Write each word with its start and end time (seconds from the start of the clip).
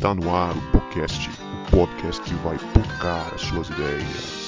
Está 0.00 0.14
no 0.14 0.34
ar 0.34 0.56
o 0.56 0.72
podcast, 0.72 1.28
o 1.28 1.76
podcast 1.76 2.22
que 2.22 2.32
vai 2.36 2.56
tocar 2.72 3.34
as 3.34 3.42
suas 3.42 3.68
ideias. 3.68 4.40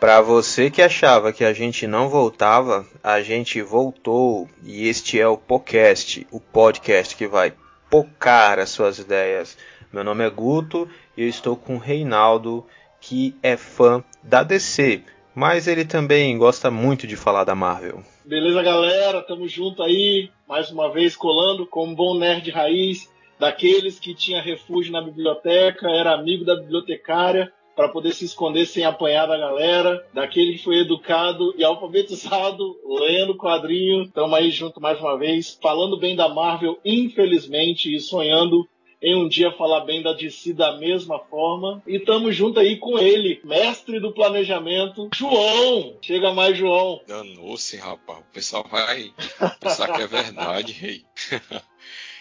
Para 0.00 0.20
você 0.22 0.68
que 0.72 0.82
achava 0.82 1.32
que 1.32 1.44
a 1.44 1.52
gente 1.52 1.86
não 1.86 2.08
voltava, 2.08 2.84
a 3.00 3.22
gente 3.22 3.62
voltou 3.62 4.48
e 4.64 4.88
este 4.88 5.20
é 5.20 5.28
o 5.28 5.38
podcast, 5.38 6.26
o 6.32 6.40
podcast 6.40 7.14
que 7.14 7.28
vai 7.28 7.52
pocar 7.94 8.58
as 8.58 8.70
suas 8.70 8.98
ideias. 8.98 9.56
Meu 9.92 10.02
nome 10.02 10.24
é 10.24 10.28
Guto 10.28 10.88
e 11.16 11.22
eu 11.22 11.28
estou 11.28 11.54
com 11.54 11.76
o 11.76 11.78
Reinaldo, 11.78 12.66
que 13.00 13.36
é 13.40 13.56
fã 13.56 14.02
da 14.20 14.42
DC, 14.42 15.04
mas 15.32 15.68
ele 15.68 15.84
também 15.84 16.36
gosta 16.36 16.72
muito 16.72 17.06
de 17.06 17.14
falar 17.14 17.44
da 17.44 17.54
Marvel. 17.54 18.02
Beleza, 18.24 18.64
galera? 18.64 19.22
Tamo 19.22 19.46
junto 19.46 19.80
aí, 19.80 20.28
mais 20.48 20.72
uma 20.72 20.92
vez 20.92 21.14
colando 21.14 21.68
com 21.68 21.86
um 21.86 21.94
bom 21.94 22.18
nerd 22.18 22.50
raiz, 22.50 23.08
daqueles 23.38 24.00
que 24.00 24.12
tinha 24.12 24.42
refúgio 24.42 24.90
na 24.90 25.00
biblioteca, 25.00 25.88
era 25.88 26.14
amigo 26.14 26.44
da 26.44 26.56
bibliotecária 26.56 27.52
para 27.74 27.88
poder 27.88 28.12
se 28.12 28.24
esconder 28.24 28.66
sem 28.66 28.84
apanhar 28.84 29.26
da 29.26 29.36
galera, 29.36 30.06
daquele 30.12 30.52
que 30.52 30.64
foi 30.64 30.78
educado 30.78 31.54
e 31.56 31.64
alfabetizado, 31.64 32.78
lendo 32.84 33.36
quadrinho. 33.36 34.04
Estamos 34.04 34.34
aí 34.38 34.50
junto 34.50 34.80
mais 34.80 34.98
uma 35.00 35.18
vez, 35.18 35.58
falando 35.60 35.98
bem 35.98 36.14
da 36.16 36.28
Marvel, 36.28 36.78
infelizmente, 36.84 37.94
e 37.94 38.00
sonhando 38.00 38.68
em 39.04 39.14
um 39.14 39.28
dia 39.28 39.52
falar 39.52 39.80
bem 39.80 40.02
da 40.02 40.14
DC 40.14 40.54
da 40.54 40.78
mesma 40.78 41.18
forma. 41.18 41.82
E 41.86 41.96
estamos 41.96 42.34
junto 42.34 42.58
aí 42.58 42.78
com 42.78 42.98
ele, 42.98 43.38
mestre 43.44 44.00
do 44.00 44.12
planejamento, 44.12 45.10
João. 45.14 45.96
Chega 46.00 46.32
mais, 46.32 46.56
João. 46.56 47.00
Danou-se, 47.06 47.76
rapaz. 47.76 48.20
O 48.20 48.32
pessoal 48.32 48.66
vai 48.70 49.12
pensar 49.60 49.92
que 49.92 50.00
é 50.00 50.06
verdade, 50.06 50.72
rei. 50.72 51.04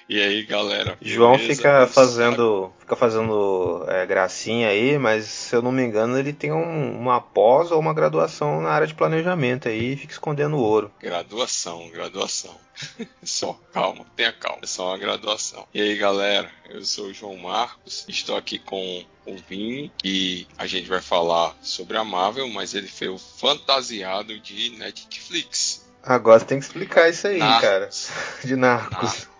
E 0.08 0.22
aí, 0.22 0.44
galera? 0.44 0.98
João 1.02 1.38
fica 1.38 1.88
fazendo, 1.88 2.72
fica 2.80 2.96
fazendo 2.96 3.86
é, 3.88 4.06
gracinha 4.06 4.68
aí, 4.68 4.98
mas 4.98 5.26
se 5.26 5.56
eu 5.56 5.62
não 5.62 5.72
me 5.72 5.84
engano, 5.84 6.18
ele 6.18 6.34
tem 6.34 6.52
um, 6.52 7.00
uma 7.00 7.22
pós 7.22 7.72
ou 7.72 7.80
uma 7.80 7.94
graduação 7.94 8.62
na 8.62 8.70
área 8.70 8.88
de 8.88 8.94
planejamento 8.94 9.68
aí 9.68 9.94
e 9.94 9.98
fica 9.98 10.14
escondendo 10.14 10.58
ouro. 10.58 10.92
Graduação, 11.00 11.90
graduação. 11.90 12.56
só, 13.24 13.58
calma, 13.72 14.06
tenha 14.16 14.34
calma. 14.34 14.60
É 14.64 14.68
só 14.68 14.90
uma 14.90 14.98
graduação. 14.98 15.66
E 15.74 15.82
aí, 15.82 15.96
galera? 15.96 16.50
Eu 16.70 16.84
sou 16.84 17.08
o 17.08 17.14
João 17.14 17.38
Marcos, 17.38 18.06
estou 18.08 18.36
aqui 18.36 18.60
com 18.60 19.06
o 19.26 19.38
Vini 19.38 19.92
e 20.04 20.46
a 20.58 20.68
gente 20.68 20.90
vai 20.90 21.02
falar 21.02 21.56
sobre 21.62 21.98
a 21.98 22.04
Marvel, 22.04 22.50
mas 22.50 22.74
ele 22.74 22.88
foi 22.88 23.08
o 23.08 23.18
fantasiado 23.18 24.38
de 24.40 24.72
Netflix. 24.78 25.84
Agora 26.02 26.40
você 26.40 26.46
tem 26.46 26.60
que 26.60 26.66
explicar 26.66 27.10
isso 27.10 27.28
aí, 27.28 27.38
Narcos. 27.38 27.62
cara. 27.62 27.90
De 28.44 28.56
Narcos. 28.58 29.02
Narcos. 29.02 29.33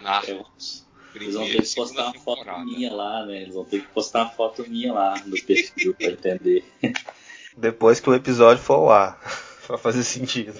Narcos. 0.00 0.86
Eles 1.14 1.34
vão 1.34 1.44
ter 1.44 1.62
que 1.62 1.74
postar 1.74 2.04
uma 2.04 2.14
foto 2.14 2.38
temporada. 2.38 2.64
minha 2.64 2.92
lá, 2.92 3.26
né? 3.26 3.42
Eles 3.42 3.54
vão 3.54 3.64
ter 3.64 3.82
que 3.82 3.88
postar 3.88 4.22
uma 4.22 4.30
foto 4.30 4.68
minha 4.68 4.92
lá 4.94 5.22
no 5.26 5.40
perfil 5.42 5.94
pra 5.94 6.06
entender. 6.06 6.64
Depois 7.56 8.00
que 8.00 8.08
o 8.08 8.14
episódio 8.14 8.62
for 8.62 8.74
ao 8.74 8.90
ar. 8.90 9.20
pra 9.66 9.78
fazer 9.78 10.04
sentido. 10.04 10.58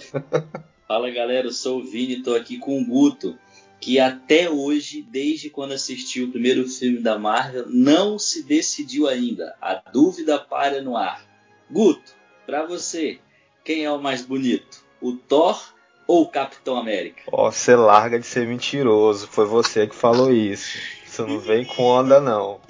Fala 0.86 1.10
galera, 1.10 1.46
eu 1.46 1.52
sou 1.52 1.80
o 1.80 1.84
Vini, 1.84 2.22
tô 2.22 2.34
aqui 2.34 2.58
com 2.58 2.80
o 2.80 2.84
Guto, 2.84 3.38
que 3.80 3.98
até 3.98 4.48
hoje, 4.48 5.02
desde 5.02 5.50
quando 5.50 5.72
assistiu 5.72 6.26
o 6.26 6.30
primeiro 6.30 6.68
filme 6.68 6.98
da 6.98 7.18
Marvel, 7.18 7.66
não 7.68 8.18
se 8.18 8.42
decidiu 8.42 9.08
ainda. 9.08 9.56
A 9.60 9.74
dúvida 9.74 10.38
para 10.38 10.80
no 10.80 10.96
ar. 10.96 11.24
Guto, 11.70 12.14
pra 12.46 12.64
você, 12.64 13.18
quem 13.64 13.84
é 13.84 13.90
o 13.90 14.00
mais 14.00 14.22
bonito? 14.22 14.84
O 15.00 15.12
Thor 15.12 15.74
ou 16.06 16.28
Capitão 16.28 16.76
América? 16.76 17.22
Ó, 17.30 17.48
oh, 17.48 17.52
você 17.52 17.74
larga 17.76 18.18
de 18.18 18.26
ser 18.26 18.46
mentiroso. 18.46 19.28
Foi 19.28 19.46
você 19.46 19.86
que 19.86 19.94
falou 19.94 20.32
isso. 20.32 20.78
Você 21.06 21.22
não 21.22 21.38
vem 21.38 21.64
com 21.64 21.82
onda, 21.82 22.20
não. 22.20 22.60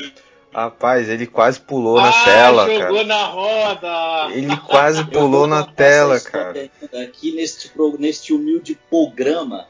Rapaz, 0.52 1.08
ele 1.08 1.26
quase 1.26 1.60
pulou 1.60 1.98
ah, 1.98 2.02
na 2.02 2.24
tela, 2.24 2.66
jogou 2.66 2.78
cara. 2.78 2.90
Jogou 2.90 3.06
na 3.06 3.26
roda! 3.26 4.34
Ele 4.34 4.56
quase 4.58 5.04
pulou 5.08 5.46
na 5.46 5.64
tela, 5.64 6.20
cara. 6.20 6.70
Aqui 7.02 7.32
neste, 7.32 7.72
neste 7.98 8.34
humilde 8.34 8.78
programa, 8.90 9.66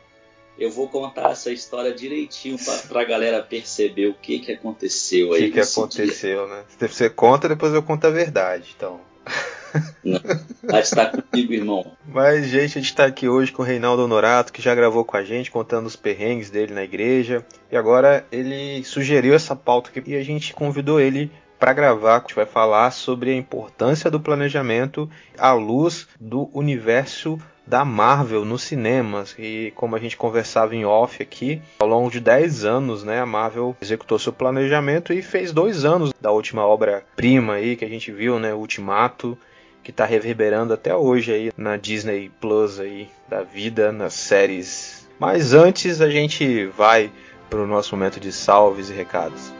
eu 0.59 0.71
vou 0.71 0.89
contar 0.89 1.31
essa 1.31 1.53
história 1.53 1.95
direitinho 1.95 2.59
pra, 2.59 2.77
pra 2.89 3.05
galera 3.05 3.43
perceber 3.43 4.09
o 4.09 4.15
que 4.15 4.41
que 4.41 4.53
aconteceu 4.53 5.33
aí. 5.33 5.43
O 5.43 5.45
que 5.45 5.51
que 5.53 5.61
aconteceu, 5.61 6.47
dia. 6.47 6.57
né? 6.57 6.65
Você 6.81 7.09
conta, 7.09 7.49
depois 7.49 7.73
eu 7.73 7.83
conto 7.83 8.07
a 8.09 8.11
verdade, 8.11 8.75
então. 8.77 9.01
Vai 10.63 10.81
estar 10.81 11.11
comigo, 11.11 11.53
irmão. 11.53 11.93
Mas, 12.07 12.47
gente, 12.47 12.79
a 12.79 12.81
gente 12.81 12.91
está 12.91 13.07
aqui 13.07 13.29
hoje 13.29 13.53
com 13.53 13.63
o 13.63 13.65
Reinaldo 13.65 14.05
Honorato, 14.05 14.53
que 14.53 14.63
já 14.63 14.75
gravou 14.75 15.05
com 15.05 15.17
a 15.17 15.25
gente, 15.25 15.51
contando 15.51 15.87
os 15.87 15.97
perrengues 15.97 16.51
dele 16.51 16.73
na 16.73 16.85
igreja. 16.85 17.45
E 17.71 17.77
agora 17.77 18.25
ele 18.31 18.85
sugeriu 18.85 19.35
essa 19.35 19.57
pauta 19.57 19.91
aqui 19.91 20.11
e 20.11 20.17
a 20.17 20.25
gente 20.25 20.55
convidou 20.55 21.01
ele 21.01 21.31
para 21.59 21.73
gravar. 21.73 22.17
A 22.17 22.21
gente 22.21 22.35
vai 22.35 22.47
falar 22.47 22.91
sobre 22.91 23.31
a 23.31 23.37
importância 23.37 24.11
do 24.11 24.21
planejamento 24.21 25.09
à 25.39 25.53
luz 25.53 26.09
do 26.21 26.51
universo 26.53 27.39
da 27.67 27.85
Marvel 27.85 28.45
nos 28.45 28.63
cinemas. 28.63 29.35
E 29.39 29.73
como 29.77 29.95
a 29.95 29.99
gente 29.99 30.17
conversava 30.17 30.75
em 30.75 30.85
off 30.85 31.23
aqui, 31.23 31.63
ao 31.79 31.89
longo 31.89 32.11
de 32.11 32.21
10 32.21 32.65
anos, 32.65 33.05
né, 33.05 33.21
a 33.21 33.27
Marvel 33.27 33.77
executou 33.81 34.19
seu 34.19 34.33
planejamento 34.33 35.13
e 35.13 35.23
fez 35.23 35.53
dois 35.53 35.85
anos 35.85 36.13
da 36.21 36.31
última 36.31 36.67
obra-prima 36.67 37.55
aí 37.55 37.77
que 37.77 37.85
a 37.85 37.89
gente 37.89 38.11
viu, 38.11 38.39
né, 38.39 38.53
Ultimato 38.53 39.39
que 39.83 39.91
está 39.91 40.05
reverberando 40.05 40.73
até 40.73 40.95
hoje 40.95 41.33
aí 41.33 41.53
na 41.57 41.77
Disney 41.77 42.31
Plus 42.41 42.79
aí 42.79 43.09
da 43.29 43.43
vida, 43.43 43.93
nas 43.93 44.15
séries. 44.15 45.09
Mas 45.19 45.53
antes 45.53 46.01
a 46.01 46.09
gente 46.09 46.67
vai 46.67 47.11
para 47.51 47.61
o 47.61 47.67
nosso 47.67 47.97
momento 47.97 48.19
de 48.19 48.33
salves 48.33 48.91
e 48.91 48.93
recados. 48.93 49.53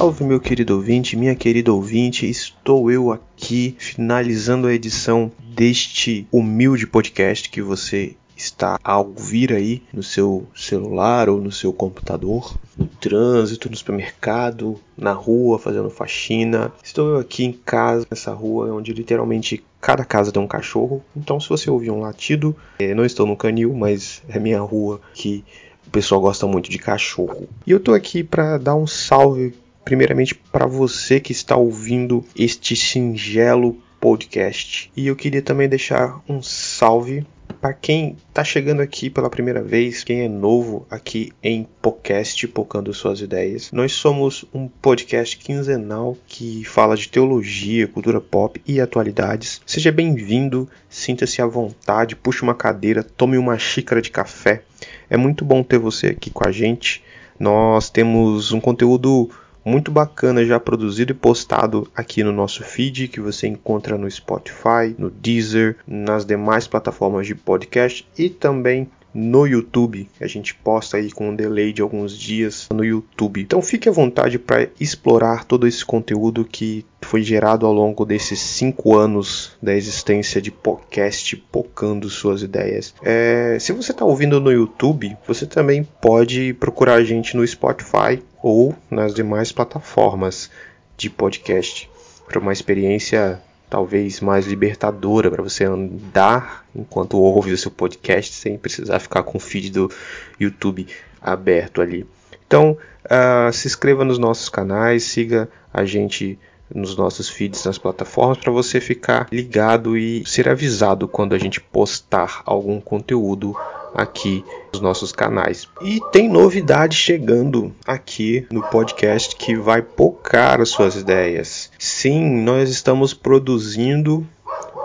Salve 0.00 0.24
meu 0.24 0.40
querido 0.40 0.76
ouvinte, 0.76 1.14
minha 1.14 1.34
querida 1.34 1.70
ouvinte, 1.70 2.24
estou 2.24 2.90
eu 2.90 3.12
aqui 3.12 3.76
finalizando 3.78 4.66
a 4.66 4.72
edição 4.72 5.30
deste 5.54 6.26
humilde 6.32 6.86
podcast 6.86 7.50
que 7.50 7.60
você 7.60 8.16
está 8.34 8.80
a 8.82 8.98
ouvir 8.98 9.52
aí 9.52 9.82
no 9.92 10.02
seu 10.02 10.46
celular 10.56 11.28
ou 11.28 11.38
no 11.38 11.52
seu 11.52 11.70
computador, 11.70 12.56
no 12.78 12.86
trânsito, 12.86 13.68
no 13.68 13.76
supermercado, 13.76 14.80
na 14.96 15.12
rua, 15.12 15.58
fazendo 15.58 15.90
faxina. 15.90 16.72
Estou 16.82 17.10
eu 17.10 17.18
aqui 17.18 17.44
em 17.44 17.52
casa, 17.52 18.06
nessa 18.10 18.32
rua 18.32 18.72
onde 18.72 18.94
literalmente 18.94 19.62
cada 19.82 20.02
casa 20.02 20.32
tem 20.32 20.40
um 20.40 20.48
cachorro. 20.48 21.04
Então, 21.14 21.38
se 21.38 21.46
você 21.46 21.70
ouvir 21.70 21.90
um 21.90 22.00
latido, 22.00 22.56
é, 22.78 22.94
não 22.94 23.04
estou 23.04 23.26
no 23.26 23.36
canil, 23.36 23.74
mas 23.74 24.22
é 24.30 24.38
minha 24.38 24.62
rua 24.62 24.98
que 25.12 25.44
o 25.86 25.90
pessoal 25.90 26.22
gosta 26.22 26.46
muito 26.46 26.70
de 26.70 26.78
cachorro. 26.78 27.46
E 27.66 27.70
eu 27.70 27.76
estou 27.76 27.94
aqui 27.94 28.24
para 28.24 28.56
dar 28.56 28.74
um 28.74 28.86
salve 28.86 29.52
primeiramente 29.90 30.36
para 30.36 30.66
você 30.68 31.18
que 31.18 31.32
está 31.32 31.56
ouvindo 31.56 32.24
este 32.38 32.76
singelo 32.76 33.76
podcast. 34.00 34.88
E 34.96 35.08
eu 35.08 35.16
queria 35.16 35.42
também 35.42 35.68
deixar 35.68 36.22
um 36.28 36.40
salve 36.40 37.26
para 37.60 37.72
quem 37.72 38.16
está 38.28 38.44
chegando 38.44 38.82
aqui 38.82 39.10
pela 39.10 39.28
primeira 39.28 39.60
vez, 39.60 40.04
quem 40.04 40.20
é 40.20 40.28
novo 40.28 40.86
aqui 40.88 41.32
em 41.42 41.66
podcast 41.82 42.46
Pocando 42.46 42.94
Suas 42.94 43.20
Ideias. 43.20 43.72
Nós 43.72 43.90
somos 43.90 44.44
um 44.54 44.68
podcast 44.68 45.36
quinzenal 45.36 46.16
que 46.28 46.62
fala 46.64 46.96
de 46.96 47.08
teologia, 47.08 47.88
cultura 47.88 48.20
pop 48.20 48.62
e 48.64 48.80
atualidades. 48.80 49.60
Seja 49.66 49.90
bem-vindo, 49.90 50.68
sinta-se 50.88 51.42
à 51.42 51.46
vontade, 51.46 52.14
puxe 52.14 52.42
uma 52.42 52.54
cadeira, 52.54 53.02
tome 53.02 53.36
uma 53.36 53.58
xícara 53.58 54.00
de 54.00 54.12
café. 54.12 54.62
É 55.10 55.16
muito 55.16 55.44
bom 55.44 55.64
ter 55.64 55.78
você 55.78 56.06
aqui 56.06 56.30
com 56.30 56.46
a 56.46 56.52
gente. 56.52 57.02
Nós 57.36 57.90
temos 57.90 58.52
um 58.52 58.60
conteúdo 58.60 59.30
muito 59.70 59.92
bacana 59.92 60.44
já 60.44 60.58
produzido 60.58 61.12
e 61.12 61.14
postado 61.14 61.88
aqui 61.94 62.24
no 62.24 62.32
nosso 62.32 62.64
feed 62.64 63.06
que 63.06 63.20
você 63.20 63.46
encontra 63.46 63.96
no 63.96 64.10
Spotify, 64.10 64.94
no 64.98 65.08
Deezer, 65.08 65.76
nas 65.86 66.26
demais 66.26 66.66
plataformas 66.66 67.26
de 67.26 67.36
podcast 67.36 68.04
e 68.18 68.28
também 68.28 68.88
no 69.14 69.46
YouTube. 69.46 70.08
A 70.20 70.26
gente 70.26 70.54
posta 70.54 70.96
aí 70.96 71.10
com 71.10 71.30
um 71.30 71.34
delay 71.34 71.72
de 71.72 71.82
alguns 71.82 72.16
dias 72.16 72.68
no 72.72 72.84
YouTube. 72.84 73.40
Então 73.40 73.60
fique 73.62 73.88
à 73.88 73.92
vontade 73.92 74.38
para 74.38 74.68
explorar 74.78 75.44
todo 75.44 75.66
esse 75.66 75.84
conteúdo 75.84 76.44
que 76.44 76.84
foi 77.02 77.22
gerado 77.22 77.66
ao 77.66 77.72
longo 77.72 78.04
desses 78.04 78.38
cinco 78.38 78.96
anos 78.96 79.52
da 79.60 79.74
existência 79.74 80.40
de 80.40 80.50
podcast 80.50 81.36
Pocando 81.50 82.08
Suas 82.08 82.42
Ideias. 82.42 82.94
É, 83.02 83.56
se 83.58 83.72
você 83.72 83.92
está 83.92 84.04
ouvindo 84.04 84.40
no 84.40 84.52
YouTube, 84.52 85.16
você 85.26 85.46
também 85.46 85.82
pode 86.00 86.54
procurar 86.54 86.94
a 86.94 87.04
gente 87.04 87.36
no 87.36 87.46
Spotify 87.46 88.22
ou 88.42 88.74
nas 88.90 89.14
demais 89.14 89.50
plataformas 89.52 90.50
de 90.96 91.10
podcast 91.10 91.90
para 92.26 92.38
uma 92.38 92.52
experiência 92.52 93.40
talvez 93.70 94.20
mais 94.20 94.46
libertadora 94.46 95.30
para 95.30 95.42
você 95.42 95.64
andar 95.64 96.66
enquanto 96.74 97.16
ouve 97.16 97.52
o 97.52 97.56
seu 97.56 97.70
podcast 97.70 98.34
sem 98.34 98.58
precisar 98.58 98.98
ficar 98.98 99.22
com 99.22 99.38
o 99.38 99.40
feed 99.40 99.70
do 99.70 99.90
YouTube 100.38 100.88
aberto 101.22 101.80
ali. 101.80 102.04
Então, 102.46 102.76
uh, 103.04 103.52
se 103.52 103.68
inscreva 103.68 104.04
nos 104.04 104.18
nossos 104.18 104.48
canais, 104.48 105.04
siga 105.04 105.48
a 105.72 105.84
gente 105.84 106.36
nos 106.74 106.96
nossos 106.96 107.28
feeds 107.28 107.64
nas 107.64 107.78
plataformas 107.78 108.38
para 108.38 108.52
você 108.52 108.80
ficar 108.80 109.28
ligado 109.30 109.96
e 109.96 110.24
ser 110.26 110.48
avisado 110.48 111.08
quando 111.08 111.34
a 111.34 111.38
gente 111.38 111.60
postar 111.60 112.42
algum 112.44 112.80
conteúdo 112.80 113.54
aqui 113.94 114.44
nos 114.72 114.80
nossos 114.80 115.12
canais. 115.12 115.68
E 115.82 116.00
tem 116.12 116.28
novidade 116.28 116.96
chegando 116.96 117.74
aqui 117.86 118.46
no 118.50 118.62
podcast 118.62 119.34
que 119.36 119.56
vai 119.56 119.82
pocar 119.82 120.60
as 120.60 120.68
suas 120.68 120.96
ideias. 120.96 121.70
Sim, 121.78 122.42
nós 122.42 122.70
estamos 122.70 123.12
produzindo 123.12 124.26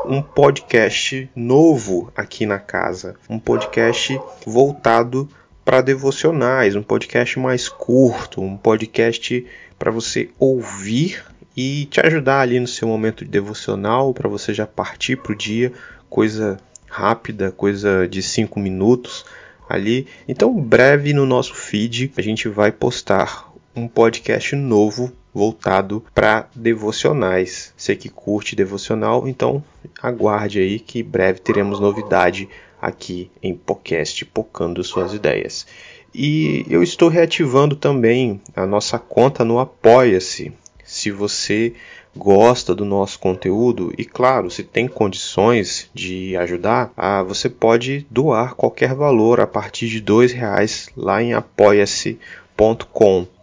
um 0.07 0.21
podcast 0.21 1.29
novo 1.35 2.11
aqui 2.15 2.45
na 2.45 2.59
casa, 2.59 3.15
um 3.29 3.39
podcast 3.39 4.19
voltado 4.45 5.27
para 5.63 5.81
devocionais, 5.81 6.75
um 6.75 6.83
podcast 6.83 7.39
mais 7.39 7.67
curto, 7.67 8.39
um 8.39 8.55
podcast 8.55 9.45
para 9.79 9.89
você 9.91 10.29
ouvir 10.37 11.23
e 11.55 11.85
te 11.85 11.99
ajudar 12.01 12.41
ali 12.41 12.59
no 12.59 12.67
seu 12.67 12.87
momento 12.87 13.23
de 13.23 13.31
devocional, 13.31 14.13
para 14.13 14.29
você 14.29 14.53
já 14.53 14.67
partir 14.67 15.17
para 15.17 15.31
o 15.31 15.35
dia, 15.35 15.71
coisa 16.09 16.57
rápida, 16.87 17.51
coisa 17.51 18.07
de 18.07 18.21
5 18.21 18.59
minutos 18.59 19.25
ali. 19.67 20.07
Então, 20.27 20.53
breve 20.53 21.13
no 21.13 21.25
nosso 21.25 21.53
feed, 21.53 22.11
a 22.17 22.21
gente 22.21 22.47
vai 22.47 22.71
postar 22.71 23.51
um 23.75 23.87
podcast 23.87 24.55
novo 24.55 25.11
voltado 25.33 26.03
para 26.13 26.47
devocionais. 26.55 27.73
Você 27.75 27.95
que 27.95 28.07
curte 28.07 28.55
devocional, 28.55 29.27
então 29.27 29.61
aguarde 30.01 30.59
aí 30.59 30.79
que 30.79 31.03
breve 31.03 31.39
teremos 31.39 31.79
novidade 31.79 32.47
aqui 32.81 33.29
em 33.43 33.53
podcast 33.53 34.23
Pocando 34.25 34.81
Suas 34.83 35.13
Ideias. 35.13 35.67
E 36.13 36.65
eu 36.69 36.81
estou 36.81 37.09
reativando 37.09 37.75
também 37.75 38.39
a 38.55 38.65
nossa 38.65 38.97
conta 38.97 39.43
no 39.43 39.59
Apoia-se. 39.59 40.53
Se 40.85 41.11
você 41.11 41.73
gosta 42.15 42.73
do 42.73 42.85
nosso 42.85 43.19
conteúdo 43.19 43.93
e, 43.97 44.05
claro, 44.05 44.49
se 44.49 44.63
tem 44.63 44.87
condições 44.87 45.89
de 45.93 46.37
ajudar, 46.37 46.91
ah, 46.95 47.21
você 47.21 47.49
pode 47.49 48.05
doar 48.09 48.55
qualquer 48.55 48.93
valor 48.93 49.41
a 49.41 49.47
partir 49.47 49.89
de 49.89 49.99
dois 49.99 50.31
reais 50.31 50.89
lá 50.95 51.21
em 51.21 51.33
apoia-se 51.33 52.17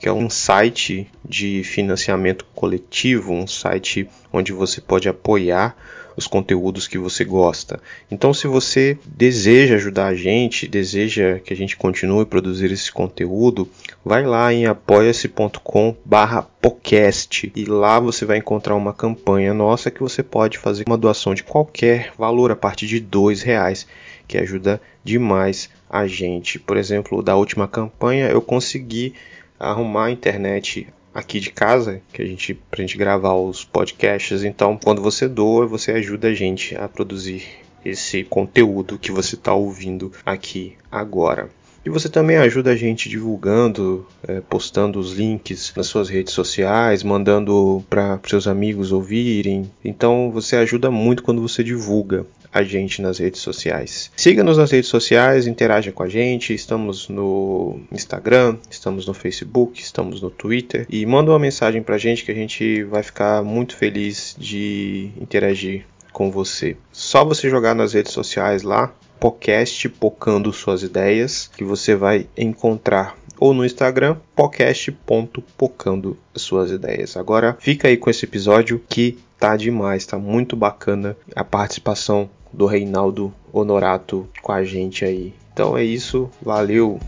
que 0.01 0.09
é 0.09 0.13
um 0.13 0.31
site 0.31 1.07
de 1.25 1.63
financiamento 1.65 2.47
coletivo, 2.55 3.33
um 3.33 3.47
site 3.47 4.09
onde 4.33 4.53
você 4.53 4.81
pode 4.81 5.09
apoiar 5.09 5.77
os 6.17 6.27
conteúdos 6.27 6.89
que 6.89 6.99
você 6.99 7.25
gosta. 7.25 7.81
Então, 8.11 8.35
se 8.35 8.47
você 8.47 8.99
deseja 9.05 9.75
ajudar 9.77 10.09
a 10.09 10.15
gente, 10.15 10.69
deseja 10.69 11.41
que 11.41 11.53
a 11.53 11.57
gente 11.57 11.77
continue 11.77 12.25
produzir 12.25 12.73
esse 12.73 12.93
conteúdo, 12.93 13.69
vai 14.05 14.25
lá 14.25 14.53
em 14.53 14.67
apoia-se.com/podcast 14.67 17.53
e 17.55 17.65
lá 17.65 17.99
você 17.99 18.25
vai 18.25 18.39
encontrar 18.39 18.75
uma 18.75 18.93
campanha 18.93 19.55
nossa 19.55 19.91
que 19.91 20.01
você 20.01 20.23
pode 20.23 20.59
fazer 20.59 20.85
uma 20.87 20.99
doação 20.99 21.35
de 21.35 21.43
qualquer 21.43 22.13
valor 22.19 22.51
a 22.51 22.57
partir 22.57 22.87
de 22.87 23.01
dois 23.01 23.43
reais, 23.43 23.87
que 24.33 24.39
ajuda 24.39 24.81
demais 25.05 25.69
a 25.91 26.07
gente. 26.07 26.59
Por 26.59 26.79
exemplo, 26.79 27.23
da 27.23 27.37
última 27.37 27.69
campanha 27.69 28.29
eu 28.29 28.41
consegui 28.41 29.13
arrumar 29.61 30.07
a 30.07 30.11
internet 30.11 30.87
aqui 31.15 31.39
de 31.39 31.51
casa, 31.51 32.01
que 32.11 32.23
a 32.23 32.25
gente 32.25 32.55
pra 32.55 32.81
gente 32.81 32.97
gravar 32.97 33.35
os 33.35 33.63
podcasts. 33.63 34.43
Então, 34.43 34.79
quando 34.83 35.03
você 35.03 35.29
doa, 35.29 35.67
você 35.67 35.93
ajuda 35.93 36.29
a 36.29 36.35
gente 36.35 36.75
a 36.75 36.89
produzir 36.89 37.45
esse 37.85 38.25
conteúdo 38.25 38.99
que 38.99 39.13
você 39.13 39.35
está 39.35 39.53
ouvindo 39.53 40.11
aqui 40.25 40.79
agora. 40.91 41.51
E 41.85 41.91
você 41.91 42.09
também 42.09 42.39
ajuda 42.39 42.71
a 42.71 42.77
gente 42.77 43.11
divulgando, 43.11 44.07
é, 44.27 44.41
postando 44.41 44.99
os 44.99 45.13
links 45.13 45.75
nas 45.77 45.89
suas 45.89 46.09
redes 46.09 46.33
sociais, 46.33 47.03
mandando 47.03 47.85
para 47.91 48.19
seus 48.27 48.47
amigos 48.47 48.93
ouvirem. 48.93 49.71
Então 49.85 50.31
você 50.31 50.57
ajuda 50.57 50.91
muito 50.91 51.23
quando 51.23 51.43
você 51.43 51.63
divulga 51.63 52.25
a 52.53 52.63
gente 52.63 53.01
nas 53.01 53.19
redes 53.19 53.41
sociais. 53.41 54.11
Siga-nos 54.17 54.59
nas 54.59 54.71
redes 54.71 54.91
sociais, 54.91 55.47
interaja 55.47 55.91
com 55.91 56.03
a 56.03 56.09
gente. 56.09 56.53
Estamos 56.53 57.09
no 57.09 57.81
Instagram, 57.91 58.59
estamos 58.71 59.07
no 59.07 59.15
Facebook, 59.15 59.81
estamos 59.81 60.21
no 60.21 60.31
Twitter 60.31 60.87
e 60.91 61.05
manda 61.07 61.31
uma 61.31 61.39
mensagem 61.39 61.83
pra 61.83 61.99
gente 61.99 62.25
que 62.25 62.31
a 62.31 62.35
gente 62.35 62.83
vai 62.85 63.03
ficar 63.03 63.43
muito 63.43 63.77
feliz 63.77 64.37
de 64.39 65.11
interagir 65.21 65.87
com 66.13 66.31
você. 66.31 66.77
Só 66.93 67.25
você 67.25 67.49
jogar 67.49 67.75
nas 67.75 67.95
redes 67.95 68.13
sociais 68.13 68.63
lá, 68.63 68.93
podcast 69.19 69.89
Pocando 69.89 70.53
Suas 70.53 70.83
Ideias, 70.83 71.51
que 71.57 71.65
você 71.65 71.95
vai 71.95 72.27
encontrar 72.37 73.17
ou 73.39 73.53
no 73.53 73.65
Instagram, 73.65 74.17
podcast.pocando 74.37 76.17
suas 76.35 76.71
ideias. 76.71 77.17
Agora 77.17 77.57
fica 77.59 77.89
aí 77.89 77.97
com 77.97 78.09
esse 78.09 78.25
episódio 78.25 78.81
que 78.89 79.19
tá 79.37 79.57
demais, 79.57 80.07
tá 80.07 80.17
muito 80.17 80.55
bacana 80.55 81.17
a 81.35 81.43
participação 81.43 82.31
do 82.53 82.67
Reinaldo 82.67 83.33
Honorato 83.53 84.29
com 84.43 84.53
a 84.53 84.63
gente 84.65 85.05
aí. 85.05 85.33
Então 85.53 85.77
é 85.77 85.85
isso, 85.85 86.31
valeu! 86.41 86.99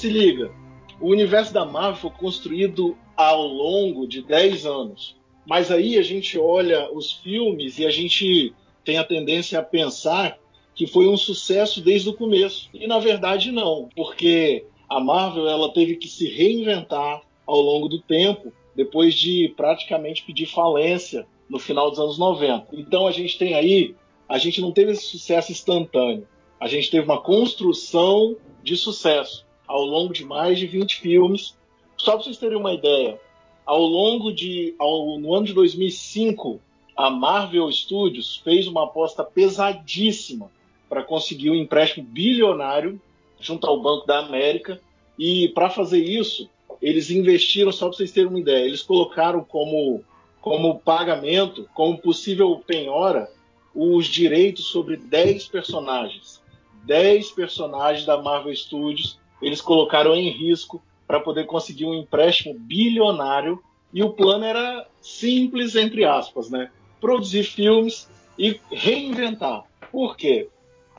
Se 0.00 0.08
liga, 0.08 0.50
o 0.98 1.10
universo 1.10 1.52
da 1.52 1.66
Marvel 1.66 2.00
foi 2.00 2.10
construído 2.10 2.96
ao 3.14 3.46
longo 3.46 4.08
de 4.08 4.22
10 4.22 4.64
anos. 4.64 5.19
Mas 5.50 5.68
aí 5.72 5.98
a 5.98 6.02
gente 6.02 6.38
olha 6.38 6.88
os 6.92 7.10
filmes 7.10 7.80
e 7.80 7.84
a 7.84 7.90
gente 7.90 8.54
tem 8.84 8.98
a 8.98 9.04
tendência 9.04 9.58
a 9.58 9.64
pensar 9.64 10.38
que 10.76 10.86
foi 10.86 11.08
um 11.08 11.16
sucesso 11.16 11.80
desde 11.80 12.08
o 12.08 12.14
começo. 12.14 12.70
E 12.72 12.86
na 12.86 13.00
verdade 13.00 13.50
não, 13.50 13.88
porque 13.96 14.64
a 14.88 15.00
Marvel 15.00 15.48
ela 15.48 15.72
teve 15.72 15.96
que 15.96 16.06
se 16.06 16.28
reinventar 16.28 17.22
ao 17.44 17.60
longo 17.60 17.88
do 17.88 18.00
tempo, 18.00 18.52
depois 18.76 19.12
de 19.12 19.52
praticamente 19.56 20.22
pedir 20.22 20.46
falência 20.46 21.26
no 21.48 21.58
final 21.58 21.90
dos 21.90 21.98
anos 21.98 22.16
90. 22.16 22.68
Então 22.72 23.08
a 23.08 23.10
gente 23.10 23.36
tem 23.36 23.54
aí, 23.54 23.96
a 24.28 24.38
gente 24.38 24.60
não 24.60 24.70
teve 24.70 24.92
esse 24.92 25.06
sucesso 25.06 25.50
instantâneo. 25.50 26.28
A 26.60 26.68
gente 26.68 26.88
teve 26.88 27.04
uma 27.04 27.20
construção 27.20 28.36
de 28.62 28.76
sucesso 28.76 29.44
ao 29.66 29.82
longo 29.82 30.12
de 30.12 30.24
mais 30.24 30.60
de 30.60 30.68
20 30.68 31.00
filmes. 31.00 31.58
Só 31.96 32.12
para 32.12 32.22
vocês 32.22 32.38
terem 32.38 32.56
uma 32.56 32.72
ideia, 32.72 33.18
ao 33.64 33.82
longo 33.82 34.32
de. 34.32 34.74
Ao, 34.78 35.18
no 35.18 35.34
ano 35.34 35.46
de 35.46 35.52
2005, 35.52 36.60
a 36.96 37.10
Marvel 37.10 37.70
Studios 37.70 38.40
fez 38.44 38.66
uma 38.66 38.84
aposta 38.84 39.24
pesadíssima 39.24 40.50
para 40.88 41.02
conseguir 41.02 41.50
um 41.50 41.54
empréstimo 41.54 42.06
bilionário 42.06 43.00
junto 43.38 43.66
ao 43.66 43.80
Banco 43.80 44.06
da 44.06 44.18
América. 44.18 44.80
E 45.18 45.48
para 45.48 45.70
fazer 45.70 46.02
isso, 46.02 46.48
eles 46.80 47.10
investiram, 47.10 47.72
só 47.72 47.88
para 47.88 47.96
vocês 47.96 48.12
terem 48.12 48.28
uma 48.28 48.40
ideia, 48.40 48.64
eles 48.64 48.82
colocaram 48.82 49.44
como, 49.44 50.02
como 50.40 50.78
pagamento, 50.78 51.68
como 51.74 51.98
possível 51.98 52.62
penhora, 52.66 53.30
os 53.74 54.06
direitos 54.06 54.66
sobre 54.66 54.96
10 54.96 55.46
personagens. 55.48 56.40
10 56.84 57.30
personagens 57.32 58.06
da 58.06 58.20
Marvel 58.20 58.54
Studios 58.56 59.20
eles 59.40 59.60
colocaram 59.60 60.14
em 60.14 60.30
risco 60.30 60.82
para 61.10 61.18
poder 61.18 61.44
conseguir 61.44 61.86
um 61.86 61.92
empréstimo 61.92 62.54
bilionário 62.54 63.60
e 63.92 64.00
o 64.00 64.10
plano 64.10 64.44
era 64.44 64.86
simples 65.02 65.74
entre 65.74 66.04
aspas, 66.04 66.48
né? 66.48 66.70
Produzir 67.00 67.42
filmes 67.42 68.08
e 68.38 68.60
reinventar. 68.70 69.64
Por 69.90 70.16
quê? 70.16 70.48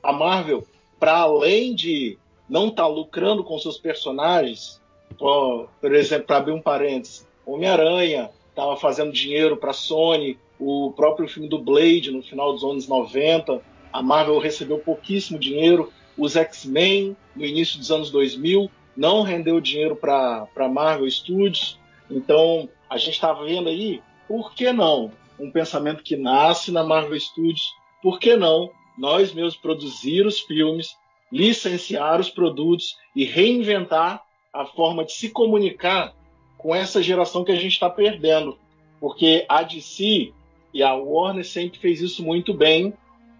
A 0.02 0.12
Marvel, 0.12 0.66
para 1.00 1.16
além 1.16 1.74
de 1.74 2.18
não 2.46 2.68
estar 2.68 2.82
tá 2.82 2.88
lucrando 2.88 3.42
com 3.42 3.58
seus 3.58 3.78
personagens, 3.78 4.82
por, 5.18 5.94
exemplo, 5.94 6.26
para 6.26 6.36
abrir 6.36 6.52
um 6.52 6.60
parênteses, 6.60 7.26
Homem-Aranha 7.46 8.28
estava 8.50 8.76
fazendo 8.76 9.12
dinheiro 9.12 9.56
para 9.56 9.70
a 9.70 9.74
Sony, 9.74 10.38
o 10.60 10.92
próprio 10.94 11.26
filme 11.26 11.48
do 11.48 11.58
Blade 11.58 12.10
no 12.10 12.22
final 12.22 12.52
dos 12.52 12.62
anos 12.62 12.86
90 12.86 13.62
a 13.90 14.02
Marvel 14.02 14.38
recebeu 14.38 14.78
pouquíssimo 14.78 15.38
dinheiro. 15.38 15.90
Os 16.18 16.36
X-Men, 16.36 17.16
no 17.34 17.46
início 17.46 17.78
dos 17.78 17.90
anos 17.90 18.10
2000, 18.10 18.70
não 18.96 19.22
rendeu 19.22 19.60
dinheiro 19.60 19.96
para 19.96 20.68
Marvel 20.70 21.10
Studios. 21.10 21.78
Então, 22.10 22.68
a 22.88 22.98
gente 22.98 23.14
está 23.14 23.32
vendo 23.32 23.68
aí, 23.68 24.02
por 24.28 24.54
que 24.54 24.72
não? 24.72 25.10
Um 25.38 25.50
pensamento 25.50 26.02
que 26.02 26.16
nasce 26.16 26.70
na 26.70 26.84
Marvel 26.84 27.18
Studios, 27.18 27.74
por 28.02 28.18
que 28.18 28.36
não 28.36 28.70
nós 28.96 29.32
mesmos 29.32 29.56
produzir 29.56 30.26
os 30.26 30.40
filmes, 30.40 30.96
licenciar 31.30 32.20
os 32.20 32.28
produtos 32.28 32.96
e 33.16 33.24
reinventar 33.24 34.22
a 34.52 34.66
forma 34.66 35.04
de 35.04 35.12
se 35.12 35.30
comunicar 35.30 36.14
com 36.58 36.74
essa 36.74 37.02
geração 37.02 37.44
que 37.44 37.52
a 37.52 37.56
gente 37.56 37.72
está 37.72 37.88
perdendo? 37.88 38.58
Porque 39.00 39.46
a 39.48 39.62
DC 39.62 40.32
e 40.74 40.82
a 40.82 40.94
Warner 40.94 41.44
sempre 41.44 41.78
fez 41.78 42.00
isso 42.00 42.22
muito 42.22 42.52
bem 42.54 42.92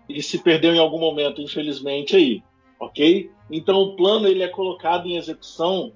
e 0.08 0.22
se 0.22 0.38
perdeu 0.38 0.74
em 0.74 0.78
algum 0.78 0.98
momento, 0.98 1.40
infelizmente, 1.40 2.16
aí, 2.16 2.42
ok? 2.82 3.30
Então 3.48 3.80
o 3.80 3.96
plano 3.96 4.26
ele 4.26 4.42
é 4.42 4.48
colocado 4.48 5.06
em 5.06 5.16
execução 5.16 5.92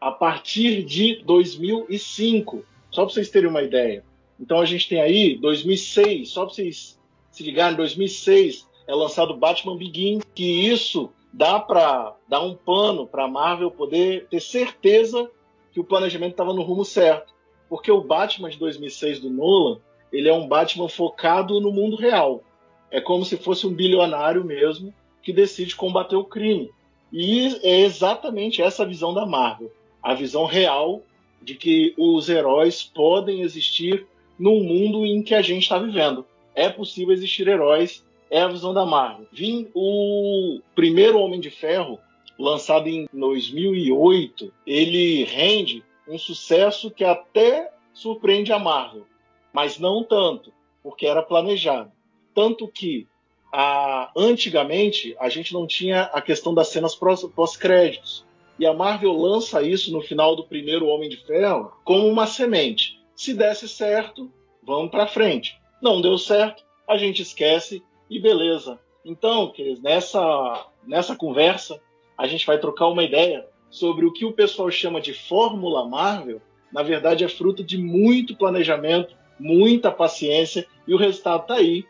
a 0.00 0.10
partir 0.10 0.82
de 0.82 1.22
2005, 1.24 2.64
só 2.90 3.04
para 3.04 3.14
vocês 3.14 3.30
terem 3.30 3.48
uma 3.48 3.62
ideia. 3.62 4.04
Então 4.38 4.58
a 4.60 4.64
gente 4.64 4.88
tem 4.88 5.00
aí 5.00 5.36
2006, 5.38 6.28
só 6.28 6.44
para 6.44 6.54
vocês 6.54 7.00
se 7.30 7.42
ligarem, 7.44 7.76
2006 7.76 8.68
é 8.86 8.94
lançado 8.94 9.36
Batman 9.36 9.76
Begins, 9.76 10.24
que 10.34 10.66
isso 10.68 11.10
dá 11.32 11.60
para 11.60 12.16
dar 12.28 12.40
um 12.40 12.54
pano 12.54 13.06
para 13.06 13.24
a 13.24 13.28
Marvel 13.28 13.70
poder 13.70 14.26
ter 14.28 14.40
certeza 14.40 15.30
que 15.72 15.80
o 15.80 15.84
planejamento 15.84 16.32
estava 16.32 16.52
no 16.52 16.62
rumo 16.62 16.84
certo, 16.84 17.32
porque 17.68 17.90
o 17.90 18.02
Batman 18.02 18.50
de 18.50 18.58
2006 18.58 19.20
do 19.20 19.30
Nolan 19.30 19.78
ele 20.12 20.28
é 20.28 20.34
um 20.34 20.48
Batman 20.48 20.88
focado 20.88 21.60
no 21.60 21.72
mundo 21.72 21.96
real. 21.96 22.42
É 22.90 23.00
como 23.00 23.24
se 23.24 23.36
fosse 23.36 23.66
um 23.66 23.72
bilionário 23.72 24.44
mesmo 24.44 24.92
que 25.24 25.32
decide 25.32 25.74
combater 25.74 26.16
o 26.16 26.24
crime. 26.24 26.70
E 27.12 27.58
é 27.62 27.80
exatamente 27.80 28.60
essa 28.60 28.84
visão 28.84 29.14
da 29.14 29.24
Marvel, 29.24 29.72
a 30.02 30.14
visão 30.14 30.44
real 30.44 31.02
de 31.42 31.54
que 31.54 31.94
os 31.96 32.28
heróis 32.28 32.82
podem 32.82 33.42
existir 33.42 34.06
num 34.38 34.62
mundo 34.62 35.04
em 35.06 35.22
que 35.22 35.34
a 35.34 35.42
gente 35.42 35.62
está 35.62 35.78
vivendo. 35.78 36.26
É 36.54 36.68
possível 36.68 37.12
existir 37.12 37.48
heróis, 37.48 38.04
é 38.30 38.40
a 38.40 38.48
visão 38.48 38.74
da 38.74 38.84
Marvel. 38.84 39.26
Vim 39.32 39.68
o 39.74 40.60
primeiro 40.74 41.18
Homem 41.18 41.40
de 41.40 41.50
Ferro, 41.50 41.98
lançado 42.38 42.88
em 42.88 43.08
2008, 43.12 44.52
ele 44.66 45.24
rende 45.24 45.82
um 46.06 46.18
sucesso 46.18 46.90
que 46.90 47.04
até 47.04 47.70
surpreende 47.92 48.52
a 48.52 48.58
Marvel 48.58 49.06
mas 49.54 49.78
não 49.78 50.02
tanto, 50.02 50.52
porque 50.82 51.06
era 51.06 51.22
planejado. 51.22 51.92
Tanto 52.34 52.66
que 52.66 53.06
a, 53.56 54.10
antigamente 54.16 55.14
a 55.20 55.28
gente 55.28 55.54
não 55.54 55.64
tinha 55.64 56.02
a 56.12 56.20
questão 56.20 56.52
das 56.52 56.68
cenas 56.68 56.96
pós-créditos. 56.96 58.26
E 58.58 58.66
a 58.66 58.72
Marvel 58.72 59.12
lança 59.12 59.62
isso 59.62 59.92
no 59.92 60.00
final 60.00 60.34
do 60.34 60.42
primeiro 60.42 60.88
Homem 60.88 61.08
de 61.08 61.18
Ferro 61.18 61.72
como 61.84 62.08
uma 62.08 62.26
semente. 62.26 63.00
Se 63.14 63.32
desse 63.32 63.68
certo, 63.68 64.28
vamos 64.60 64.90
para 64.90 65.06
frente. 65.06 65.56
Não 65.80 66.00
deu 66.00 66.18
certo, 66.18 66.64
a 66.88 66.96
gente 66.96 67.22
esquece 67.22 67.80
e 68.10 68.18
beleza. 68.18 68.80
Então, 69.04 69.52
nessa, 69.80 70.66
nessa 70.84 71.14
conversa, 71.14 71.80
a 72.18 72.26
gente 72.26 72.44
vai 72.44 72.58
trocar 72.58 72.88
uma 72.88 73.04
ideia 73.04 73.46
sobre 73.70 74.04
o 74.04 74.12
que 74.12 74.24
o 74.24 74.32
pessoal 74.32 74.68
chama 74.68 75.00
de 75.00 75.14
Fórmula 75.14 75.88
Marvel. 75.88 76.40
Na 76.72 76.82
verdade, 76.82 77.22
é 77.22 77.28
fruto 77.28 77.62
de 77.62 77.78
muito 77.78 78.36
planejamento 78.36 79.14
muita 79.38 79.90
paciência 79.90 80.66
e 80.86 80.94
o 80.94 80.98
resultado 80.98 81.42
está 81.42 81.54
aí. 81.54 81.84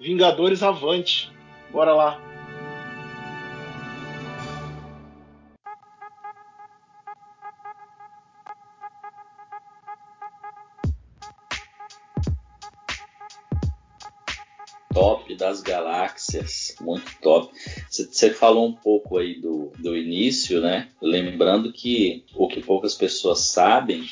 Vingadores 0.00 0.62
avante. 0.62 1.30
Bora 1.70 1.92
lá. 1.92 2.30
top 14.92 15.34
das 15.34 15.62
galáxias, 15.62 16.74
muito 16.80 17.10
top. 17.20 17.54
Você 17.88 18.30
falou 18.30 18.68
um 18.68 18.72
pouco 18.72 19.18
aí 19.18 19.40
do, 19.40 19.72
do 19.78 19.96
início, 19.96 20.60
né? 20.60 20.88
Lembrando 21.00 21.72
que 21.72 22.24
o 22.34 22.48
que 22.48 22.60
poucas 22.60 22.94
pessoas 22.94 23.40
sabem 23.40 24.04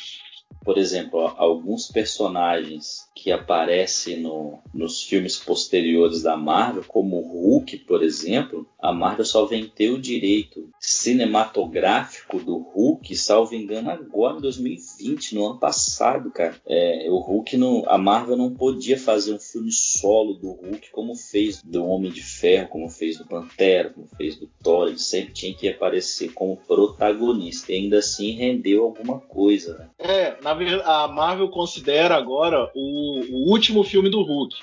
por 0.68 0.76
exemplo, 0.76 1.32
alguns 1.38 1.90
personagens 1.90 3.08
que 3.14 3.32
aparecem 3.32 4.20
no, 4.20 4.58
nos 4.74 5.02
filmes 5.02 5.38
posteriores 5.38 6.20
da 6.20 6.36
Marvel, 6.36 6.84
como 6.86 7.20
Hulk, 7.20 7.78
por 7.78 8.02
exemplo, 8.02 8.68
a 8.78 8.92
Marvel 8.92 9.24
só 9.24 9.46
vem 9.46 9.66
ter 9.66 9.90
o 9.90 9.98
direito 9.98 10.68
cinematográfico 10.78 12.38
do 12.38 12.58
Hulk, 12.58 13.16
salvo 13.16 13.54
engano, 13.54 13.90
agora 13.90 14.36
em 14.36 14.42
2020, 14.42 15.34
no 15.34 15.46
ano 15.46 15.58
passado, 15.58 16.30
cara. 16.30 16.60
É, 16.66 17.06
o 17.08 17.16
Hulk, 17.16 17.56
não, 17.56 17.84
a 17.88 17.96
Marvel 17.96 18.36
não 18.36 18.54
podia 18.54 18.98
fazer 18.98 19.32
um 19.32 19.40
filme 19.40 19.72
solo 19.72 20.34
do 20.34 20.50
Hulk 20.50 20.90
como 20.92 21.16
fez 21.16 21.62
do 21.62 21.82
Homem 21.86 22.12
de 22.12 22.22
Ferro, 22.22 22.68
como 22.68 22.90
fez 22.90 23.16
do 23.16 23.24
Pantera, 23.24 23.88
como 23.88 24.06
fez 24.18 24.36
do 24.36 24.46
Thor. 24.62 24.88
Ele 24.88 24.98
sempre 24.98 25.32
tinha 25.32 25.54
que 25.54 25.66
aparecer 25.66 26.34
como 26.34 26.58
protagonista. 26.58 27.72
E 27.72 27.76
ainda 27.76 27.98
assim 27.98 28.32
rendeu 28.32 28.84
alguma 28.84 29.18
coisa, 29.18 29.78
né? 29.78 29.88
É, 29.98 30.40
na 30.42 30.57
a 30.84 31.08
Marvel 31.08 31.48
considera 31.48 32.16
agora 32.16 32.70
o, 32.74 33.20
o, 33.20 33.50
último 33.50 33.84
filme 33.84 34.10
do 34.10 34.22
Hulk, 34.22 34.56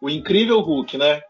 o 0.00 0.10
incrível 0.10 0.60
Hulk, 0.60 0.96
né? 0.96 1.22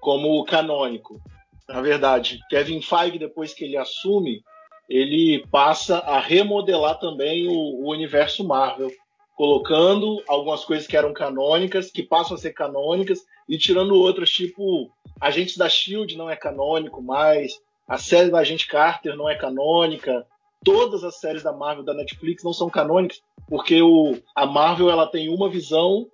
Como 0.00 0.44
canônico. 0.44 1.20
Na 1.68 1.80
verdade, 1.80 2.40
Kevin 2.50 2.82
Feige, 2.82 3.18
depois 3.18 3.54
que 3.54 3.64
ele 3.64 3.76
assume, 3.76 4.42
ele 4.88 5.46
passa 5.50 5.98
a 5.98 6.20
remodelar 6.20 6.98
também 6.98 7.48
o, 7.48 7.52
o 7.52 7.90
universo 7.90 8.44
Marvel, 8.44 8.90
colocando 9.34 10.22
algumas 10.28 10.64
coisas 10.64 10.86
que 10.86 10.96
eram 10.96 11.12
canônicas, 11.12 11.90
que 11.90 12.02
passam 12.02 12.36
a 12.36 12.38
ser 12.38 12.52
canônicas, 12.52 13.20
e 13.48 13.58
tirando 13.58 13.94
outras, 13.94 14.30
tipo 14.30 14.90
Agentes 15.20 15.56
da 15.56 15.68
Shield 15.68 16.16
não 16.16 16.28
é 16.28 16.36
canônico 16.36 17.02
mais, 17.02 17.60
a 17.86 17.98
série 17.98 18.30
da 18.30 18.38
Agente 18.38 18.66
Carter 18.66 19.16
não 19.16 19.28
é 19.28 19.34
canônica, 19.34 20.26
todas 20.64 21.04
as 21.04 21.16
séries 21.16 21.42
da 21.42 21.52
Marvel 21.52 21.84
da 21.84 21.94
Netflix 21.94 22.42
não 22.42 22.52
são 22.52 22.70
canônicas, 22.70 23.22
porque 23.48 23.80
o, 23.82 24.16
a 24.34 24.46
Marvel 24.46 24.90
ela 24.90 25.06
tem 25.06 25.28
uma 25.28 25.48
visão 25.48 26.06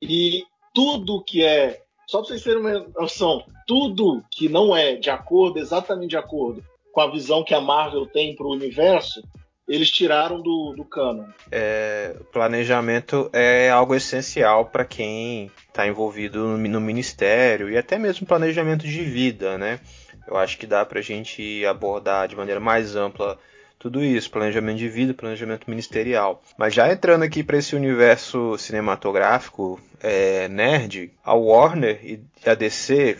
e 0.00 0.44
tudo 0.74 1.22
que 1.22 1.44
é. 1.44 1.82
Só 2.06 2.18
para 2.18 2.28
vocês 2.28 2.42
terem 2.42 2.60
uma 2.60 2.86
noção, 2.96 3.44
tudo 3.66 4.24
que 4.30 4.48
não 4.48 4.76
é 4.76 4.96
de 4.96 5.10
acordo, 5.10 5.58
exatamente 5.58 6.10
de 6.10 6.16
acordo 6.16 6.64
com 6.92 7.00
a 7.00 7.10
visão 7.10 7.44
que 7.44 7.54
a 7.54 7.60
Marvel 7.60 8.06
tem 8.06 8.34
para 8.34 8.46
o 8.46 8.52
universo, 8.52 9.22
eles 9.68 9.90
tiraram 9.90 10.40
do, 10.40 10.74
do 10.76 10.84
canon. 10.84 11.26
É, 11.50 12.16
planejamento 12.32 13.30
é 13.32 13.70
algo 13.70 13.94
essencial 13.94 14.66
para 14.66 14.84
quem 14.84 15.50
está 15.68 15.86
envolvido 15.86 16.40
no, 16.40 16.58
no, 16.58 16.80
ministério 16.80 17.70
e 17.70 17.78
até 17.78 17.96
mesmo 17.96 18.26
planejamento 18.26 18.84
de 18.84 19.02
vida, 19.04 19.56
né? 19.56 19.78
Eu 20.26 20.36
acho 20.36 20.58
que 20.58 20.66
dá 20.66 20.84
para 20.84 20.98
a 20.98 21.02
gente 21.02 21.64
abordar 21.64 22.26
de 22.26 22.34
maneira 22.34 22.60
mais 22.60 22.96
ampla 22.96 23.38
tudo 23.80 24.04
isso, 24.04 24.30
planejamento 24.30 24.76
de 24.76 24.88
vida, 24.90 25.14
planejamento 25.14 25.68
ministerial. 25.68 26.42
Mas 26.56 26.74
já 26.74 26.92
entrando 26.92 27.22
aqui 27.22 27.42
para 27.42 27.56
esse 27.56 27.74
universo 27.74 28.56
cinematográfico 28.58 29.80
é, 30.02 30.46
nerd, 30.48 31.10
a 31.24 31.32
Warner 31.32 31.98
e 32.04 32.22
a 32.46 32.54
DC 32.54 33.16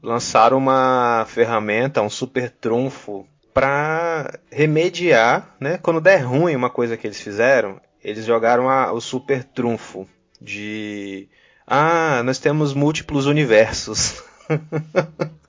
lançaram 0.00 0.56
uma 0.56 1.26
ferramenta, 1.28 2.00
um 2.00 2.08
super 2.08 2.48
trunfo 2.48 3.26
para 3.52 4.38
remediar, 4.52 5.56
né? 5.58 5.78
Quando 5.82 6.00
der 6.00 6.18
ruim 6.18 6.54
uma 6.54 6.70
coisa 6.70 6.96
que 6.96 7.08
eles 7.08 7.20
fizeram, 7.20 7.80
eles 8.02 8.24
jogaram 8.24 8.70
a, 8.70 8.92
o 8.92 9.00
super 9.00 9.42
trunfo 9.42 10.06
de 10.40 11.28
ah, 11.66 12.22
nós 12.24 12.38
temos 12.38 12.72
múltiplos 12.72 13.26
universos. 13.26 14.22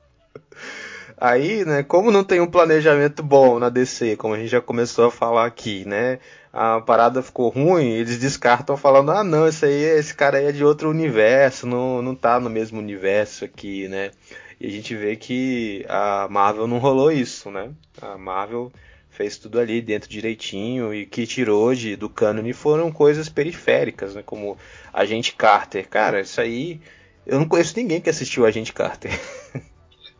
Aí, 1.18 1.64
né, 1.64 1.82
como 1.82 2.12
não 2.12 2.24
tem 2.24 2.42
um 2.42 2.48
planejamento 2.48 3.24
bom 3.24 3.58
na 3.58 3.70
DC, 3.70 4.18
como 4.18 4.34
a 4.34 4.38
gente 4.38 4.50
já 4.50 4.62
começou 4.62 5.06
a 5.06 5.12
falar 5.12 5.46
aqui, 5.46 5.86
né, 5.88 6.20
a 6.52 6.82
parada 6.82 7.22
ficou 7.22 7.50
ruim, 7.50 7.90
eles 7.90 8.20
descartam 8.20 8.76
falando, 8.76 9.12
ah 9.12 9.24
não, 9.24 9.48
esse 9.48 9.66
aí, 9.66 9.84
esse 9.98 10.14
cara 10.14 10.38
aí 10.38 10.48
é 10.48 10.52
de 10.52 10.64
outro 10.64 10.90
universo, 10.90 11.66
não, 11.66 12.02
não 12.02 12.16
tá 12.16 12.40
no 12.40 12.50
mesmo 12.50 12.80
universo 12.80 13.46
aqui, 13.46 13.88
né. 13.88 14.12
E 14.60 14.68
a 14.68 14.70
gente 14.70 14.96
vê 14.96 15.16
que 15.16 15.86
a 15.88 16.28
Marvel 16.30 16.68
não 16.68 16.80
rolou 16.80 17.12
isso, 17.12 17.50
né. 17.50 17.72
A 18.02 18.18
Marvel 18.18 18.72
fez 19.10 19.38
tudo 19.38 19.60
ali 19.60 19.82
dentro 19.82 20.10
direitinho 20.10 20.94
e 20.94 21.06
que 21.06 21.26
tirou 21.26 21.74
de, 21.74 21.96
do 21.96 22.10
cânone 22.10 22.52
foram 22.52 22.92
coisas 22.92 23.30
periféricas, 23.30 24.16
né, 24.16 24.24
como 24.26 24.58
Agente 24.94 25.34
Carter. 25.36 25.88
Cara, 25.88 26.22
isso 26.22 26.42
aí, 26.42 26.82
eu 27.26 27.40
não 27.40 27.48
conheço 27.48 27.74
ninguém 27.78 28.02
que 28.02 28.10
assistiu 28.10 28.46
Agente 28.46 28.74
Carter. 28.74 29.12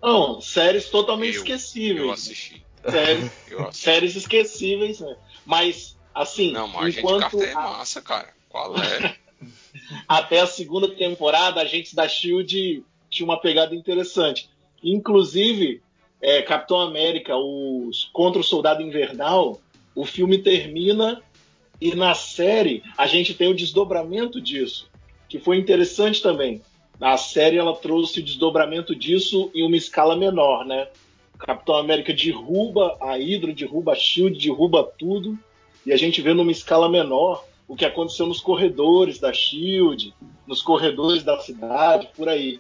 Não, 0.06 0.40
séries 0.40 0.90
totalmente 0.90 1.36
eu, 1.36 1.42
esquecíveis. 1.42 2.06
Eu 2.06 2.12
assisti. 2.12 2.66
Séries, 2.90 3.32
eu 3.50 3.68
assisti. 3.68 3.84
séries 3.84 4.16
esquecíveis, 4.16 5.00
né? 5.00 5.18
Mas, 5.46 5.98
assim. 6.14 6.52
Não, 6.52 6.68
mas 6.68 6.98
enquanto 6.98 7.40
gente 7.40 7.50
é 7.50 7.54
massa, 7.54 8.02
cara. 8.02 8.34
Qual 8.48 8.76
é? 8.78 9.16
Até 10.08 10.40
a 10.40 10.48
segunda 10.48 10.88
temporada, 10.90 11.60
a 11.60 11.66
gente 11.66 11.96
da 11.96 12.08
Shield 12.08 12.84
tinha 13.10 13.26
uma 13.26 13.40
pegada 13.40 13.74
interessante. 13.74 14.50
Inclusive, 14.84 15.82
é, 16.22 16.42
Capitão 16.42 16.80
América, 16.80 17.36
os, 17.36 18.10
contra 18.14 18.40
o 18.40 18.44
Soldado 18.44 18.82
Invernal, 18.82 19.60
o 19.96 20.06
filme 20.06 20.38
termina 20.38 21.22
e 21.80 21.96
na 21.96 22.14
série 22.14 22.84
a 22.98 23.08
gente 23.08 23.34
tem 23.34 23.48
o 23.48 23.56
desdobramento 23.56 24.40
disso, 24.40 24.90
que 25.28 25.40
foi 25.40 25.58
interessante 25.58 26.22
também. 26.22 26.62
Na 27.00 27.18
série 27.18 27.58
ela 27.58 27.76
trouxe 27.76 28.20
o 28.20 28.24
desdobramento 28.24 28.96
disso 28.96 29.52
em 29.54 29.66
uma 29.66 29.76
escala 29.76 30.16
menor, 30.16 30.66
né? 30.66 30.88
Capitão 31.38 31.76
América 31.76 32.14
derruba 32.14 32.98
a 33.02 33.16
Hydra, 33.18 33.54
derruba 33.54 33.92
a 33.92 33.96
Shield, 33.96 34.40
derruba 34.40 34.84
tudo, 34.98 35.38
e 35.86 35.92
a 35.92 35.98
gente 35.98 36.22
vê 36.22 36.34
numa 36.34 36.52
escala 36.52 36.90
menor 36.90 37.46
o 37.68 37.76
que 37.76 37.86
aconteceu 37.86 38.26
nos 38.26 38.40
corredores 38.40 39.20
da 39.20 39.34
Shield, 39.34 40.14
nos 40.48 40.62
corredores 40.62 41.24
da 41.24 41.40
cidade, 41.40 42.10
por 42.16 42.30
aí, 42.30 42.60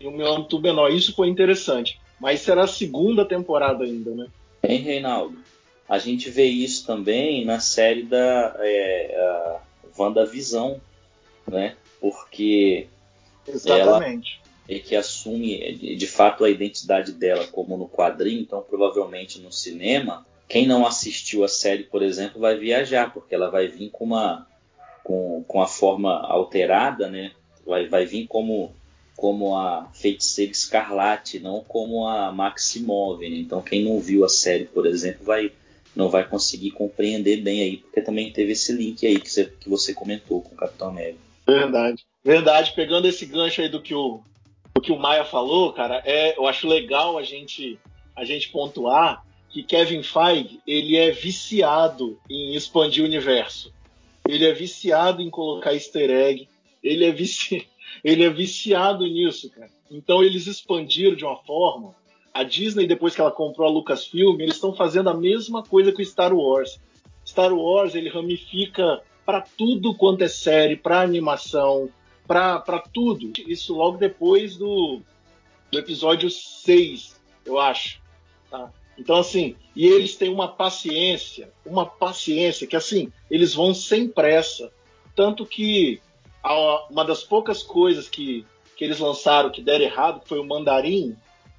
em 0.00 0.08
um 0.08 0.26
âmbito 0.26 0.58
menor. 0.60 0.90
Isso 0.90 1.14
foi 1.14 1.28
interessante. 1.28 2.00
Mas 2.18 2.40
será 2.40 2.64
a 2.64 2.68
segunda 2.68 3.24
temporada 3.24 3.84
ainda, 3.84 4.10
né? 4.10 4.26
Hein, 4.64 4.80
Reinaldo? 4.80 5.38
A 5.88 5.98
gente 5.98 6.30
vê 6.30 6.44
isso 6.44 6.86
também 6.86 7.44
na 7.44 7.60
série 7.60 8.02
da 8.02 8.56
é, 8.58 9.58
WandaVisão, 9.96 10.80
né? 11.46 11.76
Porque 12.00 12.88
Exatamente. 13.48 14.40
ela 14.68 14.78
é 14.78 14.80
que 14.80 14.96
assume 14.96 15.74
de 15.96 16.06
fato 16.06 16.44
a 16.44 16.50
identidade 16.50 17.12
dela 17.12 17.46
como 17.46 17.76
no 17.76 17.88
quadrinho, 17.88 18.40
então 18.40 18.60
provavelmente 18.62 19.38
no 19.38 19.52
cinema, 19.52 20.26
quem 20.48 20.66
não 20.66 20.86
assistiu 20.86 21.44
a 21.44 21.48
série, 21.48 21.84
por 21.84 22.02
exemplo, 22.02 22.40
vai 22.40 22.56
viajar, 22.56 23.12
porque 23.12 23.34
ela 23.34 23.50
vai 23.50 23.68
vir 23.68 23.90
com 23.90 24.04
uma 24.04 24.46
com, 25.04 25.44
com 25.46 25.62
a 25.62 25.68
forma 25.68 26.20
alterada, 26.20 27.08
né? 27.08 27.30
Vai, 27.64 27.86
vai 27.88 28.06
vir 28.06 28.26
como 28.26 28.74
como 29.16 29.56
a 29.56 29.88
Feiticeira 29.94 30.52
Escarlate, 30.52 31.40
não 31.40 31.64
como 31.64 32.06
a 32.06 32.30
Maximov. 32.30 33.20
Né? 33.20 33.36
Então, 33.36 33.62
quem 33.62 33.82
não 33.82 33.98
viu 33.98 34.26
a 34.26 34.28
série, 34.28 34.66
por 34.66 34.86
exemplo, 34.86 35.24
vai 35.24 35.50
não 35.94 36.10
vai 36.10 36.28
conseguir 36.28 36.72
compreender 36.72 37.40
bem 37.40 37.62
aí, 37.62 37.76
porque 37.78 38.02
também 38.02 38.30
teve 38.30 38.52
esse 38.52 38.70
link 38.70 39.06
aí 39.06 39.18
que 39.18 39.30
você, 39.30 39.46
que 39.46 39.66
você 39.66 39.94
comentou 39.94 40.42
com 40.42 40.54
o 40.54 40.58
Capitão 40.58 40.90
América. 40.90 41.18
Verdade. 41.46 42.04
Verdade. 42.26 42.72
Pegando 42.74 43.06
esse 43.06 43.24
gancho 43.24 43.60
aí 43.60 43.68
do 43.68 43.80
que 43.80 43.94
o, 43.94 44.20
do 44.74 44.80
que 44.80 44.90
o 44.90 44.98
Maia 44.98 45.24
falou, 45.24 45.72
cara, 45.72 46.02
é, 46.04 46.36
eu 46.36 46.44
acho 46.48 46.66
legal 46.66 47.16
a 47.16 47.22
gente, 47.22 47.78
a 48.16 48.24
gente 48.24 48.48
pontuar 48.48 49.24
que 49.48 49.62
Kevin 49.62 50.02
Feige 50.02 50.60
ele 50.66 50.96
é 50.96 51.12
viciado 51.12 52.18
em 52.28 52.56
expandir 52.56 53.04
o 53.04 53.06
universo. 53.06 53.72
Ele 54.28 54.44
é 54.44 54.52
viciado 54.52 55.22
em 55.22 55.30
colocar 55.30 55.72
easter 55.72 56.10
egg. 56.10 56.48
Ele 56.82 57.04
é 57.04 57.12
viciado 57.12 57.64
ele 58.02 58.24
é 58.24 58.30
viciado 58.30 59.06
nisso, 59.06 59.48
cara. 59.50 59.70
Então 59.88 60.20
eles 60.20 60.48
expandiram 60.48 61.14
de 61.14 61.24
uma 61.24 61.36
forma. 61.36 61.94
A 62.34 62.42
Disney, 62.42 62.88
depois 62.88 63.14
que 63.14 63.20
ela 63.20 63.30
comprou 63.30 63.68
a 63.68 63.70
Lucasfilm, 63.70 64.40
eles 64.40 64.56
estão 64.56 64.74
fazendo 64.74 65.08
a 65.08 65.14
mesma 65.14 65.62
coisa 65.62 65.92
com 65.92 66.04
Star 66.04 66.34
Wars. 66.34 66.80
Star 67.24 67.54
Wars 67.54 67.94
ele 67.94 68.08
ramifica 68.08 69.00
para 69.24 69.42
tudo 69.42 69.94
quanto 69.94 70.24
é 70.24 70.28
série, 70.28 70.74
para 70.74 71.00
animação, 71.00 71.88
para 72.26 72.82
tudo. 72.92 73.32
Isso 73.46 73.74
logo 73.74 73.98
depois 73.98 74.56
do, 74.56 75.00
do 75.70 75.78
episódio 75.78 76.30
6, 76.30 77.20
eu 77.44 77.58
acho. 77.58 78.00
Tá? 78.50 78.70
Então, 78.98 79.16
assim, 79.16 79.56
e 79.74 79.86
eles 79.86 80.16
têm 80.16 80.30
uma 80.30 80.48
paciência, 80.48 81.52
uma 81.64 81.84
paciência 81.84 82.66
que, 82.66 82.76
assim, 82.76 83.12
eles 83.30 83.54
vão 83.54 83.74
sem 83.74 84.08
pressa. 84.08 84.72
Tanto 85.14 85.44
que 85.44 86.00
uma 86.90 87.04
das 87.04 87.22
poucas 87.22 87.62
coisas 87.62 88.08
que, 88.08 88.46
que 88.76 88.84
eles 88.84 88.98
lançaram 88.98 89.50
que 89.50 89.62
deram 89.62 89.84
errado 89.84 90.22
foi 90.24 90.38
o 90.38 90.44
Mandarim, 90.44 91.16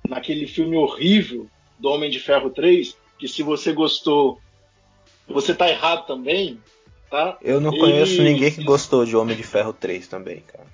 naquele 0.07 0.47
filme 0.47 0.77
horrível 0.77 1.47
do 1.77 1.89
Homem 1.89 2.09
de 2.09 2.19
Ferro 2.19 2.49
3, 2.49 2.97
que 3.19 3.27
se 3.27 3.43
você 3.43 3.73
gostou, 3.73 4.39
você 5.27 5.53
tá 5.53 5.69
errado 5.69 6.07
também, 6.07 6.59
tá? 7.09 7.37
Eu 7.41 7.59
não 7.59 7.71
conheço 7.71 8.21
ninguém 8.21 8.51
que 8.51 8.63
gostou 8.63 9.05
de 9.05 9.15
Homem 9.15 9.35
de 9.35 9.43
Ferro 9.43 9.73
3 9.73 10.07
também, 10.07 10.41
cara. 10.41 10.67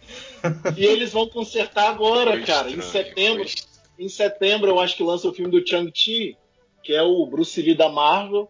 E 0.78 0.86
eles 0.86 1.12
vão 1.14 1.28
consertar 1.28 1.90
agora, 1.90 2.32
foi 2.32 2.44
cara, 2.44 2.68
estranho, 2.70 2.80
em 2.80 2.92
setembro. 2.92 3.50
Foi... 3.50 4.06
Em 4.06 4.10
setembro 4.10 4.70
eu 4.72 4.80
acho 4.80 4.98
que 4.98 5.04
lança 5.04 5.28
o 5.28 5.34
filme 5.34 5.52
do 5.52 5.68
Chang-Chi, 5.68 6.36
que 6.84 6.94
é 6.94 7.04
o 7.04 7.26
Bruce 7.26 7.62
Lee 7.62 7.76
da 7.76 7.90
Marvel, 7.90 8.50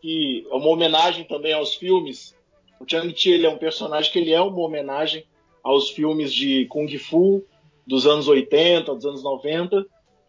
que 0.00 0.46
é 0.50 0.54
uma 0.54 0.68
homenagem 0.68 1.24
também 1.24 1.52
aos 1.52 1.74
filmes 1.74 2.34
o 2.80 2.84
Chang-Chi 2.88 3.30
ele 3.30 3.46
é 3.46 3.50
um 3.50 3.58
personagem 3.58 4.12
que 4.12 4.18
ele 4.18 4.32
é 4.32 4.40
uma 4.40 4.60
homenagem 4.60 5.24
aos 5.62 5.90
filmes 5.90 6.32
de 6.32 6.66
Kung 6.66 6.88
Fu 6.98 7.44
dos 7.86 8.06
anos 8.06 8.28
80, 8.28 8.94
dos 8.94 9.04
anos 9.04 9.22
90, 9.22 9.86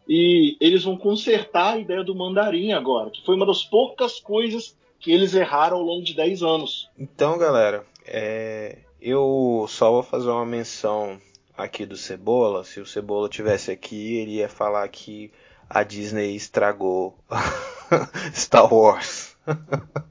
e 0.08 0.58
eles 0.60 0.84
vão 0.84 0.97
consertar 0.97 1.74
a 1.74 1.78
ideia 1.78 2.04
do 2.04 2.15
mandarim 2.15 2.71
agora, 2.71 3.12
que 3.12 3.24
foi 3.24 3.36
uma 3.36 3.45
das 3.45 3.63
poucas 3.63 4.19
coisas 4.19 4.76
que 5.00 5.12
eles 5.12 5.34
erraram 5.34 5.78
ao 5.78 5.84
longo 5.84 6.04
de 6.04 6.14
10 6.14 6.44
anos. 6.44 6.90
Então, 6.98 7.38
galera, 7.38 7.86
é... 8.06 8.80
eu 9.02 9.66
só 9.70 9.92
vou 9.92 10.04
fazer 10.04 10.30
uma 10.30 10.46
menção 10.46 11.20
aqui 11.58 11.86
do 11.86 11.98
Cebola. 11.98 12.64
Se 12.64 12.80
o 12.80 12.86
Cebola 12.86 13.30
tivesse 13.30 13.72
aqui, 13.72 14.18
ele 14.18 14.36
ia 14.36 14.50
falar 14.50 14.88
que 14.90 15.32
a 15.70 15.84
Disney 15.84 16.36
estragou 16.36 17.18
Star 18.34 18.74
Wars. 18.74 19.36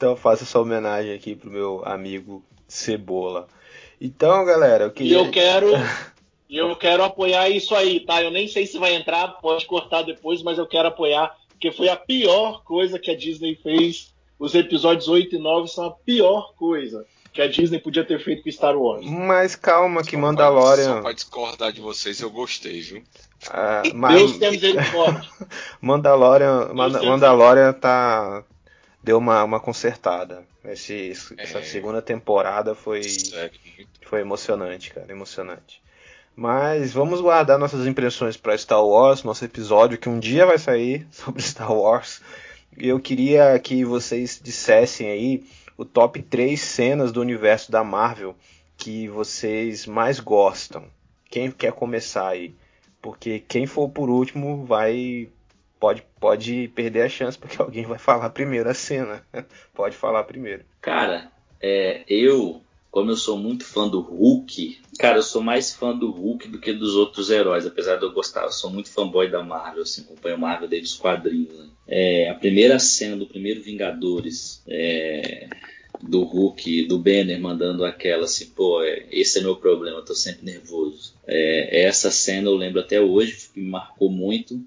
Então 0.00 0.12
eu 0.12 0.16
faço 0.16 0.44
essa 0.44 0.58
homenagem 0.58 1.12
aqui 1.12 1.36
pro 1.36 1.50
meu 1.50 1.82
amigo 1.84 2.42
Cebola. 2.66 3.46
Então, 4.00 4.46
galera, 4.46 4.84
eu 4.84 4.90
queria. 4.90 5.12
E 5.12 5.14
eu 5.14 5.30
quero. 5.30 5.72
E 6.48 6.56
eu 6.56 6.74
quero 6.74 7.04
apoiar 7.04 7.48
isso 7.48 7.76
aí, 7.76 8.00
tá? 8.00 8.20
Eu 8.20 8.32
nem 8.32 8.48
sei 8.48 8.66
se 8.66 8.76
vai 8.76 8.96
entrar, 8.96 9.38
pode 9.40 9.64
cortar 9.66 10.02
depois, 10.02 10.42
mas 10.42 10.58
eu 10.58 10.66
quero 10.66 10.88
apoiar, 10.88 11.32
porque 11.60 11.70
foi 11.72 11.90
a 11.90 11.96
pior 11.96 12.64
coisa 12.64 12.98
que 12.98 13.10
a 13.10 13.16
Disney 13.16 13.54
fez. 13.54 14.14
Os 14.38 14.54
episódios 14.54 15.06
8 15.06 15.36
e 15.36 15.38
9 15.38 15.68
são 15.68 15.84
a 15.84 15.90
pior 15.90 16.54
coisa 16.54 17.04
que 17.30 17.42
a 17.42 17.46
Disney 17.46 17.78
podia 17.78 18.02
ter 18.02 18.18
feito 18.18 18.42
com 18.42 18.50
Star 18.50 18.74
Wars. 18.74 19.04
Mas 19.04 19.54
calma, 19.54 20.02
que 20.02 20.16
Mandalorian. 20.16 20.94
Só 20.94 21.02
pra 21.02 21.12
discordar 21.12 21.70
de 21.70 21.82
vocês, 21.82 22.18
eu 22.20 22.30
gostei, 22.30 22.80
viu? 22.80 23.02
Ah, 23.50 23.82
mas... 23.94 24.14
Deus 24.14 24.38
tem 24.38 24.50
misericórdia. 24.52 25.28
Mandalorian, 25.82 26.72
Mandalorian 26.72 27.74
tá, 27.74 28.42
deu 29.04 29.18
uma, 29.18 29.44
uma 29.44 29.60
consertada. 29.60 30.42
Esse, 30.64 31.12
é, 31.36 31.42
essa 31.42 31.62
segunda 31.62 32.00
temporada 32.00 32.74
foi, 32.74 33.02
foi 34.06 34.22
emocionante, 34.22 34.92
cara, 34.92 35.12
emocionante. 35.12 35.82
Mas 36.34 36.92
vamos 36.92 37.20
guardar 37.20 37.58
nossas 37.58 37.86
impressões 37.86 38.36
para 38.36 38.56
Star 38.56 38.84
Wars, 38.84 39.22
nosso 39.22 39.44
episódio 39.44 39.98
que 39.98 40.08
um 40.08 40.18
dia 40.18 40.46
vai 40.46 40.58
sair 40.58 41.06
sobre 41.12 41.42
Star 41.42 41.72
Wars. 41.72 42.22
E 42.76 42.88
eu 42.88 43.00
queria 43.00 43.58
que 43.58 43.84
vocês 43.84 44.40
dissessem 44.42 45.10
aí 45.10 45.44
o 45.76 45.84
top 45.84 46.22
3 46.22 46.60
cenas 46.60 47.12
do 47.12 47.20
universo 47.20 47.70
da 47.70 47.82
Marvel 47.82 48.36
que 48.76 49.08
vocês 49.08 49.86
mais 49.86 50.20
gostam. 50.20 50.84
Quem 51.30 51.50
quer 51.50 51.72
começar 51.72 52.28
aí? 52.28 52.54
Porque 53.02 53.40
quem 53.40 53.66
for 53.66 53.88
por 53.88 54.08
último 54.08 54.64
vai 54.64 55.28
pode, 55.78 56.02
pode 56.18 56.68
perder 56.74 57.02
a 57.02 57.08
chance 57.08 57.38
porque 57.38 57.56
alguém 57.62 57.84
vai 57.84 57.98
falar 57.98 58.30
primeiro 58.30 58.68
a 58.68 58.74
cena. 58.74 59.24
pode 59.74 59.96
falar 59.96 60.24
primeiro. 60.24 60.64
Cara, 60.80 61.30
é, 61.60 62.02
eu, 62.06 62.62
como 62.90 63.10
eu 63.10 63.16
sou 63.16 63.38
muito 63.38 63.64
fã 63.64 63.88
do 63.88 64.00
Hulk, 64.00 64.78
cara, 64.98 65.18
eu 65.18 65.22
sou 65.22 65.42
mais 65.42 65.72
fã 65.72 65.96
do 65.96 66.10
Hulk 66.10 66.48
do 66.48 66.58
que 66.58 66.72
dos 66.72 66.94
outros 66.96 67.30
heróis, 67.30 67.66
apesar 67.66 67.96
de 67.96 68.04
eu 68.04 68.12
gostar, 68.12 68.44
eu 68.44 68.52
sou 68.52 68.70
muito 68.70 68.90
fanboy 68.90 69.30
da 69.30 69.42
Marvel, 69.42 69.82
assim, 69.82 70.02
acompanho 70.02 70.38
Marvel 70.38 70.68
desde 70.68 70.88
os 70.88 70.96
quadrinhos. 70.96 71.56
Né? 71.56 71.68
É, 71.86 72.28
a 72.28 72.34
primeira 72.34 72.78
cena 72.78 73.16
do 73.16 73.26
primeiro 73.26 73.62
Vingadores. 73.62 74.62
É, 74.66 75.48
do 76.02 76.22
Hulk, 76.22 76.86
do 76.86 76.98
Banner 76.98 77.38
mandando 77.38 77.84
aquela 77.84 78.24
assim, 78.24 78.46
pô, 78.46 78.82
é, 78.82 79.06
esse 79.10 79.38
é 79.38 79.42
meu 79.42 79.56
problema, 79.56 79.98
eu 79.98 80.04
tô 80.04 80.14
sempre 80.14 80.44
nervoso. 80.44 81.14
É, 81.26 81.82
essa 81.82 82.10
cena 82.10 82.48
eu 82.48 82.54
lembro 82.54 82.80
até 82.80 83.00
hoje, 83.00 83.50
me 83.54 83.68
marcou 83.68 84.10
muito. 84.10 84.60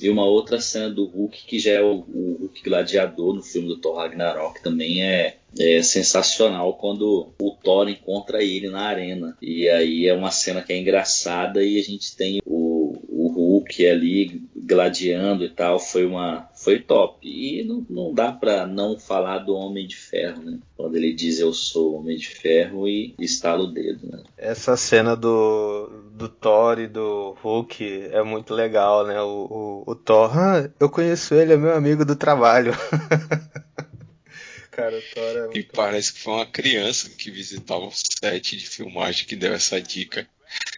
E 0.00 0.08
uma 0.08 0.24
outra 0.24 0.60
cena 0.60 0.88
do 0.88 1.06
Hulk, 1.06 1.44
que 1.44 1.58
já 1.58 1.72
é 1.72 1.82
o, 1.82 2.04
o 2.08 2.36
Hulk 2.40 2.62
gladiador 2.62 3.34
no 3.34 3.42
filme 3.42 3.68
do 3.68 3.78
Thor 3.78 3.96
Ragnarok, 3.96 4.62
também 4.62 5.02
é, 5.02 5.36
é, 5.58 5.82
sensacional 5.82 6.74
quando 6.74 7.32
o 7.40 7.50
Thor 7.50 7.88
encontra 7.88 8.42
ele 8.42 8.68
na 8.68 8.82
arena. 8.82 9.36
E 9.42 9.68
aí 9.68 10.06
é 10.06 10.14
uma 10.14 10.30
cena 10.30 10.62
que 10.62 10.72
é 10.72 10.78
engraçada 10.78 11.64
e 11.64 11.78
a 11.78 11.82
gente 11.82 12.14
tem 12.16 12.40
o, 12.46 12.96
o 13.08 13.28
Hulk 13.28 13.86
ali 13.86 14.42
gladiando 14.68 15.44
e 15.44 15.48
tal. 15.48 15.80
Foi 15.80 16.04
uma 16.04 16.48
foi 16.54 16.78
top. 16.80 17.26
E 17.26 17.64
não, 17.64 17.86
não 17.88 18.14
dá 18.14 18.30
para 18.30 18.66
não 18.66 18.98
falar 18.98 19.38
do 19.38 19.54
Homem 19.54 19.86
de 19.86 19.96
Ferro, 19.96 20.42
né? 20.42 20.58
Quando 20.76 20.96
ele 20.96 21.14
diz 21.14 21.40
eu 21.40 21.52
sou 21.52 21.98
Homem 21.98 22.16
de 22.16 22.28
Ferro 22.28 22.86
e 22.86 23.14
estala 23.18 23.64
o 23.64 23.72
dedo, 23.72 24.06
né? 24.06 24.22
Essa 24.36 24.76
cena 24.76 25.16
do, 25.16 25.88
do 26.12 26.28
Thor 26.28 26.78
e 26.78 26.86
do 26.86 27.34
Hulk 27.42 28.08
é 28.12 28.22
muito 28.22 28.52
legal, 28.52 29.06
né? 29.06 29.20
O, 29.20 29.84
o, 29.86 29.92
o 29.92 29.94
Thor, 29.94 30.38
ah, 30.38 30.70
eu 30.78 30.90
conheço 30.90 31.34
ele, 31.34 31.54
é 31.54 31.56
meu 31.56 31.74
amigo 31.74 32.04
do 32.04 32.14
trabalho. 32.14 32.72
Cara, 34.70 34.96
o 34.96 35.02
Thor 35.12 35.36
é 35.36 35.44
muito... 35.44 35.58
E 35.58 35.62
parece 35.64 36.12
que 36.12 36.20
foi 36.20 36.34
uma 36.34 36.46
criança 36.46 37.10
que 37.10 37.30
visitava 37.30 37.86
o 37.86 37.90
set 37.90 38.56
de 38.56 38.68
filmagem 38.68 39.26
que 39.26 39.34
deu 39.34 39.52
essa 39.52 39.80
dica. 39.80 40.28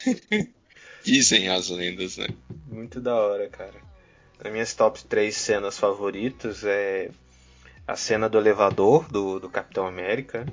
Dizem 1.05 1.49
as 1.49 1.69
lendas, 1.69 2.17
né? 2.17 2.29
Muito 2.67 3.01
da 3.01 3.15
hora, 3.15 3.49
cara. 3.49 3.75
Nas 4.43 4.53
minhas 4.53 4.75
top 4.75 5.03
3 5.05 5.35
cenas 5.35 5.79
favoritas 5.79 6.65
é 6.65 7.11
a 7.87 7.97
cena 7.97 8.29
do 8.29 8.39
elevador 8.39 9.09
do, 9.11 9.41
do 9.41 9.49
Capitão 9.49 9.87
América, 9.87 10.47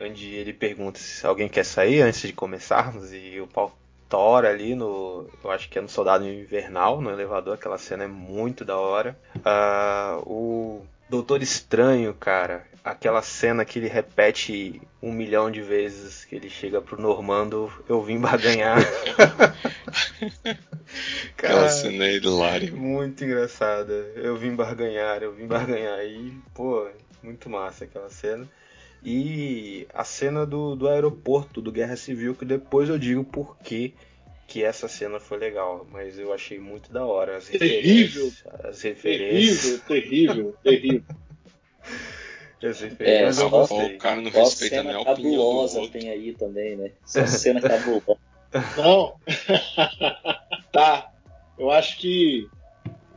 onde 0.00 0.34
ele 0.34 0.52
pergunta 0.52 0.98
se 0.98 1.26
alguém 1.26 1.48
quer 1.48 1.64
sair 1.64 2.02
antes 2.02 2.22
de 2.22 2.32
começarmos 2.32 3.12
e 3.12 3.40
o 3.40 3.46
pau 3.46 3.76
tora 4.08 4.50
ali 4.50 4.74
no, 4.74 5.28
eu 5.42 5.50
acho 5.50 5.68
que 5.68 5.78
é 5.78 5.82
no 5.82 5.88
Soldado 5.88 6.26
Invernal, 6.26 7.00
no 7.00 7.10
elevador, 7.10 7.54
aquela 7.54 7.78
cena 7.78 8.04
é 8.04 8.08
muito 8.08 8.64
da 8.64 8.76
hora. 8.76 9.18
Uh, 9.36 10.28
o 10.28 10.86
Doutor 11.08 11.42
Estranho, 11.42 12.12
cara, 12.14 12.66
aquela 12.84 13.22
cena 13.22 13.64
que 13.64 13.78
ele 13.78 13.88
repete 13.88 14.80
um 15.02 15.12
milhão 15.12 15.50
de 15.50 15.60
vezes 15.60 16.24
que 16.24 16.34
ele 16.34 16.48
chega 16.48 16.80
pro 16.80 17.00
Normando, 17.00 17.72
eu 17.88 18.02
vim 18.02 18.18
baganhar. 18.18 18.78
aquela 21.32 21.68
cena 21.68 22.06
é 22.06 22.16
hilária. 22.16 22.72
Muito 22.72 23.24
engraçada. 23.24 23.92
Eu 24.16 24.36
vim 24.36 24.54
barganhar, 24.54 25.22
eu 25.22 25.32
vim 25.32 25.46
barganhar. 25.46 26.04
E, 26.04 26.34
pô, 26.54 26.88
muito 27.22 27.48
massa 27.48 27.84
aquela 27.84 28.10
cena. 28.10 28.48
E 29.02 29.86
a 29.94 30.04
cena 30.04 30.44
do, 30.44 30.76
do 30.76 30.88
aeroporto 30.88 31.62
do 31.62 31.72
Guerra 31.72 31.96
Civil, 31.96 32.34
que 32.34 32.44
depois 32.44 32.88
eu 32.88 32.98
digo 32.98 33.24
por 33.24 33.56
que 33.58 33.94
que 34.46 34.64
essa 34.64 34.88
cena 34.88 35.20
foi 35.20 35.38
legal, 35.38 35.86
mas 35.92 36.18
eu 36.18 36.32
achei 36.32 36.58
muito 36.58 36.92
da 36.92 37.06
hora. 37.06 37.36
As 37.36 37.46
terrível! 37.46 38.32
As 38.64 38.82
referências. 38.82 39.80
Terrível, 39.82 39.86
terrível, 39.86 40.56
terrível. 40.62 41.04
Referências, 42.60 43.00
é, 43.00 43.24
mas 43.24 43.38
eu 43.38 43.50
gostei. 43.50 43.94
O 43.94 43.98
cara 43.98 44.20
não 44.20 44.30
respeita 44.30 44.82
nem 44.82 44.94
a 44.94 45.00
opinião 45.00 45.42
do 45.42 45.50
outro. 45.50 45.88
tem 45.88 46.10
aí 46.10 46.34
também, 46.34 46.76
né? 46.76 46.90
Essa 47.04 47.26
cena 47.26 47.60
cabulosa. 47.60 48.18
Não. 48.76 49.14
tá. 50.72 51.10
Eu 51.58 51.70
acho 51.70 51.98
que 51.98 52.48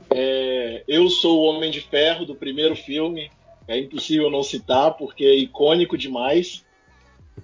é, 0.09 0.83
eu 0.87 1.09
sou 1.09 1.39
o 1.39 1.43
Homem 1.43 1.71
de 1.71 1.81
Ferro 1.81 2.25
do 2.25 2.35
primeiro 2.35 2.75
filme. 2.75 3.31
É 3.67 3.77
impossível 3.79 4.29
não 4.29 4.43
citar, 4.43 4.93
porque 4.93 5.25
é 5.25 5.35
icônico 5.35 5.97
demais. 5.97 6.63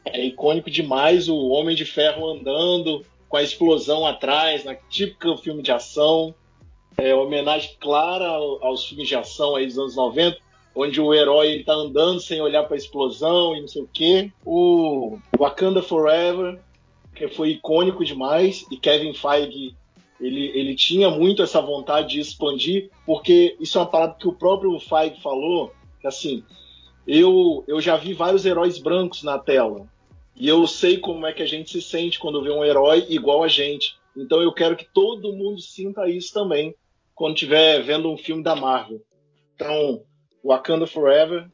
É 0.05 0.23
icônico 0.23 0.69
demais 0.69 1.27
o 1.27 1.49
Homem 1.49 1.75
de 1.75 1.85
Ferro 1.85 2.29
andando, 2.29 3.05
com 3.27 3.37
a 3.37 3.43
explosão 3.43 4.05
atrás, 4.05 4.63
na 4.63 4.75
típica 4.75 5.35
filme 5.37 5.63
de 5.63 5.71
ação. 5.71 6.35
É, 6.97 7.15
homenagem 7.15 7.75
clara 7.79 8.27
aos 8.27 8.85
filmes 8.85 9.07
de 9.07 9.15
ação 9.15 9.55
aí 9.55 9.65
dos 9.65 9.77
anos 9.77 9.95
90, 9.95 10.37
onde 10.75 10.99
o 11.01 11.13
herói 11.13 11.57
está 11.57 11.73
andando 11.73 12.19
sem 12.19 12.41
olhar 12.41 12.63
para 12.63 12.75
a 12.75 12.77
explosão 12.77 13.55
e 13.55 13.61
não 13.61 13.67
sei 13.67 13.81
o 13.81 13.89
quê. 13.91 14.31
O 14.45 15.17
Wakanda 15.37 15.81
Forever, 15.81 16.59
que 17.15 17.27
foi 17.27 17.51
icônico 17.51 18.05
demais, 18.05 18.65
e 18.71 18.77
Kevin 18.77 19.13
Feige 19.13 19.75
ele, 20.19 20.51
ele 20.53 20.75
tinha 20.75 21.09
muito 21.09 21.41
essa 21.41 21.61
vontade 21.61 22.09
de 22.09 22.19
expandir, 22.19 22.89
porque 23.05 23.55
isso 23.59 23.77
é 23.77 23.81
uma 23.81 23.87
parada 23.87 24.15
que 24.19 24.27
o 24.27 24.33
próprio 24.33 24.77
Feige 24.79 25.21
falou, 25.21 25.73
que 26.01 26.07
assim, 26.07 26.43
eu, 27.07 27.63
eu 27.67 27.79
já 27.79 27.95
vi 27.95 28.13
vários 28.13 28.45
heróis 28.45 28.77
brancos 28.77 29.23
na 29.23 29.39
tela, 29.39 29.87
e 30.35 30.47
eu 30.47 30.65
sei 30.67 30.97
como 30.97 31.25
é 31.25 31.33
que 31.33 31.43
a 31.43 31.45
gente 31.45 31.71
se 31.71 31.81
sente 31.81 32.19
quando 32.19 32.41
vê 32.41 32.49
um 32.49 32.63
herói 32.63 33.05
igual 33.09 33.43
a 33.43 33.47
gente. 33.47 33.97
Então 34.15 34.41
eu 34.41 34.53
quero 34.53 34.75
que 34.75 34.85
todo 34.85 35.33
mundo 35.33 35.59
sinta 35.59 36.09
isso 36.09 36.33
também 36.33 36.73
quando 37.13 37.33
estiver 37.33 37.81
vendo 37.81 38.09
um 38.09 38.17
filme 38.17 38.41
da 38.41 38.55
Marvel. 38.55 39.01
Então, 39.53 40.01
Wakanda 40.43 40.87
Forever, 40.87 41.47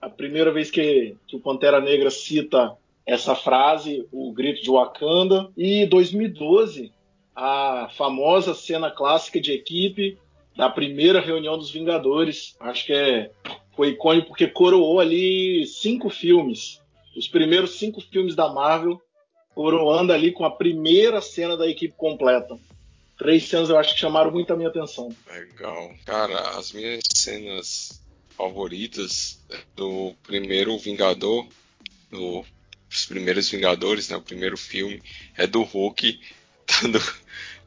a 0.00 0.08
primeira 0.08 0.52
vez 0.52 0.70
que, 0.70 1.16
que 1.26 1.36
o 1.36 1.40
Pantera 1.40 1.80
Negra 1.80 2.10
cita 2.10 2.76
essa 3.06 3.34
frase, 3.34 4.06
o 4.12 4.32
grito 4.32 4.62
de 4.62 4.70
Wakanda. 4.70 5.50
E 5.56 5.86
2012, 5.86 6.92
a 7.34 7.88
famosa 7.96 8.54
cena 8.54 8.90
clássica 8.90 9.40
de 9.40 9.52
equipe 9.52 10.18
da 10.56 10.68
primeira 10.68 11.20
reunião 11.20 11.56
dos 11.56 11.70
Vingadores. 11.70 12.56
Acho 12.60 12.86
que 12.86 12.92
é, 12.92 13.30
foi 13.74 13.90
icônico 13.90 14.28
porque 14.28 14.46
coroou 14.46 15.00
ali 15.00 15.66
cinco 15.66 16.10
filmes 16.10 16.80
os 17.18 17.26
primeiros 17.26 17.78
cinco 17.78 18.00
filmes 18.00 18.36
da 18.36 18.48
Marvel, 18.48 19.00
coroando 19.54 20.12
ali 20.12 20.30
com 20.30 20.44
a 20.44 20.50
primeira 20.50 21.20
cena 21.20 21.56
da 21.56 21.66
equipe 21.66 21.94
completa. 21.96 22.56
Três 23.18 23.48
cenas 23.48 23.68
eu 23.68 23.76
acho 23.76 23.94
que 23.94 24.00
chamaram 24.00 24.30
muito 24.30 24.52
a 24.52 24.56
minha 24.56 24.68
atenção. 24.68 25.08
Legal. 25.28 25.90
Cara, 26.06 26.38
as 26.56 26.72
minhas 26.72 27.02
cenas 27.12 28.00
favoritas 28.38 29.44
do 29.76 30.14
primeiro 30.22 30.78
Vingador, 30.78 31.46
do, 32.10 32.46
os 32.90 33.04
primeiros 33.04 33.50
Vingadores, 33.50 34.08
né, 34.08 34.16
o 34.16 34.22
primeiro 34.22 34.56
filme, 34.56 35.02
é 35.36 35.46
do 35.46 35.62
Hulk 35.62 36.18
dando 36.82 37.00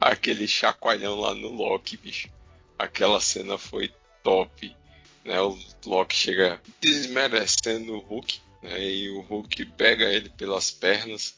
aquele 0.00 0.48
chacoalhão 0.48 1.20
lá 1.20 1.32
no 1.34 1.48
Loki, 1.48 1.96
bicho. 1.96 2.28
Aquela 2.76 3.20
cena 3.20 3.56
foi 3.56 3.92
top. 4.24 4.74
Né? 5.24 5.40
O 5.40 5.56
Loki 5.86 6.16
chega 6.16 6.60
desmerecendo 6.80 7.94
o 7.94 8.00
Hulk 8.00 8.40
né? 8.62 8.80
E 8.80 9.10
o 9.10 9.20
Hulk 9.20 9.66
pega 9.66 10.04
ele 10.04 10.30
pelas 10.30 10.70
pernas 10.70 11.34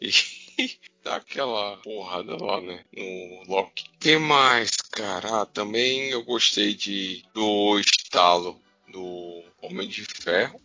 e 0.00 0.10
dá 1.02 1.16
aquela 1.16 1.78
porrada 1.78 2.36
lá, 2.36 2.60
né? 2.60 2.84
No 2.92 3.44
Loki. 3.48 3.86
que 3.98 4.18
mais, 4.18 4.70
cara? 4.92 5.42
Ah, 5.42 5.46
também 5.46 6.10
eu 6.10 6.22
gostei 6.22 6.74
de 6.74 7.24
do 7.32 7.80
estalo 7.80 8.60
do 8.90 9.42
Homem 9.62 9.88
de 9.88 10.04
Ferro, 10.04 10.60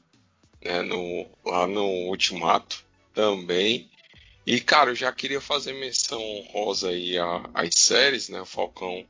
né? 0.64 0.82
No, 0.82 1.28
lá 1.46 1.68
no 1.68 1.86
Ultimato 2.10 2.86
também. 3.14 3.90
E, 4.46 4.60
cara, 4.60 4.92
eu 4.92 4.96
já 4.96 5.12
queria 5.12 5.40
fazer 5.40 5.74
menção 5.74 6.22
rosa 6.52 6.90
aí 6.90 7.16
às 7.54 7.76
séries, 7.76 8.30
né? 8.30 8.44
Falcão 8.46 9.06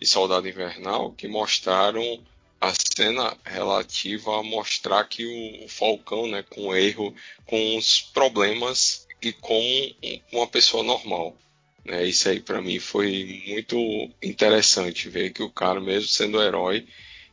e 0.00 0.06
Soldado 0.06 0.48
Invernal, 0.48 1.12
que 1.12 1.26
mostraram 1.26 2.22
a 2.60 2.72
cena 2.74 3.36
relativa 3.44 4.38
a 4.38 4.42
mostrar 4.42 5.04
que 5.04 5.24
o, 5.64 5.68
Falcão, 5.68 6.26
né, 6.26 6.42
com 6.42 6.74
erro, 6.74 7.14
com 7.44 7.76
os 7.76 8.00
problemas 8.00 9.06
e 9.22 9.32
com 9.32 9.94
uma 10.32 10.46
pessoa 10.46 10.82
normal. 10.82 11.36
Né? 11.84 12.04
Isso 12.06 12.28
aí 12.28 12.40
para 12.40 12.60
mim 12.60 12.78
foi 12.78 13.42
muito 13.46 13.76
interessante 14.22 15.08
ver 15.08 15.32
que 15.32 15.42
o 15.42 15.50
cara, 15.50 15.80
mesmo 15.80 16.08
sendo 16.08 16.42
herói, 16.42 16.86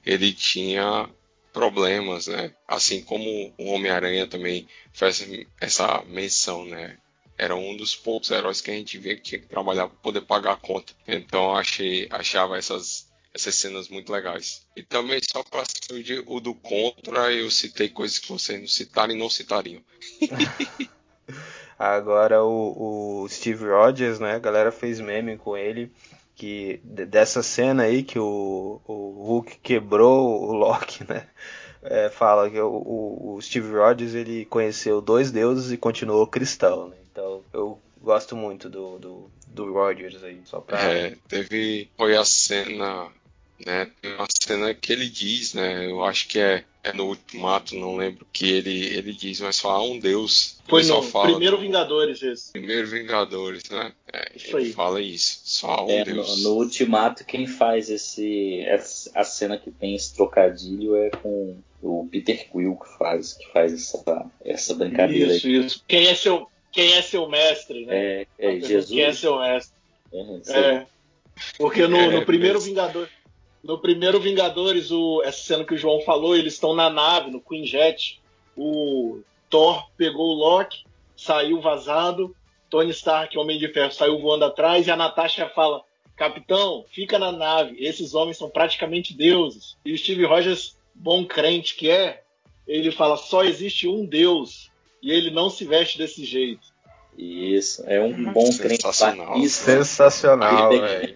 ele 0.06 0.34
tinha 0.34 1.10
problemas, 1.54 2.28
né? 2.28 2.54
Assim 2.68 3.02
como 3.04 3.54
o 3.58 3.66
Homem-Aranha 3.72 4.28
também 4.28 4.68
faz 4.92 5.26
essa 5.62 6.04
menção, 6.08 6.66
né? 6.66 6.98
Era 7.38 7.56
um 7.56 7.78
dos 7.78 7.96
poucos 7.96 8.32
heróis 8.32 8.62
que 8.62 8.72
a 8.72 8.74
gente 8.74 8.98
via 8.98 9.16
que 9.16 9.22
tinha 9.22 9.42
que 9.42 9.48
trabalhar 9.48 9.88
para 9.88 9.98
poder 9.98 10.22
pagar 10.22 10.54
a 10.54 10.58
conta. 10.58 10.94
Então 11.08 11.56
achei, 11.56 12.08
achava 12.12 12.58
essas 12.58 13.12
essas 13.34 13.56
cenas 13.56 13.90
muito 13.90 14.12
legais. 14.12 14.66
E 14.76 14.84
também 14.84 15.20
só 15.24 15.44
para 15.44 15.64
o 16.28 16.40
do 16.40 16.54
contra, 16.54 17.34
eu 17.34 17.50
citei 17.50 17.90
coisas 17.90 18.20
que 18.20 18.30
vocês 18.30 18.60
não 18.60 18.68
citaram 18.68 19.14
e 19.14 19.18
não 19.18 19.30
citariam. 19.30 19.82
Agora 21.78 22.44
o, 22.44 23.24
o, 23.24 23.30
Steve 23.30 23.66
Rogers, 23.66 24.20
né? 24.20 24.36
A 24.36 24.40
galera 24.40 24.72
fez 24.72 25.00
meme 25.00 25.36
com 25.38 25.58
ele 25.58 25.92
que 26.36 26.80
dessa 26.84 27.44
cena 27.44 27.84
aí 27.84 28.04
que 28.04 28.20
o, 28.20 28.82
o 28.86 29.24
Hulk 29.26 29.60
quebrou 29.60 30.50
o 30.50 30.54
Loki, 30.54 31.04
né? 31.08 31.28
É, 31.82 32.10
fala 32.10 32.50
que 32.50 32.60
o, 32.60 33.36
o, 33.36 33.42
Steve 33.42 33.74
Rogers 33.74 34.14
ele 34.14 34.46
conheceu 34.46 35.02
dois 35.02 35.32
deuses 35.32 35.72
e 35.72 35.78
continuou 35.78 36.26
cristão, 36.26 36.88
né? 36.88 36.96
Então 37.12 37.44
eu 37.52 37.78
gosto 38.02 38.38
muito 38.38 38.70
do, 38.70 38.98
do, 38.98 39.32
do 39.48 39.74
Rogers 39.74 40.24
aí, 40.24 40.42
só 40.46 40.62
pra... 40.62 40.80
É, 40.82 41.16
teve... 41.28 41.90
Foi 41.98 42.16
a 42.16 42.24
cena 42.24 43.12
né? 43.66 43.90
Tem 44.02 44.14
uma 44.14 44.28
cena 44.42 44.74
que 44.74 44.92
ele 44.92 45.08
diz, 45.08 45.54
né? 45.54 45.86
Eu 45.86 46.04
acho 46.04 46.28
que 46.28 46.40
é, 46.40 46.64
é 46.84 46.94
no 46.94 47.08
Ultimato, 47.08 47.76
não 47.76 47.96
lembro, 47.96 48.26
que 48.32 48.50
ele, 48.50 48.86
ele 48.88 49.14
diz, 49.14 49.40
mas 49.40 49.56
só 49.56 49.72
há 49.72 49.84
um 49.84 50.00
Deus. 50.00 50.58
Foi 50.68 50.84
no 50.84 51.02
primeiro 51.02 51.58
Vingadores 51.58 52.22
esse. 52.22 52.52
Primeiro 52.52 52.88
Vingadores, 52.88 53.70
né? 53.70 53.92
É, 54.12 54.32
isso 54.36 54.58
ele 54.58 54.68
aí. 54.68 54.74
fala 54.74 55.02
isso, 55.02 55.42
só 55.44 55.68
há 55.72 55.86
um 55.86 55.90
é, 55.90 56.04
Deus. 56.04 56.44
No, 56.44 56.50
no, 56.50 56.56
Ultimato, 56.58 57.26
quem 57.26 57.48
faz 57.48 57.90
esse, 57.90 58.66
a 59.14 59.24
cena 59.24 59.58
que 59.58 59.72
tem 59.72 59.96
esse 59.96 60.14
trocadilho 60.14 60.96
é 60.96 61.10
com 61.10 61.58
o 61.82 62.08
Peter 62.12 62.50
Quill 62.50 62.76
que 62.76 62.98
faz, 62.98 63.34
que 63.34 63.52
faz 63.52 63.74
essa, 63.74 64.26
essa 64.44 64.74
brincadeira. 64.76 65.36
Isso, 65.36 65.48
aí. 65.48 65.66
isso. 65.66 65.84
Quem 65.88 66.08
é 66.08 66.16
seu, 66.16 66.48
quem 66.72 66.94
é 66.94 67.02
seu 67.02 67.28
mestre, 67.30 67.86
né? 67.86 67.96
É, 67.98 68.28
é 68.40 68.60
Jesus. 68.60 68.90
Quem 68.90 69.02
é 69.02 69.14
seu 69.14 69.40
mestre? 69.40 69.76
É, 70.48 70.60
é. 70.60 70.88
Porque 71.58 71.88
no, 71.88 72.12
no 72.12 72.26
primeiro 72.26 72.60
Vingador 72.60 73.10
no 73.64 73.78
primeiro 73.78 74.20
Vingadores, 74.20 74.92
o, 74.92 75.22
essa 75.24 75.42
cena 75.42 75.64
que 75.64 75.74
o 75.74 75.78
João 75.78 76.02
falou, 76.02 76.36
eles 76.36 76.54
estão 76.54 76.76
na 76.76 76.90
nave, 76.90 77.32
no 77.32 77.40
Queen 77.40 77.66
Jet. 77.66 78.20
O 78.58 79.22
Thor 79.50 79.90
pegou 79.96 80.32
o 80.32 80.34
Loki, 80.34 80.84
saiu 81.16 81.62
vazado. 81.62 82.36
Tony 82.70 82.90
Stark, 82.90 83.38
Homem 83.38 83.58
de 83.58 83.70
Ferro, 83.70 83.94
saiu 83.94 84.20
voando 84.20 84.46
atrás. 84.46 84.86
E 84.86 84.92
a 84.92 84.98
Natasha 84.98 85.48
fala: 85.48 85.82
Capitão, 86.16 86.84
fica 86.90 87.18
na 87.18 87.32
nave. 87.32 87.78
Esses 87.80 88.14
homens 88.14 88.38
são 88.38 88.50
praticamente 88.50 89.14
deuses. 89.14 89.78
E 89.86 89.94
o 89.94 89.98
Steve 89.98 90.26
Rogers, 90.26 90.78
bom 90.94 91.24
crente 91.24 91.76
que 91.76 91.90
é, 91.90 92.24
ele 92.68 92.92
fala: 92.92 93.16
só 93.16 93.44
existe 93.44 93.88
um 93.88 94.06
Deus. 94.06 94.70
E 95.02 95.12
ele 95.12 95.30
não 95.30 95.50
se 95.50 95.66
veste 95.66 95.98
desse 95.98 96.26
jeito. 96.26 96.73
Isso, 97.18 97.84
é 97.86 98.02
um 98.02 98.32
bom 98.34 98.50
crente 98.58 98.82
Sensacional. 98.82 99.28
batista. 99.36 99.66
Sensacional, 99.72 100.70
velho. 100.70 101.16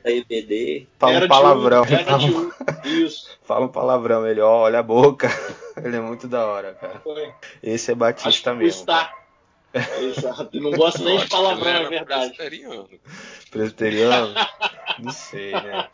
Fala 1.00 1.14
Era 1.14 1.26
um 1.26 1.28
de 1.28 1.28
palavrão. 1.28 1.82
um, 1.82 1.86
era 1.86 2.06
Fala, 2.06 2.20
de 2.20 2.32
um. 2.36 2.52
Isso. 2.86 3.38
fala 3.44 3.66
um 3.66 3.70
palavrão, 3.70 4.28
ele, 4.28 4.40
ó, 4.42 4.58
olha 4.64 4.80
a 4.80 4.84
boca. 4.84 5.28
Ele 5.84 5.96
é 5.96 6.00
muito 6.00 6.28
da 6.28 6.44
hora, 6.44 6.74
cara. 6.74 7.00
Foi. 7.02 7.32
Esse 7.62 7.92
é 7.92 7.94
Acho 7.94 8.00
Batista 8.00 8.52
que 8.52 8.58
mesmo. 8.58 8.80
está. 8.80 9.14
Exato. 10.02 10.60
Não 10.60 10.72
gosto 10.72 11.04
nem 11.04 11.18
de 11.18 11.22
ele 11.24 11.30
palavrão, 11.30 11.70
é 11.72 11.88
verdade. 11.90 12.34
presbiteriano. 12.36 12.90
Presbiteriano? 13.52 14.34
Não 14.98 15.12
sei, 15.12 15.52
né? 15.52 15.88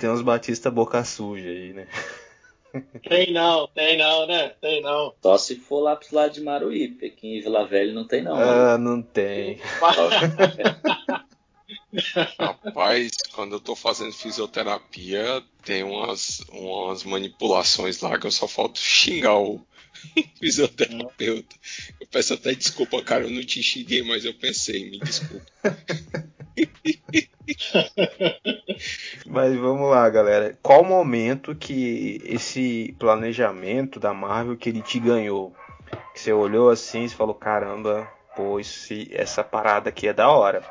Tem 0.00 0.08
uns 0.08 0.22
Batista 0.22 0.70
boca 0.70 1.04
suja 1.04 1.48
aí, 1.48 1.74
né? 1.74 1.86
Tem 3.08 3.32
não, 3.32 3.66
tem 3.68 3.96
não, 3.96 4.26
né? 4.26 4.50
Tem 4.60 4.82
não. 4.82 5.14
Só 5.22 5.38
se 5.38 5.56
for 5.56 5.80
lá 5.80 5.96
pro 5.96 6.14
lado 6.14 6.32
de 6.32 6.40
Maruípe. 6.40 7.06
Aqui 7.06 7.38
em 7.38 7.40
Vila 7.40 7.66
Velha 7.66 7.92
não 7.92 8.06
tem, 8.06 8.22
não. 8.22 8.36
Ah, 8.36 8.76
não 8.78 9.00
tem. 9.02 9.58
Rapaz, 12.38 13.10
quando 13.32 13.56
eu 13.56 13.60
tô 13.60 13.74
fazendo 13.74 14.12
fisioterapia, 14.12 15.42
tem 15.64 15.82
umas, 15.82 16.40
umas 16.50 17.02
manipulações 17.04 18.00
lá 18.00 18.18
que 18.18 18.26
eu 18.26 18.30
só 18.30 18.46
falta 18.46 18.78
xingar 18.78 19.38
o 19.38 19.60
fisioterapeuta. 20.38 21.56
Eu 22.00 22.06
peço 22.06 22.34
até 22.34 22.54
desculpa, 22.54 23.02
cara, 23.02 23.24
eu 23.24 23.30
não 23.30 23.42
te 23.42 23.62
xinguei, 23.62 24.02
mas 24.02 24.24
eu 24.24 24.34
pensei, 24.34 24.90
me 24.90 24.98
desculpa. 25.00 25.46
Mas 29.26 29.56
vamos 29.56 29.90
lá, 29.90 30.08
galera. 30.08 30.58
Qual 30.62 30.84
momento 30.84 31.54
que 31.54 32.20
esse 32.24 32.94
planejamento 32.98 34.00
da 34.00 34.12
Marvel 34.12 34.56
que 34.56 34.68
ele 34.68 34.82
te 34.82 34.98
ganhou? 34.98 35.54
Que 36.12 36.20
você 36.20 36.32
olhou 36.32 36.70
assim 36.70 37.04
e 37.04 37.08
falou, 37.08 37.34
caramba, 37.34 38.08
pô, 38.36 38.58
esse, 38.60 39.08
essa 39.12 39.42
parada 39.42 39.88
aqui 39.88 40.08
é 40.08 40.12
da 40.12 40.28
hora. 40.30 40.62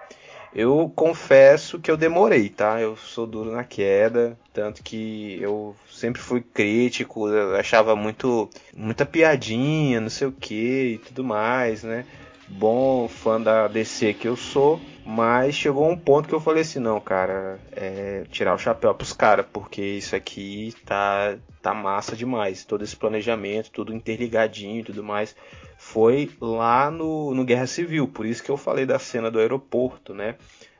Eu 0.53 0.91
confesso 0.95 1.79
que 1.79 1.91
eu 1.91 1.97
demorei, 1.97 2.49
tá? 2.49 2.81
Eu 2.81 2.95
sou 2.95 3.27
duro 3.27 3.51
na 3.51 3.63
queda, 3.63 4.37
tanto 4.53 4.81
que 4.81 5.37
eu 5.41 5.75
sempre 5.91 6.21
fui 6.21 6.41
crítico, 6.41 7.27
achava 7.57 7.95
muito 7.95 8.49
muita 8.75 9.05
piadinha, 9.05 10.01
não 10.01 10.09
sei 10.09 10.27
o 10.27 10.31
que 10.31 10.93
e 10.93 10.97
tudo 10.99 11.23
mais, 11.23 11.83
né? 11.83 12.05
Bom 12.47 13.07
fã 13.07 13.41
da 13.41 13.67
DC 13.67 14.13
que 14.13 14.27
eu 14.27 14.35
sou, 14.35 14.79
mas 15.05 15.53
chegou 15.53 15.89
um 15.89 15.97
ponto 15.97 16.29
que 16.29 16.33
eu 16.33 16.39
falei 16.39 16.61
assim, 16.61 16.79
não, 16.79 16.99
cara, 16.99 17.59
é 17.71 18.23
tirar 18.31 18.55
o 18.55 18.57
chapéu 18.57 18.93
pros 18.95 19.13
caras, 19.13 19.45
porque 19.51 19.81
isso 19.81 20.15
aqui 20.15 20.73
tá 20.85 21.37
tá 21.61 21.73
massa 21.73 22.15
demais, 22.15 22.63
todo 22.63 22.83
esse 22.83 22.95
planejamento, 22.95 23.71
tudo 23.71 23.93
interligadinho 23.93 24.79
e 24.79 24.83
tudo 24.83 25.03
mais 25.03 25.35
foi 25.77 26.31
lá 26.41 26.89
no, 26.89 27.33
no 27.33 27.45
Guerra 27.45 27.67
Civil, 27.67 28.07
por 28.07 28.25
isso 28.25 28.43
que 28.43 28.49
eu 28.49 28.57
falei 28.57 28.85
da 28.85 28.97
cena 28.97 29.29
do 29.29 29.39
aeroporto, 29.39 30.13
né? 30.13 30.35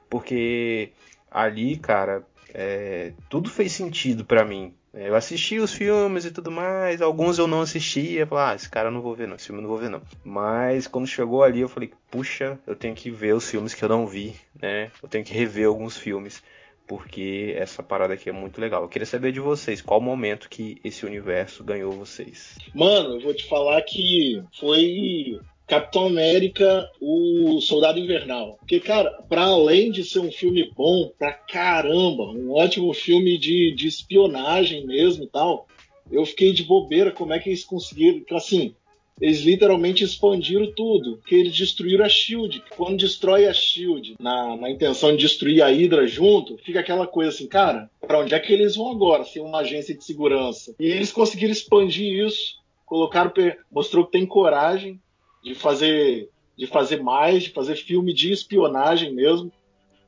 Porque 0.09 0.91
ali, 1.29 1.77
cara, 1.77 2.23
é, 2.53 3.13
tudo 3.29 3.49
fez 3.49 3.71
sentido 3.71 4.25
pra 4.25 4.43
mim. 4.43 4.73
Eu 4.99 5.15
assisti 5.15 5.59
os 5.59 5.73
filmes 5.73 6.25
e 6.25 6.31
tudo 6.31 6.51
mais, 6.51 7.01
alguns 7.01 7.37
eu 7.37 7.47
não 7.47 7.61
assistia, 7.61 8.25
falei, 8.25 8.43
ah, 8.45 8.55
esse 8.55 8.69
cara 8.69 8.87
eu 8.87 8.91
não 8.91 9.01
vou 9.01 9.15
ver 9.15 9.27
não, 9.27 9.35
esse 9.35 9.47
filme 9.47 9.59
eu 9.59 9.63
não 9.63 9.69
vou 9.69 9.77
ver 9.77 9.89
não. 9.89 10.01
Mas 10.23 10.87
quando 10.87 11.07
chegou 11.07 11.43
ali 11.43 11.61
eu 11.61 11.69
falei, 11.69 11.91
puxa, 12.09 12.59
eu 12.65 12.75
tenho 12.75 12.95
que 12.95 13.11
ver 13.11 13.33
os 13.33 13.49
filmes 13.49 13.73
que 13.73 13.83
eu 13.83 13.89
não 13.89 14.07
vi, 14.07 14.35
né? 14.59 14.91
Eu 15.01 15.07
tenho 15.07 15.23
que 15.23 15.33
rever 15.33 15.67
alguns 15.67 15.97
filmes, 15.97 16.43
porque 16.87 17.53
essa 17.57 17.83
parada 17.83 18.13
aqui 18.13 18.29
é 18.29 18.33
muito 18.33 18.59
legal. 18.59 18.81
Eu 18.81 18.89
queria 18.89 19.05
saber 19.05 19.31
de 19.31 19.39
vocês, 19.39 19.81
qual 19.81 20.01
momento 20.01 20.49
que 20.49 20.79
esse 20.83 21.05
universo 21.05 21.63
ganhou 21.63 21.91
vocês? 21.91 22.57
Mano, 22.73 23.15
eu 23.15 23.21
vou 23.21 23.33
te 23.33 23.47
falar 23.47 23.81
que 23.83 24.41
foi 24.59 25.39
Capitão 25.67 26.07
América, 26.07 26.89
o 27.01 27.59
Soldado 27.59 27.99
Invernal. 27.99 28.55
Porque, 28.59 28.79
cara, 28.79 29.11
para 29.27 29.43
além 29.43 29.91
de 29.91 30.05
ser 30.05 30.19
um 30.19 30.31
filme 30.31 30.71
bom 30.73 31.11
pra 31.19 31.33
caramba, 31.33 32.23
um 32.31 32.53
ótimo 32.53 32.93
filme 32.93 33.37
de, 33.37 33.75
de 33.75 33.85
espionagem 33.85 34.85
mesmo 34.85 35.25
e 35.25 35.27
tal, 35.27 35.67
eu 36.09 36.25
fiquei 36.25 36.53
de 36.53 36.63
bobeira 36.63 37.11
como 37.11 37.33
é 37.33 37.39
que 37.39 37.49
eles 37.49 37.65
conseguiram. 37.65 38.23
Assim, 38.31 38.73
eles 39.19 39.41
literalmente 39.41 40.05
expandiram 40.05 40.71
tudo, 40.73 41.19
que 41.27 41.35
eles 41.35 41.57
destruíram 41.57 42.05
a 42.05 42.09
Shield. 42.09 42.63
Quando 42.77 42.99
destrói 42.99 43.45
a 43.45 43.53
Shield, 43.53 44.15
na, 44.19 44.55
na 44.55 44.69
intenção 44.69 45.11
de 45.11 45.17
destruir 45.17 45.61
a 45.61 45.67
Hydra 45.67 46.07
junto, 46.07 46.57
fica 46.59 46.79
aquela 46.79 47.05
coisa 47.05 47.31
assim, 47.31 47.47
cara, 47.47 47.89
para 47.99 48.19
onde 48.19 48.33
é 48.33 48.39
que 48.39 48.53
eles 48.53 48.77
vão 48.77 48.91
agora? 48.91 49.25
Ser 49.25 49.41
uma 49.41 49.59
agência 49.59 49.93
de 49.93 50.03
segurança. 50.03 50.73
E 50.79 50.85
eles 50.85 51.11
conseguiram 51.11 51.51
expandir 51.51 52.25
isso, 52.25 52.55
colocaram, 52.85 53.33
mostrou 53.69 54.05
que 54.05 54.13
tem 54.13 54.25
coragem 54.25 54.97
de 55.47 55.55
fazer, 55.55 56.29
de 56.57 56.67
fazer 56.67 57.01
mais, 57.01 57.43
de 57.43 57.51
fazer 57.51 57.75
filme 57.75 58.13
de 58.13 58.31
espionagem 58.31 59.13
mesmo, 59.13 59.51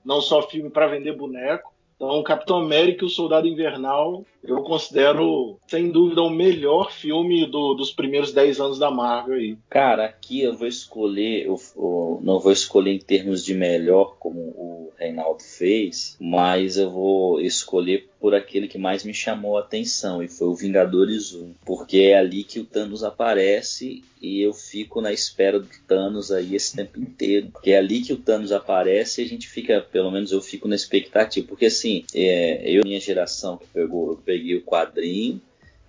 não 0.03 0.21
só 0.21 0.41
filme 0.41 0.69
para 0.69 0.87
vender 0.87 1.13
boneco. 1.13 1.73
Então, 1.95 2.23
Capitão 2.23 2.59
América 2.59 3.03
e 3.03 3.07
o 3.07 3.09
Soldado 3.09 3.45
Invernal, 3.45 4.25
eu 4.41 4.61
considero, 4.63 5.59
sem 5.67 5.91
dúvida, 5.91 6.21
o 6.21 6.29
melhor 6.29 6.93
filme 6.93 7.45
do, 7.45 7.73
dos 7.73 7.91
primeiros 7.91 8.31
10 8.31 8.61
anos 8.61 8.79
da 8.79 8.89
Marvel 8.89 9.35
aí. 9.35 9.57
Cara, 9.69 10.05
aqui 10.05 10.41
eu 10.41 10.55
vou 10.55 10.65
escolher, 10.65 11.45
eu, 11.45 11.55
eu 11.75 12.19
não 12.23 12.39
vou 12.39 12.53
escolher 12.53 12.93
em 12.93 12.99
termos 12.99 13.43
de 13.43 13.53
melhor, 13.53 14.15
como 14.17 14.39
o 14.39 14.93
Reinaldo 14.97 15.43
fez, 15.43 16.15
mas 16.21 16.77
eu 16.77 16.89
vou 16.89 17.41
escolher 17.41 18.08
por 18.19 18.35
aquele 18.35 18.67
que 18.67 18.77
mais 18.77 19.03
me 19.03 19.13
chamou 19.13 19.57
a 19.57 19.61
atenção, 19.61 20.21
e 20.21 20.27
foi 20.27 20.47
o 20.47 20.55
Vingadores 20.55 21.33
1, 21.33 21.53
porque 21.65 21.97
é 21.99 22.17
ali 22.17 22.43
que 22.43 22.59
o 22.59 22.65
Thanos 22.65 23.03
aparece 23.03 24.03
e 24.21 24.41
eu 24.41 24.53
fico 24.53 24.99
na 24.99 25.13
espera 25.13 25.59
do 25.59 25.69
Thanos 25.87 26.29
aí 26.31 26.53
esse 26.53 26.75
tempo 26.75 26.99
inteiro, 26.99 27.49
porque 27.51 27.71
é 27.71 27.77
ali 27.77 28.01
que 28.01 28.11
o 28.11 28.17
Thanos 28.17 28.51
aparece 28.51 29.21
e 29.21 29.25
a 29.25 29.27
gente 29.27 29.47
fica, 29.47 29.79
pelo 29.81 30.11
menos 30.11 30.33
eu 30.33 30.41
fico 30.41 30.67
na 30.67 30.75
expectativa, 30.75 31.47
porque 31.47 31.67
assim, 31.67 32.03
é, 32.13 32.69
eu, 32.69 32.83
minha 32.83 32.99
geração 32.99 33.57
que 33.57 33.67
pegou, 33.67 34.11
eu 34.11 34.17
peguei 34.17 34.57
o 34.57 34.63
quadrinho 34.63 35.41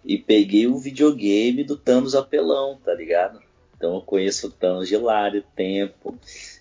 e 0.04 0.16
peguei 0.16 0.66
o 0.66 0.78
videogame 0.78 1.64
do 1.64 1.76
Thanos 1.76 2.14
apelão, 2.14 2.78
tá 2.84 2.94
ligado? 2.94 3.40
Então 3.76 3.94
eu 3.94 4.02
conheço 4.02 4.46
o 4.46 4.50
Thanos 4.50 4.88
de 4.88 4.96
Lário, 4.96 5.42
tempo. 5.56 6.16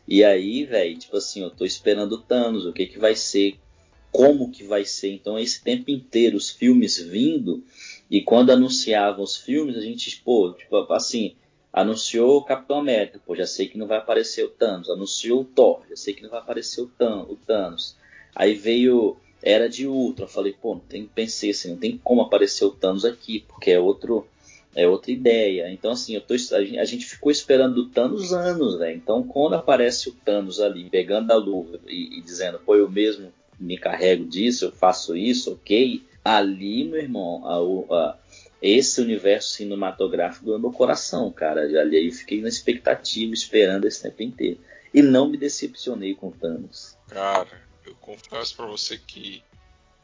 E 0.07 0.23
aí, 0.23 0.65
velho, 0.65 0.97
tipo 0.97 1.17
assim, 1.17 1.43
eu 1.43 1.51
tô 1.51 1.65
esperando 1.65 2.13
o 2.13 2.21
Thanos, 2.21 2.65
o 2.65 2.73
que 2.73 2.87
que 2.87 2.97
vai 2.97 3.13
ser, 3.13 3.59
como 4.11 4.51
que 4.51 4.63
vai 4.63 4.85
ser. 4.85 5.11
Então 5.11 5.37
esse 5.37 5.63
tempo 5.63 5.89
inteiro, 5.91 6.37
os 6.37 6.49
filmes 6.49 6.97
vindo, 6.97 7.63
e 8.09 8.21
quando 8.21 8.51
anunciavam 8.51 9.23
os 9.23 9.37
filmes, 9.37 9.77
a 9.77 9.81
gente, 9.81 10.21
pô, 10.23 10.53
tipo 10.53 10.75
assim, 10.93 11.35
anunciou 11.71 12.37
o 12.37 12.43
Capitão 12.43 12.79
América, 12.79 13.21
pô, 13.25 13.35
já 13.35 13.45
sei 13.45 13.67
que 13.67 13.77
não 13.77 13.87
vai 13.87 13.99
aparecer 13.99 14.43
o 14.43 14.49
Thanos. 14.49 14.89
Anunciou 14.89 15.41
o 15.41 15.45
Thor, 15.45 15.81
já 15.89 15.95
sei 15.95 16.13
que 16.13 16.23
não 16.23 16.29
vai 16.29 16.39
aparecer 16.39 16.81
o 16.81 16.91
Thanos. 17.45 17.95
Aí 18.35 18.53
veio 18.55 19.17
Era 19.41 19.69
de 19.69 19.87
Ultron, 19.87 20.27
falei, 20.27 20.53
pô, 20.53 20.73
não 20.73 20.81
tem, 20.81 21.05
pensei 21.05 21.51
assim, 21.51 21.69
não 21.69 21.77
tem 21.77 21.97
como 22.03 22.21
aparecer 22.21 22.65
o 22.65 22.71
Thanos 22.71 23.05
aqui, 23.05 23.45
porque 23.47 23.71
é 23.71 23.79
outro 23.79 24.27
é 24.75 24.87
outra 24.87 25.11
ideia. 25.11 25.71
Então, 25.71 25.91
assim, 25.91 26.13
eu 26.13 26.21
tô, 26.21 26.33
a, 26.33 26.85
gente, 26.85 27.05
ficou 27.05 27.31
esperando 27.31 27.77
o 27.79 27.89
Thanos 27.89 28.31
anos, 28.33 28.77
velho. 28.77 28.97
Então, 28.97 29.23
quando 29.23 29.55
aparece 29.55 30.09
o 30.09 30.13
Thanos 30.13 30.59
ali, 30.59 30.89
pegando 30.89 31.31
a 31.31 31.35
luva 31.35 31.79
e, 31.87 32.19
e, 32.19 32.21
dizendo, 32.21 32.59
pô, 32.59 32.75
eu 32.75 32.89
mesmo 32.89 33.33
me 33.59 33.77
carrego 33.77 34.25
disso, 34.25 34.65
eu 34.65 34.71
faço 34.71 35.15
isso, 35.15 35.53
ok. 35.53 36.03
Ali, 36.23 36.83
meu 36.85 36.99
irmão, 36.99 37.45
a, 37.45 37.95
a, 37.95 38.17
esse 38.61 39.01
universo 39.01 39.55
cinematográfico 39.55 40.45
ganhou 40.45 40.59
meu 40.59 40.71
coração, 40.71 41.31
cara. 41.31 41.61
Ali 41.61 42.07
eu 42.07 42.11
fiquei 42.11 42.41
na 42.41 42.49
expectativa, 42.49 43.33
esperando 43.33 43.85
esse 43.85 44.03
tempo 44.03 44.23
inteiro. 44.23 44.59
E 44.93 45.01
não 45.01 45.29
me 45.29 45.37
decepcionei 45.37 46.15
com 46.15 46.31
Thanos. 46.31 46.97
Cara, 47.07 47.61
eu 47.85 47.95
confesso 47.95 48.55
para 48.55 48.65
você 48.65 48.97
que 48.97 49.43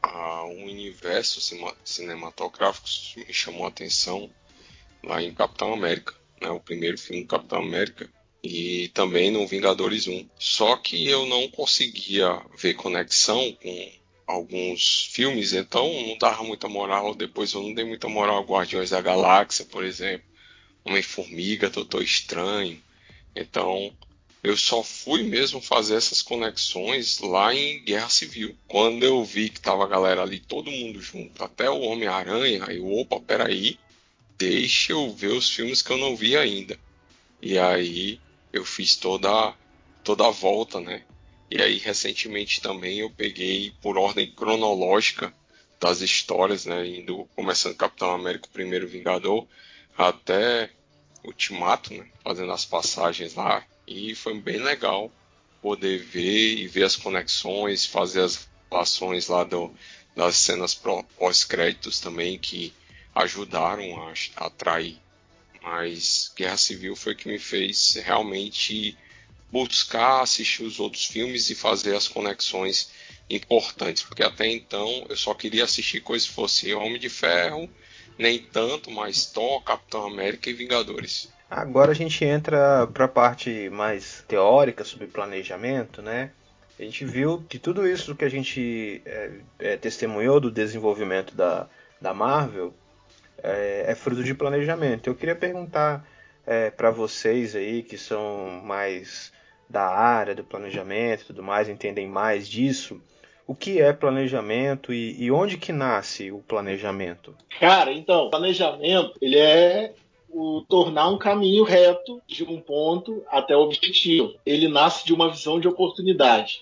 ah, 0.02 0.44
um 0.44 0.64
universo 0.64 1.40
cinematográfico 1.84 2.88
me 3.16 3.32
chamou 3.32 3.64
a 3.64 3.68
atenção 3.68 4.30
lá 5.02 5.22
em 5.22 5.34
Capitão 5.34 5.72
América, 5.72 6.14
né, 6.40 6.48
o 6.50 6.60
primeiro 6.60 6.98
filme 6.98 7.22
do 7.22 7.28
Capitão 7.28 7.60
América, 7.60 8.08
e 8.46 8.88
também 8.88 9.30
no 9.30 9.46
Vingadores 9.46 10.06
1. 10.06 10.28
Só 10.38 10.76
que 10.76 11.08
eu 11.08 11.26
não 11.26 11.48
conseguia 11.48 12.40
ver 12.56 12.74
conexão 12.74 13.52
com 13.60 13.92
alguns 14.26 15.08
filmes, 15.12 15.52
então 15.52 15.92
não 16.02 16.16
dava 16.16 16.44
muita 16.44 16.68
moral. 16.68 17.14
Depois 17.14 17.52
eu 17.52 17.62
não 17.62 17.74
dei 17.74 17.84
muita 17.84 18.08
moral 18.08 18.38
a 18.38 18.46
Guardiões 18.46 18.90
da 18.90 19.00
Galáxia, 19.00 19.64
por 19.64 19.84
exemplo, 19.84 20.26
Homem-Formiga, 20.84 21.70
Doutor 21.70 22.02
Estranho. 22.02 22.80
Então 23.34 23.92
eu 24.42 24.56
só 24.56 24.82
fui 24.82 25.24
mesmo 25.24 25.60
fazer 25.60 25.96
essas 25.96 26.22
conexões 26.22 27.18
lá 27.18 27.52
em 27.52 27.82
Guerra 27.82 28.08
Civil. 28.08 28.56
Quando 28.68 29.02
eu 29.02 29.24
vi 29.24 29.50
que 29.50 29.60
tava 29.60 29.82
a 29.84 29.88
galera 29.88 30.22
ali, 30.22 30.38
todo 30.38 30.70
mundo 30.70 31.02
junto, 31.02 31.42
até 31.42 31.68
o 31.68 31.80
Homem-Aranha, 31.80 32.64
aí, 32.66 32.78
opa, 32.78 33.18
peraí, 33.18 33.76
deixa 34.38 34.92
eu 34.92 35.12
ver 35.12 35.32
os 35.32 35.50
filmes 35.50 35.82
que 35.82 35.90
eu 35.92 35.98
não 35.98 36.14
vi 36.14 36.36
ainda. 36.36 36.78
E 37.42 37.58
aí 37.58 38.20
eu 38.52 38.64
fiz 38.64 38.96
toda, 38.96 39.54
toda 40.02 40.26
a 40.26 40.30
volta, 40.30 40.80
né? 40.80 41.02
E 41.50 41.62
aí 41.62 41.78
recentemente 41.78 42.60
também 42.60 42.98
eu 42.98 43.10
peguei 43.10 43.72
por 43.80 43.96
ordem 43.96 44.30
cronológica 44.32 45.32
das 45.80 46.00
histórias, 46.00 46.66
né? 46.66 46.86
Indo, 46.86 47.28
começando 47.36 47.76
Capitão 47.76 48.10
América, 48.12 48.48
primeiro 48.52 48.88
Vingador, 48.88 49.46
até 49.96 50.70
Ultimato, 51.24 51.92
né? 51.94 52.06
Fazendo 52.22 52.52
as 52.52 52.64
passagens 52.64 53.34
lá, 53.34 53.64
E 53.86 54.14
foi 54.14 54.38
bem 54.40 54.58
legal 54.58 55.12
poder 55.62 55.98
ver 55.98 56.56
e 56.58 56.66
ver 56.66 56.84
as 56.84 56.96
conexões, 56.96 57.86
fazer 57.86 58.22
as 58.22 58.48
relações 58.70 59.28
lá 59.28 59.44
do, 59.44 59.72
das 60.14 60.36
cenas 60.36 60.74
pós-créditos 60.74 62.00
também 62.00 62.38
que 62.38 62.72
ajudaram 63.14 64.08
a, 64.08 64.12
a 64.36 64.46
atrair. 64.46 64.98
Mas 65.66 66.32
Guerra 66.36 66.56
Civil 66.56 66.94
foi 66.94 67.16
que 67.16 67.26
me 67.26 67.40
fez 67.40 67.96
realmente 67.96 68.96
buscar 69.50 70.22
assistir 70.22 70.62
os 70.62 70.78
outros 70.78 71.06
filmes 71.06 71.50
e 71.50 71.56
fazer 71.56 71.96
as 71.96 72.06
conexões 72.06 72.92
importantes, 73.28 74.04
porque 74.04 74.22
até 74.22 74.46
então 74.46 75.04
eu 75.08 75.16
só 75.16 75.34
queria 75.34 75.64
assistir 75.64 76.00
coisas 76.00 76.28
que 76.28 76.34
fossem 76.34 76.72
Homem 76.72 77.00
de 77.00 77.08
Ferro, 77.08 77.68
nem 78.16 78.38
tanto, 78.38 78.92
mas 78.92 79.26
Thor, 79.26 79.60
Capitão 79.64 80.06
América 80.06 80.48
e 80.48 80.52
Vingadores. 80.52 81.32
Agora 81.50 81.90
a 81.90 81.94
gente 81.94 82.24
entra 82.24 82.86
para 82.86 83.06
a 83.06 83.08
parte 83.08 83.68
mais 83.68 84.24
teórica 84.28 84.84
sobre 84.84 85.08
planejamento, 85.08 86.00
né? 86.00 86.30
A 86.78 86.82
gente 86.82 87.04
viu 87.04 87.44
que 87.48 87.58
tudo 87.58 87.88
isso 87.88 88.14
que 88.14 88.24
a 88.24 88.28
gente 88.28 89.02
é, 89.04 89.30
é, 89.58 89.76
testemunhou 89.76 90.38
do 90.38 90.50
desenvolvimento 90.50 91.34
da, 91.34 91.68
da 92.00 92.14
Marvel 92.14 92.72
é, 93.46 93.84
é 93.88 93.94
fruto 93.94 94.22
de 94.22 94.34
planejamento. 94.34 95.08
Eu 95.08 95.14
queria 95.14 95.36
perguntar 95.36 96.06
é, 96.46 96.70
para 96.70 96.90
vocês 96.90 97.54
aí 97.54 97.82
que 97.82 97.96
são 97.96 98.62
mais 98.64 99.32
da 99.68 99.86
área 99.86 100.34
do 100.34 100.44
planejamento 100.44 101.22
e 101.22 101.26
tudo 101.26 101.42
mais, 101.42 101.68
entendem 101.68 102.06
mais 102.06 102.48
disso, 102.48 103.00
o 103.46 103.54
que 103.54 103.80
é 103.80 103.92
planejamento 103.92 104.92
e, 104.92 105.22
e 105.22 105.30
onde 105.30 105.56
que 105.56 105.72
nasce 105.72 106.30
o 106.30 106.38
planejamento? 106.38 107.34
Cara, 107.60 107.92
então, 107.92 108.30
planejamento, 108.30 109.14
ele 109.20 109.38
é 109.38 109.94
o 110.28 110.62
tornar 110.68 111.08
um 111.08 111.18
caminho 111.18 111.64
reto 111.64 112.20
de 112.26 112.44
um 112.44 112.60
ponto 112.60 113.24
até 113.28 113.56
o 113.56 113.60
objetivo. 113.60 114.34
Ele 114.44 114.68
nasce 114.68 115.06
de 115.06 115.14
uma 115.14 115.30
visão 115.30 115.58
de 115.58 115.68
oportunidade. 115.68 116.60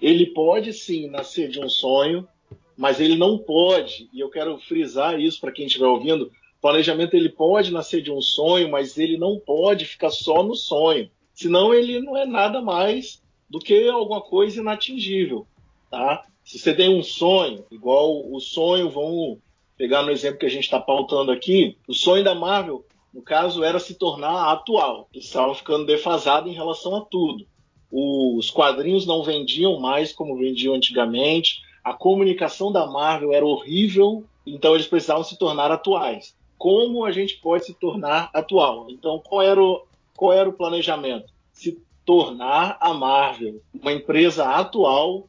Ele 0.00 0.26
pode 0.26 0.72
sim 0.72 1.08
nascer 1.08 1.48
de 1.48 1.58
um 1.58 1.68
sonho, 1.68 2.28
mas 2.76 3.00
ele 3.00 3.16
não 3.16 3.38
pode, 3.38 4.08
e 4.12 4.20
eu 4.20 4.28
quero 4.28 4.58
frisar 4.58 5.18
isso 5.20 5.40
para 5.40 5.52
quem 5.52 5.66
estiver 5.66 5.86
ouvindo, 5.86 6.30
planejamento 6.60 7.14
ele 7.14 7.28
pode 7.28 7.72
nascer 7.72 8.02
de 8.02 8.10
um 8.10 8.20
sonho, 8.20 8.70
mas 8.70 8.98
ele 8.98 9.16
não 9.16 9.38
pode 9.38 9.84
ficar 9.84 10.10
só 10.10 10.42
no 10.42 10.54
sonho. 10.54 11.10
Senão 11.34 11.72
ele 11.72 12.00
não 12.00 12.16
é 12.16 12.26
nada 12.26 12.60
mais 12.60 13.22
do 13.48 13.58
que 13.58 13.88
alguma 13.88 14.20
coisa 14.20 14.60
inatingível, 14.60 15.46
tá? 15.90 16.24
Se 16.44 16.58
você 16.58 16.74
tem 16.74 16.88
um 16.88 17.02
sonho, 17.02 17.64
igual 17.70 18.32
o 18.32 18.40
sonho, 18.40 18.90
vamos 18.90 19.38
pegar 19.76 20.02
no 20.02 20.10
exemplo 20.10 20.38
que 20.38 20.46
a 20.46 20.50
gente 20.50 20.64
está 20.64 20.80
pautando 20.80 21.30
aqui, 21.30 21.76
o 21.86 21.94
sonho 21.94 22.24
da 22.24 22.34
Marvel 22.34 22.84
no 23.16 23.22
caso, 23.22 23.64
era 23.64 23.78
se 23.78 23.94
tornar 23.94 24.52
atual. 24.52 25.08
Estava 25.14 25.54
ficando 25.54 25.86
defasado 25.86 26.50
em 26.50 26.52
relação 26.52 26.94
a 26.94 27.00
tudo. 27.00 27.46
Os 27.90 28.50
quadrinhos 28.50 29.06
não 29.06 29.22
vendiam 29.22 29.80
mais 29.80 30.12
como 30.12 30.36
vendiam 30.36 30.74
antigamente. 30.74 31.62
A 31.86 31.92
comunicação 31.92 32.72
da 32.72 32.84
Marvel 32.84 33.32
era 33.32 33.46
horrível, 33.46 34.24
então 34.44 34.74
eles 34.74 34.88
precisavam 34.88 35.22
se 35.22 35.38
tornar 35.38 35.70
atuais. 35.70 36.34
Como 36.58 37.04
a 37.04 37.12
gente 37.12 37.36
pode 37.36 37.64
se 37.64 37.74
tornar 37.74 38.28
atual? 38.34 38.88
Então, 38.90 39.22
qual 39.24 39.40
era 39.40 39.62
o, 39.62 39.86
qual 40.16 40.32
era 40.32 40.48
o 40.48 40.52
planejamento? 40.52 41.32
Se 41.52 41.80
tornar 42.04 42.76
a 42.80 42.92
Marvel 42.92 43.62
uma 43.72 43.92
empresa 43.92 44.46
atual, 44.46 45.28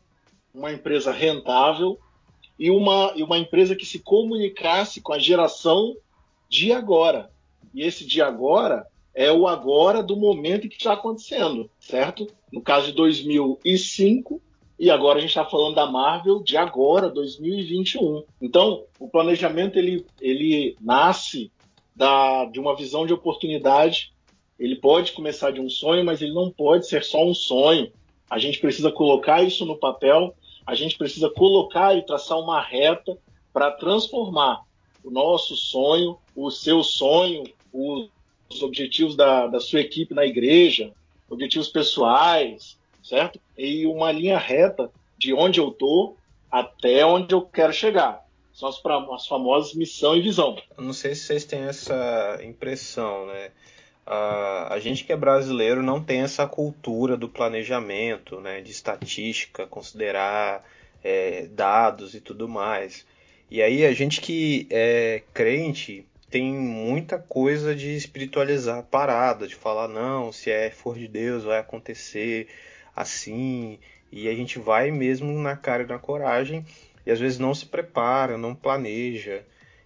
uma 0.51 0.73
empresa 0.73 1.11
rentável 1.11 1.99
e 2.57 2.71
uma, 2.71 3.13
e 3.15 3.21
uma 3.21 3.37
empresa 3.37 3.75
que 3.75 3.85
se 3.85 3.99
comunicasse 3.99 4.99
com 4.99 5.13
a 5.13 5.19
geração 5.19 5.95
de 6.49 6.73
agora. 6.73 7.29
E 7.71 7.83
esse 7.83 8.03
de 8.03 8.19
agora 8.19 8.87
é 9.13 9.31
o 9.31 9.47
agora 9.47 10.01
do 10.01 10.17
momento 10.17 10.67
que 10.67 10.77
está 10.77 10.93
acontecendo, 10.93 11.69
certo? 11.79 12.25
No 12.51 12.63
caso 12.63 12.87
de 12.87 12.93
2005, 12.93 14.41
e 14.79 14.91
agora 14.91 15.17
a 15.17 15.21
gente 15.21 15.31
está 15.31 15.43
falando 15.43 15.75
da 15.75 15.87
Marvel 15.87 16.43
de 16.43 16.55
agora, 16.55 17.09
2021. 17.09 18.23
Então, 18.39 18.85
o 18.99 19.09
planejamento 19.09 19.77
ele, 19.77 20.05
ele 20.21 20.75
nasce 20.79 21.51
da, 21.95 22.45
de 22.45 22.59
uma 22.59 22.75
visão 22.75 23.05
de 23.05 23.13
oportunidade. 23.13 24.13
Ele 24.59 24.75
pode 24.75 25.13
começar 25.13 25.51
de 25.51 25.59
um 25.59 25.69
sonho, 25.69 26.05
mas 26.05 26.21
ele 26.21 26.33
não 26.33 26.51
pode 26.51 26.87
ser 26.87 27.03
só 27.03 27.25
um 27.25 27.33
sonho. 27.33 27.91
A 28.29 28.37
gente 28.37 28.59
precisa 28.59 28.91
colocar 28.91 29.41
isso 29.41 29.65
no 29.65 29.77
papel, 29.77 30.35
a 30.65 30.75
gente 30.75 30.95
precisa 30.95 31.29
colocar 31.29 31.97
e 31.97 32.05
traçar 32.05 32.39
uma 32.39 32.61
reta 32.61 33.17
para 33.51 33.71
transformar 33.71 34.61
o 35.03 35.09
nosso 35.09 35.55
sonho, 35.55 36.17
o 36.35 36.51
seu 36.51 36.83
sonho, 36.83 37.43
os 37.73 38.61
objetivos 38.61 39.15
da, 39.15 39.47
da 39.47 39.59
sua 39.59 39.79
equipe 39.79 40.13
na 40.13 40.25
igreja, 40.25 40.93
objetivos 41.29 41.67
pessoais, 41.67 42.77
certo? 43.07 43.39
E 43.57 43.85
uma 43.85 44.11
linha 44.11 44.37
reta 44.37 44.91
de 45.17 45.33
onde 45.33 45.59
eu 45.59 45.71
tô 45.71 46.15
até 46.51 47.05
onde 47.05 47.33
eu 47.33 47.41
quero 47.41 47.73
chegar. 47.73 48.25
São 48.53 48.69
as, 48.69 48.81
as 49.13 49.27
famosas 49.27 49.73
missão 49.73 50.15
e 50.15 50.21
visão. 50.21 50.57
Não 50.77 50.93
sei 50.93 51.13
se 51.15 51.21
vocês 51.21 51.45
têm 51.45 51.61
essa 51.61 52.39
impressão, 52.43 53.27
né? 53.27 53.51
Uh, 54.05 54.71
a 54.71 54.79
gente 54.79 55.03
que 55.03 55.11
é 55.11 55.17
brasileiro 55.17 55.83
não 55.83 56.01
tem 56.01 56.21
essa 56.21 56.47
cultura 56.47 57.17
do 57.17 57.27
planejamento, 57.27 58.39
né? 58.39 58.61
De 58.61 58.71
estatística, 58.71 59.67
considerar 59.67 60.63
é, 61.03 61.47
dados 61.47 62.15
e 62.15 62.21
tudo 62.21 62.47
mais. 62.47 63.05
E 63.49 63.61
aí 63.61 63.85
a 63.85 63.93
gente 63.93 64.19
que 64.19 64.67
é 64.69 65.23
crente 65.33 66.05
tem 66.29 66.51
muita 66.53 67.17
coisa 67.17 67.75
de 67.75 67.95
espiritualizar 67.95 68.83
parada, 68.83 69.47
de 69.47 69.55
falar, 69.55 69.87
não, 69.87 70.31
se 70.31 70.51
é 70.51 70.69
for 70.69 70.97
de 70.97 71.07
Deus 71.07 71.43
vai 71.43 71.59
acontecer 71.59 72.47
assim, 72.97 73.79
e 74.11 74.27
a 74.27 74.33
gente 74.33 74.57
vai 74.57 74.89
mesmo 74.89 75.31
na 75.39 75.55
cara 75.55 75.85
na 75.85 75.99
coragem, 75.99 76.65
e 77.05 77.11
às 77.11 77.19
vezes 77.19 77.37
não 77.37 77.53
se 77.53 77.67
prepara, 77.67 78.37
não 78.37 78.55
planeja. 78.55 79.45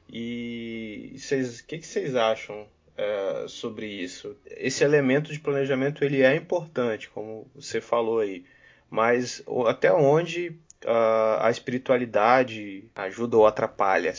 E 0.09 1.13
o 1.15 1.63
que, 1.65 1.77
que 1.79 1.85
vocês 1.85 2.15
acham 2.15 2.65
é, 2.97 3.45
sobre 3.47 3.87
isso? 3.87 4.35
Esse 4.45 4.83
elemento 4.83 5.31
de 5.31 5.39
planejamento 5.39 6.03
ele 6.03 6.21
é 6.21 6.35
importante, 6.35 7.09
como 7.09 7.45
você 7.53 7.81
falou 7.81 8.19
aí, 8.19 8.45
mas 8.89 9.43
até 9.67 9.91
onde 9.91 10.57
a, 10.85 11.47
a 11.47 11.51
espiritualidade 11.51 12.85
ajuda 12.95 13.37
ou 13.37 13.45
atrapalha? 13.45 14.13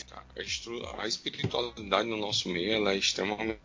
A 0.99 1.07
espiritualidade 1.07 2.09
no 2.09 2.17
nosso 2.17 2.49
meio 2.49 2.89
é 2.89 2.97
extremamente 2.97 3.59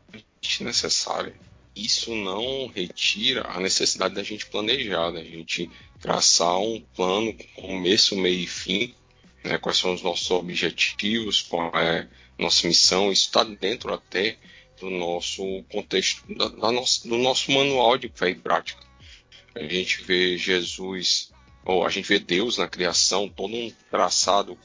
necessária. 0.62 1.34
Isso 1.78 2.16
não 2.16 2.68
retira 2.68 3.48
a 3.48 3.60
necessidade 3.60 4.16
da 4.16 4.24
gente 4.24 4.48
planejar, 4.48 5.12
da 5.12 5.24
gente 5.24 5.70
traçar 6.00 6.58
um 6.60 6.82
plano 6.96 7.34
com 7.34 7.68
começo, 7.68 8.16
meio 8.18 8.40
e 8.40 8.48
fim, 8.48 8.96
né? 9.44 9.60
quais 9.60 9.78
são 9.78 9.94
os 9.94 10.02
nossos 10.02 10.30
objetivos, 10.32 11.44
qual 11.44 11.70
é 11.76 12.08
a 12.40 12.42
nossa 12.42 12.68
missão, 12.68 13.12
isso 13.12 13.28
está 13.28 13.44
dentro 13.44 13.94
até 13.94 14.38
do 14.80 14.90
nosso 14.90 15.64
contexto, 15.72 16.24
da, 16.34 16.48
da 16.48 16.70
do 16.72 17.18
nosso 17.18 17.52
manual 17.52 17.96
de 17.96 18.10
fé 18.10 18.30
e 18.30 18.36
prática. 18.36 18.82
A 19.54 19.64
gente 19.64 20.04
vê 20.04 20.36
Jesus 20.36 21.32
ou 21.64 21.86
a 21.86 21.90
gente 21.90 22.08
vê 22.08 22.18
Deus 22.18 22.58
na 22.58 22.68
criação, 22.68 23.30
todo 23.30 23.56
um 23.56 23.72
traçado, 23.92 24.58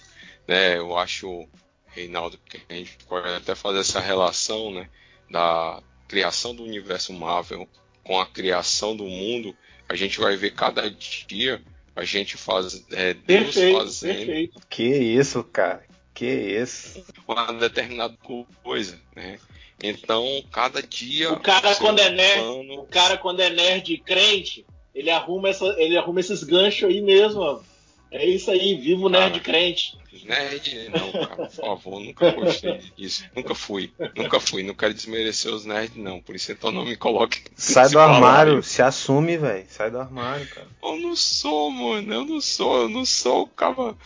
né? 0.49 0.79
Eu 0.79 0.97
acho, 0.97 1.49
Reinaldo, 1.89 2.39
que 2.39 2.61
a 2.69 2.75
gente 2.75 2.97
pode 3.07 3.29
até 3.29 3.55
fazer 3.55 3.81
essa 3.81 4.01
relação, 4.01 4.71
né? 4.71 4.89
Da 5.31 5.83
criação 6.13 6.55
do 6.55 6.63
universo 6.63 7.11
Marvel 7.11 7.67
com 8.05 8.21
a 8.21 8.27
criação 8.27 8.95
do 8.95 9.05
mundo, 9.05 9.57
a 9.89 9.97
gente 9.97 10.21
vai 10.21 10.37
ver 10.37 10.53
cada 10.53 10.91
dia 10.91 11.59
a 11.97 12.05
gente 12.05 12.37
faz 12.37 12.85
é, 12.91 13.15
Deus 13.15 13.55
perfeito, 13.55 13.79
fazendo 13.79 14.17
perfeito. 14.17 14.61
que 14.69 14.85
isso, 14.85 15.43
cara, 15.45 15.83
que 16.13 16.27
isso, 16.27 17.03
uma 17.27 17.51
determinada 17.53 18.15
coisa, 18.63 19.01
né? 19.17 19.39
Então, 19.83 20.25
cada 20.53 20.83
dia 20.83 21.33
o 21.33 21.41
cara 21.41 21.75
quando 21.77 21.99
é 21.99 22.11
nerd, 22.11 22.41
plano... 22.41 22.81
o 22.81 22.87
cara 22.87 23.17
quando 23.17 23.41
é 23.41 23.49
nerd 23.49 23.97
crente, 23.99 24.67
ele 24.95 25.11
arruma, 25.11 25.49
essa, 25.49 25.65
ele 25.79 25.97
arruma 25.97 26.21
esses 26.21 26.43
ganchos 26.43 26.91
aí 26.91 27.01
mesmo, 27.01 27.41
mano. 27.41 27.65
É 28.13 28.27
isso 28.27 28.51
aí, 28.51 28.75
vivo 28.75 29.09
nerd 29.09 29.41
crente. 29.41 29.99
Nerd, 30.25 30.91
não, 30.91 31.11
cara, 31.13 31.37
por 31.47 31.51
favor, 31.51 32.01
nunca 32.01 32.31
gostei 32.31 32.79
disso. 32.97 33.25
Nunca 33.35 33.55
fui, 33.55 33.91
nunca 34.15 34.39
fui. 34.39 34.63
Não 34.63 34.75
quero 34.75 34.93
desmerecer 34.93 35.53
os 35.53 35.65
nerds, 35.65 35.97
não. 35.97 36.21
Por 36.21 36.37
isso 36.37 36.53
então 36.53 36.71
não 36.71 36.85
me 36.85 36.95
coloque. 36.95 37.43
Sai 37.57 37.89
do 37.89 37.99
armário, 37.99 38.63
se 38.63 38.83
assume, 38.83 39.39
velho. 39.39 39.65
Sai 39.69 39.91
do 39.91 39.99
armário, 39.99 40.47
cara. 40.49 40.69
Eu 40.83 40.97
não 40.99 41.17
sou, 41.17 41.71
mano. 41.71 42.13
Eu 42.13 42.25
não 42.25 42.41
sou, 42.41 42.83
eu 42.83 42.89
não 42.89 43.05
sou 43.05 43.45
o 43.45 43.49
cara. 43.49 43.97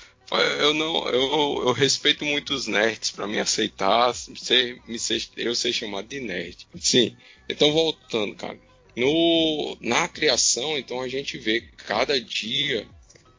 Eu 0.61 0.73
não, 0.73 1.09
eu, 1.09 1.67
eu 1.67 1.73
respeito 1.73 2.25
muito 2.25 2.55
os 2.55 2.67
nerds 2.67 3.11
para 3.11 3.27
me 3.27 3.39
aceitar, 3.39 4.13
ser, 4.15 4.81
me 4.87 4.99
ser, 4.99 5.23
eu 5.37 5.55
ser 5.55 5.73
chamado 5.73 6.07
de 6.07 6.21
nerd. 6.21 6.67
Sim. 6.81 7.17
Então 7.49 7.73
voltando, 7.73 8.35
cara. 8.35 8.59
No, 8.97 9.77
na 9.81 10.09
criação, 10.09 10.79
então, 10.79 11.01
a 11.03 11.09
gente 11.09 11.37
vê 11.37 11.61
cada 11.77 12.19
dia 12.19 12.87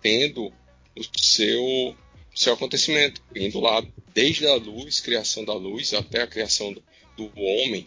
tendo 0.01 0.53
o 0.97 1.19
seu, 1.19 1.95
seu 2.35 2.53
acontecimento, 2.53 3.21
indo 3.35 3.59
lá 3.59 3.85
desde 4.13 4.47
a 4.47 4.55
luz, 4.55 4.99
criação 4.99 5.45
da 5.45 5.53
luz, 5.53 5.93
até 5.93 6.21
a 6.21 6.27
criação 6.27 6.73
do, 6.73 6.83
do 7.15 7.31
homem, 7.39 7.85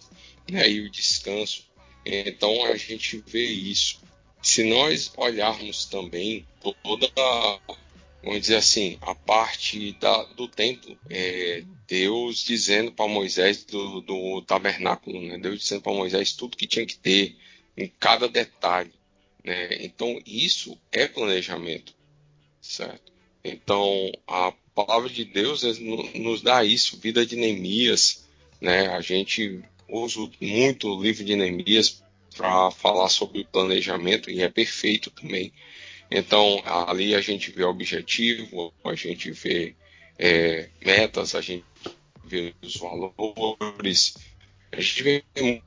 né, 0.50 0.68
e 0.68 0.80
o 0.80 0.90
descanso. 0.90 1.64
Então 2.04 2.64
a 2.64 2.76
gente 2.76 3.22
vê 3.26 3.44
isso. 3.44 4.00
Se 4.42 4.64
nós 4.64 5.12
olharmos 5.16 5.84
também 5.84 6.46
toda 6.82 7.10
vamos 8.22 8.40
dizer 8.40 8.56
assim, 8.56 8.98
a 9.00 9.14
parte 9.14 9.92
da, 9.92 10.24
do 10.34 10.46
templo, 10.46 10.96
é, 11.08 11.64
Deus 11.86 12.44
dizendo 12.44 12.92
para 12.92 13.08
Moisés 13.08 13.64
do, 13.64 14.00
do 14.00 14.42
tabernáculo, 14.42 15.20
né? 15.20 15.38
Deus 15.38 15.60
dizendo 15.60 15.82
para 15.82 15.92
Moisés 15.92 16.32
tudo 16.32 16.56
que 16.56 16.66
tinha 16.66 16.86
que 16.86 16.98
ter, 16.98 17.36
em 17.76 17.88
cada 17.98 18.28
detalhe. 18.28 18.92
Né? 19.42 19.84
Então, 19.84 20.20
isso 20.26 20.78
é 20.92 21.06
planejamento, 21.06 21.94
certo? 22.70 23.12
Então, 23.42 24.12
a 24.26 24.52
palavra 24.74 25.08
de 25.08 25.24
Deus 25.24 25.62
nos 26.14 26.42
dá 26.42 26.64
isso, 26.64 26.98
vida 26.98 27.24
de 27.26 27.36
Neemias, 27.36 28.26
né? 28.60 28.88
A 28.88 29.00
gente 29.00 29.60
usa 29.88 30.30
muito 30.40 30.88
o 30.88 31.02
livro 31.02 31.24
de 31.24 31.34
Neemias 31.34 32.02
para 32.36 32.70
falar 32.70 33.08
sobre 33.08 33.44
planejamento 33.44 34.30
e 34.30 34.42
é 34.42 34.48
perfeito 34.48 35.10
também. 35.10 35.52
Então, 36.10 36.62
ali 36.64 37.14
a 37.14 37.20
gente 37.20 37.50
vê 37.50 37.64
objetivo, 37.64 38.72
a 38.84 38.94
gente 38.94 39.30
vê 39.30 39.74
é, 40.18 40.68
metas, 40.84 41.34
a 41.34 41.40
gente 41.40 41.64
vê 42.24 42.54
os 42.62 42.76
valores, 42.76 44.14
a 44.70 44.80
gente 44.80 45.02
vê 45.02 45.24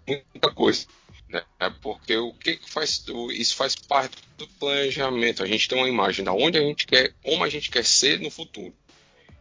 muita 0.08 0.51
coisa. 0.51 0.86
Né? 1.34 1.44
Porque 1.82 2.16
o 2.16 2.32
que 2.34 2.60
faz. 2.68 3.04
Isso 3.32 3.56
faz 3.56 3.76
parte 3.76 4.18
do 4.38 4.48
planejamento. 4.48 5.44
A 5.44 5.48
gente 5.48 5.68
tem 5.68 5.78
uma 5.78 5.90
imagem 5.90 6.24
da 6.24 6.32
onde 6.32 6.58
a 6.58 6.62
gente 6.62 6.86
quer, 6.86 7.14
como 7.24 7.44
a 7.44 7.50
gente 7.50 7.72
quer 7.72 7.84
ser 7.84 8.20
no 8.20 8.30
futuro. 8.30 8.74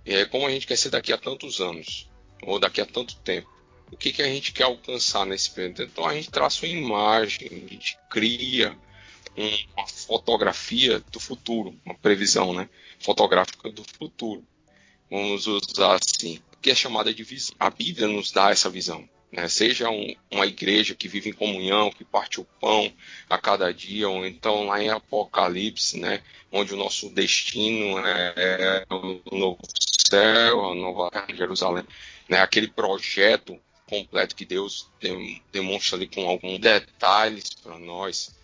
E 0.05 0.15
é 0.15 0.25
como 0.25 0.47
a 0.47 0.51
gente 0.51 0.67
quer 0.67 0.77
ser 0.77 0.91
daqui 0.91 1.13
a 1.13 1.19
tantos 1.19 1.61
anos, 1.61 2.11
ou 2.43 2.59
daqui 2.59 2.81
a 2.81 2.87
tanto 2.87 3.15
tempo. 3.17 3.49
O 3.91 3.97
que, 3.97 4.11
que 4.11 4.23
a 4.23 4.27
gente 4.27 4.53
quer 4.53 4.65
alcançar 4.65 5.27
nesse 5.27 5.51
período? 5.51 5.83
Então 5.83 6.07
a 6.07 6.15
gente 6.15 6.31
traça 6.31 6.65
uma 6.65 6.73
imagem, 6.73 7.47
a 7.47 7.69
gente 7.69 7.99
cria 8.09 8.77
uma 9.77 9.87
fotografia 9.87 10.99
do 10.99 11.21
futuro, 11.21 11.79
uma 11.85 11.95
previsão 11.95 12.53
né, 12.53 12.69
fotográfica 12.99 13.71
do 13.71 13.85
futuro. 13.85 14.43
Vamos 15.11 15.47
usar 15.47 15.99
assim, 16.01 16.41
que 16.61 16.71
é 16.71 16.75
chamada 16.75 17.13
de 17.13 17.23
visão. 17.23 17.55
A 17.61 17.69
Bíblia 17.69 18.09
nos 18.09 18.33
dá 18.33 18.51
essa 18.51 18.71
visão. 18.71 19.07
Né? 19.33 19.49
Seja 19.49 19.91
um, 19.91 20.15
uma 20.31 20.47
igreja 20.47 20.95
que 20.95 21.09
vive 21.09 21.31
em 21.31 21.33
comunhão, 21.33 21.91
que 21.91 22.05
parte 22.05 22.41
o 22.41 22.45
pão 22.61 22.93
a 23.29 23.39
cada 23.39 23.73
dia, 23.73 24.09
ou 24.09 24.25
então 24.27 24.67
lá 24.67 24.83
em 24.83 24.91
Apocalipse, 24.91 25.99
né? 25.99 26.23
onde 26.53 26.75
o 26.75 26.77
nosso 26.77 27.09
destino 27.09 27.99
é 28.07 28.85
o 28.91 29.37
novo 29.37 29.61
céu, 30.09 30.71
a 30.71 30.75
nova 30.75 31.11
Jerusalém, 31.35 31.85
né? 32.29 32.41
aquele 32.41 32.69
projeto 32.69 33.59
completo 33.89 34.37
que 34.37 34.45
Deus 34.45 34.91
demonstra 35.51 35.97
ali 35.97 36.07
com 36.07 36.29
alguns 36.29 36.59
detalhes 36.59 37.51
para 37.63 37.79
nós 37.79 38.35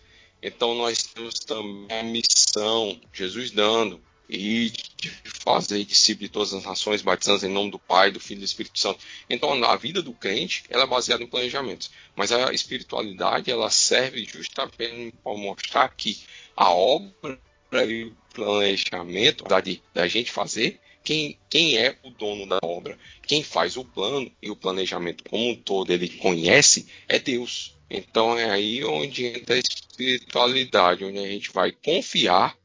então 0.41 0.73
nós 0.73 1.03
temos 1.03 1.39
também 1.39 1.99
a 1.99 2.03
missão, 2.03 2.99
Jesus 3.11 3.51
dando, 3.51 4.01
e 4.29 4.69
de 4.69 5.09
fazer 5.23 5.83
discípulos 5.83 6.29
de 6.29 6.33
todas 6.33 6.53
as 6.53 6.63
nações, 6.63 7.01
batizando 7.01 7.45
em 7.45 7.49
nome 7.49 7.71
do 7.71 7.79
Pai, 7.79 8.11
do 8.11 8.19
Filho 8.19 8.37
e 8.37 8.41
do 8.41 8.45
Espírito 8.45 8.79
Santo. 8.79 8.99
Então 9.29 9.51
a 9.63 9.75
vida 9.75 10.01
do 10.01 10.13
crente 10.13 10.63
ela 10.69 10.83
é 10.83 10.87
baseada 10.87 11.23
em 11.23 11.27
planejamentos, 11.27 11.89
mas 12.15 12.31
a 12.31 12.53
espiritualidade 12.53 13.49
ela 13.49 13.69
serve 13.71 14.23
justamente 14.25 15.15
para 15.23 15.33
mostrar 15.35 15.89
que 15.89 16.19
a 16.55 16.71
obra 16.71 17.39
e 17.87 18.05
o 18.05 18.17
planejamento 18.33 19.43
da, 19.45 19.61
da 19.93 20.07
gente 20.07 20.31
fazer 20.31 20.79
quem, 21.03 21.39
quem, 21.49 21.77
é 21.77 21.97
o 22.03 22.11
dono 22.11 22.45
da 22.45 22.59
obra, 22.61 22.97
quem 23.25 23.41
faz 23.41 23.77
o 23.77 23.85
plano 23.85 24.31
e 24.41 24.51
o 24.51 24.55
planejamento 24.55 25.23
como 25.23 25.49
um 25.49 25.55
todo, 25.55 25.91
ele 25.91 26.09
conhece, 26.09 26.87
é 27.07 27.17
Deus. 27.17 27.75
Então 27.89 28.37
é 28.37 28.49
aí 28.49 28.83
onde 28.83 29.25
entra 29.25 29.55
a 29.55 29.59
espiritualidade, 29.59 31.03
onde 31.03 31.17
a 31.17 31.27
gente 31.27 31.51
vai 31.51 31.71
confiar 31.71 32.58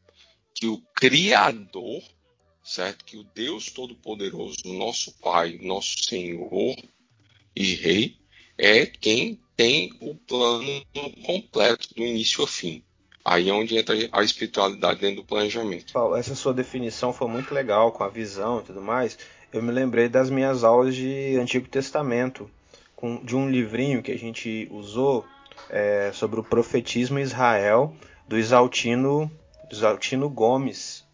que 0.54 0.66
o 0.68 0.80
Criador, 0.94 2.02
certo? 2.62 3.04
Que 3.04 3.16
o 3.16 3.24
Deus 3.24 3.70
Todo-Poderoso, 3.70 4.62
nosso 4.66 5.12
Pai, 5.18 5.58
nosso 5.60 6.04
Senhor 6.04 6.76
e 7.54 7.74
Rei, 7.74 8.16
é 8.56 8.86
quem 8.86 9.40
tem 9.56 9.92
o 10.00 10.14
plano 10.14 10.84
completo 11.24 11.94
do 11.94 12.02
início 12.02 12.40
ao 12.40 12.46
fim. 12.46 12.82
Aí 13.24 13.48
é 13.48 13.52
onde 13.52 13.76
entra 13.76 13.96
a 14.12 14.22
espiritualidade 14.22 15.00
dentro 15.00 15.22
do 15.22 15.24
planejamento. 15.24 15.92
Paulo, 15.92 16.14
essa 16.14 16.34
sua 16.34 16.52
definição 16.52 17.12
foi 17.12 17.26
muito 17.26 17.54
legal, 17.54 17.90
com 17.90 18.04
a 18.04 18.08
visão 18.08 18.60
e 18.60 18.64
tudo 18.64 18.82
mais. 18.82 19.18
Eu 19.52 19.62
me 19.62 19.72
lembrei 19.72 20.08
das 20.08 20.28
minhas 20.28 20.62
aulas 20.62 20.94
de 20.94 21.36
Antigo 21.40 21.66
Testamento, 21.68 22.50
com, 22.94 23.24
de 23.24 23.34
um 23.34 23.48
livrinho 23.48 24.02
que 24.02 24.12
a 24.12 24.18
gente 24.18 24.68
usou 24.70 25.24
é, 25.70 26.10
sobre 26.12 26.38
o 26.38 26.44
profetismo 26.44 27.18
Israel 27.18 27.96
do 28.28 28.38
Isaltino, 28.38 29.30
Isaltino 29.70 30.28
Gomes, 30.28 31.04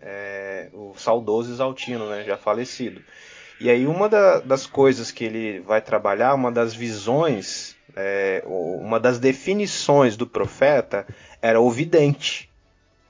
é, 0.00 0.68
o 0.72 0.94
saudoso 0.96 1.52
Isaltino, 1.52 2.08
né, 2.08 2.24
já 2.24 2.36
falecido. 2.36 3.00
E 3.60 3.70
aí 3.70 3.86
uma 3.86 4.08
da, 4.08 4.40
das 4.40 4.66
coisas 4.66 5.10
que 5.10 5.24
ele 5.24 5.60
vai 5.60 5.80
trabalhar, 5.80 6.34
uma 6.34 6.50
das 6.50 6.74
visões, 6.74 7.76
é, 7.96 8.42
uma 8.46 8.98
das 8.98 9.18
definições 9.18 10.16
do 10.16 10.26
profeta 10.26 11.06
era 11.40 11.60
o 11.60 11.70
vidente. 11.70 12.50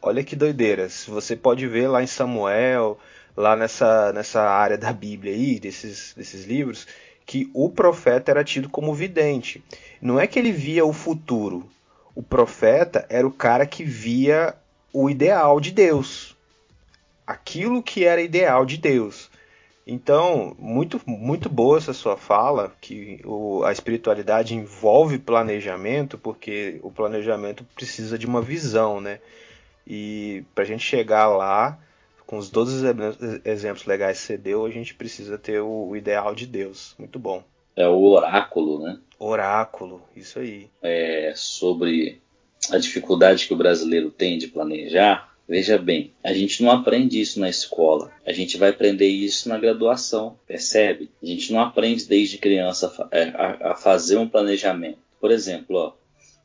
Olha 0.03 0.23
que 0.23 0.37
doideira. 0.37 0.89
Você 1.09 1.35
pode 1.35 1.67
ver 1.67 1.89
lá 1.89 2.03
em 2.03 2.07
Samuel, 2.07 2.99
lá 3.37 3.57
nessa, 3.57 4.13
nessa 4.13 4.43
área 4.43 4.77
da 4.77 4.93
Bíblia 4.93 5.33
aí, 5.33 5.59
desses, 5.59 6.13
desses 6.15 6.45
livros, 6.45 6.87
que 7.25 7.51
o 7.55 7.71
profeta 7.71 8.31
era 8.31 8.45
tido 8.45 8.69
como 8.69 8.95
vidente. 8.95 9.65
Não 10.01 10.21
é 10.21 10.27
que 10.27 10.39
ele 10.39 10.53
via 10.53 10.85
o 10.85 10.93
futuro. 10.93 11.69
O 12.15 12.23
profeta 12.23 13.07
era 13.09 13.27
o 13.27 13.33
cara 13.33 13.67
que 13.67 13.83
via 13.83 14.55
o 14.95 15.11
ideal 15.11 15.61
de 15.61 15.73
Deus. 15.73 16.37
Aquilo 17.27 17.83
que 17.83 18.05
era 18.05 18.23
ideal 18.23 18.65
de 18.65 18.79
Deus. 18.79 19.29
Então, 19.87 20.57
muito, 20.59 21.01
muito 21.07 21.51
boa 21.51 21.77
essa 21.77 21.93
sua 21.93 22.17
fala, 22.17 22.73
que 22.81 23.21
o, 23.25 23.63
a 23.65 23.73
espiritualidade 23.73 24.55
envolve 24.55 25.19
planejamento, 25.19 26.17
porque 26.17 26.79
o 26.83 26.91
planejamento 26.91 27.65
precisa 27.75 28.17
de 28.17 28.25
uma 28.25 28.41
visão, 28.41 29.01
né? 29.01 29.19
E 29.87 30.45
para 30.55 30.65
a 30.65 30.67
gente 30.67 30.83
chegar 30.83 31.27
lá, 31.27 31.79
com 32.27 32.39
os 32.39 32.49
12 32.49 32.87
exemplos 33.45 33.85
legais 33.85 34.21
que 34.21 34.27
você 34.27 34.39
deu, 34.39 34.65
a 34.65 34.71
gente 34.71 34.95
precisa 34.95 35.37
ter 35.37 35.61
o, 35.61 35.89
o 35.89 35.97
ideal 35.97 36.35
de 36.35 36.47
Deus. 36.47 36.95
Muito 36.99 37.19
bom. 37.19 37.43
É 37.77 37.87
o 37.87 38.01
oráculo, 38.05 38.83
né? 38.83 38.99
Oráculo, 39.19 40.03
isso 40.17 40.39
aí. 40.39 40.71
É 40.81 41.33
sobre 41.35 42.23
a 42.71 42.79
dificuldade 42.79 43.47
que 43.47 43.55
o 43.55 43.57
brasileiro 43.57 44.11
tem 44.11 44.39
de 44.39 44.49
planejar. 44.49 45.33
Veja 45.47 45.77
bem, 45.77 46.13
a 46.23 46.33
gente 46.33 46.63
não 46.63 46.71
aprende 46.71 47.21
isso 47.21 47.39
na 47.39 47.51
escola. 47.51 48.11
A 48.27 48.33
gente 48.33 48.57
vai 48.57 48.71
aprender 48.71 49.09
isso 49.09 49.49
na 49.49 49.59
graduação, 49.59 50.39
percebe? 50.47 51.11
A 51.23 51.27
gente 51.27 51.53
não 51.53 51.61
aprende 51.61 52.07
desde 52.07 52.39
criança 52.39 52.93
a, 52.99 53.17
é, 53.17 53.33
a, 53.71 53.75
fazer 53.75 54.17
um 54.17 54.29
planejamento. 54.29 54.99
Por 55.21 55.31
exemplo, 55.31 55.77
ó, 55.77 55.93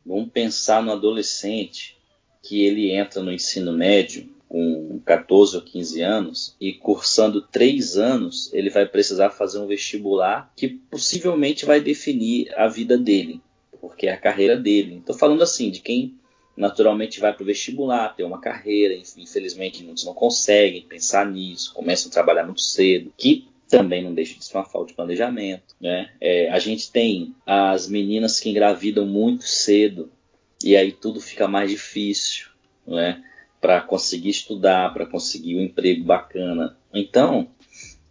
vamos 0.06 0.30
pensar 0.32 0.84
no 0.84 0.92
adolescente 0.92 1.98
que 2.44 2.66
ele 2.66 2.92
entra 2.92 3.22
no 3.22 3.32
ensino 3.32 3.72
médio 3.72 4.30
com 4.50 5.00
14 5.06 5.58
ou 5.58 5.62
15 5.62 6.02
anos 6.02 6.56
e 6.60 6.74
cursando 6.74 7.42
três 7.42 7.98
anos, 7.98 8.52
ele 8.52 8.72
vai 8.72 8.86
precisar 8.86 9.30
fazer 9.30 9.60
um 9.60 9.68
vestibular 9.68 10.52
que 10.56 10.68
possivelmente 10.68 11.66
vai 11.66 11.80
definir 11.80 12.52
a 12.58 12.68
vida 12.68 12.98
dele, 12.98 13.40
porque 13.80 14.08
é 14.08 14.14
a 14.14 14.18
carreira 14.18 14.56
dele. 14.56 14.98
Estou 14.98 15.16
falando 15.16 15.42
assim 15.42 15.70
de 15.70 15.80
quem 15.80 16.16
naturalmente 16.56 17.20
vai 17.20 17.34
para 17.34 17.44
o 17.44 17.46
vestibular, 17.46 18.16
tem 18.16 18.26
uma 18.26 18.42
carreira, 18.42 18.94
infelizmente 19.18 19.84
muitos 19.84 20.04
não 20.04 20.14
conseguem 20.14 20.82
pensar 20.82 21.26
nisso, 21.26 21.74
começam 21.74 22.10
a 22.10 22.14
trabalhar 22.14 22.44
muito 22.44 22.62
cedo, 22.62 23.14
que 23.16 23.48
também 23.70 24.04
não 24.04 24.14
deixa 24.14 24.38
de 24.38 24.44
ser 24.44 24.58
uma 24.58 24.66
falta 24.66 24.90
de 24.90 24.94
planejamento. 24.94 25.76
Né? 25.80 26.10
É, 26.20 26.50
a 26.50 26.60
gente 26.60 26.92
tem 26.92 27.34
as 27.46 27.88
meninas 27.88 28.40
que 28.40 28.50
engravidam 28.50 29.06
muito 29.06 29.46
cedo 29.46 30.12
e 30.62 30.76
aí 30.76 30.92
tudo 30.92 31.22
fica 31.22 31.48
mais 31.48 31.70
difícil. 31.70 32.48
Né? 32.86 33.24
para 33.62 33.82
conseguir 33.82 34.30
estudar, 34.30 34.94
para 34.94 35.06
conseguir 35.06 35.58
um 35.58 35.62
emprego 35.62 36.04
bacana. 36.04 36.78
Então, 36.94 37.50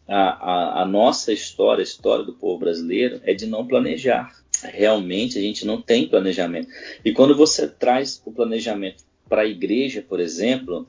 a, 0.07 0.16
a, 0.16 0.83
a, 0.83 0.85
nossa 0.85 1.33
história, 1.33 1.83
a 1.83 1.85
história 1.85 2.25
do 2.25 2.35
povo 2.35 2.59
brasileiro, 2.59 3.21
é 3.25 3.33
de 3.33 3.47
não 3.47 3.66
planejar. 3.66 4.35
Realmente 4.63 5.39
a 5.39 5.43
gente 5.43 5.67
não 5.67 5.81
tem 5.81 6.09
planejamento. 6.09 6.69
E 7.05 7.13
quando 7.13 7.37
você 7.37 7.69
traz 7.69 8.21
o 8.25 8.33
planejamento 8.33 9.05
para 9.29 9.43
a 9.43 9.47
igreja, 9.47 10.03
por 10.07 10.21
exemplo, 10.21 10.89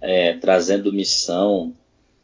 é, 0.00 0.34
trazendo 0.34 0.92
missão, 0.92 1.74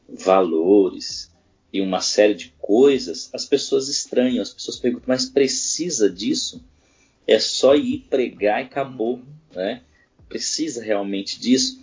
valores 0.09 1.30
e 1.72 1.80
uma 1.80 2.01
série 2.01 2.34
de 2.34 2.55
coisas, 2.59 3.28
as 3.34 3.44
pessoas 3.44 3.88
estranham, 3.88 4.42
as 4.42 4.53
pessoas 4.53 4.78
perguntam, 4.78 5.09
mas 5.09 5.26
precisa 5.26 6.09
disso? 6.09 6.64
É 7.26 7.38
só 7.38 7.74
ir 7.74 8.07
pregar 8.09 8.62
e 8.62 8.66
acabou, 8.66 9.20
né? 9.55 9.82
precisa 10.28 10.82
realmente 10.82 11.40
disso, 11.40 11.80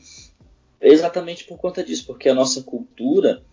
exatamente 0.82 1.46
por 1.46 1.58
conta 1.58 1.84
disso, 1.84 2.06
porque 2.06 2.30
a 2.30 2.34
nossa 2.34 2.62
cultura 2.62 3.44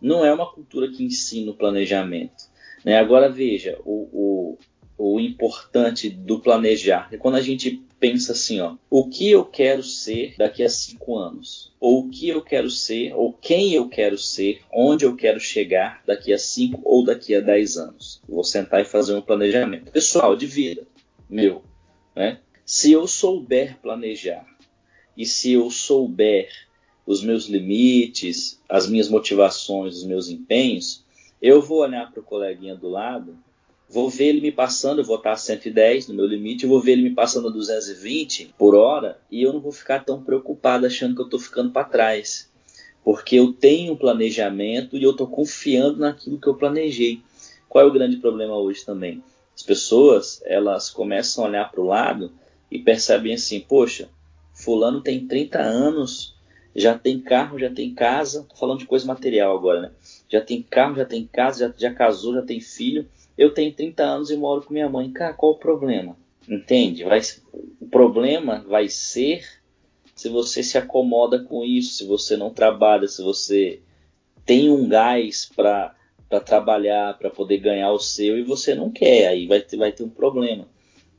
não 0.00 0.24
é 0.24 0.32
uma 0.32 0.50
cultura 0.50 0.90
que 0.90 1.02
ensina 1.02 1.50
o 1.50 1.56
planejamento. 1.56 2.44
Né? 2.84 2.98
Agora 2.98 3.30
veja, 3.30 3.78
o, 3.84 4.08
o, 4.12 4.58
o 4.96 5.18
importante 5.18 6.08
do 6.08 6.38
planejar. 6.38 7.08
É 7.12 7.16
quando 7.16 7.36
a 7.36 7.40
gente 7.40 7.82
pensa 7.98 8.32
assim, 8.32 8.60
ó, 8.60 8.76
o 8.90 9.08
que 9.08 9.30
eu 9.30 9.44
quero 9.44 9.82
ser 9.82 10.34
daqui 10.36 10.62
a 10.62 10.68
cinco 10.68 11.16
anos? 11.16 11.72
Ou 11.80 12.00
o 12.00 12.10
que 12.10 12.28
eu 12.28 12.42
quero 12.42 12.70
ser, 12.70 13.14
ou 13.14 13.32
quem 13.32 13.72
eu 13.72 13.88
quero 13.88 14.18
ser, 14.18 14.60
onde 14.72 15.04
eu 15.04 15.16
quero 15.16 15.40
chegar 15.40 16.02
daqui 16.06 16.32
a 16.32 16.38
cinco 16.38 16.80
ou 16.84 17.04
daqui 17.04 17.34
a 17.34 17.40
dez 17.40 17.76
anos. 17.76 18.20
vou 18.28 18.44
sentar 18.44 18.80
e 18.82 18.84
fazer 18.84 19.14
um 19.14 19.22
planejamento 19.22 19.90
pessoal 19.90 20.36
de 20.36 20.46
vida, 20.46 20.86
meu, 21.28 21.62
né? 22.14 22.40
Se 22.66 22.92
eu 22.92 23.06
souber 23.06 23.78
planejar 23.80 24.46
e 25.16 25.26
se 25.26 25.52
eu 25.52 25.70
souber 25.70 26.48
os 27.06 27.22
meus 27.22 27.46
limites, 27.46 28.60
as 28.68 28.88
minhas 28.88 29.08
motivações, 29.08 29.96
os 29.96 30.04
meus 30.04 30.28
empenhos, 30.28 31.04
eu 31.40 31.60
vou 31.60 31.80
olhar 31.80 32.10
para 32.10 32.20
o 32.20 32.24
coleguinha 32.24 32.74
do 32.74 32.88
lado 32.88 33.36
Vou 33.88 34.08
ver 34.08 34.26
ele 34.26 34.40
me 34.40 34.50
passando, 34.50 35.00
eu 35.00 35.04
vou 35.04 35.16
estar 35.16 35.32
a 35.32 35.36
110 35.36 36.08
no 36.08 36.14
meu 36.14 36.26
limite, 36.26 36.64
eu 36.64 36.70
vou 36.70 36.80
ver 36.80 36.92
ele 36.92 37.02
me 37.02 37.14
passando 37.14 37.48
a 37.48 37.50
220 37.50 38.54
por 38.58 38.74
hora 38.74 39.18
e 39.30 39.42
eu 39.42 39.52
não 39.52 39.60
vou 39.60 39.72
ficar 39.72 40.04
tão 40.04 40.22
preocupado 40.22 40.86
achando 40.86 41.14
que 41.14 41.20
eu 41.20 41.26
estou 41.26 41.38
ficando 41.38 41.70
para 41.70 41.84
trás. 41.84 42.50
Porque 43.04 43.36
eu 43.36 43.52
tenho 43.52 43.92
um 43.92 43.96
planejamento 43.96 44.96
e 44.96 45.02
eu 45.02 45.10
estou 45.10 45.26
confiando 45.26 45.98
naquilo 45.98 46.40
que 46.40 46.46
eu 46.46 46.54
planejei. 46.54 47.20
Qual 47.68 47.84
é 47.84 47.86
o 47.86 47.92
grande 47.92 48.16
problema 48.16 48.56
hoje 48.56 48.84
também? 48.84 49.22
As 49.54 49.62
pessoas, 49.62 50.42
elas 50.44 50.90
começam 50.90 51.44
a 51.44 51.48
olhar 51.48 51.70
para 51.70 51.80
o 51.80 51.86
lado 51.86 52.32
e 52.70 52.78
percebem 52.78 53.34
assim, 53.34 53.60
poxa, 53.60 54.08
fulano 54.52 55.00
tem 55.00 55.26
30 55.26 55.60
anos, 55.60 56.34
já 56.74 56.98
tem 56.98 57.20
carro, 57.20 57.58
já 57.58 57.70
tem 57.70 57.94
casa, 57.94 58.44
tô 58.48 58.56
falando 58.56 58.80
de 58.80 58.86
coisa 58.86 59.06
material 59.06 59.56
agora, 59.56 59.82
né? 59.82 59.90
Já 60.28 60.40
tem 60.40 60.62
carro, 60.62 60.96
já 60.96 61.04
tem 61.04 61.26
casa, 61.26 61.68
já, 61.68 61.88
já 61.88 61.94
casou, 61.94 62.34
já 62.34 62.42
tem 62.42 62.60
filho, 62.60 63.06
eu 63.36 63.52
tenho 63.52 63.72
30 63.72 64.02
anos 64.02 64.30
e 64.30 64.36
moro 64.36 64.62
com 64.62 64.72
minha 64.72 64.88
mãe. 64.88 65.10
Cara, 65.10 65.34
qual 65.34 65.52
o 65.52 65.58
problema? 65.58 66.16
Entende? 66.48 67.04
Vai, 67.04 67.20
o 67.80 67.86
problema 67.86 68.64
vai 68.68 68.88
ser 68.88 69.44
se 70.14 70.28
você 70.28 70.62
se 70.62 70.78
acomoda 70.78 71.40
com 71.40 71.64
isso, 71.64 71.94
se 71.94 72.04
você 72.04 72.36
não 72.36 72.50
trabalha, 72.50 73.08
se 73.08 73.22
você 73.22 73.80
tem 74.46 74.70
um 74.70 74.88
gás 74.88 75.50
para 75.54 75.94
trabalhar, 76.44 77.18
para 77.18 77.30
poder 77.30 77.58
ganhar 77.58 77.90
o 77.90 77.98
seu 77.98 78.38
e 78.38 78.42
você 78.42 78.74
não 78.74 78.90
quer, 78.90 79.28
aí 79.28 79.46
vai 79.46 79.60
ter, 79.60 79.76
vai 79.76 79.92
ter 79.92 80.04
um 80.04 80.08
problema. 80.08 80.68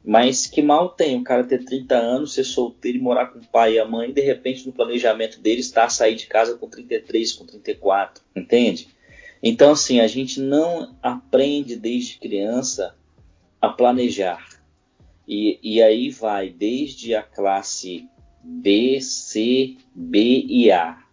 Mas 0.04 0.46
que 0.46 0.62
mal 0.62 0.90
tem 0.90 1.20
o 1.20 1.24
cara 1.24 1.44
ter 1.44 1.66
30 1.66 1.96
anos, 1.96 2.34
ser 2.34 2.44
solteiro 2.44 3.00
e 3.00 3.02
morar 3.02 3.28
com 3.28 3.40
o 3.40 3.48
pai 3.48 3.74
e 3.74 3.80
a 3.80 3.86
mãe, 3.86 4.10
e 4.10 4.14
de 4.14 4.22
repente 4.22 4.66
no 4.66 4.72
planejamento 4.72 5.40
dele 5.40 5.62
está 5.62 5.86
a 5.86 5.90
sair 5.90 6.16
de 6.16 6.28
casa 6.28 6.56
com 6.58 6.70
33, 6.70 7.34
com 7.34 7.46
34, 7.46 8.24
entende? 8.36 8.88
Então, 9.42 9.72
assim, 9.72 10.00
a 10.00 10.08
gente 10.08 10.40
não 10.40 10.96
aprende 11.02 11.76
desde 11.76 12.18
criança 12.18 12.96
a 13.62 13.70
planejar. 13.70 14.48
E, 15.28 15.60
e 15.62 15.82
aí 15.82 16.10
vai 16.10 16.50
desde 16.50 17.16
a 17.16 17.24
classe 17.24 18.08
B, 18.44 19.00
C, 19.02 19.78
B 19.94 20.46
e 20.48 20.72
A. 20.72 21.04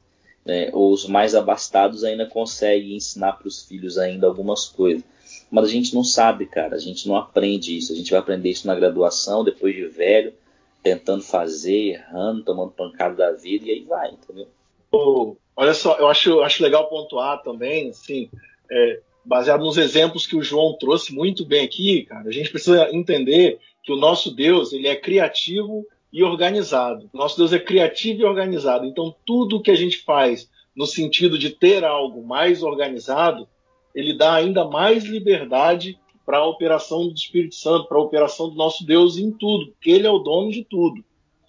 Né? 0.45 0.71
Os 0.73 1.07
mais 1.07 1.35
abastados 1.35 2.05
ainda 2.05 2.27
conseguem 2.27 2.97
ensinar 2.97 3.33
para 3.35 3.49
os 3.49 3.63
filhos 3.63 3.97
ainda 3.99 4.27
algumas 4.27 4.67
coisas. 4.67 5.05
Mas 5.51 5.67
a 5.67 5.69
gente 5.69 5.95
não 5.95 6.05
sabe, 6.05 6.47
cara. 6.47 6.77
A 6.77 6.79
gente 6.79 7.07
não 7.07 7.17
aprende 7.17 7.77
isso. 7.77 7.93
A 7.93 7.97
gente 7.97 8.11
vai 8.11 8.21
aprender 8.21 8.51
isso 8.51 8.67
na 8.67 8.75
graduação, 8.75 9.45
depois 9.45 9.75
de 9.75 9.87
velho, 9.87 10.33
tentando 10.83 11.23
fazer, 11.23 11.95
errando, 11.95 12.45
tomando 12.45 12.73
pancada 12.73 13.15
da 13.15 13.33
vida, 13.33 13.67
e 13.67 13.71
aí 13.71 13.85
vai, 13.85 14.11
entendeu? 14.11 14.49
Olha 15.57 15.75
só, 15.75 15.97
eu 15.99 16.09
acho, 16.09 16.41
acho 16.41 16.63
legal 16.63 16.89
pontuar 16.89 17.43
também, 17.43 17.91
assim, 17.91 18.31
é, 18.71 19.01
baseado 19.25 19.65
nos 19.65 19.77
exemplos 19.77 20.27
que 20.27 20.37
o 20.37 20.43
João 20.43 20.77
trouxe 20.79 21.15
muito 21.15 21.45
bem 21.45 21.65
aqui, 21.65 22.05
cara, 22.05 22.29
a 22.29 22.33
gente 22.33 22.51
precisa 22.51 22.89
entender 22.95 23.59
que 23.83 23.93
o 23.93 23.97
nosso 23.97 24.35
Deus 24.35 24.73
ele 24.73 24.89
é 24.89 24.97
criativo 24.97 25.87
e 26.13 26.23
organizado. 26.23 27.09
Nosso 27.13 27.37
Deus 27.39 27.53
é 27.53 27.59
criativo 27.59 28.21
e 28.21 28.25
organizado. 28.25 28.85
Então, 28.87 29.15
tudo 29.27 29.63
que 29.63 29.71
a 29.71 29.75
gente 29.75 29.99
faz 29.99 30.49
no 30.75 30.87
sentido 30.87 31.39
de 31.39 31.51
ter 31.51 31.85
algo 31.85 32.23
mais 32.25 32.63
organizado, 32.63 33.49
ele 33.95 34.17
dá 34.17 34.35
ainda 34.35 34.65
mais 34.65 35.05
liberdade 35.05 35.99
para 36.25 36.39
a 36.39 36.47
operação 36.47 37.09
do 37.09 37.15
Espírito 37.15 37.55
Santo, 37.55 37.89
para 37.89 37.99
a 37.99 38.03
operação 38.03 38.49
do 38.49 38.55
nosso 38.55 38.87
Deus 38.87 39.19
em 39.19 39.31
tudo, 39.33 39.73
porque 39.73 39.91
ele 39.91 40.07
é 40.07 40.11
o 40.11 40.19
dono 40.19 40.51
de 40.51 40.65
tudo. 40.65 41.03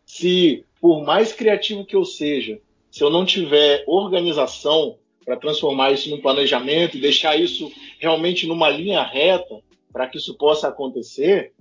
Se, 0.05 0.65
por 0.81 1.03
mais 1.03 1.31
criativo 1.31 1.85
que 1.85 1.95
eu 1.95 2.03
seja, 2.03 2.59
se 2.93 3.03
eu 3.03 3.09
não 3.09 3.25
tiver 3.25 3.83
organização 3.87 4.99
para 5.25 5.35
transformar 5.35 5.91
isso 5.91 6.11
num 6.11 6.21
planejamento 6.21 6.95
e 6.95 7.01
deixar 7.01 7.35
isso 7.35 7.71
realmente 7.97 8.45
numa 8.45 8.69
linha 8.69 9.01
reta 9.01 9.61
para 9.91 10.07
que 10.07 10.19
isso 10.19 10.37
possa 10.37 10.67
acontecer, 10.67 11.53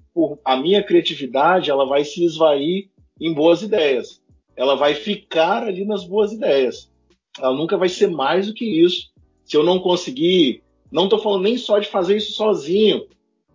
a 0.44 0.58
minha 0.58 0.82
criatividade 0.82 1.70
ela 1.70 1.86
vai 1.86 2.04
se 2.04 2.22
esvair 2.22 2.90
em 3.18 3.32
boas 3.32 3.62
ideias. 3.62 4.20
Ela 4.54 4.74
vai 4.74 4.94
ficar 4.94 5.62
ali 5.62 5.86
nas 5.86 6.04
boas 6.04 6.34
ideias. 6.34 6.92
Ela 7.38 7.56
nunca 7.56 7.78
vai 7.78 7.88
ser 7.88 8.08
mais 8.08 8.48
do 8.48 8.52
que 8.52 8.66
isso. 8.66 9.10
Se 9.46 9.56
eu 9.56 9.62
não 9.62 9.78
conseguir, 9.78 10.62
não 10.90 11.04
estou 11.04 11.18
falando 11.18 11.44
nem 11.44 11.56
só 11.56 11.78
de 11.78 11.88
fazer 11.88 12.18
isso 12.18 12.32
sozinho, 12.32 13.06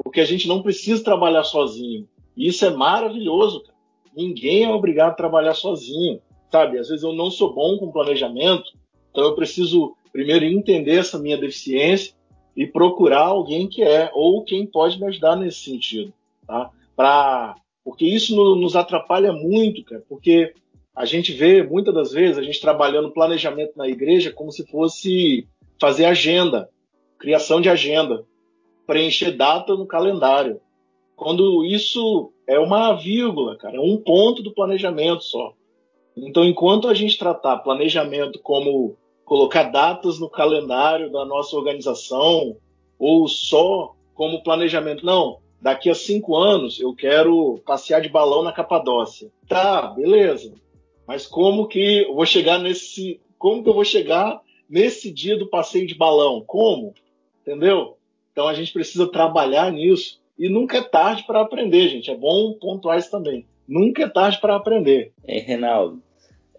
porque 0.04 0.20
a 0.20 0.26
gente 0.26 0.48
não 0.48 0.64
precisa 0.64 1.04
trabalhar 1.04 1.44
sozinho. 1.44 2.10
E 2.36 2.48
isso 2.48 2.66
é 2.66 2.72
maravilhoso. 2.72 3.62
Cara. 3.62 3.78
Ninguém 4.16 4.64
é 4.64 4.70
obrigado 4.72 5.12
a 5.12 5.16
trabalhar 5.16 5.54
sozinho 5.54 6.20
sabe? 6.52 6.78
Às 6.78 6.90
vezes 6.90 7.04
eu 7.04 7.14
não 7.14 7.30
sou 7.30 7.54
bom 7.54 7.78
com 7.78 7.92
planejamento, 7.92 8.72
então 9.12 9.24
eu 9.24 9.36
preciso 9.36 9.96
primeiro 10.12 10.46
entender 10.46 10.98
essa 11.00 11.20
minha 11.20 11.38
deficiência 11.38 12.14
e 12.56 12.66
procurar 12.66 13.26
alguém 13.26 13.68
que 13.68 13.84
é 13.84 14.10
ou 14.14 14.44
quem 14.44 14.66
pode 14.66 15.00
me 15.00 15.06
ajudar 15.08 15.36
nesse 15.36 15.60
sentido, 15.60 16.14
tá? 16.46 16.72
Para 16.96 17.56
porque 17.84 18.06
isso 18.06 18.36
nos 18.56 18.76
atrapalha 18.76 19.32
muito, 19.32 19.82
cara, 19.86 20.04
porque 20.10 20.54
a 20.94 21.06
gente 21.06 21.32
vê 21.32 21.64
muitas 21.64 21.94
das 21.94 22.12
vezes 22.12 22.38
a 22.38 22.42
gente 22.42 22.60
trabalhando 22.60 23.14
planejamento 23.14 23.78
na 23.78 23.88
igreja 23.88 24.30
como 24.30 24.52
se 24.52 24.66
fosse 24.68 25.48
fazer 25.80 26.04
agenda, 26.04 26.70
criação 27.18 27.62
de 27.62 27.70
agenda, 27.70 28.26
preencher 28.86 29.32
data 29.32 29.76
no 29.76 29.86
calendário. 29.86 30.60
Quando 31.16 31.64
isso 31.64 32.34
é 32.48 32.60
uma 32.60 32.94
vírgula, 32.94 33.56
cara, 33.58 33.78
é 33.78 33.80
um 33.80 33.98
ponto 33.98 34.42
do 34.42 34.54
planejamento 34.54 35.24
só. 35.24 35.54
Então, 36.18 36.44
enquanto 36.44 36.88
a 36.88 36.94
gente 36.94 37.18
tratar 37.18 37.58
planejamento 37.60 38.40
como 38.40 38.98
colocar 39.24 39.64
datas 39.64 40.20
no 40.20 40.30
calendário 40.30 41.12
da 41.12 41.26
nossa 41.26 41.56
organização, 41.56 42.58
ou 42.98 43.28
só 43.28 43.94
como 44.16 44.42
planejamento, 44.42 45.06
não, 45.06 45.38
daqui 45.62 45.90
a 45.90 45.96
cinco 45.96 46.36
anos 46.36 46.80
eu 46.80 46.94
quero 46.96 47.62
passear 47.66 48.02
de 48.02 48.10
balão 48.10 48.42
na 48.42 48.52
Capadócia. 48.52 49.30
Tá, 49.48 49.88
beleza. 49.88 50.54
Mas 51.08 51.28
como 51.28 51.68
que 51.68 52.04
eu 52.08 52.16
vou 52.16 52.26
chegar 52.26 52.58
nesse. 52.60 53.22
Como 53.38 53.62
que 53.62 53.70
eu 53.70 53.74
vou 53.74 53.86
chegar 53.86 54.42
nesse 54.70 55.12
dia 55.12 55.38
do 55.38 55.48
passeio 55.48 55.86
de 55.86 55.96
balão? 55.96 56.44
Como? 56.46 56.94
Entendeu? 57.42 57.98
Então 58.32 58.48
a 58.48 58.54
gente 58.54 58.74
precisa 58.74 59.10
trabalhar 59.12 59.72
nisso. 59.72 60.20
E 60.38 60.50
nunca 60.50 60.78
é 60.78 60.82
tarde 60.82 61.24
para 61.26 61.42
aprender, 61.42 61.90
gente. 61.90 62.12
É 62.12 62.16
bom 62.16 62.54
pontuar 62.54 62.98
isso 62.98 63.10
também. 63.10 63.46
Nunca 63.68 64.04
é 64.04 64.10
tarde 64.10 64.40
para 64.40 64.56
aprender. 64.56 65.12
Hein, 65.28 65.44
Reinaldo? 65.46 66.02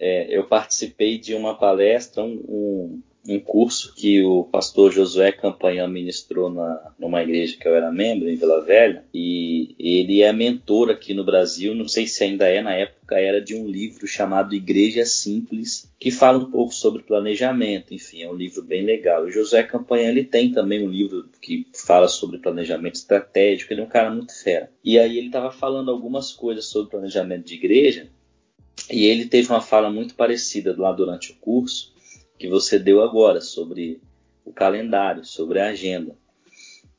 É, 0.01 0.27
eu 0.37 0.45
participei 0.45 1.19
de 1.19 1.35
uma 1.35 1.55
palestra, 1.55 2.23
um, 2.23 2.35
um, 2.49 3.03
um, 3.29 3.41
curso 3.41 3.95
que 3.95 4.23
o 4.23 4.45
pastor 4.45 4.93
Josué 4.93 5.33
Campanhã 5.33 5.87
ministrou 5.89 6.49
na, 6.51 6.93
numa 6.99 7.23
igreja 7.23 7.57
que 7.59 7.67
eu 7.67 7.75
era 7.75 7.91
membro, 7.91 8.29
em 8.29 8.37
Vila 8.37 8.65
Velha, 8.65 9.05
e 9.13 9.75
ele 9.79 10.23
é 10.23 10.33
mentor 10.33 10.91
aqui 10.91 11.13
no 11.15 11.25
Brasil, 11.25 11.75
não 11.75 11.89
sei 11.89 12.07
se 12.07 12.23
ainda 12.23 12.47
é, 12.49 12.63
na 12.63 12.75
época 12.75 13.19
era 13.19 13.41
de 13.41 13.55
um 13.55 13.67
livro 13.67 14.07
chamado 14.07 14.55
Igreja 14.55 15.05
Simples, 15.05 15.91
que 15.99 16.11
fala 16.11 16.39
um 16.39 16.51
pouco 16.51 16.73
sobre 16.73 17.03
planejamento, 17.03 17.93
enfim, 17.93 18.23
é 18.23 18.31
um 18.31 18.35
livro 18.35 18.63
bem 18.63 18.85
legal. 18.85 19.25
O 19.25 19.31
Josué 19.31 19.65
Campanhã, 19.65 20.11
ele 20.11 20.25
tem 20.25 20.53
também 20.53 20.87
um 20.87 20.91
livro 20.91 21.29
que 21.41 21.67
fala 21.75 22.07
sobre 22.07 22.39
planejamento 22.39 22.95
estratégico, 22.95 23.73
ele 23.73 23.81
é 23.81 23.85
um 23.85 23.89
cara 23.89 24.11
muito 24.11 24.33
fera. 24.33 24.71
E 24.85 24.99
aí 24.99 25.19
ele 25.19 25.27
estava 25.27 25.51
falando 25.51 25.91
algumas 25.91 26.33
coisas 26.33 26.67
sobre 26.67 26.91
planejamento 26.91 27.47
de 27.47 27.55
igreja, 27.55 28.09
e 28.91 29.07
ele 29.07 29.27
teve 29.27 29.49
uma 29.49 29.61
fala 29.61 29.91
muito 29.91 30.15
parecida 30.15 30.75
lá 30.77 30.93
durante 30.93 31.33
o 31.33 31.37
curso 31.37 31.95
que 32.39 32.49
você 32.49 32.79
deu 32.79 33.03
agora 33.03 33.41
sobre 33.41 34.01
o 34.45 34.53
calendário, 34.53 35.25
sobre 35.25 35.61
a 35.61 35.69
agenda. 35.69 36.17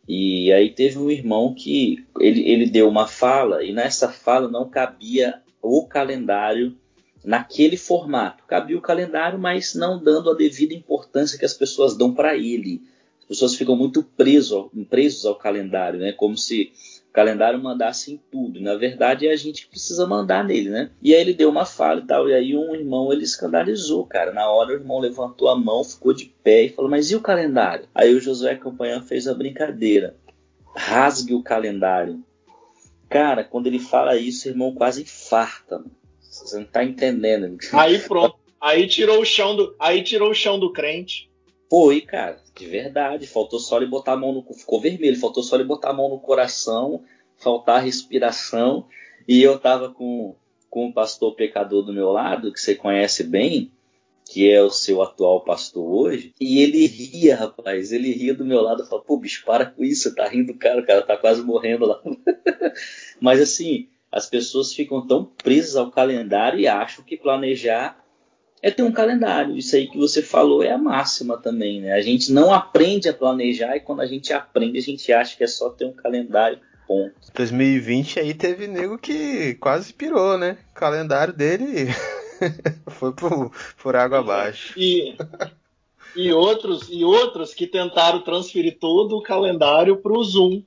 E 0.07 0.51
aí 0.51 0.71
teve 0.71 0.97
um 0.97 1.09
irmão 1.09 1.53
que 1.53 2.05
ele, 2.19 2.47
ele 2.49 2.69
deu 2.69 2.89
uma 2.89 3.07
fala 3.07 3.63
e 3.63 3.71
nessa 3.71 4.11
fala 4.11 4.49
não 4.49 4.69
cabia 4.69 5.41
o 5.61 5.87
calendário 5.87 6.75
naquele 7.23 7.77
formato. 7.77 8.43
Cabia 8.45 8.77
o 8.77 8.81
calendário, 8.81 9.39
mas 9.39 9.75
não 9.75 10.01
dando 10.01 10.31
a 10.31 10.35
devida 10.35 10.73
importância 10.73 11.37
que 11.37 11.45
as 11.45 11.53
pessoas 11.53 11.95
dão 11.95 12.13
para 12.13 12.35
ele. 12.35 12.81
As 13.21 13.25
pessoas 13.25 13.55
ficam 13.55 13.75
muito 13.75 14.03
presos, 14.03 14.69
presos 14.89 15.25
ao 15.25 15.35
calendário, 15.35 15.99
né? 15.99 16.11
Como 16.11 16.35
se 16.37 16.71
calendário 17.13 17.61
mandasse 17.61 18.13
em 18.13 18.21
tudo. 18.31 18.61
Na 18.61 18.75
verdade, 18.75 19.27
é 19.27 19.31
a 19.31 19.35
gente 19.35 19.63
que 19.63 19.71
precisa 19.71 20.07
mandar 20.07 20.43
nele, 20.43 20.69
né? 20.69 20.91
E 21.01 21.13
aí 21.13 21.21
ele 21.21 21.33
deu 21.33 21.49
uma 21.49 21.65
fala 21.65 22.01
e 22.01 22.05
tal. 22.05 22.29
E 22.29 22.33
aí 22.33 22.55
um 22.55 22.75
irmão 22.75 23.11
ele 23.11 23.23
escandalizou, 23.23 24.05
cara. 24.05 24.31
Na 24.31 24.49
hora 24.49 24.69
o 24.69 24.75
irmão 24.75 24.99
levantou 24.99 25.49
a 25.49 25.55
mão, 25.55 25.83
ficou 25.83 26.13
de 26.13 26.25
pé 26.43 26.63
e 26.63 26.69
falou: 26.69 26.89
Mas 26.89 27.11
e 27.11 27.15
o 27.15 27.21
calendário? 27.21 27.87
Aí 27.93 28.13
o 28.13 28.21
Josué 28.21 28.55
Campanhã 28.55 29.01
fez 29.01 29.27
a 29.27 29.33
brincadeira. 29.33 30.15
Rasgue 30.75 31.33
o 31.33 31.43
calendário 31.43 32.23
Cara, 33.09 33.43
quando 33.43 33.65
ele 33.65 33.79
fala 33.79 34.15
isso, 34.15 34.47
o 34.47 34.51
irmão 34.51 34.73
quase 34.73 35.01
infarta. 35.01 35.79
Mano. 35.79 35.91
Você 36.21 36.57
não 36.57 36.65
tá 36.65 36.83
entendendo. 36.83 37.57
Aí 37.73 37.97
pronto. 37.99 38.37
Aí 38.61 38.87
tirou 38.87 39.21
o 39.21 39.25
chão 39.25 39.55
do, 39.55 39.75
aí 39.79 40.03
tirou 40.03 40.29
o 40.29 40.35
chão 40.35 40.59
do 40.59 40.71
crente. 40.71 41.28
Foi, 41.69 42.01
cara, 42.01 42.41
de 42.55 42.65
verdade. 42.65 43.27
Faltou 43.27 43.59
só 43.59 43.77
ele 43.77 43.85
botar 43.85 44.13
a 44.13 44.17
mão 44.17 44.33
no. 44.33 44.53
Ficou 44.53 44.81
vermelho, 44.81 45.19
faltou 45.19 45.43
só 45.43 45.55
ele 45.55 45.65
botar 45.65 45.91
a 45.91 45.93
mão 45.93 46.09
no 46.09 46.19
coração, 46.19 47.03
faltar 47.37 47.83
respiração. 47.83 48.87
E 49.27 49.41
eu 49.43 49.59
tava 49.59 49.89
com, 49.89 50.35
com 50.69 50.87
um 50.87 50.91
pastor 50.91 51.35
pecador 51.35 51.83
do 51.83 51.93
meu 51.93 52.11
lado, 52.11 52.51
que 52.51 52.59
você 52.59 52.73
conhece 52.73 53.23
bem, 53.23 53.71
que 54.25 54.49
é 54.49 54.61
o 54.61 54.71
seu 54.71 55.01
atual 55.03 55.41
pastor 55.41 55.83
hoje, 55.87 56.33
e 56.39 56.61
ele 56.61 56.87
ria, 56.87 57.35
rapaz. 57.35 57.91
Ele 57.91 58.11
ria 58.11 58.33
do 58.33 58.45
meu 58.45 58.61
lado 58.61 58.83
e 58.83 59.05
pô, 59.05 59.17
bicho, 59.17 59.43
para 59.45 59.67
com 59.67 59.83
isso, 59.83 60.15
tá 60.15 60.27
rindo, 60.27 60.55
cara, 60.55 60.81
o 60.81 60.85
cara 60.85 61.03
tá 61.03 61.15
quase 61.15 61.43
morrendo 61.43 61.85
lá. 61.85 62.01
Mas 63.21 63.39
assim, 63.39 63.87
as 64.11 64.27
pessoas 64.27 64.73
ficam 64.73 65.05
tão 65.05 65.23
presas 65.25 65.75
ao 65.75 65.91
calendário 65.91 66.59
e 66.59 66.67
acham 66.67 67.03
que 67.03 67.15
planejar 67.15 67.98
é 68.61 68.71
ter 68.71 68.83
um 68.83 68.91
calendário. 68.91 69.57
Isso 69.57 69.75
aí 69.75 69.87
que 69.87 69.97
você 69.97 70.21
falou 70.21 70.63
é 70.63 70.71
a 70.71 70.77
máxima 70.77 71.37
também, 71.37 71.81
né? 71.81 71.93
A 71.93 72.01
gente 72.01 72.31
não 72.31 72.53
aprende 72.53 73.07
a 73.07 73.13
planejar 73.13 73.75
e 73.75 73.79
quando 73.79 74.01
a 74.01 74.05
gente 74.05 74.33
aprende, 74.33 74.77
a 74.77 74.81
gente 74.81 75.11
acha 75.11 75.35
que 75.35 75.43
é 75.43 75.47
só 75.47 75.69
ter 75.69 75.85
um 75.85 75.93
calendário. 75.93 76.59
Ponto. 76.87 77.13
2020 77.35 78.19
aí 78.19 78.33
teve 78.33 78.65
nego 78.65 78.97
que 78.97 79.53
quase 79.55 79.93
pirou, 79.93 80.37
né? 80.39 80.57
O 80.71 80.73
calendário 80.73 81.31
dele 81.31 81.87
foi 82.89 83.13
por, 83.13 83.51
por 83.81 83.95
água 83.95 84.19
abaixo. 84.19 84.73
E, 84.75 85.15
e, 86.15 86.33
outros, 86.33 86.87
e 86.89 87.03
outros 87.03 87.53
que 87.53 87.67
tentaram 87.67 88.23
transferir 88.23 88.79
todo 88.79 89.15
o 89.15 89.21
calendário 89.21 89.97
para 89.97 90.11
o 90.11 90.23
Zoom, 90.23 90.63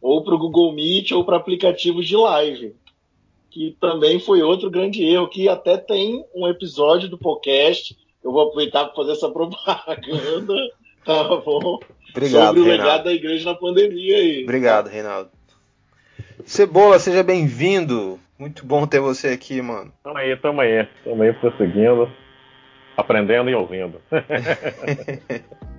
ou 0.00 0.24
para 0.24 0.34
o 0.34 0.38
Google 0.38 0.72
Meet, 0.72 1.12
ou 1.12 1.24
para 1.24 1.36
aplicativos 1.36 2.08
de 2.08 2.16
live 2.16 2.74
que 3.50 3.76
também 3.80 4.20
foi 4.20 4.42
outro 4.42 4.70
grande 4.70 5.02
erro, 5.04 5.28
que 5.28 5.48
até 5.48 5.76
tem 5.76 6.24
um 6.34 6.46
episódio 6.48 7.08
do 7.08 7.18
podcast. 7.18 7.96
Eu 8.22 8.32
vou 8.32 8.42
aproveitar 8.42 8.84
para 8.86 8.94
fazer 8.94 9.12
essa 9.12 9.28
propaganda, 9.30 10.54
tá 11.04 11.24
bom? 11.36 11.80
Obrigado, 12.10 12.46
Sobre 12.46 12.60
o 12.60 12.64
Reinaldo. 12.64 12.84
legado 12.84 13.04
da 13.04 13.12
igreja 13.12 13.50
na 13.50 13.56
pandemia 13.56 14.16
aí. 14.16 14.42
Obrigado, 14.44 14.88
Reinaldo. 14.88 15.30
Cebola, 16.44 16.98
seja 16.98 17.22
bem-vindo. 17.22 18.18
Muito 18.38 18.64
bom 18.64 18.86
ter 18.86 19.00
você 19.00 19.28
aqui, 19.28 19.60
mano. 19.60 19.92
Tamo 20.02 20.16
aí, 20.16 20.36
tamo 20.36 20.60
aí. 20.60 20.86
Tamo 21.04 21.22
aí 21.22 21.32
prosseguindo, 21.34 22.10
aprendendo 22.96 23.50
e 23.50 23.54
ouvindo. 23.54 24.00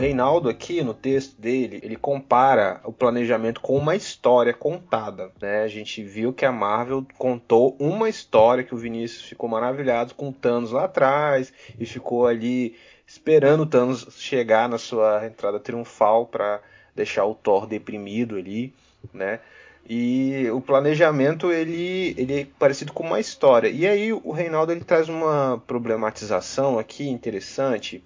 Reinaldo 0.00 0.48
aqui 0.48 0.82
no 0.82 0.94
texto 0.94 1.38
dele, 1.38 1.78
ele 1.82 1.94
compara 1.94 2.80
o 2.84 2.92
planejamento 2.92 3.60
com 3.60 3.76
uma 3.76 3.94
história 3.94 4.54
contada, 4.54 5.30
né? 5.40 5.62
A 5.62 5.68
gente 5.68 6.02
viu 6.02 6.32
que 6.32 6.46
a 6.46 6.50
Marvel 6.50 7.06
contou 7.18 7.76
uma 7.78 8.08
história 8.08 8.64
que 8.64 8.74
o 8.74 8.78
Vinícius 8.78 9.24
ficou 9.24 9.46
maravilhado 9.46 10.14
com 10.14 10.30
o 10.30 10.32
Thanos 10.32 10.72
lá 10.72 10.84
atrás 10.84 11.52
e 11.78 11.84
ficou 11.84 12.26
ali 12.26 12.76
esperando 13.06 13.64
o 13.64 13.66
Thanos 13.66 14.06
chegar 14.16 14.70
na 14.70 14.78
sua 14.78 15.26
entrada 15.26 15.60
triunfal 15.60 16.24
para 16.24 16.62
deixar 16.96 17.26
o 17.26 17.34
Thor 17.34 17.66
deprimido 17.66 18.36
ali, 18.36 18.72
né? 19.12 19.40
E 19.86 20.48
o 20.50 20.60
planejamento 20.60 21.50
ele, 21.52 22.14
ele 22.16 22.40
é 22.40 22.46
parecido 22.58 22.92
com 22.92 23.02
uma 23.02 23.20
história. 23.20 23.68
E 23.68 23.86
aí 23.86 24.12
o 24.12 24.30
Reinaldo 24.30 24.72
ele 24.72 24.84
traz 24.84 25.08
uma 25.08 25.62
problematização 25.66 26.78
aqui 26.78 27.08
interessante. 27.08 28.02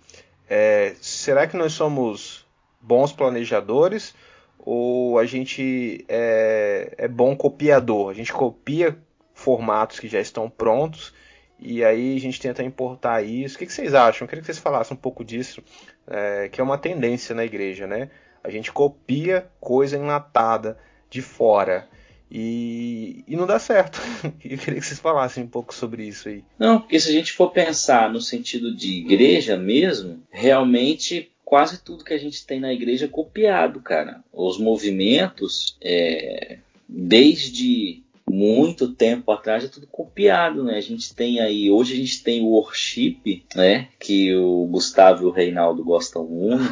É, 0.49 0.95
será 1.01 1.47
que 1.47 1.57
nós 1.57 1.73
somos 1.73 2.47
bons 2.81 3.13
planejadores 3.13 4.15
ou 4.59 5.19
a 5.19 5.25
gente 5.25 6.05
é, 6.09 6.95
é 6.99 7.09
bom 7.09 7.37
copiador? 7.37 8.11
A 8.11 8.15
gente 8.15 8.33
copia 8.33 8.99
formatos 9.33 9.99
que 9.99 10.09
já 10.09 10.21
estão 10.21 10.49
prontos 10.49 11.13
e 11.59 11.85
aí 11.85 12.17
a 12.17 12.21
gente 12.21 12.41
tenta 12.41 12.63
importar 12.63 13.23
isso. 13.23 13.57
O 13.57 13.59
que, 13.59 13.67
vocês 13.67 13.95
acham? 13.95 14.25
Eu 14.25 14.29
queria 14.29 14.43
que 14.43 14.47
vocês 14.47 14.59
falassem 14.59 14.97
um 14.97 15.01
pouco 15.01 15.25
disso, 15.25 15.63
é, 16.07 16.49
que 16.49 16.61
é 16.61 16.65
uma 16.65 16.79
tendência 16.79 17.35
na 17.35 17.45
igreja, 17.45 17.87
né? 17.87 18.11
A 18.43 18.51
gente 18.51 18.71
copia 18.71 19.49
coisa 19.61 19.97
enlatada 19.97 20.79
de 21.09 21.23
fora. 21.23 21.89
E, 22.37 23.23
e, 23.29 23.37
não 23.37 23.47
dá 23.47 23.61
certo. 23.61 24.01
Eu 24.45 24.59
queria 24.59 24.81
que 24.81 24.87
vocês 24.87 24.99
falassem 24.99 25.45
um 25.45 25.49
pouco 25.49 25.73
sobre 25.73 26.05
isso 26.05 26.29
aí. 26.29 26.43
Não, 26.59 26.81
porque 26.81 26.99
se 26.99 27.09
a 27.09 27.13
gente 27.13 27.33
for 27.33 27.53
pensar 27.53 28.13
no 28.13 28.21
sentido 28.21 28.75
de 28.75 28.99
igreja 28.99 29.57
mesmo, 29.57 30.21
realmente 30.33 31.31
quase 31.45 31.81
tudo 31.81 32.03
que 32.03 32.13
a 32.13 32.19
gente 32.19 32.45
tem 32.45 32.59
na 32.59 32.73
igreja 32.73 33.05
é 33.05 33.09
copiado, 33.09 33.81
cara. 33.81 34.21
Os 34.33 34.59
movimentos, 34.59 35.77
é, 35.81 36.59
desde 36.89 38.03
muito 38.29 38.93
tempo 38.93 39.31
atrás, 39.31 39.63
é 39.63 39.69
tudo 39.69 39.87
copiado, 39.87 40.65
né? 40.65 40.77
A 40.77 40.81
gente 40.81 41.15
tem 41.15 41.39
aí, 41.39 41.71
hoje 41.71 41.93
a 41.93 41.97
gente 41.97 42.21
tem 42.25 42.43
o 42.43 42.47
worship, 42.47 43.45
né? 43.55 43.91
Que 44.01 44.35
o 44.35 44.67
Gustavo 44.67 45.23
e 45.23 45.27
o 45.27 45.31
Reinaldo 45.31 45.85
gostam 45.85 46.25
muito, 46.25 46.65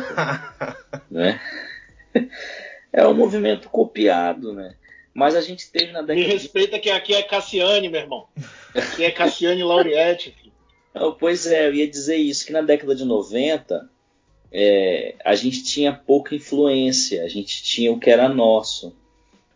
né? 1.08 1.40
É 2.94 3.08
um 3.08 3.14
movimento 3.14 3.70
copiado, 3.70 4.52
né? 4.52 4.74
Mas 5.14 5.34
a 5.34 5.40
gente 5.40 5.70
teve 5.70 5.92
na 5.92 6.00
década. 6.00 6.14
Me 6.14 6.26
respeita 6.26 6.78
que 6.78 6.90
aqui 6.90 7.14
é 7.14 7.22
Cassiane, 7.22 7.88
meu 7.88 8.00
irmão. 8.00 8.26
Aqui 8.74 9.04
é 9.04 9.10
Cassiane 9.10 9.62
Lauriette. 9.62 10.34
Não, 10.94 11.12
pois 11.12 11.46
é, 11.46 11.66
eu 11.68 11.74
ia 11.74 11.88
dizer 11.88 12.16
isso, 12.16 12.46
que 12.46 12.52
na 12.52 12.60
década 12.60 12.94
de 12.94 13.04
90 13.04 13.88
é, 14.50 15.14
a 15.24 15.34
gente 15.34 15.64
tinha 15.64 15.92
pouca 15.92 16.34
influência, 16.34 17.24
a 17.24 17.28
gente 17.28 17.62
tinha 17.62 17.90
o 17.90 17.98
que 17.98 18.10
era 18.10 18.28
nosso. 18.28 18.94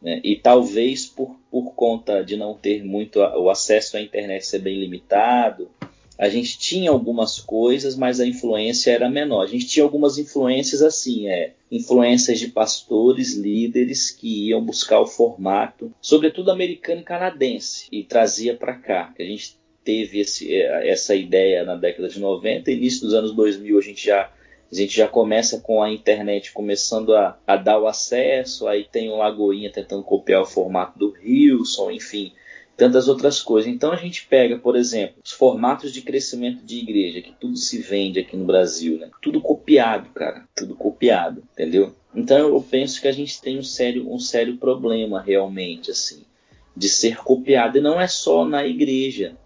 Né? 0.00 0.20
E 0.24 0.36
talvez 0.36 1.06
por, 1.06 1.36
por 1.50 1.74
conta 1.74 2.24
de 2.24 2.36
não 2.36 2.54
ter 2.54 2.82
muito 2.84 3.18
o 3.18 3.50
acesso 3.50 3.96
à 3.96 4.00
internet 4.00 4.46
ser 4.46 4.60
bem 4.60 4.78
limitado, 4.78 5.70
a 6.18 6.28
gente 6.28 6.58
tinha 6.58 6.90
algumas 6.90 7.38
coisas, 7.38 7.96
mas 7.96 8.20
a 8.20 8.26
influência 8.26 8.90
era 8.90 9.08
menor. 9.08 9.42
A 9.42 9.46
gente 9.46 9.66
tinha 9.66 9.84
algumas 9.84 10.18
influências 10.18 10.80
assim, 10.80 11.28
é, 11.28 11.52
influências 11.70 12.38
de 12.38 12.48
pastores, 12.48 13.34
líderes 13.34 14.10
que 14.10 14.48
iam 14.48 14.64
buscar 14.64 15.00
o 15.00 15.06
formato, 15.06 15.92
sobretudo 16.00 16.50
americano 16.50 17.00
e 17.00 17.04
canadense, 17.04 17.86
e 17.92 18.02
trazia 18.02 18.56
para 18.56 18.74
cá. 18.74 19.12
A 19.18 19.22
gente 19.22 19.58
teve 19.84 20.20
esse, 20.20 20.52
essa 20.54 21.14
ideia 21.14 21.64
na 21.64 21.76
década 21.76 22.08
de 22.08 22.18
90, 22.18 22.70
início 22.70 23.02
dos 23.02 23.14
anos 23.14 23.32
2000 23.32 23.78
a 23.78 23.82
gente 23.82 24.04
já 24.04 24.32
a 24.70 24.74
gente 24.74 24.96
já 24.96 25.06
começa 25.06 25.60
com 25.60 25.80
a 25.80 25.92
internet 25.92 26.52
começando 26.52 27.14
a, 27.14 27.38
a 27.46 27.56
dar 27.56 27.78
o 27.78 27.86
acesso, 27.86 28.66
aí 28.66 28.82
tem 28.82 29.08
o 29.08 29.16
Lagoinha 29.16 29.70
tentando 29.70 30.02
copiar 30.02 30.42
o 30.42 30.46
formato 30.46 30.98
do 30.98 31.12
Wilson, 31.12 31.92
enfim, 31.92 32.32
tantas 32.76 33.08
outras 33.08 33.40
coisas. 33.40 33.72
Então 33.72 33.92
a 33.92 33.96
gente 33.96 34.26
pega, 34.26 34.58
por 34.58 34.76
exemplo, 34.76 35.16
os 35.24 35.32
formatos 35.32 35.92
de 35.92 36.02
crescimento 36.02 36.64
de 36.64 36.78
igreja, 36.78 37.22
que 37.22 37.32
tudo 37.32 37.56
se 37.56 37.78
vende 37.78 38.20
aqui 38.20 38.36
no 38.36 38.44
Brasil, 38.44 38.98
né? 38.98 39.10
Tudo 39.22 39.40
copiado, 39.40 40.10
cara, 40.10 40.46
tudo 40.54 40.74
copiado, 40.74 41.42
entendeu? 41.52 41.94
Então 42.14 42.38
eu 42.38 42.60
penso 42.62 43.00
que 43.00 43.08
a 43.08 43.12
gente 43.12 43.40
tem 43.40 43.58
um 43.58 43.62
sério, 43.62 44.10
um 44.10 44.18
sério 44.18 44.56
problema 44.56 45.20
realmente, 45.20 45.90
assim, 45.90 46.22
de 46.76 46.88
ser 46.88 47.16
copiado. 47.18 47.78
E 47.78 47.80
não 47.80 48.00
é 48.00 48.06
só 48.06 48.44
na 48.44 48.66
igreja. 48.66 49.36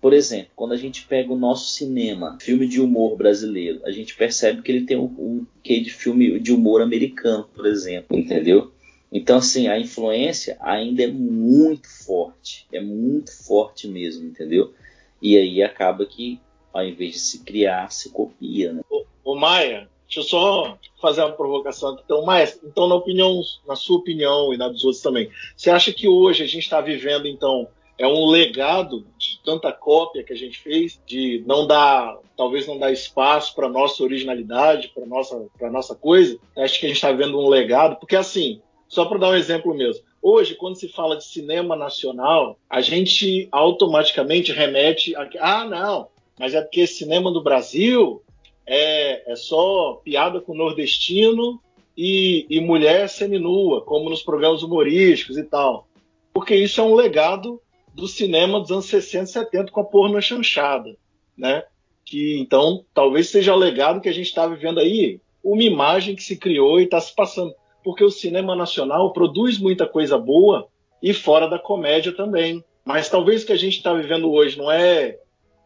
Por 0.00 0.14
exemplo, 0.14 0.48
quando 0.56 0.72
a 0.72 0.78
gente 0.78 1.06
pega 1.06 1.30
o 1.30 1.38
nosso 1.38 1.74
cinema, 1.74 2.38
filme 2.40 2.66
de 2.66 2.80
humor 2.80 3.18
brasileiro, 3.18 3.80
a 3.84 3.90
gente 3.90 4.16
percebe 4.16 4.62
que 4.62 4.72
ele 4.72 4.86
tem 4.86 4.96
um, 4.96 5.04
um 5.04 5.46
quê 5.62 5.78
de 5.78 5.90
filme 5.90 6.40
de 6.40 6.52
humor 6.52 6.80
americano, 6.80 7.46
por 7.54 7.66
exemplo, 7.66 8.16
entendeu? 8.16 8.72
Então, 9.12 9.38
assim, 9.38 9.66
a 9.66 9.78
influência 9.78 10.56
ainda 10.60 11.02
é 11.02 11.08
muito 11.08 11.88
forte, 11.88 12.66
é 12.72 12.80
muito 12.80 13.32
forte 13.44 13.88
mesmo, 13.88 14.28
entendeu? 14.28 14.72
E 15.20 15.36
aí 15.36 15.62
acaba 15.62 16.06
que, 16.06 16.40
ao 16.72 16.84
invés 16.84 17.14
de 17.14 17.18
se 17.18 17.44
criar, 17.44 17.90
se 17.90 18.10
copia, 18.10 18.72
né? 18.72 18.82
Ô, 18.88 19.04
ô 19.24 19.34
Maia, 19.34 19.88
deixa 20.06 20.20
eu 20.20 20.24
só 20.24 20.78
fazer 21.00 21.22
uma 21.22 21.32
provocação 21.32 21.90
aqui. 21.90 22.02
Então, 22.04 22.24
Maia, 22.24 22.52
então 22.64 22.88
na 22.88 22.94
opinião, 22.94 23.40
na 23.66 23.74
sua 23.74 23.98
opinião 23.98 24.54
e 24.54 24.56
na 24.56 24.68
dos 24.68 24.84
outros 24.84 25.02
também, 25.02 25.28
você 25.56 25.70
acha 25.70 25.92
que 25.92 26.08
hoje 26.08 26.44
a 26.44 26.46
gente 26.46 26.62
está 26.62 26.80
vivendo, 26.80 27.26
então, 27.26 27.66
é 27.98 28.06
um 28.06 28.26
legado 28.26 29.06
de 29.18 29.40
tanta 29.44 29.70
cópia 29.72 30.24
que 30.24 30.32
a 30.32 30.36
gente 30.36 30.58
fez, 30.58 30.98
de 31.04 31.42
não 31.46 31.66
dar, 31.66 32.16
talvez 32.34 32.66
não 32.66 32.78
dar 32.78 32.90
espaço 32.90 33.54
para 33.54 33.68
nossa 33.68 34.02
originalidade, 34.02 34.88
para 34.94 35.04
nossa, 35.04 35.46
para 35.58 35.70
nossa 35.70 35.94
coisa. 35.94 36.38
Acho 36.56 36.80
que 36.80 36.86
a 36.86 36.88
gente 36.88 36.96
está 36.96 37.12
vendo 37.12 37.38
um 37.38 37.48
legado, 37.48 37.96
porque 37.96 38.16
assim, 38.16 38.62
só 38.90 39.04
para 39.04 39.18
dar 39.18 39.30
um 39.30 39.36
exemplo 39.36 39.72
mesmo. 39.72 40.04
Hoje, 40.20 40.56
quando 40.56 40.74
se 40.74 40.88
fala 40.88 41.16
de 41.16 41.24
cinema 41.24 41.76
nacional, 41.76 42.58
a 42.68 42.80
gente 42.80 43.48
automaticamente 43.52 44.52
remete 44.52 45.14
a 45.14 45.30
ah, 45.40 45.64
não, 45.64 46.08
mas 46.38 46.54
é 46.54 46.60
porque 46.60 46.86
cinema 46.86 47.30
do 47.32 47.42
Brasil 47.42 48.20
é, 48.66 49.32
é 49.32 49.36
só 49.36 50.00
piada 50.04 50.40
com 50.40 50.54
nordestino 50.54 51.60
e, 51.96 52.46
e 52.50 52.60
mulher 52.60 53.08
seminua, 53.08 53.80
como 53.80 54.10
nos 54.10 54.22
programas 54.22 54.62
humorísticos 54.62 55.38
e 55.38 55.44
tal. 55.44 55.86
Porque 56.32 56.54
isso 56.54 56.80
é 56.80 56.84
um 56.84 56.94
legado 56.94 57.62
do 57.94 58.08
cinema 58.08 58.60
dos 58.60 58.72
anos 58.72 58.86
60 58.86 59.24
e 59.24 59.32
70 59.32 59.72
com 59.72 59.80
a 59.80 59.84
porno 59.84 60.20
chanchada, 60.20 60.96
né? 61.38 61.62
Que 62.04 62.38
então 62.40 62.84
talvez 62.92 63.28
seja 63.28 63.54
o 63.54 63.58
legado 63.58 64.00
que 64.00 64.08
a 64.08 64.12
gente 64.12 64.26
está 64.26 64.46
vivendo 64.48 64.80
aí, 64.80 65.20
uma 65.42 65.62
imagem 65.62 66.16
que 66.16 66.22
se 66.22 66.36
criou 66.36 66.80
e 66.80 66.84
está 66.84 67.00
se 67.00 67.14
passando, 67.14 67.54
porque 67.82 68.04
o 68.04 68.10
cinema 68.10 68.54
nacional 68.54 69.12
produz 69.12 69.58
muita 69.58 69.86
coisa 69.86 70.18
boa 70.18 70.68
e 71.02 71.12
fora 71.12 71.48
da 71.48 71.58
comédia 71.58 72.12
também. 72.12 72.64
Mas 72.84 73.08
talvez 73.08 73.42
o 73.42 73.46
que 73.46 73.52
a 73.52 73.58
gente 73.58 73.76
está 73.76 73.92
vivendo 73.94 74.30
hoje 74.30 74.58
não 74.58 74.70
é 74.70 75.18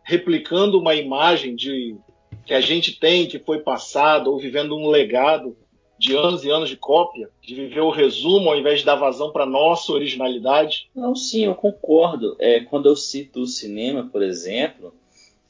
replicando 0.03 0.79
uma 0.79 0.95
imagem 0.95 1.55
de 1.55 1.97
que 2.45 2.53
a 2.53 2.61
gente 2.61 2.99
tem, 2.99 3.27
que 3.27 3.39
foi 3.39 3.61
passado, 3.61 4.31
ou 4.31 4.39
vivendo 4.39 4.77
um 4.77 4.89
legado 4.89 5.57
de 5.99 6.15
anos 6.15 6.45
e 6.45 6.51
anos 6.51 6.69
de 6.69 6.77
cópia, 6.77 7.31
de 7.41 7.55
viver 7.55 7.81
o 7.81 7.91
resumo 7.91 8.51
ao 8.51 8.59
invés 8.59 8.81
de 8.81 8.85
dar 8.85 8.97
vazão 8.97 9.33
para 9.33 9.47
nossa 9.47 9.93
originalidade? 9.93 10.91
Não, 10.95 11.15
sim, 11.15 11.47
eu 11.47 11.55
concordo. 11.55 12.37
É, 12.39 12.61
quando 12.61 12.87
eu 12.87 12.97
cito 12.97 13.41
o 13.41 13.47
cinema, 13.47 14.09
por 14.13 14.23
exemplo, 14.23 14.93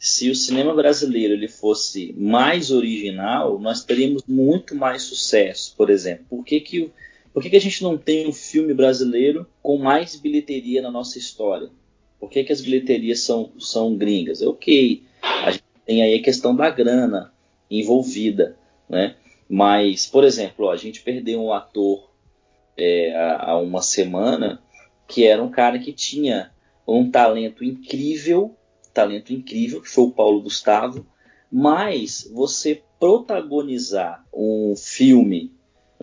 se 0.05 0.29
o 0.29 0.35
cinema 0.35 0.75
brasileiro 0.75 1.33
ele 1.33 1.49
fosse 1.49 2.15
mais 2.19 2.71
original, 2.71 3.59
nós 3.59 3.83
teríamos 3.83 4.23
muito 4.29 4.75
mais 4.75 5.01
sucesso, 5.01 5.75
por 5.79 5.89
exemplo. 5.89 6.27
Por 6.29 6.45
que, 6.45 6.61
que, 6.61 6.91
por 7.33 7.43
que, 7.43 7.49
que 7.49 7.57
a 7.57 7.61
gente 7.61 7.83
não 7.83 7.97
tem 7.97 8.29
um 8.29 8.33
filme 8.33 8.75
brasileiro 8.75 9.47
com 9.63 9.79
mais 9.79 10.15
bilheteria 10.15 10.83
na 10.83 10.91
nossa 10.91 11.19
história? 11.19 11.71
Por 12.21 12.29
que, 12.29 12.45
que 12.45 12.53
as 12.53 12.61
bilheterias 12.61 13.21
são, 13.21 13.53
são 13.59 13.97
gringas? 13.97 14.43
É 14.43 14.47
ok, 14.47 15.03
a 15.23 15.51
gente 15.53 15.65
tem 15.87 16.03
aí 16.03 16.17
a 16.17 16.23
questão 16.23 16.55
da 16.55 16.69
grana 16.69 17.33
envolvida, 17.71 18.59
né? 18.87 19.17
Mas, 19.49 20.05
por 20.05 20.23
exemplo, 20.23 20.67
ó, 20.67 20.73
a 20.73 20.77
gente 20.77 21.01
perdeu 21.01 21.43
um 21.43 21.51
ator 21.51 22.11
é, 22.77 23.15
há, 23.17 23.53
há 23.53 23.59
uma 23.59 23.81
semana 23.81 24.63
que 25.09 25.27
era 25.27 25.43
um 25.43 25.51
cara 25.51 25.79
que 25.79 25.95
tinha 25.95 26.51
um 26.87 27.11
talento 27.11 27.65
incrível, 27.65 28.55
talento 28.95 29.33
incrível, 29.33 29.83
que 29.83 29.91
foi 29.91 30.05
o 30.05 30.13
Paulo 30.13 30.41
Gustavo, 30.41 31.05
mas 31.51 32.31
você 32.33 32.83
protagonizar 32.99 34.25
um 34.33 34.75
filme, 34.77 35.53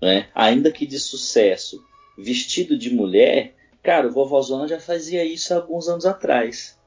né, 0.01 0.29
ainda 0.35 0.71
que 0.71 0.85
de 0.85 0.99
sucesso, 0.99 1.83
vestido 2.17 2.77
de 2.77 2.93
mulher, 2.93 3.55
cara, 3.81 4.07
o 4.07 4.11
Vovozona 4.11 4.67
já 4.67 4.79
fazia 4.79 5.23
isso 5.23 5.53
há 5.53 5.57
alguns 5.57 5.87
anos 5.87 6.05
atrás, 6.05 6.77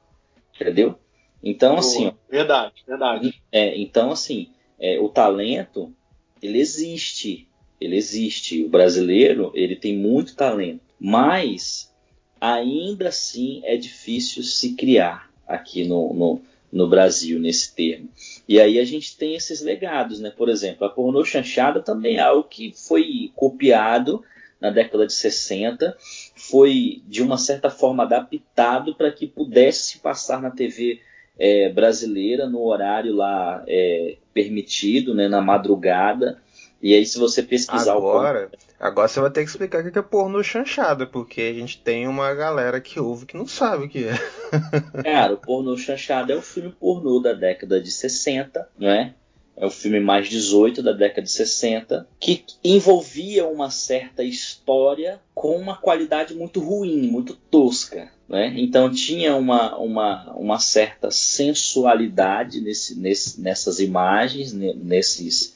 entendeu? 0.55 0.97
Então, 1.43 1.77
assim. 1.77 2.11
Verdade, 2.29 2.73
verdade. 2.87 3.41
É, 3.51 3.77
então, 3.77 4.11
assim, 4.11 4.49
é, 4.79 4.99
o 4.99 5.09
talento 5.09 5.93
ele 6.41 6.59
existe, 6.59 7.47
ele 7.79 7.95
existe. 7.95 8.63
O 8.63 8.69
brasileiro 8.69 9.51
ele 9.53 9.75
tem 9.75 9.97
muito 9.97 10.35
talento, 10.35 10.81
mas 10.99 11.93
ainda 12.39 13.09
assim 13.09 13.61
é 13.63 13.75
difícil 13.77 14.43
se 14.43 14.75
criar 14.75 15.31
aqui 15.47 15.87
no, 15.87 16.13
no, 16.13 16.41
no 16.71 16.87
Brasil 16.87 17.39
nesse 17.39 17.73
termo. 17.75 18.09
E 18.47 18.59
aí 18.59 18.79
a 18.79 18.85
gente 18.85 19.17
tem 19.17 19.35
esses 19.35 19.61
legados, 19.61 20.19
né? 20.19 20.31
Por 20.35 20.49
exemplo, 20.49 20.85
a 20.85 20.89
pornô 20.89 21.23
chanchada 21.23 21.81
também 21.81 22.17
é 22.17 22.21
algo 22.21 22.43
que 22.43 22.73
foi 22.75 23.31
copiado 23.35 24.23
na 24.59 24.69
década 24.69 25.05
de 25.05 25.13
60, 25.13 25.95
foi 26.35 27.01
de 27.07 27.21
uma 27.21 27.37
certa 27.37 27.69
forma 27.69 28.03
adaptado 28.03 28.95
para 28.95 29.11
que 29.11 29.27
pudesse 29.27 29.91
se 29.91 29.99
passar 29.99 30.41
na 30.41 30.49
TV 30.49 31.01
é, 31.37 31.69
brasileira 31.69 32.47
no 32.47 32.63
horário 32.63 33.13
lá 33.13 33.63
é, 33.67 34.17
permitido, 34.33 35.13
né, 35.13 35.27
na 35.27 35.41
madrugada. 35.41 36.41
E 36.81 36.93
aí, 36.93 37.05
se 37.05 37.17
você 37.17 37.41
pesquisar 37.41 37.93
agora, 37.93 38.49
o... 38.51 38.83
agora 38.85 39.07
você 39.07 39.19
vai 39.19 39.31
ter 39.31 39.43
que 39.43 39.49
explicar 39.49 39.83
o 39.83 39.91
que 39.91 39.97
é 39.97 40.01
pornô 40.01 40.43
chanchada, 40.43 41.07
porque 41.07 41.41
a 41.41 41.53
gente 41.53 41.81
tem 41.81 42.07
uma 42.07 42.33
galera 42.33 42.79
que 42.79 42.99
ouve 42.99 43.25
que 43.25 43.37
não 43.37 43.47
sabe 43.47 43.85
o 43.85 43.89
que 43.89 44.05
é. 44.05 44.13
Cara, 45.03 45.33
o 45.33 45.37
pornô 45.37 45.77
chanchada 45.77 46.33
é 46.33 46.35
o 46.35 46.41
filme 46.41 46.71
pornô 46.71 47.19
da 47.19 47.33
década 47.33 47.81
de 47.81 47.91
60, 47.91 48.69
não 48.77 48.89
é? 48.89 49.13
É 49.57 49.65
o 49.65 49.71
filme 49.71 50.01
mais 50.01 50.27
18 50.27 50.83
da 50.83 50.91
década 50.91 51.21
de 51.21 51.31
60, 51.31 52.05
que 52.19 52.43
envolvia 52.61 53.47
uma 53.47 53.69
certa 53.69 54.21
história 54.21 55.21
com 55.33 55.55
uma 55.55 55.77
qualidade 55.77 56.35
muito 56.35 56.59
ruim, 56.59 57.07
muito 57.07 57.35
tosca. 57.49 58.11
Né? 58.27 58.53
Então 58.57 58.91
tinha 58.91 59.35
uma, 59.35 59.77
uma, 59.77 60.33
uma 60.33 60.59
certa 60.59 61.09
sensualidade 61.09 62.59
nesse, 62.59 62.99
nesse, 62.99 63.39
nessas 63.39 63.79
imagens, 63.79 64.51
nesses, 64.51 65.54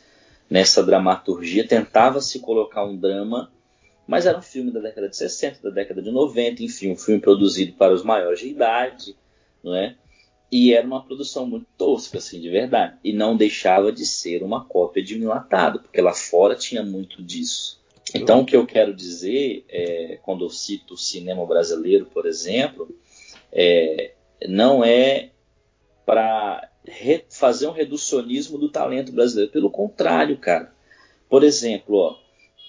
nessa 0.49 0.83
dramaturgia. 0.83 1.67
Tentava 1.67 2.21
se 2.21 2.39
colocar 2.39 2.85
um 2.85 2.97
drama, 2.97 3.51
mas 4.07 4.25
era 4.25 4.37
um 4.37 4.41
filme 4.41 4.71
da 4.71 4.79
década 4.79 5.07
de 5.07 5.15
60, 5.15 5.61
da 5.61 5.69
década 5.69 6.01
de 6.01 6.11
90, 6.11 6.63
enfim, 6.63 6.91
um 6.91 6.97
filme 6.97 7.21
produzido 7.21 7.73
para 7.73 7.93
os 7.93 8.03
maiores 8.03 8.39
de 8.39 8.47
idade. 8.47 9.15
Não 9.63 9.75
é? 9.75 9.95
E 10.51 10.73
era 10.73 10.85
uma 10.85 11.03
produção 11.03 11.45
muito 11.45 11.67
tosca, 11.77 12.17
assim, 12.17 12.41
de 12.41 12.49
verdade. 12.49 12.97
E 13.03 13.13
não 13.13 13.37
deixava 13.37 13.91
de 13.91 14.05
ser 14.05 14.41
uma 14.41 14.65
cópia 14.65 15.03
de 15.03 15.15
um 15.15 15.21
enlatado, 15.21 15.79
porque 15.79 16.01
lá 16.01 16.13
fora 16.13 16.55
tinha 16.55 16.81
muito 16.81 17.21
disso. 17.21 17.79
Então, 18.15 18.41
o 18.41 18.45
que 18.45 18.55
eu 18.55 18.65
quero 18.65 18.93
dizer, 18.93 19.63
é, 19.69 20.17
quando 20.23 20.43
eu 20.43 20.49
cito 20.49 20.95
o 20.95 20.97
cinema 20.97 21.45
brasileiro, 21.45 22.07
por 22.07 22.25
exemplo, 22.25 22.89
é, 23.51 24.13
não 24.47 24.83
é 24.83 25.29
para 26.05 26.67
fazer 27.29 27.67
um 27.67 27.71
reducionismo 27.71 28.57
do 28.57 28.69
talento 28.69 29.11
brasileiro. 29.11 29.51
Pelo 29.51 29.69
contrário, 29.69 30.37
cara. 30.37 30.73
Por 31.29 31.43
exemplo, 31.43 31.95
ó, 31.95 32.17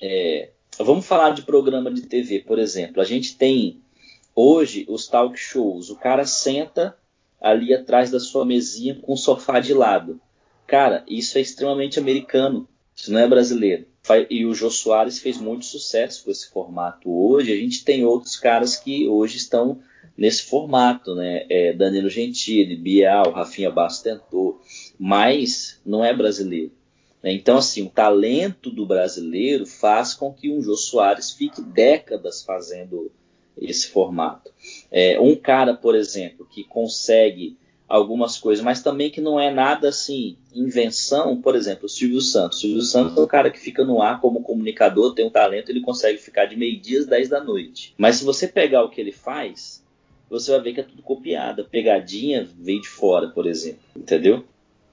é, 0.01 0.51
vamos 0.79 1.07
falar 1.07 1.31
de 1.31 1.43
programa 1.43 1.91
de 1.91 2.03
TV, 2.03 2.41
por 2.41 2.59
exemplo. 2.59 3.01
A 3.01 3.05
gente 3.05 3.37
tem 3.37 3.81
hoje 4.35 4.87
os 4.89 5.07
talk 5.07 5.39
shows. 5.39 5.91
O 5.91 5.97
cara 5.97 6.25
senta 6.25 6.97
ali 7.41 7.73
atrás 7.73 8.11
da 8.11 8.21
sua 8.21 8.45
mesinha 8.45 8.95
com 8.95 9.15
o 9.15 9.17
sofá 9.17 9.61
de 9.61 9.73
lado. 9.73 10.21
Cara, 10.67 11.05
isso 11.09 11.39
é 11.39 11.41
extremamente 11.41 11.99
americano. 11.99 12.69
Isso 12.95 13.13
não 13.13 13.21
é 13.21 13.27
brasileiro. 13.27 13.87
E 14.29 14.45
o 14.45 14.55
Jô 14.55 14.71
Soares 14.71 15.19
fez 15.19 15.39
muito 15.39 15.65
sucesso 15.65 16.25
com 16.25 16.31
esse 16.31 16.51
formato 16.51 17.11
hoje. 17.11 17.53
A 17.53 17.57
gente 17.57 17.85
tem 17.85 18.05
outros 18.05 18.37
caras 18.37 18.77
que 18.77 19.09
hoje 19.09 19.37
estão 19.37 19.81
nesse 20.17 20.43
formato, 20.43 21.15
né? 21.15 21.47
É 21.49 21.73
Danilo 21.73 22.09
Gentili, 22.09 22.77
Bial, 22.77 23.33
Rafinha 23.33 23.71
Bastos 23.71 24.03
tentou, 24.03 24.61
mas 24.99 25.81
não 25.85 26.05
é 26.05 26.15
brasileiro. 26.15 26.73
Né? 27.23 27.33
Então, 27.33 27.59
assim, 27.59 27.83
o 27.83 27.91
talento 27.91 28.71
do 28.71 28.87
brasileiro 28.87 29.67
faz 29.67 30.15
com 30.15 30.33
que 30.33 30.51
um 30.51 30.63
Jô 30.63 30.77
Soares 30.77 31.31
fique 31.31 31.63
décadas 31.63 32.43
fazendo 32.43 33.11
esse 33.57 33.89
formato. 33.89 34.51
É, 34.91 35.21
um 35.21 35.37
cara, 35.37 35.75
por 35.75 35.95
exemplo, 35.95 36.47
que 36.51 36.65
consegue 36.65 37.57
algumas 37.91 38.39
coisas, 38.39 38.65
mas 38.65 38.83
também 38.83 39.11
que 39.11 39.21
não 39.21 39.39
é 39.39 39.53
nada 39.53 39.89
assim, 39.89 40.37
invenção, 40.55 41.43
por 41.43 41.57
exemplo, 41.57 41.87
o 41.87 41.89
Silvio 41.89 42.21
Santos. 42.21 42.59
O 42.59 42.61
Silvio 42.61 42.83
Santos 42.83 43.19
é 43.19 43.21
um 43.21 43.27
cara 43.27 43.51
que 43.51 43.59
fica 43.59 43.85
no 43.85 44.01
ar 44.01 44.21
como 44.21 44.43
comunicador, 44.43 45.13
tem 45.13 45.27
um 45.27 45.31
talento, 45.31 45.71
ele 45.71 45.81
consegue 45.81 46.19
ficar 46.19 46.45
de 46.45 46.57
meio-dia 46.57 47.01
às 47.01 47.07
10 47.07 47.29
da 47.29 47.43
noite. 47.43 47.93
Mas 47.99 48.17
se 48.17 48.25
você 48.25 48.47
pegar 48.47 48.85
o 48.85 48.91
que 48.91 49.01
ele 49.01 49.11
faz, 49.11 49.85
você 50.31 50.53
vai 50.53 50.61
ver 50.61 50.75
que 50.75 50.81
é 50.81 50.85
tudo 50.85 51.03
copiado. 51.03 51.65
pegadinha 51.65 52.49
veio 52.59 52.81
de 52.81 52.89
fora, 52.89 53.29
por 53.29 53.47
exemplo. 53.47 53.81
Entendeu? 53.97 54.45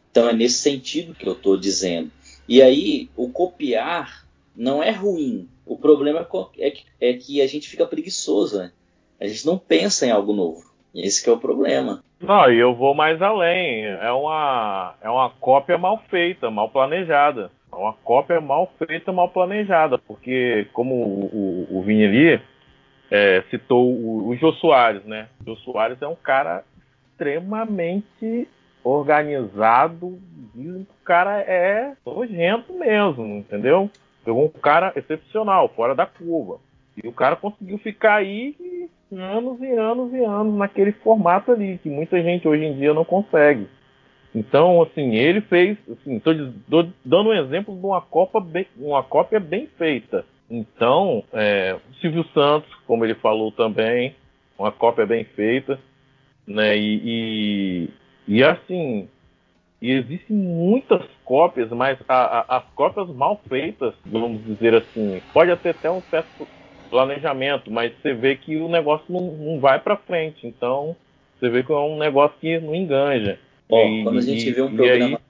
Então 0.09 0.27
é 0.27 0.33
nesse 0.33 0.57
sentido 0.59 1.13
que 1.13 1.27
eu 1.27 1.33
estou 1.33 1.55
dizendo. 1.55 2.09
E 2.47 2.61
aí, 2.61 3.09
o 3.15 3.29
copiar 3.29 4.25
não 4.55 4.81
é 4.81 4.89
ruim. 4.89 5.47
O 5.65 5.77
problema 5.77 6.27
é 6.57 6.71
que, 6.71 6.85
é 6.99 7.13
que 7.13 7.41
a 7.41 7.47
gente 7.47 7.69
fica 7.69 7.85
preguiçoso, 7.85 8.57
né? 8.57 8.71
A 9.19 9.27
gente 9.27 9.45
não 9.45 9.57
pensa 9.57 10.05
em 10.05 10.11
algo 10.11 10.33
novo. 10.33 10.63
Esse 10.95 11.27
é 11.29 11.31
o 11.31 11.37
problema. 11.37 12.03
Não, 12.19 12.51
e 12.51 12.57
eu 12.57 12.73
vou 12.73 12.95
mais 12.95 13.21
além. 13.21 13.85
É 13.85 14.11
uma, 14.11 14.95
é 15.01 15.09
uma 15.09 15.29
cópia 15.29 15.77
mal 15.77 16.01
feita, 16.09 16.49
mal 16.49 16.69
planejada. 16.69 17.51
É 17.71 17.75
uma 17.75 17.93
cópia 17.93 18.41
mal 18.41 18.71
feita, 18.79 19.11
mal 19.11 19.29
planejada. 19.29 19.97
Porque, 19.97 20.67
como 20.73 20.95
o, 20.95 21.67
o, 21.71 21.77
o 21.77 21.81
é, 23.11 23.43
citou 23.49 23.91
o, 23.91 24.29
o 24.29 24.35
Jô 24.35 24.53
Soares, 24.53 25.03
né? 25.05 25.27
O 25.41 25.45
Jô 25.45 25.55
Soares 25.57 26.01
é 26.01 26.07
um 26.07 26.15
cara 26.15 26.63
extremamente 27.11 28.47
organizado. 28.83 30.19
Dizem 30.53 30.83
que 30.83 30.91
o 30.91 31.05
cara 31.05 31.39
é 31.39 31.93
nojento 32.05 32.73
mesmo, 32.73 33.25
entendeu? 33.25 33.89
Pegou 34.23 34.45
um 34.45 34.59
cara 34.59 34.93
excepcional, 34.95 35.69
fora 35.69 35.95
da 35.95 36.05
curva. 36.05 36.59
E 37.01 37.07
o 37.07 37.13
cara 37.13 37.35
conseguiu 37.35 37.77
ficar 37.77 38.15
aí 38.15 38.55
anos 39.11 39.61
e 39.61 39.71
anos 39.71 40.13
e 40.13 40.23
anos 40.23 40.55
naquele 40.55 40.91
formato 40.91 41.51
ali, 41.51 41.77
que 41.77 41.89
muita 41.89 42.21
gente 42.21 42.47
hoje 42.47 42.65
em 42.65 42.75
dia 42.75 42.93
não 42.93 43.05
consegue. 43.05 43.67
Então, 44.35 44.81
assim, 44.81 45.15
ele 45.15 45.41
fez, 45.41 45.77
assim, 45.89 46.19
tô, 46.19 46.31
dando 47.03 47.29
um 47.29 47.33
exemplo 47.33 47.75
de 47.75 47.85
uma, 47.85 48.01
Copa 48.01 48.39
bem, 48.39 48.67
uma 48.77 49.01
cópia 49.01 49.39
bem 49.39 49.67
feita. 49.77 50.25
Então, 50.49 51.23
é, 51.33 51.75
o 51.75 51.93
Silvio 51.95 52.25
Santos, 52.33 52.73
como 52.85 53.03
ele 53.03 53.15
falou 53.15 53.51
também, 53.51 54.15
uma 54.57 54.71
cópia 54.71 55.05
bem 55.05 55.23
feita, 55.23 55.79
né? 56.47 56.77
E, 56.77 57.01
e, 57.03 57.89
e 58.27 58.43
assim, 58.43 59.07
e 59.81 59.91
existem 59.91 60.35
muitas 60.35 61.03
cópias, 61.23 61.69
mas 61.69 61.99
a, 62.07 62.39
a, 62.39 62.57
as 62.57 62.63
cópias 62.73 63.07
mal 63.09 63.39
feitas, 63.47 63.93
vamos 64.05 64.43
dizer 64.45 64.73
assim, 64.73 65.21
pode 65.33 65.51
até 65.51 65.73
ter 65.73 65.89
um 65.89 66.01
certo 66.03 66.47
planejamento, 66.89 67.69
mas 67.69 67.93
você 68.01 68.13
vê 68.13 68.35
que 68.35 68.57
o 68.57 68.69
negócio 68.69 69.05
não, 69.09 69.33
não 69.33 69.59
vai 69.59 69.79
para 69.79 69.97
frente. 69.97 70.47
Então, 70.47 70.95
você 71.37 71.49
vê 71.49 71.61
que 71.61 71.71
é 71.71 71.75
um 71.75 71.97
negócio 71.97 72.37
que 72.39 72.59
não 72.59 72.73
enganja. 72.73 73.37
Ó, 73.69 73.85
e, 73.85 74.03
quando 74.03 74.17
a 74.17 74.21
gente 74.21 74.49
e, 74.49 74.53
vê 74.53 74.61
um 74.61 74.75
programa 74.75 75.17
aí... 75.17 75.26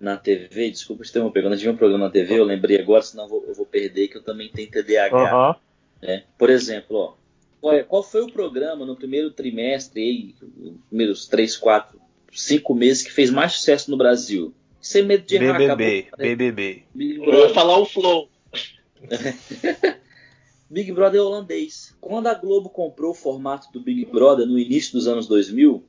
na 0.00 0.16
TV, 0.16 0.70
desculpa 0.70 1.04
te 1.04 1.10
interromper, 1.10 1.42
quando 1.42 1.54
gente 1.54 1.64
vê 1.64 1.70
um 1.70 1.76
programa 1.76 2.06
na 2.06 2.10
TV, 2.10 2.38
eu 2.38 2.44
lembrei 2.44 2.80
agora, 2.80 3.02
senão 3.02 3.24
eu 3.24 3.28
vou, 3.28 3.44
eu 3.46 3.54
vou 3.54 3.66
perder, 3.66 4.08
que 4.08 4.16
eu 4.16 4.22
também 4.22 4.48
tenho 4.48 4.70
TDAH. 4.70 5.10
Uh 5.10 5.52
-huh. 5.52 5.56
né? 6.00 6.24
Por 6.38 6.48
exemplo, 6.48 6.96
ó, 6.96 7.14
qual, 7.60 7.74
é, 7.74 7.82
qual, 7.82 8.02
foi 8.02 8.22
o 8.22 8.32
programa 8.32 8.86
no 8.86 8.96
primeiro 8.96 9.30
trimestre, 9.30 10.00
aí, 10.00 10.34
primeiros 10.88 11.28
três, 11.28 11.54
quatro, 11.56 12.00
cinco 12.32 12.74
meses 12.74 13.02
que 13.02 13.12
fez 13.12 13.30
mais 13.30 13.52
sucesso 13.52 13.90
no 13.90 13.98
Brasil? 13.98 14.54
Sem 14.80 15.04
medo 15.04 15.26
de 15.26 15.36
errar. 15.36 15.58
BBB, 15.58 16.08
acabou, 16.08 16.26
BBB. 16.26 16.82
Eu 16.96 17.48
ia 17.48 17.50
falar 17.50 17.78
o 17.78 17.84
Flow. 17.84 18.30
Big 20.70 20.90
Brother 20.92 21.20
holandês. 21.20 21.94
Quando 22.00 22.28
a 22.28 22.34
Globo 22.34 22.70
comprou 22.70 23.10
o 23.10 23.14
formato 23.14 23.70
do 23.72 23.80
Big 23.80 24.06
Brother 24.06 24.46
no 24.46 24.58
início 24.58 24.92
dos 24.92 25.06
anos 25.06 25.26
2000, 25.26 25.84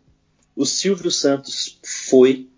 o 0.55 0.65
Silvio 0.65 1.11
Santos 1.11 1.79
foi 1.83 2.49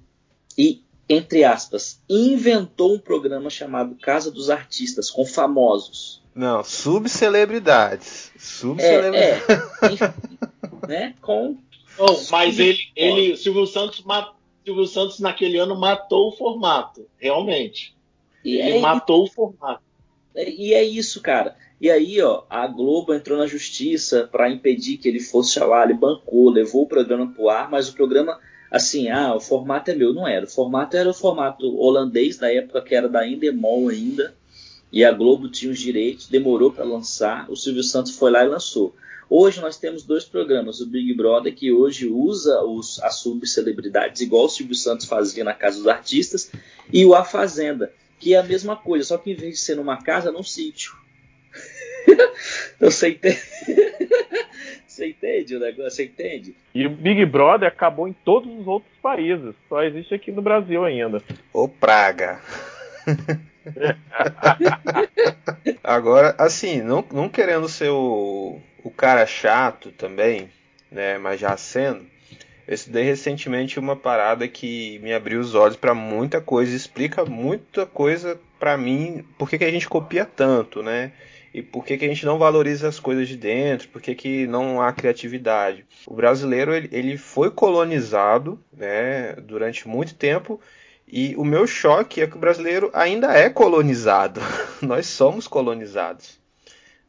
e, 0.57 0.82
entre 1.07 1.43
aspas, 1.43 2.01
inventou 2.09 2.95
um 2.95 2.99
programa 2.99 3.49
chamado 3.49 3.95
Casa 3.95 4.31
dos 4.31 4.49
Artistas, 4.49 5.09
com 5.09 5.25
famosos. 5.25 6.21
Não, 6.33 6.63
subcelebridades. 6.63 8.31
Subcelebridades. 8.37 10.01
É, 10.01 10.05
é, 10.05 10.87
né? 10.87 11.15
Com. 11.21 11.57
Oh, 11.97 12.17
mas 12.31 12.57
ele, 12.57 12.79
ele, 12.95 13.37
Silvio 13.37 13.67
Santos, 13.67 14.03
Silvio 14.65 14.87
Santos 14.87 15.19
naquele 15.19 15.57
ano 15.57 15.79
matou 15.79 16.29
o 16.29 16.31
formato, 16.31 17.05
realmente. 17.19 17.95
E 18.43 18.55
ele 18.57 18.77
é, 18.77 18.79
matou 18.79 19.23
o 19.23 19.29
formato. 19.29 19.83
E 20.35 20.73
é 20.73 20.83
isso, 20.83 21.21
cara. 21.21 21.55
E 21.79 21.91
aí, 21.91 22.21
ó, 22.21 22.43
a 22.49 22.65
Globo 22.65 23.13
entrou 23.13 23.37
na 23.37 23.45
justiça 23.45 24.27
para 24.31 24.49
impedir 24.49 24.97
que 24.97 25.07
ele 25.07 25.19
fosse 25.19 25.59
lá, 25.59 25.83
ele 25.83 25.93
bancou, 25.93 26.49
levou 26.49 26.83
o 26.83 26.87
programa 26.87 27.27
pro 27.27 27.49
ar, 27.49 27.69
mas 27.69 27.89
o 27.89 27.93
programa, 27.93 28.39
assim, 28.73 29.07
ah, 29.07 29.35
o 29.35 29.39
formato 29.39 29.91
é 29.91 29.95
meu, 29.95 30.15
não 30.15 30.27
era. 30.27 30.45
O 30.45 30.49
formato 30.49 30.97
era 30.97 31.07
o 31.07 31.13
formato 31.13 31.77
holandês 31.77 32.37
da 32.37 32.51
época 32.51 32.81
que 32.81 32.95
era 32.95 33.07
da 33.07 33.25
Endemol 33.25 33.87
ainda, 33.89 34.33
e 34.91 35.05
a 35.05 35.11
Globo 35.11 35.47
tinha 35.47 35.71
os 35.71 35.79
direitos, 35.79 36.27
demorou 36.27 36.71
para 36.71 36.83
lançar, 36.83 37.49
o 37.51 37.55
Silvio 37.55 37.83
Santos 37.83 38.17
foi 38.17 38.31
lá 38.31 38.43
e 38.43 38.47
lançou. 38.47 38.95
Hoje 39.29 39.61
nós 39.61 39.77
temos 39.77 40.01
dois 40.01 40.25
programas, 40.25 40.81
o 40.81 40.87
Big 40.87 41.13
Brother, 41.13 41.53
que 41.53 41.71
hoje 41.71 42.07
usa 42.07 42.63
os, 42.63 42.99
as 43.03 43.17
subcelebridades, 43.17 44.21
igual 44.21 44.45
o 44.45 44.49
Silvio 44.49 44.75
Santos 44.75 45.05
fazia 45.05 45.43
na 45.43 45.53
Casa 45.53 45.77
dos 45.77 45.87
Artistas, 45.87 46.51
e 46.91 47.05
o 47.05 47.13
A 47.13 47.23
Fazenda, 47.23 47.93
que 48.19 48.33
é 48.33 48.39
a 48.39 48.43
mesma 48.43 48.75
coisa, 48.75 49.05
só 49.05 49.19
que 49.19 49.31
em 49.31 49.35
vez 49.35 49.53
de 49.53 49.59
ser 49.59 49.75
numa 49.75 50.01
casa, 50.01 50.31
num 50.31 50.43
sítio. 50.43 50.93
Você 52.81 53.09
entende? 53.09 53.39
Você 54.93 55.07
entende 55.07 55.55
o 55.55 55.59
negócio? 55.59 55.89
Você 55.89 56.03
entende? 56.05 56.55
E 56.73 56.85
o 56.85 56.89
Big 56.91 57.25
Brother 57.25 57.67
acabou 57.67 58.07
em 58.07 58.13
todos 58.13 58.51
os 58.59 58.67
outros 58.67 58.93
países. 59.01 59.55
Só 59.67 59.81
existe 59.81 60.13
aqui 60.13 60.31
no 60.31 60.41
Brasil 60.41 60.85
ainda. 60.85 61.19
Ô 61.51 61.67
praga. 61.67 62.39
Agora, 65.83 66.35
assim, 66.37 66.81
não, 66.81 67.03
não 67.11 67.27
querendo 67.27 67.67
ser 67.67 67.89
o, 67.89 68.59
o 68.83 68.91
cara 68.91 69.25
chato 69.25 69.91
também, 69.91 70.51
né? 70.91 71.17
Mas 71.17 71.39
já 71.39 71.57
sendo, 71.57 72.05
eu 72.67 72.75
estudei 72.75 73.03
recentemente 73.03 73.79
uma 73.79 73.95
parada 73.95 74.47
que 74.47 74.99
me 74.99 75.11
abriu 75.11 75.39
os 75.39 75.55
olhos 75.55 75.75
para 75.75 75.95
muita 75.95 76.39
coisa, 76.39 76.75
explica 76.75 77.25
muita 77.25 77.87
coisa 77.87 78.39
para 78.59 78.77
mim, 78.77 79.25
por 79.39 79.49
que, 79.49 79.57
que 79.57 79.65
a 79.65 79.71
gente 79.71 79.89
copia 79.89 80.23
tanto, 80.23 80.83
né? 80.83 81.11
E 81.53 81.61
por 81.61 81.85
que, 81.85 81.97
que 81.97 82.05
a 82.05 82.07
gente 82.07 82.25
não 82.25 82.39
valoriza 82.39 82.87
as 82.87 82.99
coisas 82.99 83.27
de 83.27 83.37
dentro, 83.37 83.87
por 83.89 84.01
que, 84.01 84.15
que 84.15 84.47
não 84.47 84.81
há 84.81 84.91
criatividade. 84.91 85.85
O 86.07 86.15
brasileiro 86.15 86.73
ele, 86.73 86.89
ele 86.91 87.17
foi 87.17 87.51
colonizado 87.51 88.59
né, 88.75 89.33
durante 89.33 89.87
muito 89.87 90.15
tempo 90.15 90.59
e 91.07 91.35
o 91.35 91.45
meu 91.45 91.67
choque 91.67 92.21
é 92.21 92.27
que 92.27 92.35
o 92.35 92.39
brasileiro 92.39 92.89
ainda 92.93 93.33
é 93.33 93.49
colonizado. 93.49 94.41
Nós 94.81 95.05
somos 95.05 95.47
colonizados. 95.47 96.39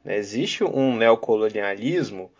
Né? 0.04 0.18
Existe 0.18 0.62
um 0.62 0.94
neocolonialismo 0.94 2.30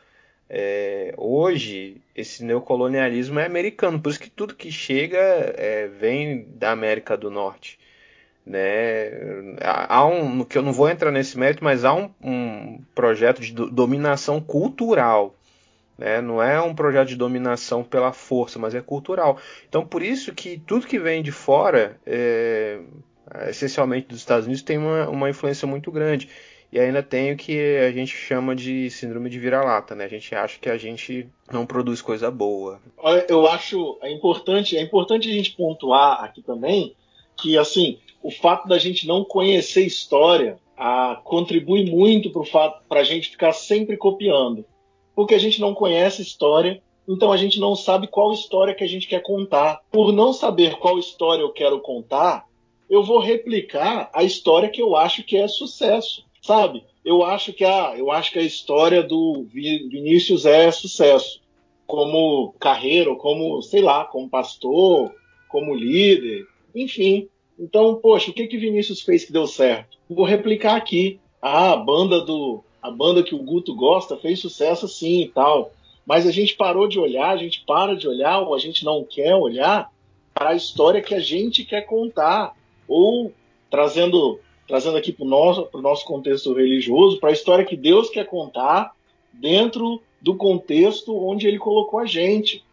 é, 0.48 1.14
hoje 1.16 2.00
esse 2.14 2.44
neocolonialismo 2.44 3.40
é 3.40 3.46
americano, 3.46 4.00
por 4.00 4.10
isso 4.10 4.20
que 4.20 4.30
tudo 4.30 4.54
que 4.54 4.70
chega 4.70 5.18
é, 5.18 5.88
vem 5.88 6.46
da 6.50 6.70
América 6.70 7.16
do 7.16 7.30
Norte. 7.30 7.78
Né? 8.46 9.56
Há 9.62 10.04
um, 10.04 10.44
que 10.44 10.58
eu 10.58 10.62
não 10.62 10.72
vou 10.72 10.88
entrar 10.88 11.10
nesse 11.10 11.38
mérito, 11.38 11.64
mas 11.64 11.84
há 11.84 11.94
um, 11.94 12.10
um 12.22 12.80
projeto 12.94 13.40
de 13.40 13.52
dominação 13.52 14.40
cultural. 14.40 15.34
Né? 15.96 16.20
Não 16.20 16.42
é 16.42 16.60
um 16.60 16.74
projeto 16.74 17.08
de 17.08 17.16
dominação 17.16 17.82
pela 17.82 18.12
força, 18.12 18.58
mas 18.58 18.74
é 18.74 18.80
cultural. 18.80 19.38
Então, 19.68 19.86
por 19.86 20.02
isso 20.02 20.34
que 20.34 20.58
tudo 20.66 20.86
que 20.86 20.98
vem 20.98 21.22
de 21.22 21.32
fora, 21.32 21.98
é, 22.04 22.80
essencialmente 23.48 24.08
dos 24.08 24.18
Estados 24.18 24.44
Unidos, 24.44 24.62
tem 24.62 24.76
uma, 24.76 25.08
uma 25.08 25.30
influência 25.30 25.66
muito 25.66 25.90
grande. 25.90 26.28
E 26.70 26.80
ainda 26.80 27.04
tem 27.04 27.32
o 27.32 27.36
que 27.36 27.56
a 27.78 27.92
gente 27.92 28.12
chama 28.12 28.52
de 28.52 28.90
síndrome 28.90 29.30
de 29.30 29.38
vira-lata, 29.38 29.94
né? 29.94 30.06
A 30.06 30.08
gente 30.08 30.34
acha 30.34 30.58
que 30.58 30.68
a 30.68 30.76
gente 30.76 31.28
não 31.52 31.64
produz 31.64 32.02
coisa 32.02 32.32
boa. 32.32 32.80
Eu 33.28 33.46
acho 33.46 33.96
é 34.02 34.10
importante, 34.10 34.76
é 34.76 34.82
importante 34.82 35.30
a 35.30 35.32
gente 35.32 35.52
pontuar 35.52 36.24
aqui 36.24 36.42
também 36.42 36.96
que 37.36 37.56
assim 37.56 37.98
o 38.24 38.30
fato 38.30 38.66
da 38.66 38.78
gente 38.78 39.06
não 39.06 39.24
conhecer 39.24 39.86
história 39.86 40.58
a, 40.76 41.20
contribui 41.22 41.88
muito 41.88 42.30
para 42.30 42.42
o 42.42 42.44
fato 42.44 42.82
para 42.88 43.00
a 43.00 43.04
gente 43.04 43.30
ficar 43.30 43.52
sempre 43.52 43.96
copiando, 43.96 44.64
porque 45.14 45.34
a 45.34 45.38
gente 45.38 45.60
não 45.60 45.72
conhece 45.72 46.22
história, 46.22 46.82
então 47.06 47.30
a 47.30 47.36
gente 47.36 47.60
não 47.60 47.76
sabe 47.76 48.08
qual 48.08 48.32
história 48.32 48.74
que 48.74 48.82
a 48.82 48.88
gente 48.88 49.06
quer 49.06 49.20
contar. 49.20 49.80
Por 49.92 50.12
não 50.12 50.32
saber 50.32 50.76
qual 50.78 50.98
história 50.98 51.42
eu 51.42 51.52
quero 51.52 51.78
contar, 51.80 52.48
eu 52.90 53.04
vou 53.04 53.20
replicar 53.20 54.10
a 54.12 54.24
história 54.24 54.68
que 54.68 54.82
eu 54.82 54.96
acho 54.96 55.22
que 55.22 55.36
é 55.36 55.46
sucesso 55.46 56.24
sabe? 56.44 56.84
Eu 57.02 57.22
acho 57.22 57.54
que 57.54 57.64
a, 57.64 57.94
eu 57.96 58.10
acho 58.10 58.30
que 58.30 58.38
a 58.38 58.42
história 58.42 59.02
do 59.02 59.46
Vinícius 59.50 60.44
é 60.44 60.70
sucesso, 60.70 61.40
como 61.86 62.54
carreira, 62.60 63.14
como, 63.16 63.62
sei 63.62 63.80
lá, 63.80 64.04
como 64.04 64.28
pastor, 64.28 65.14
como 65.48 65.74
líder, 65.74 66.46
enfim. 66.74 67.28
Então, 67.58 67.96
poxa, 67.96 68.30
o 68.30 68.34
que 68.34 68.46
que 68.46 68.58
Vinícius 68.58 69.00
fez 69.00 69.24
que 69.24 69.32
deu 69.32 69.46
certo? 69.46 69.96
Vou 70.08 70.24
replicar 70.24 70.76
aqui. 70.76 71.20
Ah, 71.40 71.72
a 71.72 71.76
banda 71.76 72.20
do 72.20 72.62
a 72.82 72.90
banda 72.90 73.22
que 73.22 73.34
o 73.34 73.42
Guto 73.42 73.74
gosta 73.74 74.16
fez 74.16 74.40
sucesso 74.40 74.86
sim 74.86 75.22
e 75.22 75.28
tal. 75.28 75.72
Mas 76.04 76.26
a 76.26 76.30
gente 76.30 76.54
parou 76.54 76.86
de 76.86 76.98
olhar, 76.98 77.30
a 77.30 77.36
gente 77.36 77.64
para 77.66 77.96
de 77.96 78.06
olhar 78.06 78.40
ou 78.40 78.54
a 78.54 78.58
gente 78.58 78.84
não 78.84 79.02
quer 79.02 79.34
olhar 79.34 79.90
para 80.34 80.50
a 80.50 80.54
história 80.54 81.00
que 81.00 81.14
a 81.14 81.20
gente 81.20 81.64
quer 81.64 81.82
contar 81.82 82.54
ou 82.86 83.32
trazendo 83.70 84.38
trazendo 84.66 84.96
aqui 84.96 85.12
para 85.12 85.24
o 85.24 85.28
nosso, 85.28 85.68
nosso 85.74 86.04
contexto 86.04 86.52
religioso, 86.54 87.20
para 87.20 87.30
a 87.30 87.32
história 87.32 87.64
que 87.64 87.76
Deus 87.76 88.08
quer 88.08 88.26
contar 88.26 88.92
dentro 89.32 90.02
do 90.20 90.34
contexto 90.36 91.14
onde 91.16 91.46
Ele 91.46 91.58
colocou 91.58 92.00
a 92.00 92.06
gente, 92.06 92.64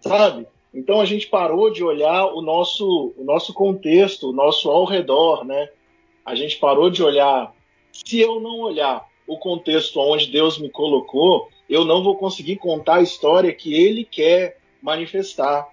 sabe? 0.00 0.46
Então 0.74 1.00
a 1.00 1.04
gente 1.04 1.28
parou 1.28 1.70
de 1.70 1.84
olhar 1.84 2.26
o 2.26 2.42
nosso, 2.42 3.14
o 3.16 3.22
nosso 3.22 3.54
contexto, 3.54 4.30
o 4.30 4.32
nosso 4.32 4.68
ao 4.68 4.84
redor, 4.84 5.44
né? 5.44 5.68
A 6.24 6.34
gente 6.34 6.58
parou 6.58 6.90
de 6.90 7.02
olhar. 7.02 7.54
Se 7.92 8.20
eu 8.20 8.40
não 8.40 8.58
olhar 8.60 9.06
o 9.26 9.38
contexto 9.38 10.00
onde 10.00 10.26
Deus 10.26 10.58
me 10.58 10.68
colocou, 10.68 11.48
eu 11.70 11.84
não 11.84 12.02
vou 12.02 12.16
conseguir 12.16 12.56
contar 12.56 12.96
a 12.96 13.02
história 13.02 13.52
que 13.52 13.72
Ele 13.72 14.04
quer 14.04 14.58
manifestar. 14.82 15.68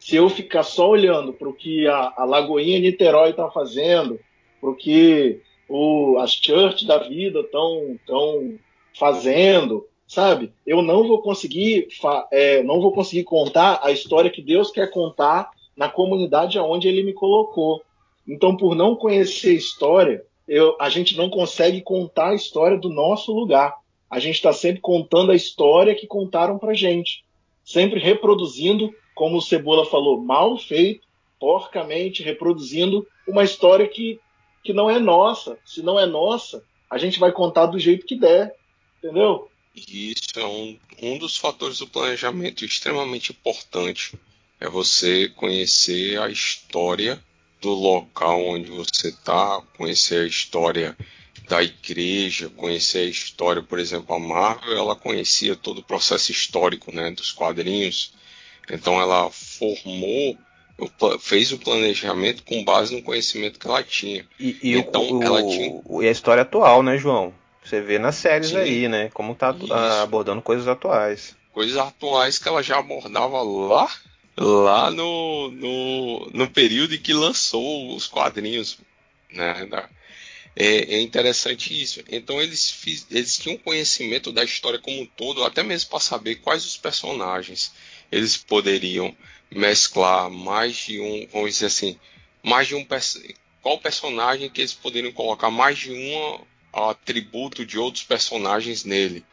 Se 0.00 0.16
eu 0.16 0.28
ficar 0.30 0.62
só 0.62 0.88
olhando 0.88 1.32
para 1.32 1.48
o 1.48 1.52
que 1.52 1.86
a, 1.86 2.14
a 2.16 2.24
Lagoinha 2.24 2.80
Niterói 2.80 3.30
está 3.30 3.50
fazendo, 3.50 4.18
porque 4.60 5.40
o, 5.68 6.16
as 6.18 6.32
church 6.32 6.86
da 6.86 6.98
vida 6.98 7.40
estão 7.40 7.98
tão 8.06 8.58
fazendo, 8.98 9.86
sabe? 10.12 10.52
Eu 10.66 10.82
não 10.82 11.08
vou 11.08 11.22
conseguir 11.22 11.88
é, 12.30 12.62
não 12.62 12.82
vou 12.82 12.92
conseguir 12.92 13.24
contar 13.24 13.80
a 13.82 13.90
história 13.90 14.30
que 14.30 14.42
Deus 14.42 14.70
quer 14.70 14.90
contar 14.90 15.50
na 15.74 15.88
comunidade 15.88 16.58
aonde 16.58 16.86
Ele 16.86 17.02
me 17.02 17.14
colocou. 17.14 17.82
Então, 18.28 18.54
por 18.54 18.74
não 18.74 18.94
conhecer 18.94 19.50
a 19.50 19.54
história, 19.54 20.22
eu, 20.46 20.76
a 20.78 20.90
gente 20.90 21.16
não 21.16 21.30
consegue 21.30 21.80
contar 21.80 22.28
a 22.28 22.34
história 22.34 22.76
do 22.76 22.90
nosso 22.90 23.32
lugar. 23.32 23.74
A 24.10 24.18
gente 24.18 24.34
está 24.34 24.52
sempre 24.52 24.82
contando 24.82 25.32
a 25.32 25.34
história 25.34 25.94
que 25.94 26.06
contaram 26.06 26.58
para 26.58 26.74
gente, 26.74 27.24
sempre 27.64 27.98
reproduzindo, 27.98 28.94
como 29.14 29.38
o 29.38 29.42
Cebola 29.42 29.86
falou, 29.86 30.20
mal 30.20 30.58
feito, 30.58 31.06
porcamente 31.40 32.22
reproduzindo 32.22 33.06
uma 33.26 33.44
história 33.44 33.88
que 33.88 34.20
que 34.62 34.74
não 34.74 34.90
é 34.90 34.98
nossa. 34.98 35.58
Se 35.64 35.82
não 35.82 35.98
é 35.98 36.04
nossa, 36.04 36.62
a 36.88 36.98
gente 36.98 37.18
vai 37.18 37.32
contar 37.32 37.66
do 37.66 37.78
jeito 37.78 38.06
que 38.06 38.14
der, 38.14 38.54
entendeu? 38.98 39.48
Isso 39.74 40.38
é 40.38 40.44
um, 40.44 40.78
um 41.00 41.18
dos 41.18 41.36
fatores 41.36 41.78
do 41.78 41.86
planejamento 41.86 42.64
extremamente 42.64 43.32
importante. 43.32 44.14
É 44.60 44.68
você 44.68 45.28
conhecer 45.28 46.20
a 46.20 46.28
história 46.28 47.22
do 47.60 47.70
local 47.70 48.44
onde 48.44 48.70
você 48.70 49.08
está, 49.08 49.62
conhecer 49.76 50.24
a 50.24 50.26
história 50.26 50.96
da 51.48 51.62
igreja, 51.62 52.50
conhecer 52.50 52.98
a 52.98 53.10
história, 53.10 53.62
por 53.62 53.78
exemplo, 53.78 54.14
a 54.14 54.18
Marvel, 54.18 54.76
ela 54.76 54.96
conhecia 54.96 55.56
todo 55.56 55.78
o 55.78 55.84
processo 55.84 56.30
histórico, 56.30 56.94
né, 56.94 57.10
dos 57.10 57.32
quadrinhos. 57.32 58.14
Então 58.70 59.00
ela 59.00 59.30
formou, 59.30 60.36
fez 61.20 61.52
o 61.52 61.58
planejamento 61.58 62.42
com 62.44 62.64
base 62.64 62.94
no 62.94 63.02
conhecimento 63.02 63.58
que 63.58 63.66
ela 63.66 63.82
tinha. 63.82 64.26
E, 64.38 64.56
e 64.62 64.72
então 64.74 65.18
o, 65.18 65.22
ela 65.22 65.42
tinha 65.42 65.82
e 66.02 66.08
a 66.08 66.10
história 66.10 66.42
atual, 66.42 66.82
né, 66.82 66.96
João? 66.98 67.34
Você 67.64 67.80
vê 67.80 67.98
nas 67.98 68.16
séries 68.16 68.50
Sim. 68.50 68.56
aí, 68.56 68.88
né? 68.88 69.08
Como 69.10 69.34
tá 69.34 69.50
Isso. 69.54 70.02
abordando 70.02 70.42
coisas 70.42 70.66
atuais. 70.66 71.36
coisas 71.52 71.76
atuais 71.76 72.38
que 72.38 72.48
ela 72.48 72.62
já 72.62 72.78
abordava 72.78 73.42
lá, 73.42 73.90
lá 74.36 74.90
no, 74.90 75.50
no, 75.50 76.30
no 76.32 76.50
período 76.50 76.94
em 76.94 76.98
que 76.98 77.12
lançou 77.12 77.94
os 77.94 78.06
quadrinhos, 78.06 78.78
né? 79.32 79.66
é, 80.56 80.96
é 80.96 81.00
interessante 81.00 81.80
isso. 81.80 82.02
Então 82.08 82.40
eles, 82.40 82.70
fiz- 82.70 83.06
eles 83.10 83.36
tinham 83.38 83.56
conhecimento 83.58 84.32
da 84.32 84.44
história 84.44 84.78
como 84.78 85.00
um 85.00 85.06
todo, 85.06 85.44
até 85.44 85.62
mesmo 85.62 85.90
para 85.90 86.00
saber 86.00 86.36
quais 86.36 86.64
os 86.64 86.76
personagens 86.76 87.72
eles 88.10 88.36
poderiam 88.36 89.14
mesclar 89.50 90.30
mais 90.30 90.76
de 90.76 91.00
um, 91.00 91.26
vamos 91.32 91.54
dizer 91.54 91.66
assim, 91.66 91.98
mais 92.42 92.68
de 92.68 92.74
um 92.74 92.86
qual 93.62 93.78
personagem 93.78 94.50
que 94.50 94.60
eles 94.60 94.72
poderiam 94.72 95.12
colocar 95.12 95.50
mais 95.50 95.78
de 95.78 95.92
um 95.92 96.40
atributo 96.72 97.64
de 97.66 97.78
outros 97.78 98.04
personagens 98.04 98.84
nele. 98.84 99.24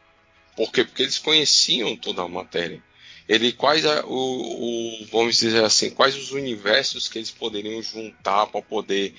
Por 0.56 0.72
quê? 0.72 0.84
Porque 0.84 1.04
eles 1.04 1.18
conheciam 1.18 1.96
toda 1.96 2.22
a 2.24 2.28
matéria. 2.28 2.84
Ele 3.28 3.52
quais 3.54 3.86
a- 3.86 4.04
o, 4.06 5.02
o- 5.04 5.06
vamos 5.12 5.38
dizer 5.38 5.64
assim, 5.64 5.90
quais 5.92 6.16
os 6.16 6.32
universos 6.32 7.08
que 7.08 7.20
eles 7.20 7.32
poderiam 7.32 7.82
juntar 7.82 8.48
para 8.48 8.62
poder 8.62 9.14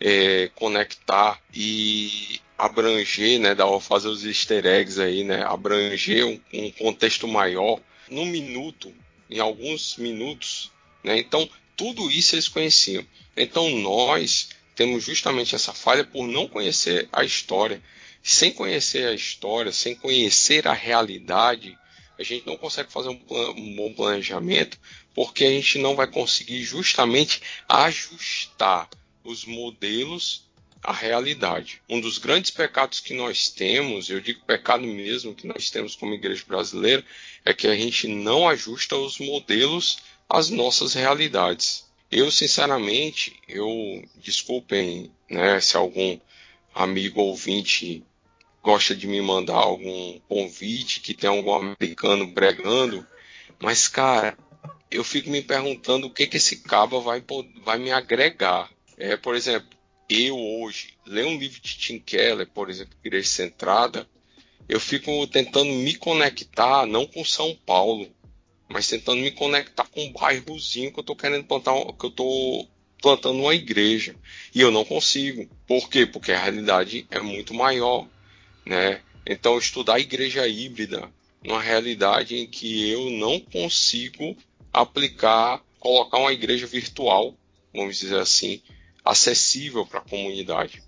é, 0.00 0.48
conectar 0.54 1.40
e 1.54 2.38
abranger, 2.56 3.40
né, 3.40 3.54
dar, 3.54 3.66
fazer 3.80 4.08
os 4.08 4.24
easter 4.24 4.64
eggs 4.66 5.00
aí, 5.00 5.24
né, 5.24 5.42
abranger 5.42 6.24
um, 6.26 6.40
um 6.52 6.70
contexto 6.70 7.26
maior 7.26 7.80
num 8.10 8.24
minuto, 8.26 8.92
em 9.30 9.40
alguns 9.40 9.96
minutos, 9.96 10.70
né? 11.02 11.18
Então 11.18 11.48
tudo 11.76 12.10
isso 12.10 12.34
eles 12.34 12.46
conheciam. 12.48 13.04
Então 13.36 13.68
nós 13.80 14.48
temos 14.76 15.02
justamente 15.04 15.54
essa 15.54 15.72
falha 15.72 16.04
por 16.04 16.28
não 16.28 16.46
conhecer 16.46 17.08
a 17.12 17.24
história. 17.24 17.82
Sem 18.22 18.52
conhecer 18.52 19.06
a 19.08 19.14
história, 19.14 19.72
sem 19.72 19.94
conhecer 19.94 20.66
a 20.68 20.72
realidade, 20.72 21.76
a 22.18 22.22
gente 22.22 22.46
não 22.46 22.56
consegue 22.56 22.92
fazer 22.92 23.08
um, 23.08 23.16
plan- 23.16 23.50
um 23.52 23.76
bom 23.76 23.92
planejamento, 23.92 24.78
porque 25.14 25.44
a 25.44 25.50
gente 25.50 25.78
não 25.78 25.94
vai 25.96 26.06
conseguir 26.06 26.62
justamente 26.62 27.40
ajustar 27.68 28.88
os 29.24 29.44
modelos 29.44 30.44
à 30.82 30.92
realidade. 30.92 31.80
Um 31.88 32.00
dos 32.00 32.18
grandes 32.18 32.50
pecados 32.50 33.00
que 33.00 33.14
nós 33.14 33.48
temos, 33.48 34.10
eu 34.10 34.20
digo 34.20 34.44
pecado 34.44 34.84
mesmo 34.86 35.34
que 35.34 35.46
nós 35.46 35.70
temos 35.70 35.96
como 35.96 36.14
igreja 36.14 36.44
brasileira, 36.46 37.04
é 37.44 37.54
que 37.54 37.66
a 37.66 37.74
gente 37.76 38.08
não 38.08 38.48
ajusta 38.48 38.96
os 38.96 39.18
modelos 39.18 39.98
às 40.28 40.50
nossas 40.50 40.94
realidades. 40.94 41.85
Eu, 42.10 42.30
sinceramente, 42.30 43.36
eu 43.48 44.02
desculpem, 44.16 45.10
né, 45.30 45.60
se 45.60 45.76
algum 45.76 46.18
amigo 46.74 47.20
ouvinte 47.20 48.04
gosta 48.62 48.94
de 48.94 49.06
me 49.06 49.20
mandar 49.20 49.56
algum 49.56 50.18
convite 50.28 51.00
que 51.00 51.14
tem 51.14 51.28
algum 51.28 51.54
americano 51.54 52.26
bregando, 52.26 53.06
mas 53.60 53.88
cara, 53.88 54.36
eu 54.90 55.02
fico 55.02 55.30
me 55.30 55.42
perguntando 55.42 56.06
o 56.06 56.10
que 56.10 56.26
que 56.26 56.36
esse 56.36 56.58
caba 56.62 57.00
vai, 57.00 57.24
vai 57.64 57.78
me 57.78 57.90
agregar. 57.90 58.70
É, 58.96 59.16
por 59.16 59.34
exemplo, 59.34 59.68
eu 60.08 60.38
hoje 60.38 60.94
ler 61.04 61.26
um 61.26 61.38
livro 61.38 61.60
de 61.60 61.76
Tim 61.76 61.98
Keller, 61.98 62.48
por 62.48 62.70
exemplo, 62.70 62.96
Igreja 63.04 63.28
Centrada, 63.28 64.08
eu 64.68 64.80
fico 64.80 65.26
tentando 65.28 65.70
me 65.70 65.94
conectar 65.94 66.86
não 66.86 67.06
com 67.06 67.24
São 67.24 67.54
Paulo, 67.66 68.08
mas 68.68 68.88
tentando 68.88 69.20
me 69.20 69.30
conectar 69.30 69.84
com 69.84 70.04
um 70.04 70.12
bairrozinho 70.12 70.92
que 70.92 71.00
eu 71.00 71.04
tô 71.04 71.14
querendo 71.14 71.44
plantar, 71.44 71.74
que 71.98 72.06
eu 72.06 72.10
tô 72.10 72.66
plantando 73.00 73.40
uma 73.40 73.54
igreja. 73.54 74.16
E 74.54 74.60
eu 74.60 74.70
não 74.70 74.84
consigo. 74.84 75.48
Por 75.66 75.88
quê? 75.88 76.06
Porque 76.06 76.32
a 76.32 76.40
realidade 76.40 77.06
é 77.10 77.20
muito 77.20 77.54
maior, 77.54 78.08
né? 78.64 79.00
Então 79.26 79.58
estudar 79.58 80.00
igreja 80.00 80.46
híbrida 80.46 81.10
numa 81.44 81.60
realidade 81.60 82.36
em 82.36 82.46
que 82.46 82.90
eu 82.90 83.10
não 83.10 83.38
consigo 83.38 84.36
aplicar, 84.72 85.62
colocar 85.78 86.18
uma 86.18 86.32
igreja 86.32 86.66
virtual, 86.66 87.36
vamos 87.72 87.98
dizer 87.98 88.18
assim, 88.18 88.60
acessível 89.04 89.86
para 89.86 90.00
a 90.00 90.08
comunidade. 90.08 90.82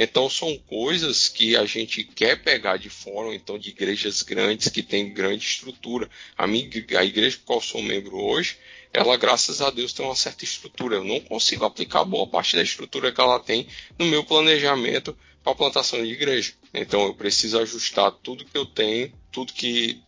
Então 0.00 0.30
são 0.30 0.56
coisas 0.56 1.28
que 1.28 1.56
a 1.56 1.66
gente 1.66 2.04
quer 2.04 2.40
pegar 2.40 2.76
de 2.76 2.88
ou 3.04 3.34
então 3.34 3.58
de 3.58 3.70
igrejas 3.70 4.22
grandes 4.22 4.68
que 4.68 4.80
têm 4.80 5.12
grande 5.12 5.44
estrutura. 5.44 6.08
A, 6.36 6.46
minha, 6.46 6.70
a 6.96 7.04
igreja 7.04 7.40
eu 7.50 7.60
sou 7.60 7.82
membro 7.82 8.16
hoje, 8.16 8.58
ela 8.92 9.16
graças 9.16 9.60
a 9.60 9.70
Deus 9.70 9.92
tem 9.92 10.06
uma 10.06 10.14
certa 10.14 10.44
estrutura. 10.44 10.94
Eu 10.94 11.04
não 11.04 11.18
consigo 11.18 11.64
aplicar 11.64 12.04
boa 12.04 12.28
parte 12.28 12.54
da 12.54 12.62
estrutura 12.62 13.10
que 13.10 13.20
ela 13.20 13.40
tem 13.40 13.66
no 13.98 14.06
meu 14.06 14.22
planejamento 14.22 15.18
para 15.42 15.52
a 15.52 15.56
plantação 15.56 16.00
de 16.00 16.12
igreja. 16.12 16.52
Então 16.72 17.02
eu 17.02 17.14
preciso 17.14 17.58
ajustar 17.58 18.12
tudo 18.22 18.44
que 18.44 18.56
eu 18.56 18.66
tenho, 18.66 19.12
tudo 19.32 19.52
que 19.52 20.00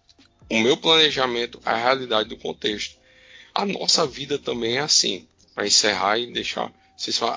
o 0.48 0.60
meu 0.60 0.76
planejamento 0.76 1.60
à 1.64 1.74
realidade 1.74 2.28
do 2.28 2.36
contexto. 2.36 2.96
A 3.52 3.66
nossa 3.66 4.06
vida 4.06 4.38
também 4.38 4.76
é 4.76 4.80
assim. 4.82 5.26
Para 5.52 5.66
encerrar 5.66 6.16
e 6.16 6.32
deixar 6.32 6.72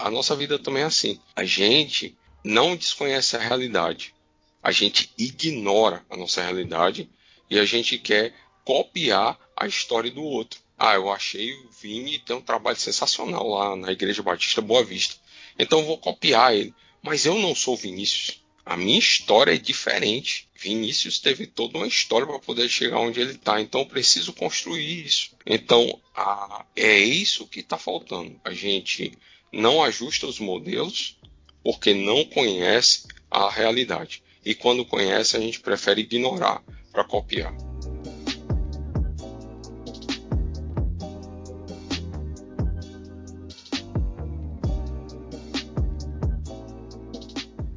a 0.03 0.11
nossa 0.11 0.35
vida 0.35 0.59
também 0.59 0.83
é 0.83 0.85
assim. 0.85 1.19
A 1.35 1.45
gente 1.45 2.15
não 2.43 2.75
desconhece 2.75 3.35
a 3.35 3.39
realidade. 3.39 4.13
A 4.61 4.71
gente 4.71 5.11
ignora 5.17 6.05
a 6.09 6.15
nossa 6.17 6.41
realidade 6.41 7.09
e 7.49 7.59
a 7.59 7.65
gente 7.65 7.97
quer 7.97 8.33
copiar 8.63 9.37
a 9.55 9.67
história 9.67 10.09
do 10.09 10.23
outro. 10.23 10.59
Ah, 10.77 10.95
eu 10.95 11.11
achei 11.11 11.53
o 11.53 11.69
Vini 11.81 12.19
tem 12.19 12.35
um 12.35 12.41
trabalho 12.41 12.77
sensacional 12.77 13.47
lá 13.47 13.75
na 13.75 13.91
Igreja 13.91 14.23
Batista 14.23 14.61
Boa 14.61 14.83
Vista. 14.83 15.15
Então 15.57 15.83
vou 15.85 15.97
copiar 15.97 16.55
ele. 16.55 16.73
Mas 17.01 17.25
eu 17.25 17.35
não 17.37 17.53
sou 17.53 17.75
Vinícius. 17.75 18.41
A 18.65 18.77
minha 18.77 18.97
história 18.97 19.53
é 19.53 19.57
diferente. 19.57 20.47
Vinícius 20.55 21.19
teve 21.19 21.45
toda 21.45 21.77
uma 21.77 21.87
história 21.87 22.25
para 22.25 22.39
poder 22.39 22.69
chegar 22.69 22.99
onde 22.99 23.19
ele 23.19 23.33
está. 23.33 23.59
Então 23.61 23.81
eu 23.81 23.85
preciso 23.85 24.31
construir 24.33 25.05
isso. 25.05 25.31
Então 25.45 25.99
a- 26.15 26.65
é 26.75 26.97
isso 26.99 27.45
que 27.47 27.59
está 27.59 27.77
faltando. 27.77 28.39
A 28.43 28.53
gente 28.53 29.11
não 29.51 29.83
ajusta 29.83 30.25
os 30.25 30.39
modelos 30.39 31.17
porque 31.63 31.93
não 31.93 32.25
conhece 32.25 33.07
a 33.31 33.49
realidade. 33.49 34.21
E 34.45 34.53
quando 34.53 34.85
conhece, 34.85 35.37
a 35.37 35.39
gente 35.39 35.59
prefere 35.59 36.01
ignorar 36.01 36.61
para 36.91 37.03
copiar. 37.03 37.55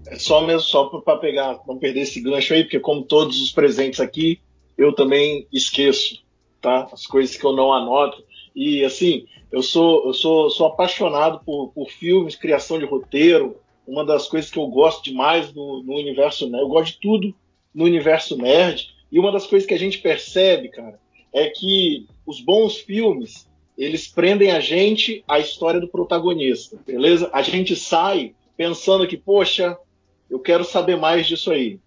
É 0.09 0.19
só 0.19 0.41
mesmo 0.41 0.63
só 0.63 0.87
para 0.87 1.19
pegar, 1.19 1.61
não 1.67 1.79
perder 1.79 2.01
esse 2.01 2.21
gancho 2.21 2.55
aí, 2.55 2.65
porque 2.65 2.81
como 2.81 3.03
todos 3.05 3.41
os 3.41 3.53
presentes 3.53 4.01
aqui, 4.01 4.41
eu 4.77 4.93
também 4.95 5.47
esqueço, 5.53 6.25
tá? 6.61 6.89
As 6.93 7.07
coisas 7.07 7.37
que 7.37 7.45
eu 7.45 7.53
não 7.53 7.73
anoto. 7.73 8.25
E 8.55 8.85
assim, 8.85 9.27
eu 9.53 9.63
sou 9.63 10.07
eu 10.07 10.15
sou, 10.15 10.51
sou 10.51 10.67
apaixonado 10.67 11.41
por, 11.45 11.69
por 11.69 11.91
filmes, 11.91 12.35
criação 12.35 12.79
de 12.79 12.85
roteiro. 12.85 13.61
Uma 13.87 14.05
das 14.05 14.27
coisas 14.29 14.51
que 14.51 14.59
eu 14.59 14.67
gosto 14.67 15.05
demais 15.05 15.53
no, 15.55 15.83
no 15.83 15.95
universo 15.95 16.49
nerd, 16.49 16.63
eu 16.63 16.69
gosto 16.69 16.95
de 16.95 17.01
tudo 17.01 17.35
no 17.75 17.85
universo 17.85 18.37
nerd. 18.37 18.95
E 19.13 19.19
uma 19.19 19.31
das 19.31 19.47
coisas 19.47 19.67
que 19.67 19.75
a 19.75 19.79
gente 19.79 19.99
percebe, 19.99 20.69
cara, 20.69 20.99
é 21.33 21.49
que 21.49 22.07
os 22.27 22.41
bons 22.41 22.79
filmes 22.79 23.47
eles 23.79 24.09
prendem 24.09 24.51
a 24.53 24.59
gente 24.61 25.23
à 25.29 25.39
história 25.39 25.79
do 25.79 25.87
protagonista, 25.89 26.79
beleza? 26.87 27.29
A 27.33 27.43
gente 27.43 27.77
sai 27.77 28.35
pensando 28.57 29.07
que, 29.07 29.19
poxa, 29.19 29.77
eu 30.31 30.39
quero 30.41 30.65
saber 30.65 30.97
mais 30.97 31.27
disso 31.27 31.51
aí. 31.53 31.79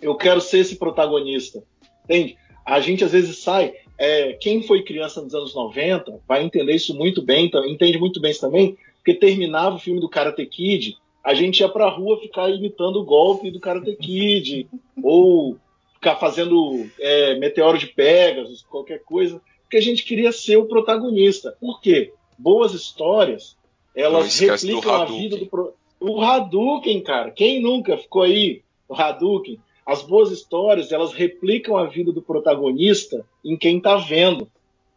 Eu 0.00 0.16
quero 0.16 0.40
ser 0.40 0.60
esse 0.60 0.76
protagonista. 0.76 1.62
Entende? 2.04 2.36
A 2.64 2.80
gente 2.80 3.04
às 3.04 3.12
vezes 3.12 3.38
sai. 3.38 3.74
é, 3.98 4.32
quem 4.32 4.62
foi 4.62 4.82
criança 4.82 5.20
nos 5.20 5.34
anos 5.34 5.54
90 5.54 6.20
vai 6.26 6.42
entender 6.42 6.74
isso 6.74 6.94
muito 6.96 7.22
bem, 7.22 7.48
tá- 7.50 7.64
entende 7.68 7.98
muito 7.98 8.20
bem 8.20 8.30
isso 8.32 8.40
também, 8.40 8.76
porque 8.96 9.14
terminava 9.14 9.76
o 9.76 9.78
filme 9.78 10.00
do 10.00 10.08
Karate 10.08 10.44
Kid, 10.46 10.96
a 11.24 11.32
gente 11.32 11.60
ia 11.60 11.68
pra 11.68 11.88
rua 11.88 12.20
ficar 12.20 12.50
imitando 12.50 12.96
o 12.96 13.04
golpe 13.04 13.50
do 13.50 13.58
Karate 13.58 13.96
Kid, 13.96 14.68
ou 15.02 15.56
ficar 15.94 16.16
fazendo 16.16 16.86
é, 17.00 17.38
meteoro 17.38 17.78
de 17.78 17.86
Pegasus, 17.86 18.62
qualquer 18.62 19.02
coisa, 19.02 19.40
porque 19.62 19.78
a 19.78 19.80
gente 19.80 20.04
queria 20.04 20.30
ser 20.30 20.58
o 20.58 20.66
protagonista. 20.66 21.56
Por 21.58 21.80
quê? 21.80 22.12
Boas 22.36 22.74
histórias, 22.74 23.56
elas 23.96 24.38
replicam 24.38 24.94
a 24.94 25.04
vida 25.06 25.38
do 25.38 25.46
pro... 25.46 25.72
O 25.98 26.20
Hadouken, 26.20 27.00
cara. 27.00 27.30
Quem 27.30 27.62
nunca 27.62 27.96
ficou 27.96 28.22
aí 28.22 28.60
no 28.88 28.94
Hadouken? 28.94 29.58
As 29.86 30.02
boas 30.02 30.30
histórias, 30.30 30.92
elas 30.92 31.14
replicam 31.14 31.78
a 31.78 31.86
vida 31.86 32.12
do 32.12 32.20
protagonista 32.20 33.24
em 33.42 33.56
quem 33.56 33.80
tá 33.80 33.96
vendo. 33.96 34.46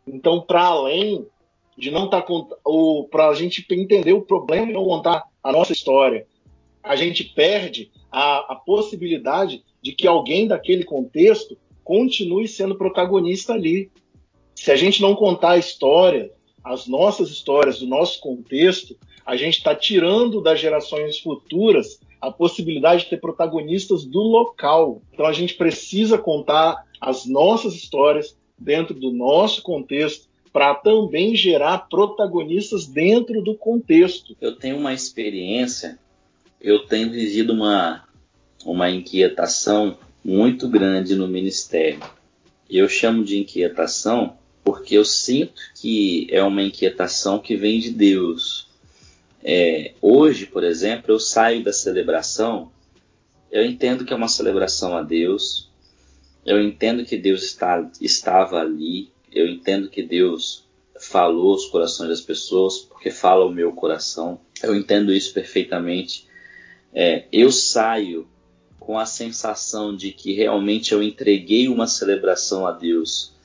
Então, 0.05 0.41
para 0.41 0.63
além 0.63 1.25
de 1.77 1.91
não 1.91 2.05
estar 2.05 2.23
tá 2.23 2.33
o 2.65 3.07
para 3.09 3.29
a 3.29 3.33
gente 3.33 3.65
entender 3.69 4.13
o 4.13 4.21
problema 4.21 4.69
e 4.69 4.73
não 4.73 4.83
contar 4.83 5.25
a 5.43 5.51
nossa 5.51 5.73
história, 5.73 6.25
a 6.83 6.95
gente 6.95 7.23
perde 7.23 7.91
a, 8.11 8.53
a 8.53 8.55
possibilidade 8.55 9.63
de 9.81 9.91
que 9.91 10.07
alguém 10.07 10.47
daquele 10.47 10.83
contexto 10.83 11.57
continue 11.83 12.47
sendo 12.47 12.77
protagonista 12.77 13.53
ali. 13.53 13.91
Se 14.55 14.71
a 14.71 14.75
gente 14.75 15.01
não 15.01 15.15
contar 15.15 15.51
a 15.51 15.57
história, 15.57 16.31
as 16.63 16.87
nossas 16.87 17.29
histórias, 17.29 17.79
do 17.79 17.87
nosso 17.87 18.19
contexto, 18.19 18.97
a 19.25 19.35
gente 19.35 19.57
está 19.57 19.75
tirando 19.75 20.41
das 20.41 20.59
gerações 20.59 21.19
futuras 21.19 21.99
a 22.19 22.31
possibilidade 22.31 23.03
de 23.03 23.11
ter 23.11 23.17
protagonistas 23.17 24.03
do 24.03 24.19
local. 24.19 25.01
Então 25.13 25.25
a 25.25 25.33
gente 25.33 25.53
precisa 25.53 26.17
contar 26.17 26.83
as 26.99 27.25
nossas 27.25 27.75
histórias 27.75 28.35
dentro 28.57 28.95
do 28.95 29.11
nosso 29.11 29.61
contexto 29.61 30.26
para 30.51 30.75
também 30.75 31.35
gerar 31.35 31.87
protagonistas 31.89 32.85
dentro 32.85 33.41
do 33.41 33.55
contexto. 33.55 34.35
Eu 34.39 34.55
tenho 34.55 34.77
uma 34.77 34.93
experiência, 34.93 35.99
eu 36.61 36.85
tenho 36.85 37.11
vivido 37.11 37.53
uma, 37.53 38.07
uma 38.65 38.89
inquietação 38.89 39.97
muito 40.23 40.67
grande 40.67 41.15
no 41.15 41.27
ministério. 41.27 41.99
Eu 42.69 42.89
chamo 42.89 43.23
de 43.23 43.37
inquietação 43.37 44.37
porque 44.63 44.95
eu 44.95 45.05
sinto 45.05 45.61
que 45.79 46.27
é 46.29 46.43
uma 46.43 46.61
inquietação 46.61 47.39
que 47.39 47.55
vem 47.55 47.79
de 47.79 47.89
Deus. 47.89 48.67
É, 49.41 49.93
hoje, 50.01 50.45
por 50.45 50.61
exemplo, 50.63 51.13
eu 51.13 51.19
saio 51.21 51.63
da 51.63 51.71
celebração, 51.71 52.69
eu 53.49 53.65
entendo 53.65 54.03
que 54.03 54.11
é 54.11 54.15
uma 54.15 54.27
celebração 54.27 54.97
a 54.97 55.01
Deus, 55.01 55.69
eu 56.45 56.61
entendo 56.61 57.05
que 57.05 57.17
Deus 57.17 57.43
está, 57.43 57.89
estava 58.01 58.59
ali, 58.59 59.09
eu 59.31 59.47
entendo 59.47 59.89
que 59.89 60.03
Deus 60.03 60.67
falou 60.99 61.55
os 61.55 61.65
corações 61.65 62.09
das 62.09 62.21
pessoas, 62.21 62.79
porque 62.79 63.11
fala 63.11 63.45
o 63.45 63.51
meu 63.51 63.71
coração, 63.71 64.39
eu 64.63 64.75
entendo 64.75 65.13
isso 65.13 65.33
perfeitamente. 65.33 66.27
É, 66.93 67.25
eu 67.31 67.51
saio 67.51 68.27
com 68.79 68.97
a 68.97 69.05
sensação 69.05 69.95
de 69.95 70.11
que 70.11 70.33
realmente 70.33 70.93
eu 70.93 71.03
entreguei 71.03 71.67
uma 71.67 71.87
celebração 71.87 72.65
a 72.65 72.71
Deus 72.71 73.35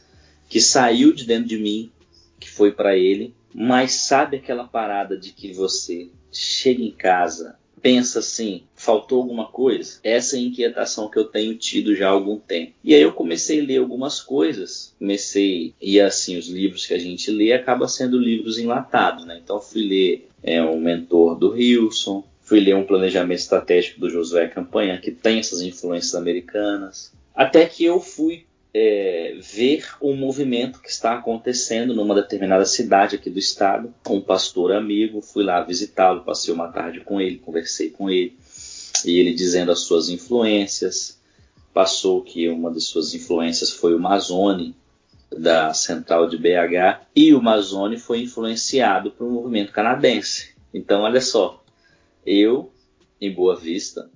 que 0.49 0.61
saiu 0.61 1.13
de 1.13 1.25
dentro 1.25 1.49
de 1.49 1.59
mim, 1.59 1.91
que 2.39 2.49
foi 2.49 2.73
para 2.73 2.97
ele, 2.97 3.35
mas 3.55 3.93
sabe 3.93 4.37
aquela 4.37 4.65
parada 4.65 5.17
de 5.17 5.33
que 5.33 5.53
você 5.53 6.11
chega 6.31 6.83
em 6.83 6.91
casa, 6.91 7.59
pensa 7.83 8.21
assim, 8.21 8.63
faltou 8.77 9.21
alguma 9.21 9.47
coisa? 9.47 9.99
Essa 10.05 10.37
é 10.37 10.39
a 10.39 10.43
inquietação 10.43 11.11
que 11.11 11.19
eu 11.19 11.25
tenho 11.25 11.55
tido 11.57 11.97
já 11.97 12.09
há 12.09 12.13
algum 12.13 12.39
tempo. 12.39 12.73
E 12.83 12.95
aí 12.95 13.03
eu 13.03 13.13
comecei 13.13 13.61
a 13.61 13.65
ler 13.65 13.79
algumas 13.79 14.21
coisas, 14.21 14.95
comecei, 14.99 15.75
e 15.81 16.01
assim, 16.01 16.39
os 16.39 16.49
livros 16.49 16.87
que 16.87 16.95
a 16.95 16.99
gente 16.99 17.31
lê 17.31 17.53
acaba 17.53 17.89
sendo 17.89 18.19
livros 18.19 18.59
enlatados, 18.59 19.27
né? 19.27 19.41
Então 19.43 19.61
fui 19.61 19.83
ler 19.83 20.29
é, 20.43 20.63
um 20.63 20.81
mentor 20.81 21.37
do 21.37 21.51
Wilson, 21.51 22.25
fui 22.43 22.61
ler 22.61 22.77
um 22.77 22.85
planejamento 22.85 23.41
estratégico 23.41 24.01
do 24.01 24.11
Josué 24.11 24.47
Campanha, 24.47 24.99
que 24.99 25.11
tem 25.11 25.41
essas 25.41 25.61
influências 25.61 26.15
americanas. 26.15 27.13
Até 27.35 27.67
que 27.67 27.85
eu 27.85 27.99
fui 27.99 28.45
é, 28.75 29.37
ver 29.39 29.87
um 30.01 30.17
movimento 30.17 30.81
que 30.81 30.89
está 30.89 31.15
acontecendo 31.15 31.95
numa 31.95 32.15
determinada 32.15 32.65
cidade 32.65 33.17
aqui 33.17 33.29
do 33.29 33.39
estado. 33.39 33.95
Um 34.09 34.21
pastor 34.21 34.73
amigo, 34.73 35.21
fui 35.21 35.45
lá 35.45 35.63
visitá-lo, 35.63 36.25
passei 36.25 36.53
uma 36.53 36.69
tarde 36.69 37.01
com 37.01 37.21
ele, 37.21 37.39
conversei 37.39 37.91
com 37.91 38.09
ele, 38.09 38.37
e 39.05 39.19
ele 39.19 39.35
dizendo 39.35 39.71
as 39.71 39.81
suas 39.81 40.09
influências. 40.09 41.21
Passou 41.75 42.23
que 42.23 42.49
uma 42.49 42.71
de 42.71 42.81
suas 42.81 43.15
influências 43.15 43.71
foi 43.71 43.95
o 43.95 44.01
Mazone, 44.01 44.75
da 45.31 45.73
central 45.73 46.29
de 46.29 46.37
BH, 46.37 47.07
e 47.17 47.35
o 47.35 47.43
Mazone 47.43 47.99
foi 47.99 48.21
influenciado 48.21 49.15
um 49.19 49.31
movimento 49.31 49.73
canadense. 49.73 50.55
Então, 50.75 51.03
olha 51.03 51.21
só, 51.21 51.63
eu, 52.25 52.71
em 53.19 53.33
Boa 53.33 53.57
Vista, 53.57 54.11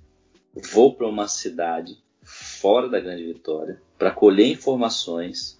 vou 0.72 0.94
para 0.94 1.07
uma 1.07 1.26
cidade 1.26 1.96
fora 2.22 2.88
da 2.88 3.00
Grande 3.00 3.24
Vitória 3.24 3.80
para 3.99 4.11
colher 4.11 4.47
informações 4.49 5.59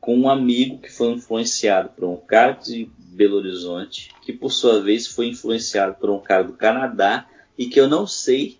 com 0.00 0.16
um 0.18 0.28
amigo 0.28 0.78
que 0.78 0.92
foi 0.92 1.12
influenciado 1.12 1.88
por 1.90 2.04
um 2.04 2.16
cara 2.16 2.52
de 2.52 2.90
Belo 2.98 3.36
Horizonte, 3.36 4.10
que 4.20 4.32
por 4.32 4.50
sua 4.50 4.82
vez 4.82 5.06
foi 5.06 5.28
influenciado 5.28 5.94
por 5.94 6.10
um 6.10 6.20
cara 6.20 6.44
do 6.44 6.52
Canadá 6.52 7.26
e 7.56 7.66
que 7.66 7.80
eu 7.80 7.88
não 7.88 8.06
sei 8.06 8.58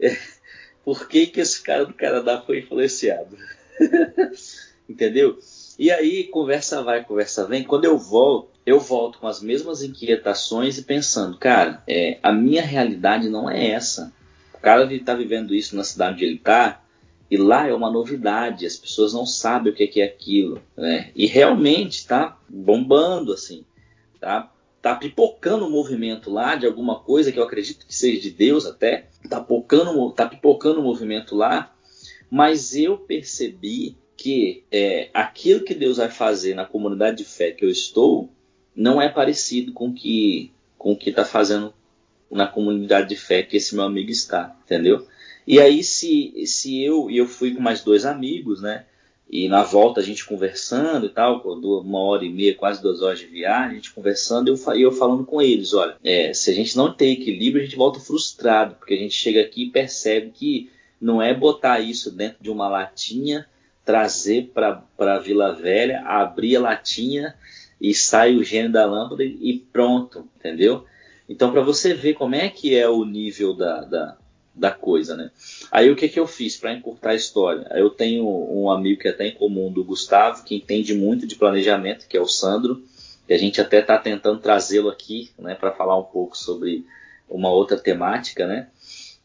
é, 0.00 0.16
por 0.84 1.06
que, 1.06 1.26
que 1.26 1.40
esse 1.40 1.62
cara 1.62 1.84
do 1.84 1.92
Canadá 1.92 2.40
foi 2.40 2.60
influenciado. 2.60 3.36
Entendeu? 4.88 5.38
E 5.78 5.90
aí, 5.90 6.24
conversa 6.24 6.82
vai, 6.82 7.04
conversa 7.04 7.46
vem. 7.46 7.62
Quando 7.62 7.84
eu 7.84 7.98
volto, 7.98 8.48
eu 8.64 8.80
volto 8.80 9.18
com 9.18 9.26
as 9.26 9.42
mesmas 9.42 9.82
inquietações 9.82 10.78
e 10.78 10.82
pensando, 10.82 11.36
cara, 11.36 11.82
é, 11.86 12.18
a 12.22 12.32
minha 12.32 12.62
realidade 12.62 13.28
não 13.28 13.50
é 13.50 13.68
essa. 13.68 14.12
O 14.54 14.58
cara 14.58 14.90
está 14.94 15.14
vivendo 15.14 15.54
isso 15.54 15.76
na 15.76 15.84
cidade 15.84 16.14
onde 16.14 16.24
ele 16.24 16.36
está, 16.36 16.82
e 17.30 17.36
lá 17.36 17.66
é 17.66 17.74
uma 17.74 17.90
novidade, 17.90 18.66
as 18.66 18.76
pessoas 18.76 19.12
não 19.12 19.26
sabem 19.26 19.72
o 19.72 19.76
que 19.76 20.00
é 20.00 20.04
aquilo, 20.04 20.62
né? 20.76 21.10
E 21.14 21.26
realmente 21.26 21.98
está 21.98 22.38
bombando 22.48 23.32
assim, 23.32 23.64
tá? 24.20 24.52
Tá 24.80 24.94
pipocando 24.94 25.64
o 25.64 25.68
um 25.68 25.70
movimento 25.70 26.30
lá 26.30 26.54
de 26.54 26.66
alguma 26.66 27.00
coisa 27.00 27.32
que 27.32 27.38
eu 27.38 27.42
acredito 27.42 27.86
que 27.86 27.94
seja 27.94 28.20
de 28.20 28.30
Deus 28.30 28.64
até, 28.64 29.08
tá 29.28 29.40
pipocando, 29.40 30.10
tá 30.12 30.26
pipocando 30.26 30.78
o 30.78 30.82
um 30.82 30.86
movimento 30.86 31.34
lá, 31.34 31.74
mas 32.30 32.76
eu 32.76 32.96
percebi 32.96 33.96
que 34.16 34.64
é, 34.70 35.10
aquilo 35.12 35.64
que 35.64 35.74
Deus 35.74 35.96
vai 35.96 36.08
fazer 36.08 36.54
na 36.54 36.64
comunidade 36.64 37.18
de 37.18 37.24
fé 37.24 37.50
que 37.50 37.64
eu 37.64 37.70
estou 37.70 38.30
não 38.74 39.00
é 39.00 39.08
parecido 39.08 39.72
com 39.72 39.92
que, 39.92 40.52
com 40.78 40.92
o 40.92 40.96
que 40.96 41.10
está 41.10 41.24
fazendo 41.24 41.72
na 42.30 42.46
comunidade 42.46 43.08
de 43.08 43.16
fé 43.16 43.42
que 43.42 43.56
esse 43.56 43.74
meu 43.74 43.84
amigo 43.84 44.10
está, 44.10 44.56
entendeu? 44.64 45.06
E 45.46 45.60
aí, 45.60 45.82
se, 45.84 46.46
se 46.46 46.82
eu 46.82 47.10
e 47.10 47.16
eu 47.18 47.26
fui 47.26 47.54
com 47.54 47.60
mais 47.60 47.82
dois 47.82 48.04
amigos, 48.04 48.60
né? 48.60 48.84
E 49.28 49.48
na 49.48 49.62
volta 49.62 50.00
a 50.00 50.02
gente 50.02 50.24
conversando 50.24 51.06
e 51.06 51.08
tal, 51.08 51.40
uma 51.40 51.98
hora 51.98 52.24
e 52.24 52.32
meia, 52.32 52.54
quase 52.54 52.80
duas 52.80 53.02
horas 53.02 53.18
de 53.18 53.26
viagem, 53.26 53.72
a 53.72 53.74
gente 53.74 53.92
conversando, 53.92 54.48
e 54.48 54.52
eu, 54.52 54.74
eu 54.80 54.92
falando 54.92 55.24
com 55.24 55.42
eles, 55.42 55.72
olha, 55.72 55.96
é, 56.04 56.32
se 56.32 56.50
a 56.50 56.54
gente 56.54 56.76
não 56.76 56.92
tem 56.92 57.12
equilíbrio, 57.12 57.62
a 57.62 57.64
gente 57.64 57.76
volta 57.76 57.98
frustrado, 57.98 58.76
porque 58.76 58.94
a 58.94 58.98
gente 58.98 59.14
chega 59.14 59.40
aqui 59.40 59.64
e 59.64 59.70
percebe 59.70 60.30
que 60.32 60.70
não 61.00 61.20
é 61.20 61.34
botar 61.34 61.80
isso 61.80 62.10
dentro 62.10 62.38
de 62.40 62.50
uma 62.50 62.68
latinha, 62.68 63.46
trazer 63.84 64.52
para 64.54 65.18
Vila 65.18 65.52
Velha, 65.52 66.02
abrir 66.06 66.56
a 66.56 66.60
latinha 66.60 67.34
e 67.80 67.94
sai 67.94 68.36
o 68.36 68.44
gênio 68.44 68.72
da 68.72 68.86
lâmpada 68.86 69.22
e 69.22 69.64
pronto, 69.72 70.26
entendeu? 70.36 70.84
Então, 71.28 71.50
para 71.50 71.60
você 71.62 71.94
ver 71.94 72.14
como 72.14 72.34
é 72.34 72.48
que 72.48 72.76
é 72.76 72.88
o 72.88 73.04
nível 73.04 73.54
da, 73.54 73.80
da 73.82 74.16
da 74.56 74.70
coisa, 74.70 75.14
né? 75.14 75.30
Aí 75.70 75.90
o 75.90 75.94
que 75.96 76.08
que 76.08 76.18
eu 76.18 76.26
fiz 76.26 76.56
para 76.56 76.72
encurtar 76.72 77.10
a 77.10 77.14
história? 77.14 77.68
Eu 77.74 77.90
tenho 77.90 78.26
um 78.26 78.70
amigo 78.70 79.00
que 79.00 79.08
é 79.08 79.10
até 79.10 79.26
em 79.26 79.34
comum 79.34 79.70
do 79.70 79.84
Gustavo, 79.84 80.42
que 80.42 80.56
entende 80.56 80.94
muito 80.94 81.26
de 81.26 81.36
planejamento, 81.36 82.08
que 82.08 82.16
é 82.16 82.20
o 82.20 82.26
Sandro, 82.26 82.82
e 83.28 83.34
a 83.34 83.38
gente 83.38 83.60
até 83.60 83.80
está 83.80 83.98
tentando 83.98 84.40
trazê-lo 84.40 84.88
aqui, 84.88 85.30
né, 85.38 85.54
para 85.54 85.72
falar 85.72 85.98
um 85.98 86.04
pouco 86.04 86.36
sobre 86.36 86.86
uma 87.28 87.50
outra 87.50 87.76
temática, 87.76 88.46
né? 88.46 88.68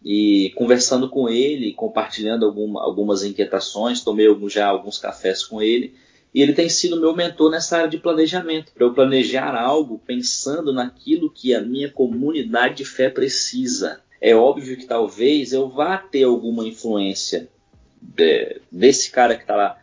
E 0.04 0.52
conversando 0.56 1.08
com 1.08 1.30
ele, 1.30 1.74
compartilhando 1.74 2.46
alguma, 2.46 2.84
algumas 2.84 3.24
inquietações, 3.24 4.04
tomei 4.04 4.28
já 4.50 4.68
alguns 4.68 4.98
cafés 4.98 5.44
com 5.44 5.62
ele, 5.62 5.94
e 6.34 6.42
ele 6.42 6.54
tem 6.54 6.68
sido 6.68 7.00
meu 7.00 7.16
mentor 7.16 7.52
nessa 7.52 7.78
área 7.78 7.90
de 7.90 8.00
planejamento, 8.00 8.72
para 8.74 8.84
eu 8.84 8.94
planejar 8.94 9.56
algo 9.56 10.02
pensando 10.06 10.74
naquilo 10.74 11.30
que 11.30 11.54
a 11.54 11.62
minha 11.62 11.90
comunidade 11.90 12.78
de 12.78 12.86
fé 12.86 13.10
precisa 13.10 14.02
é 14.22 14.36
óbvio 14.36 14.78
que 14.78 14.86
talvez 14.86 15.52
eu 15.52 15.68
vá 15.68 15.98
ter 15.98 16.24
alguma 16.24 16.68
influência 16.68 17.50
de, 18.00 18.62
desse 18.72 19.10
cara 19.10 19.36
que 19.36 19.42
está 19.42 19.56
lá 19.56 19.80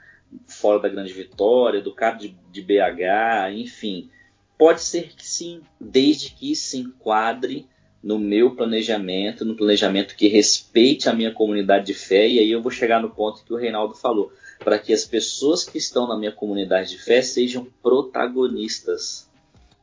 fora 0.47 0.79
da 0.79 0.89
Grande 0.89 1.13
Vitória, 1.13 1.81
do 1.81 1.93
cara 1.93 2.17
de, 2.17 2.37
de 2.53 2.63
BH, 2.63 3.53
enfim. 3.55 4.09
Pode 4.57 4.81
ser 4.81 5.09
que 5.15 5.27
sim, 5.27 5.61
desde 5.81 6.31
que 6.31 6.55
se 6.55 6.79
enquadre 6.79 7.67
no 8.03 8.19
meu 8.19 8.55
planejamento, 8.55 9.45
no 9.45 9.57
planejamento 9.57 10.15
que 10.15 10.29
respeite 10.29 11.09
a 11.09 11.13
minha 11.13 11.33
comunidade 11.33 11.87
de 11.87 11.95
fé, 11.95 12.29
e 12.29 12.39
aí 12.39 12.51
eu 12.51 12.63
vou 12.63 12.71
chegar 12.71 13.03
no 13.03 13.11
ponto 13.11 13.45
que 13.45 13.53
o 13.53 13.57
Reinaldo 13.57 13.95
falou, 13.95 14.33
para 14.61 14.79
que 14.79 14.93
as 14.93 15.05
pessoas 15.05 15.65
que 15.65 15.79
estão 15.79 16.07
na 16.07 16.17
minha 16.17 16.33
comunidade 16.33 16.91
de 16.91 16.99
fé 16.99 17.23
sejam 17.23 17.67
protagonistas 17.83 19.28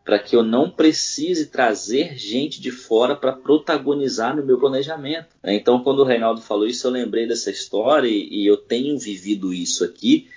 para 0.05 0.19
que 0.19 0.35
eu 0.35 0.43
não 0.43 0.69
precise 0.69 1.47
trazer 1.47 2.15
gente 2.15 2.61
de 2.61 2.69
fora 2.69 3.15
para 3.15 3.33
protagonizar 3.33 4.35
no 4.35 4.45
meu 4.45 4.59
planejamento. 4.59 5.29
Então, 5.43 5.83
quando 5.83 5.99
o 5.99 6.05
Reinaldo 6.05 6.41
falou 6.41 6.67
isso, 6.67 6.85
eu 6.85 6.91
lembrei 6.91 7.27
dessa 7.27 7.49
história 7.49 8.07
e, 8.07 8.29
e 8.29 8.45
eu 8.45 8.55
tenho 8.55 8.99
vivido 8.99 9.51
isso 9.51 9.83
aqui, 9.83 10.27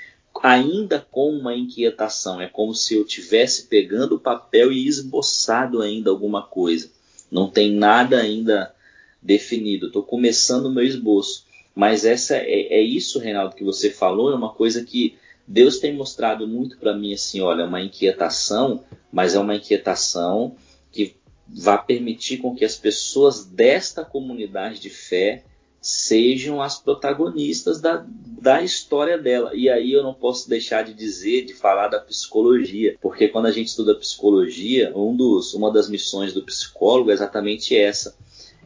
ainda 0.43 1.07
com 1.11 1.31
uma 1.31 1.55
inquietação. 1.55 2.40
É 2.40 2.49
como 2.49 2.74
se 2.74 2.95
eu 2.95 3.05
tivesse 3.05 3.66
pegando 3.66 4.15
o 4.15 4.20
papel 4.20 4.73
e 4.73 4.89
esboçado 4.89 5.82
ainda 5.82 6.09
alguma 6.09 6.43
coisa. 6.43 6.90
Não 7.31 7.51
tem 7.51 7.70
nada 7.70 8.16
ainda 8.16 8.74
definido. 9.20 9.89
Estou 9.89 10.03
começando 10.03 10.66
o 10.66 10.73
meu 10.73 10.85
esboço. 10.85 11.45
Mas 11.74 12.07
essa 12.07 12.36
é, 12.36 12.78
é 12.78 12.81
isso, 12.81 13.19
Reinaldo, 13.19 13.55
que 13.55 13.62
você 13.62 13.90
falou, 13.90 14.32
é 14.32 14.35
uma 14.35 14.55
coisa 14.55 14.82
que 14.82 15.19
Deus 15.49 15.79
tem 15.79 15.95
mostrado 15.95 16.47
muito 16.47 16.77
para 16.77 16.95
mim 16.95 17.15
assim, 17.15 17.41
olha, 17.41 17.65
uma 17.65 17.81
inquietação, 17.81 18.85
mas 19.11 19.35
é 19.35 19.39
uma 19.39 19.57
inquietação 19.57 20.55
que 20.93 21.16
vá 21.49 21.79
permitir 21.79 22.37
com 22.37 22.55
que 22.55 22.66
as 22.66 22.77
pessoas 22.77 23.47
desta 23.47 24.05
comunidade 24.05 24.79
de 24.79 24.91
fé 24.91 25.43
sejam 25.81 26.61
as 26.61 26.79
protagonistas 26.79 27.81
da, 27.81 28.05
da 28.07 28.62
história 28.62 29.16
dela. 29.16 29.53
E 29.55 29.70
aí 29.70 29.91
eu 29.91 30.03
não 30.03 30.12
posso 30.12 30.51
deixar 30.51 30.83
de 30.83 30.93
dizer, 30.93 31.47
de 31.47 31.55
falar 31.55 31.89
da 31.89 31.99
psicologia, 31.99 32.99
porque 33.01 33.29
quando 33.29 33.47
a 33.47 33.51
gente 33.51 33.69
estuda 33.69 33.95
psicologia, 33.95 34.93
um 34.95 35.16
dos, 35.16 35.55
uma 35.55 35.73
das 35.73 35.89
missões 35.89 36.35
do 36.35 36.43
psicólogo 36.43 37.11
é 37.11 37.15
exatamente 37.15 37.75
essa. 37.75 38.15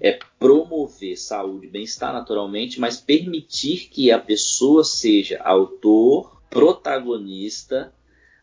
É 0.00 0.18
promover 0.36 1.16
saúde 1.16 1.66
e 1.66 1.70
bem-estar 1.70 2.12
naturalmente, 2.12 2.80
mas 2.80 3.00
permitir 3.00 3.88
que 3.88 4.10
a 4.10 4.18
pessoa 4.18 4.82
seja 4.82 5.40
autor, 5.44 6.41
protagonista 6.52 7.92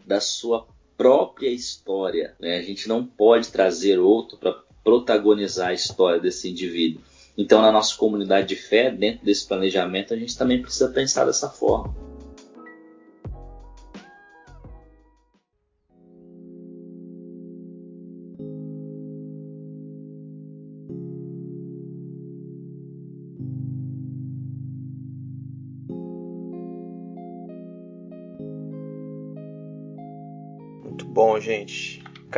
da 0.05 0.19
sua 0.19 0.67
própria 0.97 1.49
história. 1.49 2.35
Né? 2.39 2.57
A 2.57 2.61
gente 2.61 2.89
não 2.89 3.05
pode 3.05 3.49
trazer 3.49 3.99
outro 3.99 4.37
para 4.37 4.53
protagonizar 4.83 5.69
a 5.69 5.73
história 5.73 6.19
desse 6.19 6.49
indivíduo. 6.49 7.01
Então, 7.37 7.61
na 7.61 7.71
nossa 7.71 7.95
comunidade 7.95 8.47
de 8.47 8.55
fé, 8.55 8.91
dentro 8.91 9.23
desse 9.23 9.47
planejamento, 9.47 10.13
a 10.13 10.17
gente 10.17 10.37
também 10.37 10.61
precisa 10.61 10.89
pensar 10.89 11.25
dessa 11.25 11.49
forma. 11.49 12.08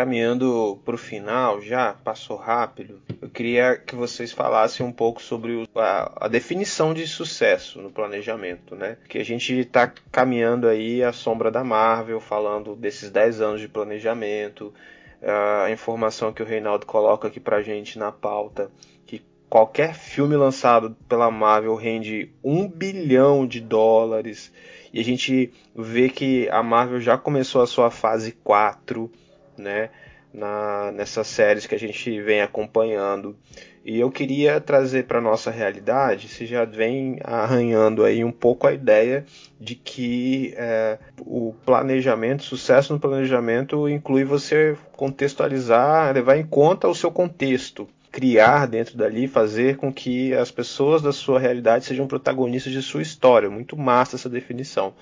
Caminhando 0.02 0.80
para 0.84 0.95
o 0.95 0.98
final 0.98 1.61
já, 1.61 1.94
passou 1.94 2.36
rápido, 2.36 2.99
eu 3.22 3.30
queria 3.30 3.78
que 3.78 3.95
vocês 3.95 4.32
falassem 4.32 4.84
um 4.84 4.91
pouco 4.91 5.22
sobre 5.22 5.69
a, 5.76 6.26
a, 6.26 6.28
definição 6.28 6.91
de 6.91 7.06
sucesso 7.06 7.80
no 7.80 7.91
planejamento, 7.91 8.76
né? 8.76 8.98
Que 9.07 9.19
a 9.19 9.23
gente 9.23 9.53
está 9.60 9.94
caminhando 10.11 10.68
aí 10.68 11.03
à 11.03 11.14
sombra 11.14 11.52
da 11.52 11.64
Marvel, 11.64 12.19
falando 12.19 12.76
desses 12.76 13.11
10 13.11 13.41
anos 13.41 13.61
de 13.61 13.68
planejamento, 13.68 14.73
a 15.22 15.69
informação 15.69 16.34
que 16.34 16.41
o 16.41 16.45
Reinaldo 16.48 16.88
coloca 16.88 17.28
aqui 17.28 17.40
pra 17.40 17.61
gente 17.61 17.99
na 17.99 18.11
pauta, 18.11 18.72
que 19.06 19.23
qualquer 19.48 19.94
filme 19.94 20.36
lançado 20.36 20.98
pela 21.07 21.30
Marvel 21.30 21.76
rende 21.76 22.34
um 22.44 22.68
bilhão 22.68 23.45
de 23.45 23.61
dólares, 23.61 24.52
e 24.91 24.99
a 24.99 25.03
gente 25.03 25.53
vê 25.76 26.10
que 26.10 26.49
a 26.49 26.64
Marvel 26.64 26.99
já 26.99 27.19
começou 27.19 27.61
a 27.61 27.68
sua 27.68 27.91
fase 27.91 28.32
4, 28.44 29.11
né? 29.57 29.90
Na, 30.34 30.94
nessas 30.94 31.28
séries 31.28 31.65
que 31.65 31.76
a 31.76 31.80
gente 31.80 32.22
vem 32.22 32.41
acompanhando. 32.41 33.36
E 33.84 33.99
eu 33.99 34.11
queria 34.11 34.61
trazer 34.61 35.06
para 35.06 35.19
nossa 35.19 35.49
realidade, 35.49 36.28
se 36.28 36.45
já 36.45 36.64
vem 36.65 37.19
arranhando 37.23 38.06
aí 38.06 38.23
um 38.23 38.32
pouco 38.32 38.68
a 38.68 38.73
ideia 38.73 39.26
de 39.60 39.73
que 39.73 40.53
é, 40.56 40.99
o 41.19 41.53
planejamento, 41.65 42.44
sucesso 42.44 42.94
no 42.94 42.99
planejamento 42.99 43.90
inclui 43.90 44.23
você 44.23 44.78
contextualizar, 44.94 46.14
levar 46.14 46.38
em 46.38 46.45
conta 46.45 46.88
o 46.88 46.94
seu 46.94 47.11
contexto, 47.11 47.90
criar 48.11 48.68
dentro 48.68 48.95
dali, 48.95 49.28
fazer 49.28 49.78
com 49.78 49.91
que 49.91 50.32
as 50.36 50.52
pessoas 50.52 51.02
da 51.02 51.11
sua 51.11 51.40
realidade 51.40 51.86
sejam 51.86 52.06
protagonistas 52.06 52.72
de 52.72 52.82
sua 52.84 53.02
história. 53.02 53.49
Muito 53.49 53.76
massa 53.76 54.15
essa 54.15 54.30
definição. 54.30 54.94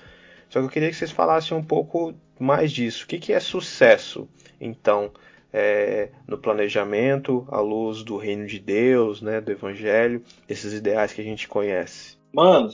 Só 0.50 0.58
que 0.58 0.66
eu 0.66 0.70
queria 0.70 0.90
que 0.90 0.96
vocês 0.96 1.12
falassem 1.12 1.56
um 1.56 1.64
pouco 1.64 2.12
mais 2.38 2.72
disso. 2.72 3.04
O 3.04 3.06
que, 3.06 3.18
que 3.18 3.32
é 3.32 3.40
sucesso? 3.40 4.28
Então, 4.60 5.12
é, 5.52 6.10
no 6.26 6.36
planejamento, 6.36 7.46
à 7.48 7.60
luz 7.60 8.02
do 8.02 8.16
reino 8.16 8.46
de 8.46 8.58
Deus, 8.58 9.22
né, 9.22 9.40
do 9.40 9.52
Evangelho, 9.52 10.22
esses 10.48 10.72
ideais 10.72 11.12
que 11.12 11.20
a 11.20 11.24
gente 11.24 11.48
conhece. 11.48 12.18
Mano, 12.32 12.68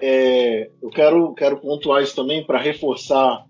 é, 0.00 0.70
eu 0.82 0.88
quero, 0.90 1.34
quero 1.34 1.58
pontuar 1.58 2.02
isso 2.02 2.14
também 2.14 2.44
para 2.44 2.60
reforçar 2.60 3.44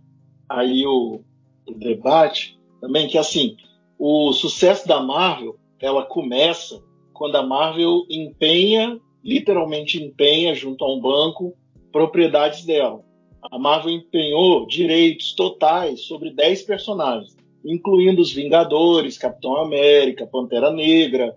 aí 0.48 0.86
o, 0.86 1.20
o, 1.66 1.73
debate 1.73 2.59
também, 2.81 3.09
que 3.09 3.16
assim, 3.16 3.57
o 3.98 4.32
sucesso 4.32 4.86
da 4.86 5.01
Marvel, 5.01 5.57
ela 5.81 6.05
começa 6.05 6.82
quando 7.12 7.36
a 7.36 7.47
Marvel 7.47 8.05
empenha, 8.11 8.98
literalmente 9.24 10.03
empenha 10.03 10.55
junto 10.55 10.85
a 10.85 10.94
um 10.94 11.01
banco, 11.01 11.55
propriedades 11.90 12.65
dela. 12.65 13.05
A 13.51 13.59
Marvel 13.59 13.93
empenhou 13.93 14.66
direitos 14.66 15.35
totais 15.35 16.02
sobre 16.02 16.31
10 16.31 16.62
personagens 16.62 17.36
incluindo 17.66 18.23
os 18.23 18.32
Vingadores, 18.32 19.18
Capitão 19.18 19.56
América, 19.56 20.27
Pantera 20.27 20.70
Negra, 20.70 21.36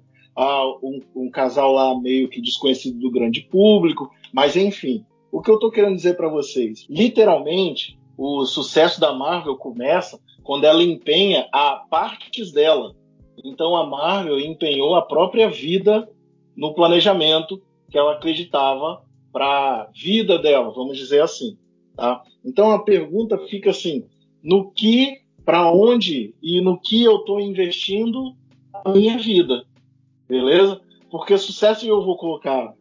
um, 0.82 1.02
um, 1.16 1.30
casal 1.30 1.74
lá 1.74 2.00
meio 2.00 2.30
que 2.30 2.40
desconhecido 2.40 3.00
do 3.00 3.12
grande 3.12 3.42
público, 3.42 4.10
mas 4.32 4.56
enfim. 4.56 5.04
O 5.32 5.42
que 5.42 5.52
eu 5.52 5.56
estou 5.56 5.70
querendo 5.70 5.96
dizer 5.96 6.16
para 6.16 6.30
vocês? 6.30 6.86
Literalmente, 6.90 8.00
o 8.18 8.46
sucesso 8.46 9.00
da 9.00 9.14
Marvel 9.14 9.56
começa 9.58 10.20
quando 10.44 10.64
ela 10.64 10.82
empenha 10.82 11.48
a 11.52 11.84
partes 11.90 12.52
dela. 12.52 12.96
Então 13.44 13.76
a 13.76 13.86
Marvel 13.86 14.40
empenhou 14.40 14.96
a 14.96 15.02
própria 15.02 15.50
vida 15.50 16.10
no 16.56 16.74
planejamento 16.74 17.62
que 17.90 17.98
ela 17.98 18.14
acreditava 18.14 19.04
para 19.32 19.46
a 19.46 19.90
vida 19.94 20.40
dela, 20.40 20.72
vamos 20.72 20.98
dizer 20.98 21.22
assim. 21.22 21.58
Tá? 22.00 22.24
Então 22.46 22.72
a 22.72 22.80
pergunta 22.80 23.38
fica 23.50 23.72
assim: 23.72 24.06
no 24.42 24.72
que 24.72 25.20
para 25.44 25.70
onde 25.70 26.34
e 26.42 26.62
no 26.62 26.80
que 26.80 27.04
eu 27.04 27.18
estou 27.18 27.42
investindo 27.42 28.34
a 28.74 28.90
minha 28.90 29.18
vida, 29.18 29.66
beleza? 30.26 30.80
Porque 31.12 31.38
sucesso 31.38 31.86
eu 31.86 32.02
vou 32.02 32.16
colocar 32.16 32.74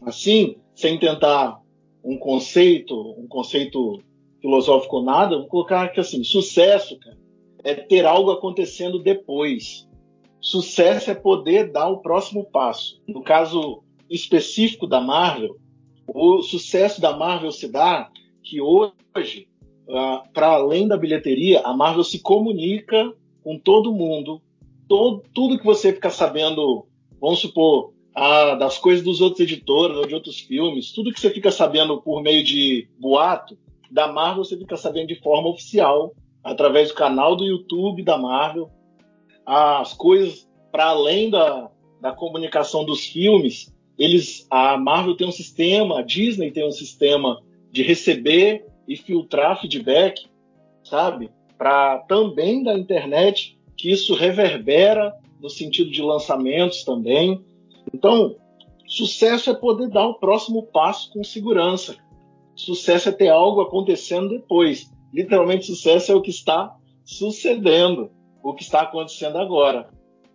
assim, 0.00 0.56
sem 0.74 0.98
tentar 0.98 1.60
um 2.02 2.16
conceito, 2.16 2.98
um 3.18 3.26
conceito 3.28 4.00
filosófico 4.40 5.02
nada, 5.02 5.36
vou 5.36 5.48
colocar 5.48 5.88
que 5.88 6.00
assim, 6.00 6.24
sucesso, 6.24 6.98
cara, 6.98 7.18
é 7.62 7.74
ter 7.74 8.06
algo 8.06 8.30
acontecendo 8.30 9.02
depois. 9.02 9.86
Sucesso 10.40 11.10
é 11.10 11.14
poder 11.14 11.70
dar 11.70 11.88
o 11.88 11.98
próximo 11.98 12.42
passo. 12.50 13.02
No 13.06 13.22
caso 13.22 13.82
específico 14.08 14.86
da 14.86 14.98
Marvel, 14.98 15.58
o 16.08 16.40
sucesso 16.40 17.02
da 17.02 17.14
Marvel 17.14 17.52
se 17.52 17.70
dá 17.70 18.10
que 18.42 18.60
hoje 18.60 19.48
ah, 19.90 20.24
para 20.32 20.48
além 20.48 20.88
da 20.88 20.96
bilheteria, 20.96 21.60
a 21.60 21.74
Marvel 21.74 22.04
se 22.04 22.20
comunica 22.20 23.12
com 23.42 23.58
todo 23.58 23.92
mundo. 23.92 24.40
Todo, 24.88 25.22
tudo 25.34 25.58
que 25.58 25.64
você 25.64 25.92
fica 25.92 26.10
sabendo, 26.10 26.86
vamos 27.20 27.40
supor, 27.40 27.92
ah, 28.14 28.54
das 28.54 28.78
coisas 28.78 29.04
dos 29.04 29.20
outros 29.20 29.40
editores 29.40 29.96
ou 29.96 30.06
de 30.06 30.14
outros 30.14 30.40
filmes, 30.40 30.92
tudo 30.92 31.12
que 31.12 31.20
você 31.20 31.30
fica 31.30 31.50
sabendo 31.50 32.00
por 32.00 32.22
meio 32.22 32.44
de 32.44 32.88
boato, 32.98 33.56
da 33.90 34.10
Marvel 34.10 34.44
você 34.44 34.56
fica 34.56 34.76
sabendo 34.76 35.08
de 35.08 35.20
forma 35.20 35.48
oficial, 35.48 36.14
através 36.42 36.88
do 36.88 36.94
canal 36.94 37.36
do 37.36 37.44
YouTube 37.44 38.02
da 38.02 38.16
Marvel. 38.16 38.70
As 39.44 39.92
coisas 39.92 40.48
para 40.70 40.86
além 40.86 41.28
da, 41.28 41.70
da 42.00 42.12
comunicação 42.12 42.84
dos 42.84 43.04
filmes, 43.04 43.72
eles, 43.98 44.46
a 44.50 44.78
Marvel 44.78 45.16
tem 45.16 45.28
um 45.28 45.32
sistema, 45.32 45.98
a 45.98 46.02
Disney 46.02 46.50
tem 46.50 46.66
um 46.66 46.72
sistema 46.72 47.42
de 47.72 47.82
receber 47.82 48.66
e 48.86 48.96
filtrar 48.96 49.58
feedback, 49.58 50.26
sabe? 50.84 51.30
Para 51.56 51.98
também 52.00 52.62
da 52.62 52.78
internet, 52.78 53.58
que 53.76 53.90
isso 53.90 54.14
reverbera 54.14 55.14
no 55.40 55.48
sentido 55.48 55.90
de 55.90 56.02
lançamentos 56.02 56.84
também. 56.84 57.42
Então, 57.92 58.36
sucesso 58.86 59.50
é 59.50 59.54
poder 59.54 59.88
dar 59.88 60.06
o 60.06 60.14
próximo 60.14 60.64
passo 60.64 61.10
com 61.12 61.24
segurança. 61.24 61.96
Sucesso 62.54 63.08
é 63.08 63.12
ter 63.12 63.28
algo 63.28 63.62
acontecendo 63.62 64.28
depois. 64.28 64.92
Literalmente, 65.12 65.66
sucesso 65.66 66.12
é 66.12 66.14
o 66.14 66.20
que 66.20 66.30
está 66.30 66.76
sucedendo, 67.04 68.10
o 68.42 68.52
que 68.52 68.62
está 68.62 68.82
acontecendo 68.82 69.38
agora. 69.38 69.88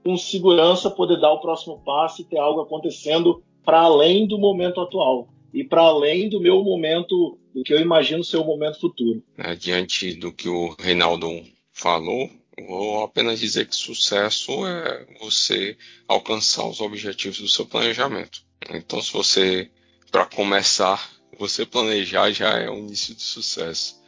Com 0.03 0.17
segurança, 0.17 0.89
poder 0.89 1.19
dar 1.19 1.33
o 1.33 1.39
próximo 1.39 1.79
passo 1.85 2.21
e 2.21 2.25
ter 2.25 2.39
algo 2.39 2.61
acontecendo 2.61 3.43
para 3.63 3.81
além 3.81 4.25
do 4.25 4.39
momento 4.39 4.81
atual 4.81 5.27
e 5.57 5.63
para 5.63 5.81
além 5.81 6.29
do 6.29 6.39
meu 6.39 6.63
momento, 6.63 7.39
do 7.51 7.63
que 7.63 7.73
eu 7.73 7.79
imagino 7.79 8.23
ser 8.23 8.37
o 8.37 8.45
momento 8.45 8.79
futuro. 8.79 9.23
É, 9.35 9.55
diante 9.55 10.13
do 10.13 10.31
que 10.31 10.47
o 10.47 10.75
Reinaldo 10.79 11.43
falou, 11.73 12.29
vou 12.67 13.03
apenas 13.03 13.39
dizer 13.39 13.67
que 13.67 13.75
sucesso 13.75 14.67
é 14.67 15.07
você 15.19 15.75
alcançar 16.07 16.63
os 16.67 16.79
objetivos 16.79 17.39
do 17.39 17.47
seu 17.47 17.65
planejamento. 17.65 18.43
Então, 18.69 19.01
se 19.01 19.11
você, 19.11 19.71
para 20.11 20.27
começar, 20.27 21.11
você 21.39 21.65
planejar 21.65 22.31
já 22.31 22.59
é 22.59 22.69
o 22.69 22.77
início 22.77 23.15
do 23.15 23.21
sucesso. 23.21 23.99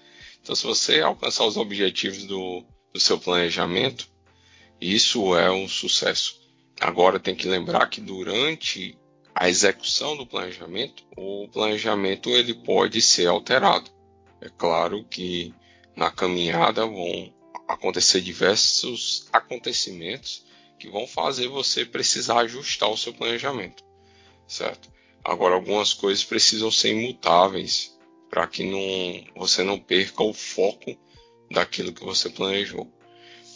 Então, 0.43 0.53
se 0.53 0.67
você 0.67 1.01
alcançar 1.01 1.47
os 1.47 1.57
objetivos 1.57 2.26
do, 2.26 2.63
do 2.93 2.99
seu 2.99 3.17
planejamento, 3.17 4.07
isso 4.80 5.35
é 5.35 5.49
um 5.51 5.67
sucesso. 5.67 6.39
Agora 6.80 7.19
tem 7.19 7.34
que 7.34 7.47
lembrar 7.47 7.88
que 7.88 7.99
durante 7.99 8.95
a 9.40 9.48
execução 9.48 10.18
do 10.18 10.28
planejamento, 10.28 11.02
o 11.16 11.48
planejamento 11.48 12.30
ele 12.30 12.53
pode 12.53 13.02
ser 13.02 13.28
alterado. 13.28 13.90
É 14.41 14.49
claro 14.49 15.06
que 15.06 15.53
na 15.95 16.11
caminhada 16.11 16.86
vão 16.86 17.34
acontecer 17.66 18.20
diversos 18.20 19.30
acontecimentos 19.32 20.45
que 20.78 20.90
vão 20.90 21.07
fazer 21.07 21.48
você 21.48 21.86
precisar 21.86 22.40
ajustar 22.41 22.90
o 22.90 22.98
seu 22.98 23.14
planejamento, 23.14 23.82
certo? 24.45 24.91
Agora, 25.24 25.56
algumas 25.56 25.94
coisas 25.94 26.26
precisam 26.26 26.70
ser 26.70 26.90
imutáveis 26.90 27.98
para 28.30 28.45
que 28.45 28.66
não, 28.66 29.24
você 29.38 29.64
não 29.64 29.80
perca 29.80 30.22
o 30.22 30.34
foco 30.34 30.98
daquilo 31.49 31.94
que 31.94 32.03
você 32.03 32.30
planejou. 32.30 32.91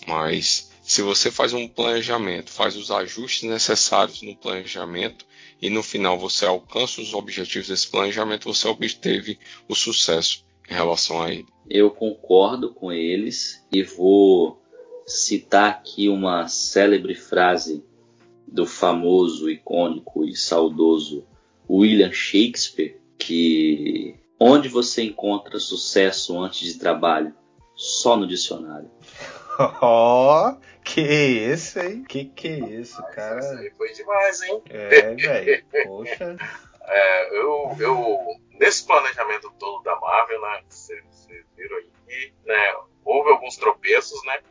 Mas 0.08 0.72
se 0.82 1.02
você 1.02 1.30
faz 1.30 1.52
um 1.52 1.68
planejamento, 1.68 2.52
faz 2.52 2.78
os 2.78 2.90
ajustes 2.90 3.50
necessários 3.50 4.22
no 4.22 4.34
planejamento 4.34 5.26
e 5.64 5.70
no 5.70 5.82
final 5.82 6.20
você 6.20 6.46
alcança 6.46 7.00
os 7.00 7.14
objetivos 7.14 7.70
desse 7.70 7.90
planejamento, 7.90 8.54
você 8.54 8.68
obteve 8.68 9.40
o 9.66 9.74
sucesso 9.74 10.46
em 10.70 10.74
relação 10.74 11.22
a 11.22 11.32
ele. 11.32 11.46
Eu 11.70 11.90
concordo 11.90 12.74
com 12.74 12.92
eles 12.92 13.66
e 13.72 13.82
vou 13.82 14.62
citar 15.08 15.70
aqui 15.70 16.10
uma 16.10 16.50
célebre 16.50 17.16
frase 17.16 17.82
do 18.46 18.66
famoso, 18.66 19.50
icônico 19.50 20.26
e 20.26 20.36
saudoso 20.36 21.26
William 21.70 22.12
Shakespeare, 22.12 23.00
que 23.18 24.16
onde 24.38 24.68
você 24.68 25.04
encontra 25.04 25.60
sucesso 25.60 26.38
antes 26.42 26.74
de 26.74 26.78
trabalho? 26.78 27.34
Só 27.74 28.18
no 28.18 28.28
dicionário. 28.28 28.92
Ó, 29.82 30.50
oh, 30.50 30.58
que 30.84 31.02
isso, 31.02 31.80
hein? 31.80 32.04
Que 32.04 32.26
que 32.26 32.48
é 32.48 32.60
isso, 32.60 33.02
cara? 33.14 33.40
Isso 33.40 33.54
aí 33.54 33.72
foi 33.72 33.94
demais, 33.94 34.42
hein? 34.42 34.64
É, 34.70 35.16
velho. 35.16 35.66
Poxa. 35.86 36.36
É, 36.86 37.38
eu, 37.38 37.76
eu, 37.80 38.20
nesse 38.60 38.86
planejamento 38.86 39.50
todo 39.58 39.82
da 39.84 39.98
Marvel, 40.02 40.42
né? 40.42 40.64
Vocês 40.68 41.28
viram 41.56 41.78
aí, 41.78 42.34
né? 42.46 42.76
Houve 43.06 43.30
alguns 43.32 43.56
tropeços, 43.56 44.22
né? 44.26 44.42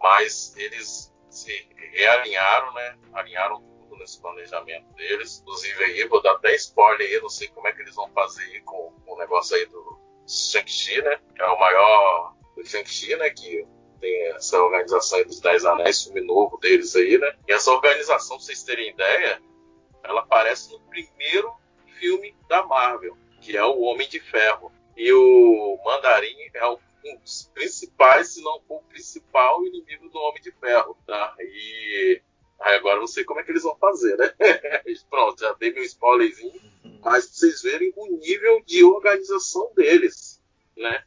Mas 0.00 0.54
eles 0.56 1.12
se 1.28 1.68
realinharam, 1.92 2.72
né? 2.72 2.96
Alinharam 3.12 3.60
tudo 3.60 3.96
nesse 3.96 4.20
planejamento 4.20 4.86
deles. 4.94 5.40
Inclusive 5.40 5.84
aí, 5.84 6.06
vou 6.06 6.22
dar 6.22 6.34
até 6.34 6.54
spoiler 6.54 7.08
aí, 7.08 7.20
não 7.20 7.28
sei 7.28 7.48
como 7.48 7.66
é 7.66 7.72
que 7.72 7.82
eles 7.82 7.96
vão 7.96 8.08
fazer 8.10 8.44
aí 8.44 8.60
com, 8.60 8.92
com 9.04 9.14
o 9.14 9.18
negócio 9.18 9.56
aí 9.56 9.66
do 9.66 10.00
Shang-Chi, 10.26 11.02
né? 11.02 11.18
É 11.36 11.46
o 11.46 11.58
maior 11.58 12.36
do 12.54 12.64
Shang-Chi, 12.64 13.16
né? 13.16 13.30
Que 13.30 13.66
tem 14.00 14.28
essa 14.28 14.60
organização 14.62 15.22
dos 15.24 15.40
Dez 15.40 15.64
Anéis, 15.64 16.04
filme 16.04 16.20
novo 16.20 16.58
deles 16.58 16.94
aí, 16.96 17.18
né? 17.18 17.36
E 17.48 17.52
essa 17.52 17.70
organização, 17.70 18.36
pra 18.36 18.44
vocês 18.44 18.62
terem 18.62 18.90
ideia, 18.90 19.40
ela 20.02 20.20
aparece 20.20 20.72
no 20.72 20.80
primeiro 20.80 21.52
filme 21.98 22.34
da 22.48 22.64
Marvel, 22.64 23.16
que 23.40 23.56
é 23.56 23.64
o 23.64 23.80
Homem 23.80 24.08
de 24.08 24.20
Ferro. 24.20 24.72
E 24.96 25.12
o 25.12 25.78
Mandarim 25.84 26.36
é 26.54 26.66
um 26.68 26.78
dos 27.20 27.50
principais, 27.54 28.34
se 28.34 28.42
não 28.42 28.60
o 28.68 28.80
principal 28.82 29.64
inimigo 29.64 30.08
do 30.08 30.18
Homem 30.18 30.42
de 30.42 30.52
Ferro, 30.52 30.96
tá? 31.06 31.34
E 31.38 32.22
aí 32.60 32.76
agora 32.76 32.98
não 32.98 33.06
sei 33.06 33.24
como 33.24 33.40
é 33.40 33.44
que 33.44 33.50
eles 33.50 33.62
vão 33.62 33.76
fazer, 33.76 34.16
né? 34.16 34.32
Pronto, 35.10 35.40
já 35.40 35.52
dei 35.54 35.72
meu 35.72 35.84
spoilerzinho, 35.84 36.60
mas 37.02 37.26
pra 37.26 37.34
vocês 37.34 37.62
verem 37.62 37.92
o 37.96 38.16
nível 38.16 38.62
de 38.64 38.84
organização 38.84 39.72
deles, 39.74 40.42
né? 40.76 41.04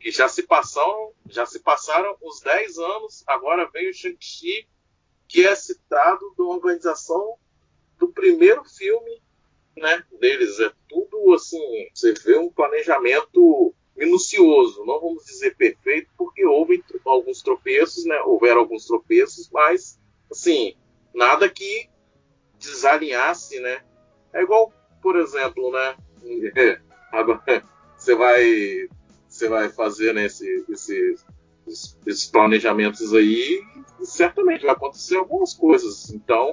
Que 0.00 0.10
já 0.10 0.28
se 0.28 0.42
passaram, 0.42 1.12
já 1.28 1.44
se 1.44 1.60
passaram 1.60 2.16
os 2.22 2.40
10 2.40 2.78
anos, 2.78 3.22
agora 3.26 3.70
vem 3.70 3.90
o 3.90 3.94
Shang-Chi, 3.94 4.66
que 5.28 5.46
é 5.46 5.54
citado 5.54 6.34
da 6.36 6.44
organização 6.44 7.36
do 7.98 8.08
primeiro 8.08 8.64
filme 8.64 9.22
né, 9.76 10.02
deles. 10.18 10.58
É 10.58 10.72
tudo 10.88 11.34
assim, 11.34 11.88
você 11.94 12.14
vê 12.14 12.38
um 12.38 12.50
planejamento 12.50 13.74
minucioso, 13.94 14.84
não 14.86 14.98
vamos 14.98 15.24
dizer 15.26 15.54
perfeito, 15.56 16.10
porque 16.16 16.44
houve 16.46 16.82
alguns 17.04 17.42
tropeços, 17.42 18.06
né, 18.06 18.18
houveram 18.22 18.60
alguns 18.60 18.86
tropeços, 18.86 19.50
mas 19.50 20.00
assim, 20.30 20.74
nada 21.14 21.48
que 21.50 21.90
desalinhasse, 22.58 23.60
né? 23.60 23.84
É 24.32 24.42
igual, 24.42 24.72
por 25.02 25.16
exemplo, 25.16 25.70
né, 25.70 25.96
você 27.96 28.14
vai 28.14 28.88
você 29.40 29.48
vai 29.48 29.70
fazer 29.70 30.12
né, 30.12 30.26
esse, 30.26 30.66
esse, 30.68 31.14
esses 32.06 32.26
planejamentos 32.26 33.14
aí, 33.14 33.62
certamente 34.02 34.66
vai 34.66 34.72
acontecer 34.72 35.16
algumas 35.16 35.54
coisas. 35.54 36.12
Então, 36.12 36.52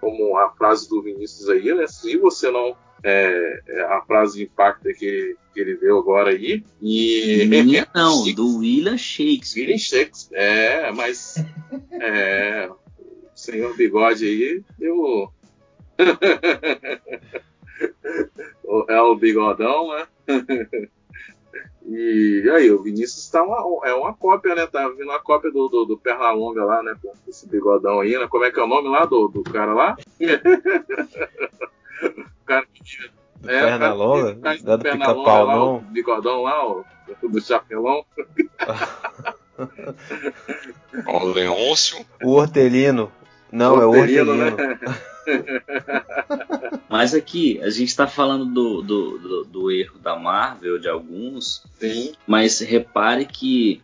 como 0.00 0.38
a 0.38 0.50
frase 0.52 0.88
do 0.88 1.02
Vinícius 1.02 1.50
aí, 1.50 1.74
né, 1.74 1.86
se 1.86 2.16
você 2.16 2.50
não. 2.50 2.74
É, 3.04 3.60
é 3.66 3.82
a 3.82 4.00
frase 4.02 4.44
impacta 4.44 4.92
que, 4.92 5.36
que 5.52 5.60
ele 5.60 5.76
deu 5.76 5.98
agora 5.98 6.30
aí. 6.30 6.64
E. 6.80 7.48
Não, 7.92 8.22
do 8.32 8.58
William 8.58 8.96
Shakespeare. 8.96 9.62
William 9.62 9.78
Shakespeare, 9.78 10.40
é, 10.40 10.92
mas. 10.92 11.34
é, 12.00 12.70
o 12.70 12.76
senhor 13.34 13.76
bigode 13.76 14.24
aí, 14.24 14.62
eu. 14.80 15.32
é 18.88 19.00
o 19.00 19.16
bigodão, 19.16 19.96
né? 19.96 20.06
E 21.86 22.48
aí, 22.50 22.70
o 22.70 22.82
Vinícius 22.82 23.28
tá 23.28 23.42
uma, 23.42 23.86
é 23.86 23.94
uma 23.94 24.14
cópia, 24.14 24.54
né? 24.54 24.66
Tá 24.66 24.88
vindo 24.88 25.04
uma 25.04 25.20
cópia 25.20 25.50
do, 25.50 25.68
do, 25.68 25.84
do 25.84 25.98
Pernalonga 25.98 26.64
lá, 26.64 26.82
né? 26.82 26.96
Com 27.02 27.12
esse 27.28 27.48
bigodão 27.48 28.00
aí, 28.00 28.16
né? 28.18 28.26
Como 28.28 28.44
é 28.44 28.50
que 28.50 28.58
é 28.60 28.62
o 28.62 28.68
nome 28.68 28.88
lá 28.88 29.04
do, 29.04 29.28
do 29.28 29.42
cara 29.42 29.74
lá? 29.74 29.96
o 32.02 32.44
cara 32.44 32.66
que. 32.72 33.10
É, 33.44 33.60
Pernalonga? 33.60 34.38
Não 34.40 34.50
é 34.50 34.56
do 34.58 34.78
pica-pau, 34.78 35.46
não? 35.46 35.76
O 35.76 35.80
bigodão 35.80 36.42
lá, 36.42 36.66
o, 36.66 36.84
do 37.22 37.40
chapelão. 37.40 38.04
o 41.06 41.24
Leôncio. 41.26 42.04
O 42.22 42.32
Hortelino. 42.32 43.10
Não, 43.52 43.76
o 43.76 43.82
é 43.82 43.86
o 43.86 43.90
Hortelino. 43.90 44.34
Né? 44.34 44.78
Mas 46.88 47.14
aqui, 47.14 47.60
a 47.62 47.70
gente 47.70 47.88
está 47.88 48.06
falando 48.06 48.46
do, 48.46 48.82
do, 48.82 49.18
do, 49.18 49.44
do, 49.44 49.70
erro 49.70 49.98
da 49.98 50.16
Marvel, 50.16 50.78
de 50.78 50.88
alguns. 50.88 51.62
Sim. 51.78 52.12
Mas 52.26 52.60
repare 52.60 53.26
que 53.26 53.82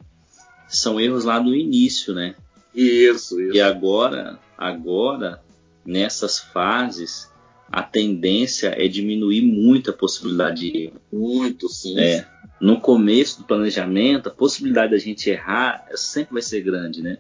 são 0.67 0.99
erros 0.99 1.25
lá 1.25 1.39
do 1.39 1.55
início, 1.55 2.15
né? 2.15 2.35
Isso, 2.75 3.41
isso. 3.41 3.55
E 3.55 3.61
agora, 3.61 4.39
agora, 4.57 5.43
nessas 5.85 6.39
fases, 6.39 7.31
a 7.71 7.83
tendência 7.83 8.75
é 8.77 8.89
diminuir 8.89 9.43
muito 9.43 9.91
a 9.91 9.95
possibilidade 9.95 10.71
de 10.71 10.85
erro. 10.85 11.01
Muito, 11.13 11.69
sim. 11.69 11.99
É. 11.99 12.27
No 12.61 12.81
começo 12.81 13.39
do 13.39 13.47
planejamento, 13.47 14.29
a 14.29 14.33
possibilidade 14.33 14.93
da 14.93 14.99
gente 14.99 15.29
errar 15.31 15.87
sempre 15.95 16.35
vai 16.35 16.43
ser 16.43 16.61
grande, 16.63 17.03
né? 17.03 17.19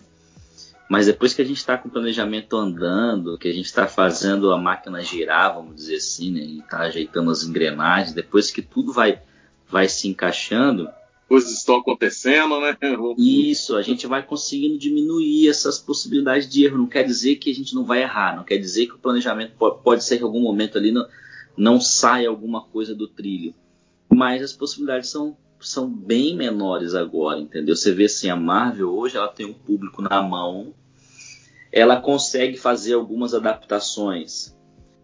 Mas 0.89 1.05
depois 1.05 1.35
que 1.35 1.43
a 1.43 1.44
gente 1.44 1.59
está 1.59 1.77
com 1.77 1.89
o 1.89 1.90
planejamento 1.90 2.56
andando, 2.56 3.36
que 3.36 3.47
a 3.47 3.52
gente 3.52 3.66
está 3.66 3.86
fazendo 3.86 4.51
a 4.52 4.56
máquina 4.56 5.02
girar, 5.02 5.55
vamos 5.55 5.77
dizer 5.77 5.97
assim, 5.97 6.32
né, 6.32 6.40
e 6.40 6.59
está 6.60 6.78
ajeitando 6.78 7.31
as 7.31 7.43
engrenagens, 7.43 8.15
depois 8.15 8.51
que 8.51 8.62
tudo 8.62 8.90
vai, 8.90 9.20
vai 9.69 9.86
se 9.86 10.09
encaixando. 10.09 10.89
Coisas 11.28 11.52
estão 11.52 11.77
acontecendo, 11.77 12.59
né? 12.59 12.74
Isso, 13.19 13.77
a 13.77 13.82
gente 13.82 14.06
vai 14.06 14.23
conseguindo 14.23 14.78
diminuir 14.78 15.47
essas 15.47 15.78
possibilidades 15.78 16.48
de 16.48 16.65
erro. 16.65 16.78
Não 16.78 16.86
quer 16.86 17.05
dizer 17.05 17.36
que 17.36 17.51
a 17.51 17.55
gente 17.55 17.74
não 17.74 17.85
vai 17.85 18.01
errar, 18.01 18.35
não 18.35 18.44
quer 18.44 18.56
dizer 18.56 18.86
que 18.86 18.94
o 18.94 18.98
planejamento 18.98 19.52
pode, 19.85 20.02
ser 20.02 20.16
que 20.16 20.23
em 20.23 20.27
algum 20.27 20.40
momento 20.40 20.78
ali 20.78 20.90
não, 20.90 21.06
não 21.55 21.78
saia 21.82 22.31
alguma 22.31 22.62
coisa 22.62 22.94
do 22.94 23.06
trilho. 23.06 23.55
Mas 24.10 24.43
as 24.43 24.55
possibilidades 24.55 25.10
são 25.10 25.36
são 25.60 25.89
bem 25.89 26.36
menores 26.36 26.94
agora, 26.94 27.40
entendeu? 27.40 27.74
Você 27.74 27.93
vê 27.93 28.05
assim, 28.05 28.28
a 28.28 28.36
Marvel 28.36 28.90
hoje 28.90 29.16
ela 29.16 29.28
tem 29.28 29.47
um 29.47 29.55
público 29.55 30.02
na 30.02 30.22
mão, 30.22 30.74
ela 31.72 32.01
consegue 32.01 32.56
fazer 32.56 32.94
algumas 32.94 33.35
adaptações 33.35 34.56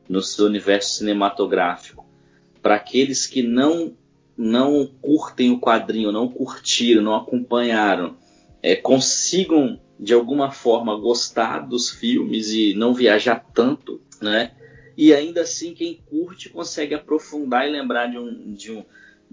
no 0.09 0.23
seu 0.23 0.47
universo 0.47 0.99
cinematográfico 0.99 2.07
para 2.63 2.77
aqueles 2.77 3.27
que 3.27 3.43
não 3.43 3.95
não 4.37 4.85
curtem 5.01 5.53
o 5.53 5.61
quadrinho, 5.61 6.11
não 6.11 6.27
curtiram, 6.27 7.01
não 7.01 7.15
acompanharam, 7.15 8.17
é, 8.61 8.75
consigam 8.75 9.81
de 9.99 10.13
alguma 10.13 10.51
forma 10.51 10.99
gostar 10.99 11.61
dos 11.61 11.89
filmes 11.89 12.51
e 12.51 12.75
não 12.75 12.93
viajar 12.93 13.45
tanto, 13.55 14.01
né? 14.21 14.53
E 14.97 15.15
ainda 15.15 15.43
assim 15.43 15.73
quem 15.73 16.03
curte 16.07 16.49
consegue 16.49 16.95
aprofundar 16.95 17.69
e 17.69 17.71
lembrar 17.71 18.09
de 18.09 18.19
um, 18.19 18.53
de 18.55 18.73
um 18.73 18.85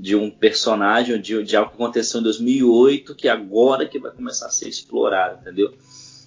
de 0.02 0.15
um 0.15 0.32
personagem, 0.32 1.22
de, 1.22 1.44
de 1.44 1.56
algo 1.56 1.69
que 1.69 1.76
aconteceu 1.76 2.19
em 2.19 2.23
2008, 2.23 3.14
que 3.14 3.28
agora 3.28 3.88
que 3.88 3.99
vai 3.99 4.10
começar 4.10 4.48
a 4.48 4.49
ser 4.49 4.68
explorado, 4.68 5.40
entendeu? 5.40 5.76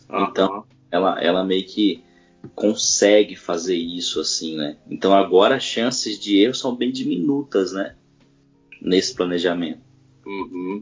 Uhum. 0.08 0.24
Então, 0.30 0.64
ela, 0.92 1.20
ela 1.20 1.42
meio 1.42 1.66
que 1.66 2.00
consegue 2.54 3.34
fazer 3.34 3.74
isso 3.74 4.20
assim, 4.20 4.56
né? 4.56 4.76
Então 4.88 5.12
agora 5.12 5.56
as 5.56 5.64
chances 5.64 6.20
de 6.20 6.38
erro 6.40 6.54
são 6.54 6.76
bem 6.76 6.92
diminutas, 6.92 7.72
né? 7.72 7.96
Nesse 8.80 9.12
planejamento. 9.12 9.80
Uhum. 10.24 10.80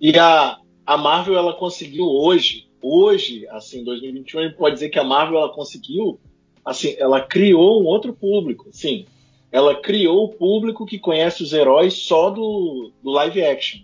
E 0.00 0.18
a, 0.18 0.58
a 0.84 0.96
Marvel 0.96 1.36
ela 1.36 1.52
conseguiu 1.52 2.06
hoje, 2.06 2.66
hoje, 2.82 3.46
assim, 3.50 3.84
2021, 3.84 4.40
a 4.40 4.42
gente 4.48 4.56
pode 4.56 4.74
dizer 4.74 4.88
que 4.88 4.98
a 4.98 5.04
Marvel 5.04 5.38
ela 5.38 5.52
conseguiu, 5.52 6.18
assim, 6.64 6.96
ela 6.98 7.20
criou 7.20 7.80
um 7.80 7.86
outro 7.86 8.12
público, 8.12 8.68
sim 8.72 9.06
ela 9.52 9.74
criou 9.74 10.24
o 10.24 10.28
público 10.28 10.86
que 10.86 10.98
conhece 10.98 11.42
os 11.42 11.52
heróis 11.52 11.94
só 11.94 12.30
do, 12.30 12.92
do 13.02 13.10
live 13.10 13.44
action. 13.44 13.80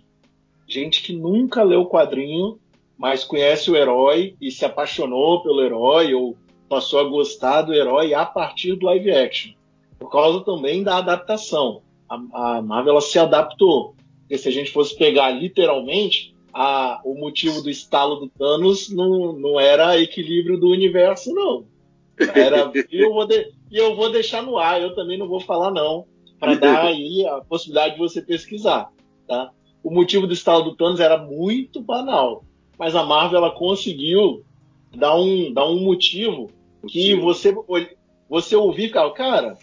Gente 0.67 1.01
que 1.01 1.13
nunca 1.13 1.63
leu 1.63 1.81
o 1.81 1.89
quadrinho 1.89 2.59
mas 2.97 3.23
conhece 3.23 3.69
o 3.69 3.75
herói 3.75 4.35
e 4.41 4.49
se 4.49 4.65
apaixonou 4.65 5.43
pelo 5.43 5.61
herói 5.61 6.13
ou 6.13 6.35
passou 6.67 6.99
a 6.99 7.03
gostar 7.03 7.61
do 7.61 7.73
herói 7.73 8.13
a 8.13 8.25
partir 8.25 8.75
do 8.75 8.87
live 8.87 9.11
action. 9.11 9.53
Por 9.99 10.11
causa 10.11 10.43
também 10.43 10.83
da 10.83 10.97
adaptação. 10.97 11.81
A, 12.09 12.57
a 12.57 12.61
Marvel 12.61 12.99
se 12.99 13.19
adaptou. 13.19 13.95
Porque 14.21 14.37
se 14.37 14.49
a 14.49 14.51
gente 14.51 14.71
fosse 14.71 14.97
pegar 14.97 15.29
literalmente, 15.29 16.35
a, 16.51 16.99
o 17.05 17.13
motivo 17.13 17.61
do 17.61 17.69
estalo 17.69 18.15
do 18.15 18.29
Thanos 18.29 18.89
não, 18.89 19.31
não 19.33 19.59
era 19.59 19.99
equilíbrio 19.99 20.59
do 20.59 20.69
universo, 20.69 21.33
não. 21.33 21.65
Era, 22.33 22.71
eu 22.91 23.13
vou 23.13 23.25
de, 23.25 23.51
e 23.71 23.77
eu 23.77 23.95
vou 23.95 24.11
deixar 24.11 24.41
no 24.41 24.57
ar, 24.57 24.81
eu 24.81 24.95
também 24.95 25.17
não 25.17 25.27
vou 25.27 25.39
falar 25.39 25.71
não, 25.71 26.05
para 26.39 26.55
dar 26.55 26.85
aí 26.87 27.25
a 27.25 27.41
possibilidade 27.41 27.93
de 27.95 27.99
você 27.99 28.21
pesquisar. 28.21 28.89
Tá? 29.27 29.51
O 29.83 29.91
motivo 29.91 30.27
do 30.27 30.33
estalo 30.33 30.63
do 30.63 30.75
Thanos 30.75 30.99
era 30.99 31.17
muito 31.17 31.81
banal, 31.81 32.43
mas 32.77 32.95
a 32.95 33.03
Marvel 33.03 33.39
ela 33.39 33.51
conseguiu 33.51 34.43
dar 34.95 35.15
um, 35.15 35.53
dar 35.53 35.65
um 35.65 35.79
motivo 35.79 36.49
que 36.87 37.15
você, 37.15 37.55
você 38.29 38.55
ouvir, 38.55 38.89
cara, 38.89 39.11
cara 39.11 39.57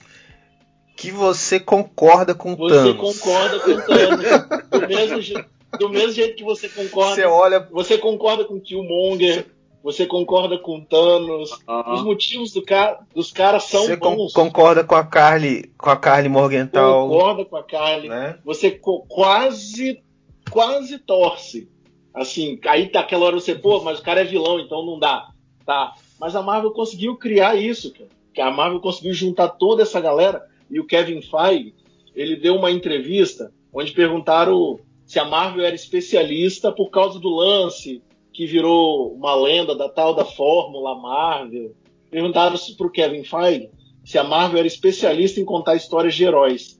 que 0.96 1.10
você 1.10 1.58
concorda 1.58 2.34
com 2.34 2.56
você 2.56 2.74
Thanos. 2.74 2.96
Você 2.96 3.20
concorda 3.20 3.60
com 3.60 3.80
Thanos. 3.82 4.70
do, 4.70 4.88
mesmo, 4.88 5.44
do 5.78 5.88
mesmo 5.88 6.12
jeito 6.12 6.36
que 6.36 6.44
você 6.44 6.68
concorda. 6.68 7.14
Você 7.14 7.24
olha. 7.24 7.60
Você 7.70 7.98
concorda 7.98 8.44
com 8.44 8.60
Killmonger. 8.60 9.46
Você 9.84 10.06
concorda 10.06 10.56
com 10.56 10.80
Thanos. 10.80 11.50
Os 11.92 12.02
motivos 12.02 12.54
do 12.54 12.62
cara, 12.62 13.00
dos 13.14 13.30
caras 13.30 13.64
são 13.64 13.84
você 13.84 13.96
bons. 13.96 14.32
Você 14.32 14.40
concorda 14.40 14.82
com 14.82 14.94
a 14.94 15.04
Carly, 15.04 15.70
com 15.76 15.90
a 15.90 15.96
Carly 15.96 16.30
Morgenthau. 16.30 17.06
Concorda 17.06 17.44
com 17.44 17.56
a 17.56 17.62
Carly. 17.62 18.08
Né? 18.08 18.38
Você 18.46 18.70
quase, 19.06 20.02
quase 20.50 20.98
torce. 20.98 21.68
Assim, 22.14 22.58
aí 22.66 22.88
tá 22.88 23.00
aquela 23.00 23.26
hora 23.26 23.38
você, 23.38 23.54
pô, 23.54 23.82
mas 23.82 23.98
o 23.98 24.02
cara 24.02 24.22
é 24.22 24.24
vilão, 24.24 24.58
então 24.58 24.86
não 24.86 24.98
dá. 24.98 25.28
Tá. 25.66 25.92
Mas 26.18 26.34
a 26.34 26.40
Marvel 26.40 26.70
conseguiu 26.70 27.16
criar 27.18 27.54
isso, 27.54 27.92
cara. 27.92 28.08
Que 28.32 28.40
a 28.40 28.50
Marvel 28.50 28.80
conseguiu 28.80 29.12
juntar 29.12 29.48
toda 29.50 29.82
essa 29.82 30.00
galera 30.00 30.46
e 30.70 30.80
o 30.80 30.86
Kevin 30.86 31.20
Feige, 31.20 31.74
ele 32.14 32.36
deu 32.36 32.56
uma 32.56 32.70
entrevista 32.70 33.52
onde 33.70 33.92
perguntaram 33.92 34.80
se 35.04 35.18
a 35.18 35.26
Marvel 35.26 35.62
era 35.62 35.74
especialista 35.74 36.72
por 36.72 36.88
causa 36.88 37.20
do 37.20 37.28
lance 37.28 38.00
que 38.34 38.46
virou 38.46 39.14
uma 39.14 39.34
lenda 39.36 39.76
da 39.76 39.88
tal 39.88 40.12
da 40.12 40.24
fórmula 40.24 40.96
Marvel. 40.96 41.74
Perguntaram 42.10 42.56
para 42.76 42.86
o 42.86 42.90
Kevin 42.90 43.22
Feige 43.22 43.70
se 44.04 44.18
a 44.18 44.24
Marvel 44.24 44.58
era 44.58 44.66
especialista 44.66 45.40
em 45.40 45.44
contar 45.44 45.76
histórias 45.76 46.14
de 46.14 46.24
heróis. 46.24 46.78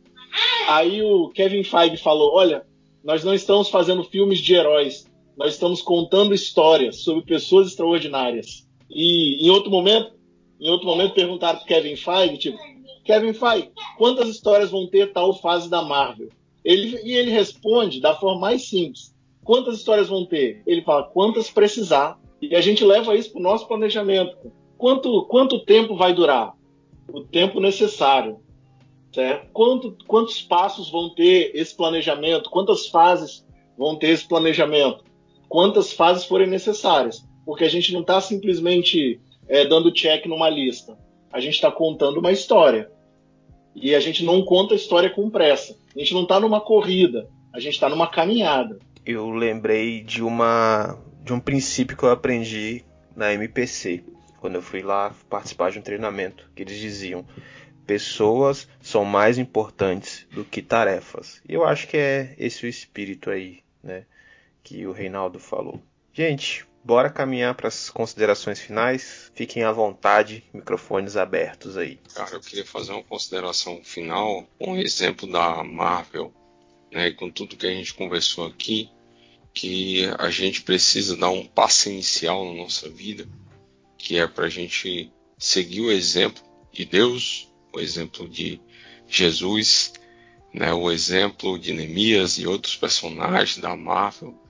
Aí 0.68 1.01
o 1.01 1.28
Kevin 1.31 1.62
Feige 1.62 1.97
falou: 1.97 2.35
Olha, 2.35 2.66
nós 3.05 3.22
não 3.22 3.32
estamos 3.32 3.68
fazendo 3.68 4.02
filmes 4.02 4.40
de 4.40 4.52
heróis, 4.52 5.06
nós 5.36 5.55
estamos 5.55 5.81
contando 5.81 6.35
histórias 6.35 6.97
sobre 6.97 7.24
pessoas 7.24 7.68
extraordinárias. 7.68 8.66
E 8.90 9.47
em 9.47 9.51
outro 9.51 9.70
momento, 9.70 10.12
em 10.60 10.68
outro 10.68 10.86
momento 10.86 11.14
perguntaram 11.14 11.60
para 11.60 11.68
Kevin 11.68 11.97
Feige, 11.97 12.39
tipo, 12.39 12.59
Kevin 13.05 13.32
Feige, 13.32 13.70
quantas 13.97 14.28
histórias 14.28 14.70
vão 14.70 14.89
ter 14.89 15.12
tal 15.12 15.39
fase 15.39 15.70
da 15.70 15.82
Marvel? 15.82 16.31
Ele, 16.64 16.98
e 17.05 17.12
ele 17.12 17.31
responde 17.31 18.01
da 18.01 18.14
forma 18.14 18.40
mais 18.40 18.68
simples: 18.68 19.14
quantas 19.45 19.77
histórias 19.77 20.09
vão 20.09 20.25
ter? 20.25 20.62
Ele 20.66 20.83
fala 20.83 21.05
quantas 21.05 21.51
precisar. 21.51 22.19
E 22.41 22.55
a 22.57 22.61
gente 22.61 22.85
leva 22.85 23.15
isso 23.15 23.31
para 23.31 23.41
o 23.41 23.43
nosso 23.43 23.69
planejamento. 23.69 24.37
Quanto, 24.77 25.25
quanto 25.27 25.65
tempo 25.65 25.97
vai 25.97 26.12
durar? 26.12 26.55
O 27.12 27.21
tempo 27.21 27.61
necessário. 27.61 28.41
Certo? 29.12 29.47
Quanto, 29.53 29.97
quantos 30.07 30.43
passos 30.43 30.91
vão 30.91 31.11
ter 31.15 31.53
esse 31.55 31.77
planejamento? 31.77 32.51
Quantas 32.51 32.89
fases 32.89 33.47
vão 33.79 33.97
ter 33.97 34.09
esse 34.09 34.27
planejamento? 34.27 35.05
Quantas 35.49 35.93
fases 35.93 36.25
forem 36.25 36.49
necessárias? 36.49 37.25
Porque 37.47 37.65
a 37.65 37.69
gente 37.69 37.93
não 37.93 38.01
está 38.01 38.21
simplesmente 38.21 39.21
é, 39.47 39.65
dando 39.65 39.93
check 39.93 40.27
numa 40.27 40.49
lista. 40.49 40.99
A 41.33 41.39
gente 41.39 41.55
está 41.55 41.71
contando 41.71 42.19
uma 42.19 42.33
história. 42.33 42.91
E 43.75 43.95
a 43.95 44.01
gente 44.01 44.25
não 44.25 44.43
conta 44.43 44.75
a 44.75 44.77
história 44.77 45.11
com 45.11 45.31
pressa. 45.31 45.77
A 45.95 45.99
gente 45.99 46.15
não 46.15 46.23
está 46.23 46.41
numa 46.41 46.61
corrida, 46.61 47.29
a 47.53 47.61
gente 47.61 47.75
está 47.75 47.89
numa 47.89 48.07
caminhada. 48.07 48.79
Eu 49.06 49.31
lembrei 49.31 50.02
de 50.02 50.22
uma 50.22 50.98
de 51.22 51.32
um 51.32 51.40
princípio 51.40 51.97
que 51.97 52.02
eu 52.02 52.10
aprendi 52.10 52.85
na 53.16 53.32
MPC, 53.32 54.05
quando 54.40 54.56
eu 54.56 54.62
fui 54.62 54.82
lá 54.82 55.14
participar 55.28 55.70
de 55.70 55.78
um 55.78 55.82
treinamento, 55.82 56.51
que 56.55 56.62
eles 56.62 56.78
diziam: 56.78 57.26
pessoas 57.86 58.68
são 58.81 59.05
mais 59.05 59.39
importantes 59.39 60.26
do 60.31 60.44
que 60.44 60.60
tarefas. 60.62 61.40
E 61.48 61.55
eu 61.55 61.64
acho 61.64 61.89
que 61.89 61.97
é 61.97 62.35
esse 62.39 62.66
o 62.66 62.68
espírito 62.68 63.31
aí, 63.31 63.62
né, 63.82 64.05
que 64.62 64.86
o 64.86 64.93
Reinaldo 64.93 65.39
falou. 65.39 65.81
Gente, 66.12 66.66
Bora 66.85 67.09
caminhar 67.09 67.55
para 67.55 67.68
as 67.68 67.89
considerações 67.89 68.60
finais. 68.60 69.32
Fiquem 69.35 69.64
à 69.64 69.72
vontade, 69.72 70.44
microfones 70.52 71.16
abertos 71.16 71.78
aí. 71.78 71.98
Cara, 72.14 72.35
eu 72.35 72.40
queria 72.40 72.66
fazer 72.66 72.93
uma 72.93 73.02
consideração 73.02 73.82
final 73.82 74.47
um 74.60 74.76
exemplo 74.76 75.26
da 75.26 75.64
Marvel, 75.64 76.31
né, 76.93 77.10
com 77.12 77.31
tudo 77.31 77.56
que 77.56 77.66
a 77.66 77.70
gente 77.70 77.94
conversou 77.94 78.47
aqui, 78.47 78.90
que 79.55 80.05
a 80.18 80.28
gente 80.31 80.62
precisa 80.62 81.16
dar 81.16 81.31
um 81.31 81.47
passo 81.47 81.89
inicial 81.89 82.44
na 82.44 82.62
nossa 82.62 82.89
vida, 82.89 83.26
que 83.97 84.18
é 84.18 84.26
para 84.26 84.47
a 84.47 84.51
gente 84.51 85.12
seguir 85.39 85.81
o 85.81 85.93
exemplo 85.93 86.43
de 86.72 86.85
Deus, 86.85 87.48
o 87.72 87.81
exemplo 87.81 88.28
de 88.28 88.60
Jesus, 89.09 89.93
né, 90.52 90.72
o 90.72 90.90
exemplo 90.90 91.59
de 91.59 91.72
Neemias 91.72 92.36
e 92.39 92.47
outros 92.47 92.76
personagens 92.76 93.59
da 93.59 93.76
Marvel 93.76 94.44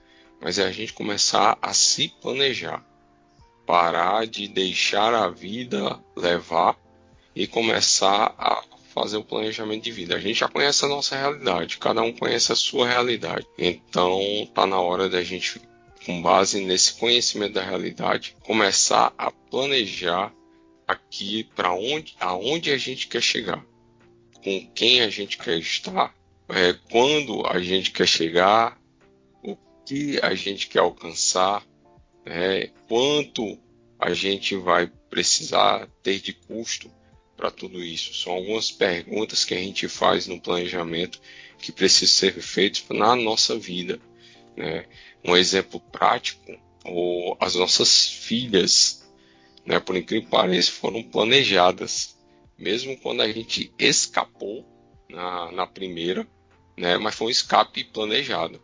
mas 0.45 0.59
é 0.59 0.65
a 0.65 0.71
gente 0.71 0.93
começar 0.93 1.57
a 1.63 1.73
se 1.73 2.09
planejar, 2.21 2.85
parar 3.67 4.27
de 4.27 4.47
deixar 4.47 5.15
a 5.15 5.31
vida 5.31 5.99
levar 6.15 6.77
e 7.35 7.47
começar 7.47 8.35
a 8.37 8.63
fazer 8.95 9.17
o 9.17 9.25
planejamento 9.25 9.83
de 9.83 9.91
vida. 9.91 10.15
A 10.15 10.21
gente 10.21 10.39
já 10.39 10.49
conhece 10.49 10.85
a 10.85 10.89
nossa 10.89 11.17
realidade, 11.17 11.79
cada 11.79 12.01
um 12.01 12.13
conhece 12.13 12.53
a 12.53 12.57
sua 12.57 12.89
realidade. 12.89 13.47
Então 13.59 14.21
tá 14.55 14.67
na 14.67 14.81
hora 14.81 15.09
da 15.09 15.23
gente, 15.23 15.61
com 16.07 16.23
base 16.23 16.65
nesse 16.65 16.95
conhecimento 16.95 17.55
da 17.55 17.65
realidade, 17.65 18.37
começar 18.45 19.13
a 19.19 19.31
planejar 19.31 20.33
aqui 20.87 21.45
para 21.57 21.75
onde, 21.75 22.15
aonde 22.21 22.71
a 22.71 22.79
gente 22.79 23.09
quer 23.09 23.23
chegar, 23.23 23.65
com 24.43 24.71
quem 24.75 25.01
a 25.01 25.09
gente 25.11 25.37
quer 25.39 25.59
estar, 25.59 26.15
é, 26.49 26.75
quando 26.91 27.45
a 27.47 27.59
gente 27.61 27.91
quer 27.91 28.07
chegar, 28.07 28.79
que 29.85 30.19
a 30.23 30.35
gente 30.35 30.69
quer 30.69 30.79
alcançar, 30.79 31.63
né? 32.25 32.69
quanto 32.89 33.59
a 33.99 34.13
gente 34.15 34.57
vai 34.57 34.91
precisar 35.11 35.87
ter 36.03 36.21
de 36.21 36.33
custo 36.33 36.91
para 37.37 37.51
tudo 37.51 37.83
isso. 37.83 38.15
São 38.15 38.33
algumas 38.33 38.71
perguntas 38.71 39.45
que 39.45 39.55
a 39.55 39.59
gente 39.59 39.89
faz 39.89 40.27
no 40.27 40.41
planejamento 40.41 41.21
que 41.59 41.73
precisam 41.73 42.15
ser 42.15 42.41
feitas 42.41 42.85
na 42.91 43.15
nossa 43.17 43.59
vida. 43.59 44.01
Né? 44.57 44.87
Um 45.25 45.37
exemplo 45.37 45.81
prático, 45.81 46.59
ou 46.85 47.37
as 47.41 47.55
nossas 47.55 48.09
filhas, 48.09 49.11
né, 49.65 49.81
por 49.81 49.97
incrível 49.97 50.25
que 50.25 50.31
pareça, 50.31 50.71
foram 50.71 51.03
planejadas, 51.03 52.17
mesmo 52.59 52.97
quando 52.99 53.23
a 53.23 53.33
gente 53.33 53.73
escapou 53.79 54.65
na, 55.09 55.51
na 55.51 55.67
primeira, 55.67 56.27
né, 56.77 56.99
mas 56.99 57.15
foi 57.15 57.29
um 57.29 57.31
escape 57.31 57.85
planejado. 57.85 58.61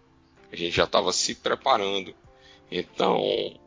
A 0.52 0.56
gente 0.56 0.74
já 0.74 0.84
estava 0.84 1.12
se 1.12 1.34
preparando. 1.34 2.14
Então, 2.70 3.58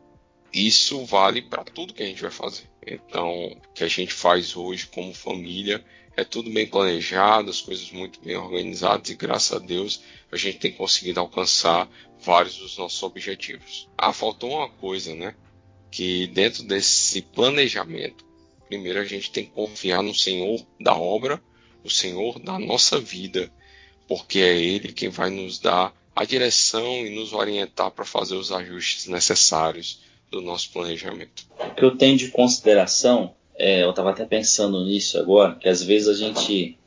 isso 0.54 1.04
vale 1.04 1.42
para 1.42 1.64
tudo 1.64 1.92
que 1.92 2.02
a 2.02 2.06
gente 2.06 2.22
vai 2.22 2.30
fazer. 2.30 2.70
Então, 2.86 3.46
o 3.46 3.72
que 3.74 3.82
a 3.82 3.88
gente 3.88 4.14
faz 4.14 4.56
hoje 4.56 4.86
como 4.86 5.12
família 5.12 5.84
é 6.16 6.22
tudo 6.22 6.50
bem 6.50 6.66
planejado, 6.66 7.50
as 7.50 7.60
coisas 7.60 7.90
muito 7.90 8.20
bem 8.20 8.36
organizadas 8.36 9.10
e 9.10 9.16
graças 9.16 9.52
a 9.52 9.58
Deus 9.58 10.00
a 10.30 10.36
gente 10.36 10.58
tem 10.58 10.72
conseguido 10.72 11.18
alcançar 11.18 11.88
vários 12.20 12.56
dos 12.56 12.78
nossos 12.78 13.02
objetivos. 13.02 13.88
Ah, 13.98 14.12
faltou 14.12 14.52
uma 14.52 14.68
coisa, 14.68 15.14
né? 15.14 15.34
Que 15.90 16.28
dentro 16.28 16.62
desse 16.62 17.22
planejamento, 17.22 18.24
primeiro 18.68 19.00
a 19.00 19.04
gente 19.04 19.30
tem 19.30 19.44
que 19.44 19.52
confiar 19.52 20.02
no 20.02 20.14
Senhor 20.14 20.64
da 20.80 20.94
obra, 20.94 21.42
o 21.82 21.90
Senhor 21.90 22.38
da 22.38 22.58
nossa 22.58 23.00
vida, 23.00 23.52
porque 24.06 24.38
é 24.38 24.56
Ele 24.56 24.92
quem 24.92 25.08
vai 25.08 25.30
nos 25.30 25.58
dar 25.58 25.92
a 26.14 26.24
direção 26.24 27.04
e 27.04 27.10
nos 27.10 27.32
orientar 27.32 27.90
para 27.90 28.04
fazer 28.04 28.36
os 28.36 28.52
ajustes 28.52 29.06
necessários 29.06 30.00
do 30.30 30.40
nosso 30.40 30.72
planejamento. 30.72 31.46
O 31.58 31.74
que 31.74 31.84
eu 31.84 31.96
tenho 31.96 32.16
de 32.16 32.28
consideração, 32.28 33.34
é, 33.56 33.82
eu 33.82 33.90
estava 33.90 34.10
até 34.10 34.24
pensando 34.24 34.84
nisso 34.84 35.18
agora, 35.18 35.54
que 35.54 35.68
às 35.68 35.82
vezes 35.82 36.08
a 36.08 36.14
gente 36.14 36.78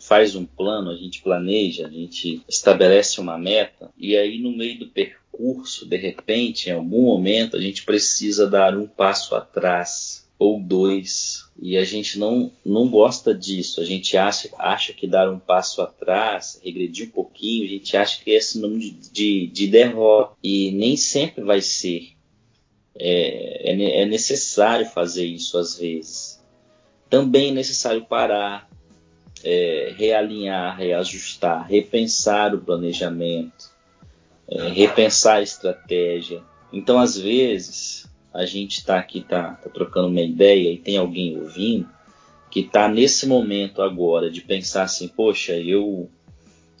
faz 0.00 0.34
um 0.34 0.44
plano, 0.44 0.90
a 0.90 0.96
gente 0.96 1.22
planeja, 1.22 1.86
a 1.86 1.90
gente 1.90 2.42
estabelece 2.46 3.20
uma 3.20 3.38
meta 3.38 3.90
e 3.96 4.16
aí 4.16 4.38
no 4.38 4.54
meio 4.54 4.78
do 4.78 4.88
percurso, 4.88 5.86
de 5.86 5.96
repente, 5.96 6.68
em 6.68 6.72
algum 6.72 7.02
momento, 7.02 7.56
a 7.56 7.60
gente 7.60 7.84
precisa 7.84 8.46
dar 8.46 8.76
um 8.76 8.86
passo 8.86 9.34
atrás 9.34 10.24
ou 10.38 10.60
dois 10.60 11.48
E 11.60 11.76
a 11.78 11.84
gente 11.84 12.18
não, 12.18 12.50
não 12.64 12.88
gosta 12.88 13.34
disso. 13.34 13.80
A 13.80 13.84
gente 13.84 14.16
acha, 14.16 14.50
acha 14.58 14.92
que 14.92 15.06
dar 15.06 15.30
um 15.30 15.38
passo 15.38 15.80
atrás, 15.80 16.60
regredir 16.62 17.06
um 17.06 17.10
pouquinho, 17.10 17.64
a 17.64 17.68
gente 17.68 17.96
acha 17.96 18.22
que 18.22 18.34
é 18.34 18.40
sinônimo 18.40 18.80
de, 18.80 18.90
de, 18.90 19.46
de 19.46 19.66
derrota. 19.68 20.36
E 20.42 20.72
nem 20.72 20.96
sempre 20.96 21.42
vai 21.44 21.60
ser. 21.60 22.08
É, 22.98 23.72
é, 23.72 24.02
é 24.02 24.06
necessário 24.06 24.86
fazer 24.86 25.24
isso 25.24 25.58
às 25.58 25.78
vezes. 25.78 26.42
Também 27.10 27.50
é 27.50 27.54
necessário 27.54 28.04
parar, 28.04 28.68
é, 29.42 29.92
realinhar, 29.96 30.76
reajustar, 30.76 31.66
repensar 31.68 32.54
o 32.54 32.60
planejamento, 32.60 33.70
é, 34.48 34.68
repensar 34.68 35.36
a 35.36 35.42
estratégia. 35.42 36.42
Então, 36.72 36.98
às 36.98 37.16
vezes, 37.16 38.08
a 38.32 38.44
gente 38.44 38.78
está 38.78 38.98
aqui, 38.98 39.20
tá, 39.20 39.52
tá 39.52 39.70
trocando 39.70 40.08
uma 40.08 40.20
ideia 40.20 40.72
e 40.72 40.78
tem 40.78 40.96
alguém 40.96 41.38
ouvindo 41.38 41.88
que 42.50 42.60
está 42.60 42.88
nesse 42.88 43.26
momento 43.26 43.82
agora 43.82 44.30
de 44.30 44.40
pensar 44.40 44.84
assim, 44.84 45.08
poxa, 45.08 45.54
eu 45.54 46.08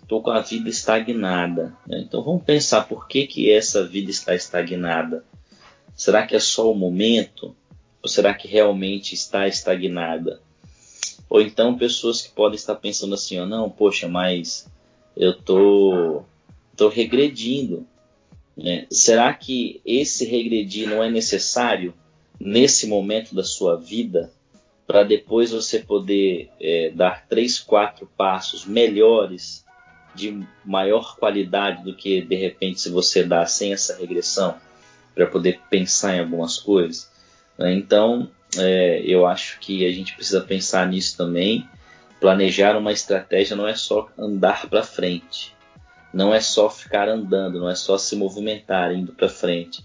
estou 0.00 0.22
com 0.22 0.30
a 0.30 0.40
vida 0.40 0.68
estagnada. 0.68 1.76
Né? 1.86 1.98
Então 2.06 2.22
vamos 2.22 2.44
pensar 2.44 2.86
por 2.86 3.08
que, 3.08 3.26
que 3.26 3.50
essa 3.50 3.84
vida 3.84 4.08
está 4.08 4.36
estagnada. 4.36 5.24
Será 5.94 6.26
que 6.26 6.34
é 6.34 6.40
só 6.40 6.70
o 6.70 6.74
momento? 6.74 7.54
Ou 8.02 8.08
será 8.08 8.34
que 8.34 8.48
realmente 8.48 9.14
está 9.14 9.46
estagnada? 9.46 10.40
Ou 11.28 11.40
então 11.40 11.78
pessoas 11.78 12.20
que 12.20 12.30
podem 12.30 12.56
estar 12.56 12.74
pensando 12.74 13.14
assim, 13.14 13.38
ó, 13.38 13.46
não, 13.46 13.70
poxa, 13.70 14.08
mas 14.08 14.68
eu 15.16 15.32
tô, 15.32 16.22
tô 16.76 16.88
regredindo. 16.88 17.86
Né? 18.56 18.86
Será 18.90 19.32
que 19.32 19.80
esse 19.84 20.24
regredir 20.24 20.88
não 20.88 21.02
é 21.02 21.10
necessário 21.10 21.94
nesse 22.38 22.86
momento 22.86 23.34
da 23.34 23.44
sua 23.44 23.76
vida 23.76 24.32
para 24.86 25.02
depois 25.02 25.50
você 25.50 25.78
poder 25.78 26.50
é, 26.60 26.90
dar 26.90 27.26
três, 27.26 27.58
quatro 27.58 28.08
passos 28.18 28.66
melhores 28.66 29.64
de 30.14 30.46
maior 30.64 31.16
qualidade 31.16 31.82
do 31.82 31.96
que 31.96 32.20
de 32.20 32.36
repente 32.36 32.80
se 32.80 32.90
você 32.90 33.24
dá 33.24 33.46
sem 33.46 33.72
essa 33.72 33.96
regressão 33.96 34.60
para 35.14 35.26
poder 35.26 35.60
pensar 35.70 36.16
em 36.16 36.20
algumas 36.20 36.58
coisas? 36.58 37.10
Né? 37.58 37.72
Então 37.74 38.28
é, 38.58 39.02
eu 39.04 39.26
acho 39.26 39.58
que 39.60 39.86
a 39.86 39.92
gente 39.92 40.14
precisa 40.14 40.40
pensar 40.40 40.86
nisso 40.88 41.16
também. 41.16 41.68
Planejar 42.20 42.76
uma 42.76 42.92
estratégia 42.92 43.56
não 43.56 43.66
é 43.68 43.74
só 43.74 44.08
andar 44.18 44.68
para 44.68 44.82
frente, 44.82 45.54
não 46.12 46.32
é 46.32 46.40
só 46.40 46.70
ficar 46.70 47.08
andando, 47.08 47.58
não 47.58 47.68
é 47.68 47.74
só 47.74 47.98
se 47.98 48.16
movimentar 48.16 48.94
indo 48.94 49.12
para 49.12 49.28
frente. 49.28 49.84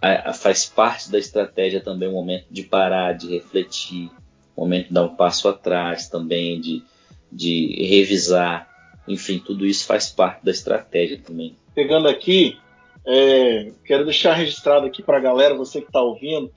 A, 0.00 0.30
a, 0.30 0.32
faz 0.32 0.66
parte 0.66 1.10
da 1.10 1.18
estratégia 1.18 1.80
também 1.80 2.08
o 2.08 2.12
momento 2.12 2.46
de 2.50 2.62
parar, 2.62 3.14
de 3.14 3.28
refletir, 3.28 4.10
o 4.54 4.62
momento 4.62 4.88
de 4.88 4.94
dar 4.94 5.04
um 5.04 5.16
passo 5.16 5.48
atrás 5.48 6.08
também, 6.08 6.60
de, 6.60 6.82
de 7.32 7.86
revisar. 7.88 8.68
Enfim, 9.06 9.38
tudo 9.38 9.64
isso 9.64 9.86
faz 9.86 10.10
parte 10.10 10.44
da 10.44 10.50
estratégia 10.50 11.18
também. 11.18 11.56
Pegando 11.74 12.08
aqui, 12.08 12.58
é, 13.10 13.72
quero 13.86 14.04
deixar 14.04 14.34
registrado 14.34 14.84
aqui 14.84 15.02
para 15.02 15.16
a 15.16 15.20
galera, 15.20 15.54
você 15.54 15.80
que 15.80 15.86
está 15.86 16.02
ouvindo, 16.02 16.52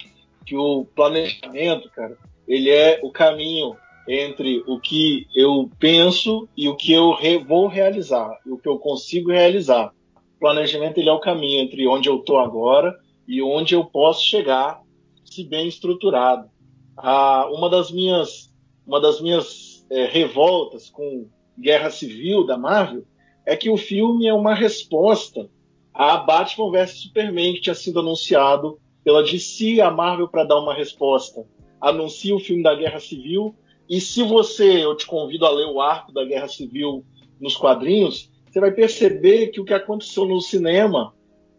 que 0.45 0.53
o 0.57 0.83
planejamento, 0.83 1.89
cara, 1.91 2.17
ele 2.45 2.69
é 2.69 2.99
o 3.01 3.09
caminho 3.09 3.77
entre 4.05 4.61
o 4.67 4.77
que 4.77 5.27
eu 5.33 5.71
penso 5.79 6.49
e 6.57 6.67
o 6.67 6.75
que 6.75 6.91
eu 6.91 7.13
re 7.13 7.37
vou 7.37 7.67
realizar, 7.67 8.37
o 8.45 8.57
que 8.57 8.67
eu 8.67 8.77
consigo 8.77 9.31
realizar. 9.31 9.93
O 10.35 10.39
planejamento 10.41 10.97
ele 10.97 11.07
é 11.07 11.13
o 11.13 11.21
caminho 11.21 11.63
entre 11.63 11.87
onde 11.87 12.09
eu 12.09 12.17
estou 12.17 12.37
agora 12.37 12.99
e 13.25 13.41
onde 13.41 13.73
eu 13.73 13.85
posso 13.85 14.25
chegar, 14.25 14.81
se 15.23 15.45
bem 15.45 15.69
estruturado. 15.69 16.49
Ah, 16.97 17.47
uma 17.49 17.69
das 17.69 17.89
minhas, 17.91 18.53
uma 18.85 18.99
das 18.99 19.21
minhas 19.21 19.85
é, 19.89 20.05
revoltas 20.05 20.89
com 20.89 21.29
Guerra 21.57 21.89
Civil 21.89 22.45
da 22.45 22.57
Marvel 22.57 23.05
é 23.45 23.55
que 23.55 23.69
o 23.69 23.77
filme 23.77 24.27
é 24.27 24.33
uma 24.33 24.53
resposta 24.53 25.49
a 25.93 26.17
Batman 26.17 26.71
vs 26.71 27.01
Superman 27.01 27.53
que 27.53 27.61
tinha 27.61 27.75
sido 27.75 27.99
anunciado 27.99 28.79
pela 29.03 29.23
DC, 29.23 29.81
a 29.81 29.91
Marvel 29.91 30.27
para 30.27 30.43
dar 30.43 30.59
uma 30.59 30.73
resposta. 30.73 31.45
Anuncia 31.79 32.35
o 32.35 32.39
filme 32.39 32.63
da 32.63 32.75
Guerra 32.75 32.99
Civil 32.99 33.55
e 33.89 33.99
se 33.99 34.23
você, 34.23 34.85
eu 34.85 34.95
te 34.95 35.05
convido 35.05 35.45
a 35.45 35.49
ler 35.49 35.65
o 35.65 35.81
arco 35.81 36.13
da 36.13 36.23
Guerra 36.23 36.47
Civil 36.47 37.03
nos 37.39 37.57
quadrinhos, 37.57 38.31
você 38.49 38.59
vai 38.59 38.71
perceber 38.71 39.47
que 39.47 39.59
o 39.59 39.65
que 39.65 39.73
aconteceu 39.73 40.25
no 40.25 40.39
cinema 40.39 41.13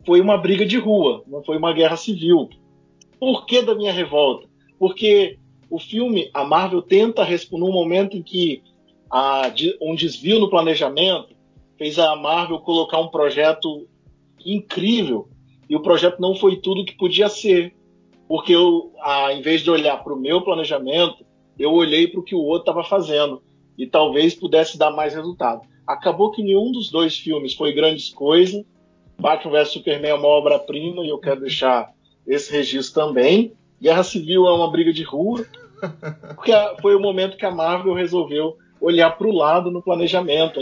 foi 0.06 0.20
uma 0.20 0.36
briga 0.36 0.64
de 0.64 0.78
rua, 0.78 1.22
não 1.26 1.42
foi 1.42 1.56
uma 1.56 1.72
guerra 1.72 1.96
civil. 1.96 2.48
Por 3.18 3.46
que 3.46 3.62
da 3.62 3.74
minha 3.74 3.92
revolta? 3.92 4.48
Porque 4.78 5.38
o 5.70 5.78
filme, 5.78 6.30
a 6.34 6.44
Marvel 6.44 6.82
tenta 6.82 7.24
responder 7.24 7.64
num 7.64 7.72
momento 7.72 8.16
em 8.16 8.22
que 8.22 8.62
há 9.10 9.52
um 9.80 9.94
desvio 9.94 10.38
no 10.38 10.50
planejamento 10.50 11.34
fez 11.78 11.98
a 11.98 12.14
Marvel 12.16 12.58
colocar 12.60 12.98
um 12.98 13.08
projeto 13.08 13.86
incrível 14.44 15.28
e 15.68 15.76
o 15.76 15.80
projeto 15.80 16.20
não 16.20 16.34
foi 16.34 16.56
tudo 16.56 16.84
que 16.84 16.96
podia 16.96 17.28
ser. 17.28 17.74
Porque 18.28 18.52
eu, 18.52 18.92
a, 19.00 19.32
em 19.32 19.42
vez 19.42 19.62
de 19.62 19.70
olhar 19.70 20.02
para 20.02 20.12
o 20.12 20.18
meu 20.18 20.42
planejamento, 20.42 21.24
eu 21.58 21.72
olhei 21.72 22.06
para 22.06 22.20
o 22.20 22.22
que 22.22 22.34
o 22.34 22.42
outro 22.42 22.70
estava 22.70 22.84
fazendo 22.84 23.42
e 23.76 23.86
talvez 23.86 24.34
pudesse 24.34 24.78
dar 24.78 24.90
mais 24.90 25.14
resultado. 25.14 25.62
Acabou 25.86 26.30
que 26.30 26.42
nenhum 26.42 26.70
dos 26.70 26.90
dois 26.90 27.16
filmes 27.16 27.54
foi 27.54 27.72
grandes 27.72 28.10
coisas. 28.10 28.64
Batman 29.18 29.52
vs 29.52 29.68
Superman 29.68 30.10
é 30.10 30.14
uma 30.14 30.28
obra-prima 30.28 31.04
e 31.04 31.08
eu 31.08 31.18
quero 31.18 31.40
deixar 31.40 31.92
esse 32.26 32.52
registro 32.52 33.06
também. 33.06 33.52
Guerra 33.80 34.02
Civil 34.02 34.46
é 34.46 34.52
uma 34.52 34.70
briga 34.70 34.92
de 34.92 35.02
rua, 35.02 35.44
porque 36.34 36.52
foi 36.80 36.94
o 36.94 37.00
momento 37.00 37.36
que 37.36 37.44
a 37.44 37.50
Marvel 37.50 37.94
resolveu 37.94 38.56
olhar 38.80 39.10
para 39.10 39.26
o 39.26 39.34
lado 39.34 39.70
no 39.70 39.82
planejamento. 39.82 40.60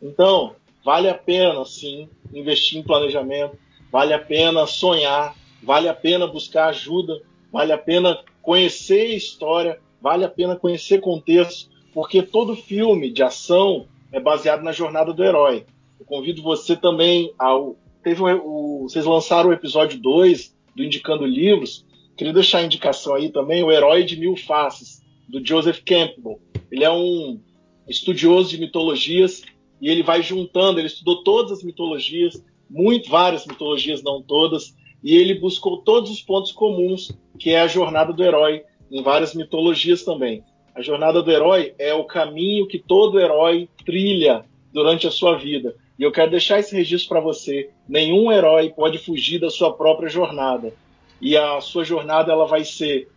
Então, 0.00 0.54
vale 0.84 1.08
a 1.08 1.14
pena, 1.14 1.64
sim, 1.64 2.08
investir 2.32 2.78
em 2.78 2.82
planejamento, 2.82 3.56
vale 3.90 4.12
a 4.12 4.18
pena 4.18 4.66
sonhar, 4.66 5.36
vale 5.62 5.88
a 5.88 5.94
pena 5.94 6.26
buscar 6.26 6.68
ajuda, 6.68 7.20
vale 7.52 7.72
a 7.72 7.78
pena 7.78 8.18
conhecer 8.40 9.14
história, 9.14 9.78
vale 10.00 10.24
a 10.24 10.28
pena 10.28 10.56
conhecer 10.56 11.00
contexto, 11.00 11.70
porque 11.94 12.22
todo 12.22 12.56
filme 12.56 13.10
de 13.10 13.22
ação 13.22 13.86
é 14.10 14.18
baseado 14.18 14.62
na 14.62 14.72
jornada 14.72 15.12
do 15.12 15.24
herói. 15.24 15.64
Eu 15.98 16.06
convido 16.06 16.42
você 16.42 16.74
também 16.74 17.32
ao. 17.38 17.76
Teve 18.02 18.20
o, 18.22 18.26
o, 18.26 18.82
vocês 18.82 19.04
lançaram 19.04 19.50
o 19.50 19.52
episódio 19.52 20.00
2 20.00 20.54
do 20.74 20.82
Indicando 20.82 21.24
Livros. 21.24 21.86
Queria 22.16 22.32
deixar 22.32 22.58
a 22.58 22.64
indicação 22.64 23.14
aí 23.14 23.30
também, 23.30 23.62
O 23.62 23.72
Herói 23.72 24.04
de 24.04 24.18
Mil 24.18 24.36
Faces, 24.36 25.00
do 25.28 25.44
Joseph 25.44 25.80
Campbell. 25.84 26.40
Ele 26.70 26.84
é 26.84 26.90
um 26.90 27.40
estudioso 27.88 28.50
de 28.50 28.58
mitologias 28.58 29.42
e 29.82 29.90
ele 29.90 30.04
vai 30.04 30.22
juntando, 30.22 30.78
ele 30.78 30.86
estudou 30.86 31.24
todas 31.24 31.50
as 31.50 31.64
mitologias, 31.64 32.40
muito 32.70 33.10
várias 33.10 33.44
mitologias, 33.44 34.00
não 34.00 34.22
todas, 34.22 34.76
e 35.02 35.16
ele 35.16 35.34
buscou 35.34 35.78
todos 35.78 36.08
os 36.08 36.22
pontos 36.22 36.52
comuns 36.52 37.10
que 37.36 37.50
é 37.50 37.60
a 37.60 37.66
jornada 37.66 38.12
do 38.12 38.22
herói 38.22 38.62
em 38.88 39.02
várias 39.02 39.34
mitologias 39.34 40.04
também. 40.04 40.44
A 40.72 40.80
jornada 40.80 41.20
do 41.20 41.30
herói 41.32 41.74
é 41.78 41.92
o 41.92 42.04
caminho 42.04 42.68
que 42.68 42.78
todo 42.78 43.18
herói 43.18 43.68
trilha 43.84 44.44
durante 44.72 45.06
a 45.08 45.10
sua 45.10 45.36
vida. 45.36 45.74
E 45.98 46.02
eu 46.04 46.12
quero 46.12 46.30
deixar 46.30 46.60
esse 46.60 46.74
registro 46.74 47.08
para 47.08 47.20
você. 47.20 47.70
Nenhum 47.88 48.30
herói 48.30 48.70
pode 48.70 48.98
fugir 48.98 49.40
da 49.40 49.50
sua 49.50 49.72
própria 49.72 50.08
jornada. 50.08 50.72
E 51.20 51.36
a 51.36 51.60
sua 51.60 51.84
jornada 51.84 52.32
ela 52.32 52.46
vai 52.46 52.64
ser 52.64 53.08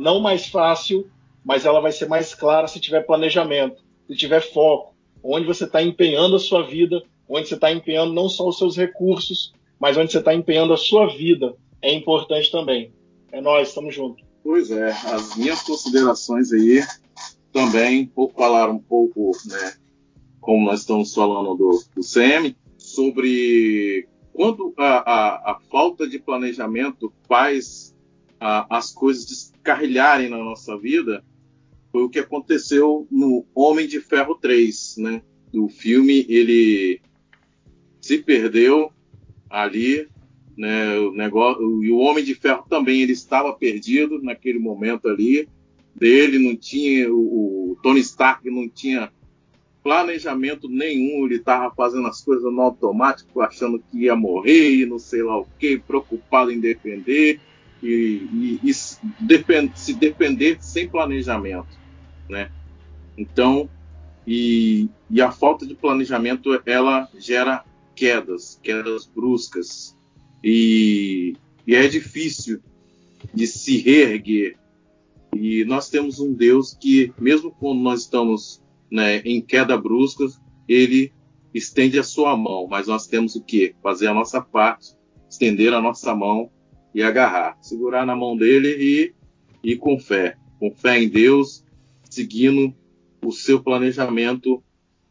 não 0.00 0.18
mais 0.18 0.48
fácil, 0.48 1.08
mas 1.44 1.64
ela 1.64 1.80
vai 1.80 1.92
ser 1.92 2.08
mais 2.08 2.34
clara 2.34 2.66
se 2.66 2.80
tiver 2.80 3.06
planejamento, 3.06 3.82
se 4.06 4.16
tiver 4.16 4.40
foco, 4.40 4.94
onde 5.22 5.46
você 5.46 5.64
está 5.64 5.82
empenhando 5.82 6.36
a 6.36 6.40
sua 6.40 6.62
vida 6.62 7.02
onde 7.28 7.48
você 7.48 7.54
está 7.54 7.70
empenhando 7.70 8.14
não 8.14 8.28
só 8.28 8.48
os 8.48 8.56
seus 8.56 8.76
recursos, 8.76 9.52
mas 9.78 9.96
onde 9.96 10.10
você 10.10 10.18
está 10.18 10.34
empenhando 10.34 10.72
a 10.72 10.78
sua 10.78 11.06
vida, 11.14 11.54
é 11.82 11.92
importante 11.92 12.50
também. 12.50 12.90
É 13.30 13.40
nós, 13.40 13.68
estamos 13.68 13.94
juntos. 13.94 14.24
Pois 14.42 14.70
é, 14.70 14.90
as 14.90 15.36
minhas 15.36 15.62
considerações 15.62 16.52
aí 16.52 16.82
também 17.52 18.10
falaram 18.34 18.76
um 18.76 18.78
pouco, 18.78 19.32
né, 19.44 19.74
como 20.40 20.64
nós 20.64 20.80
estamos 20.80 21.12
falando 21.12 21.54
do, 21.54 21.84
do 21.94 22.02
CM, 22.02 22.56
sobre 22.78 24.08
quando 24.32 24.72
a, 24.78 24.84
a, 24.84 25.52
a 25.52 25.60
falta 25.70 26.08
de 26.08 26.18
planejamento 26.18 27.12
faz 27.28 27.94
a, 28.40 28.78
as 28.78 28.92
coisas 28.92 29.26
descarrilharem 29.26 30.30
na 30.30 30.38
nossa 30.38 30.78
vida, 30.78 31.22
foi 31.98 32.04
o 32.04 32.08
que 32.08 32.20
aconteceu 32.20 33.08
no 33.10 33.44
Homem 33.52 33.88
de 33.88 34.00
Ferro 34.00 34.36
3, 34.36 34.94
né? 34.98 35.22
Do 35.52 35.68
filme, 35.68 36.24
ele 36.28 37.00
se 38.00 38.18
perdeu 38.18 38.92
ali, 39.50 40.06
né, 40.56 40.96
o 40.98 41.12
negócio, 41.12 41.82
e 41.82 41.90
o 41.90 41.98
Homem 41.98 42.22
de 42.22 42.34
Ferro 42.34 42.64
também 42.68 43.00
ele 43.00 43.12
estava 43.12 43.52
perdido 43.52 44.22
naquele 44.22 44.60
momento 44.60 45.08
ali. 45.08 45.48
Dele 45.92 46.38
não 46.38 46.54
tinha 46.54 47.12
o, 47.12 47.72
o 47.72 47.76
Tony 47.82 48.00
Stark 48.00 48.48
não 48.48 48.68
tinha 48.68 49.10
planejamento 49.82 50.68
nenhum, 50.68 51.26
ele 51.26 51.36
estava 51.36 51.74
fazendo 51.74 52.06
as 52.06 52.20
coisas 52.20 52.44
no 52.52 52.60
automático, 52.60 53.40
achando 53.40 53.82
que 53.90 54.04
ia 54.04 54.14
morrer 54.14 54.86
não 54.86 54.98
sei 55.00 55.24
lá 55.24 55.36
o 55.36 55.46
que, 55.58 55.78
preocupado 55.78 56.52
em 56.52 56.60
defender. 56.60 57.40
e, 57.82 57.88
e, 57.88 58.60
e 58.62 58.74
se, 58.74 59.00
depender 59.96 60.58
sem 60.60 60.88
planejamento, 60.88 61.77
né? 62.28 62.50
Então, 63.16 63.68
e, 64.26 64.88
e 65.10 65.20
a 65.20 65.30
falta 65.30 65.66
de 65.66 65.74
planejamento 65.74 66.50
ela 66.66 67.08
gera 67.18 67.64
quedas, 67.94 68.60
quedas 68.62 69.06
bruscas 69.06 69.96
e, 70.44 71.34
e 71.66 71.74
é 71.74 71.88
difícil 71.88 72.60
de 73.34 73.46
se 73.46 73.78
reerguer. 73.78 74.56
E 75.34 75.64
nós 75.64 75.88
temos 75.88 76.20
um 76.20 76.32
Deus 76.32 76.74
que, 76.74 77.12
mesmo 77.18 77.50
quando 77.50 77.80
nós 77.80 78.02
estamos 78.02 78.62
né, 78.90 79.18
em 79.18 79.40
queda 79.40 79.76
brusca, 79.76 80.24
ele 80.68 81.12
estende 81.52 81.98
a 81.98 82.02
sua 82.02 82.36
mão, 82.36 82.66
mas 82.68 82.86
nós 82.86 83.06
temos 83.06 83.34
o 83.34 83.42
que? 83.42 83.74
Fazer 83.82 84.06
a 84.06 84.14
nossa 84.14 84.40
parte, 84.40 84.94
estender 85.28 85.72
a 85.72 85.80
nossa 85.80 86.14
mão 86.14 86.50
e 86.94 87.02
agarrar, 87.02 87.56
segurar 87.60 88.06
na 88.06 88.14
mão 88.16 88.36
dele 88.36 88.68
e 88.68 89.14
ir 89.62 89.76
com 89.76 89.98
fé, 89.98 90.36
com 90.58 90.70
fé 90.70 91.02
em 91.02 91.08
Deus, 91.08 91.64
seguindo 92.08 92.74
o 93.22 93.32
seu 93.32 93.62
planejamento 93.62 94.62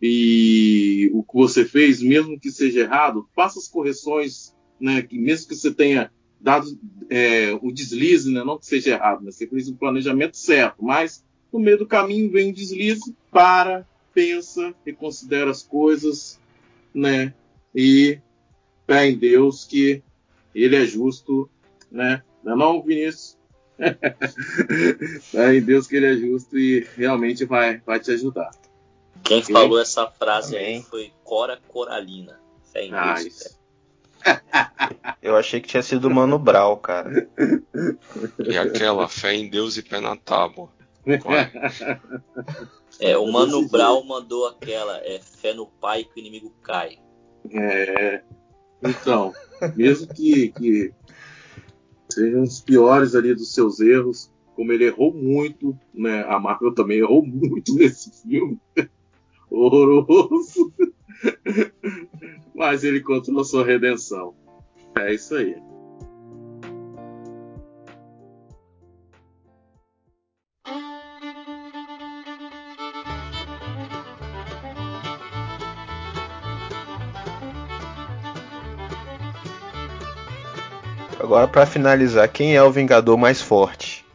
e 0.02 1.10
o 1.14 1.24
que 1.24 1.34
você 1.34 1.66
fez, 1.66 2.02
mesmo 2.02 2.40
que 2.40 2.52
seja 2.52 2.82
errado, 2.82 3.28
faça 3.36 3.60
as 3.60 3.68
correções, 3.68 4.56
né, 4.80 5.02
que 5.02 5.18
mesmo 5.18 5.48
que 5.48 5.56
você 5.56 5.74
tenha 5.74 6.12
dado 6.40 6.68
é, 7.10 7.54
o 7.62 7.72
deslize, 7.72 8.32
né, 8.32 8.44
não 8.44 8.60
que 8.60 8.66
seja 8.66 8.92
errado, 8.92 9.22
mas 9.24 9.36
você 9.36 9.48
fez 9.48 9.68
o 9.68 9.76
planejamento 9.76 10.38
certo, 10.38 10.84
mas 10.84 11.26
no 11.52 11.60
meio 11.60 11.80
do 11.80 11.88
caminho 11.88 12.32
vem 12.32 12.50
um 12.50 12.54
deslize, 12.54 13.16
para, 13.32 13.88
pensa, 14.14 14.74
reconsidera 14.86 15.50
as 15.50 15.64
coisas, 15.64 16.40
né, 16.94 17.34
e 17.74 18.20
fé 18.86 19.10
em 19.10 19.18
Deus 19.18 19.66
que 19.66 20.04
ele 20.54 20.76
é 20.76 20.86
justo, 20.86 21.50
né, 21.92 22.22
não, 22.44 22.54
é 22.54 22.56
não 22.56 22.84
Vinícius? 22.84 23.37
fé 25.22 25.56
em 25.56 25.62
Deus 25.62 25.88
que 25.88 25.96
ele 25.96 26.06
é 26.08 26.18
justo 26.18 26.58
e 26.58 26.88
realmente 26.96 27.46
vai, 27.46 27.80
vai 27.86 28.00
te 28.00 28.12
ajudar. 28.12 28.52
Quem 29.24 29.42
falou 29.44 29.80
essa 29.80 30.08
frase 30.08 30.56
aí 30.58 30.82
foi 30.82 31.12
Cora 31.24 31.60
Coralina. 31.68 32.40
Fé 32.72 32.86
em 32.86 32.94
Ah, 32.94 33.14
Deus. 33.16 33.26
isso. 33.26 33.58
Eu 35.22 35.36
achei 35.36 35.60
que 35.62 35.68
tinha 35.68 35.84
sido 35.84 36.08
o 36.08 36.14
Mano 36.14 36.38
Brau, 36.40 36.78
cara. 36.78 37.28
E 38.46 38.58
aquela 38.58 39.08
fé 39.08 39.34
em 39.34 39.50
Deus 39.50 39.78
e 39.78 39.84
pé 39.84 40.00
na 40.00 40.16
tábua. 40.16 40.70
É? 43.00 43.18
O 43.18 43.32
Mano 43.32 43.68
Brown 43.68 44.04
mandou 44.04 44.48
aquela, 44.48 44.98
é 45.06 45.20
fé 45.20 45.54
no 45.54 45.68
pai 45.68 46.04
que 46.04 46.20
o 46.20 46.20
inimigo 46.20 46.52
cai. 46.64 46.98
É, 47.52 48.22
então, 48.84 49.34
mesmo 49.76 50.08
que, 50.14 50.50
que 50.50 50.94
sejam 52.18 52.42
os 52.42 52.60
piores 52.60 53.14
ali 53.14 53.34
dos 53.36 53.54
seus 53.54 53.80
erros, 53.80 54.32
como 54.56 54.72
ele 54.72 54.86
errou 54.86 55.14
muito, 55.14 55.78
né? 55.94 56.24
A 56.28 56.40
Marvel 56.40 56.74
também 56.74 56.98
errou 56.98 57.24
muito 57.24 57.74
nesse 57.78 58.12
filme. 58.24 58.60
Horroroso. 59.52 60.74
Mas 62.56 62.84
ele 62.84 63.00
encontrou 63.00 63.44
sua 63.46 63.64
redenção. 63.64 64.34
É 64.98 65.14
isso 65.14 65.36
aí. 65.36 65.56
Agora, 81.28 81.46
pra 81.46 81.66
finalizar, 81.66 82.32
quem 82.32 82.56
é 82.56 82.64
o 82.64 82.72
Vingador 82.72 83.18
mais 83.18 83.42
forte? 83.42 84.06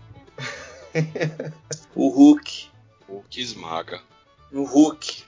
O 1.95 2.09
Hulk. 2.09 2.71
O 3.07 3.23
que 3.29 3.43
esmaga. 3.43 4.01
O 4.51 4.65
Hulk. 4.65 5.23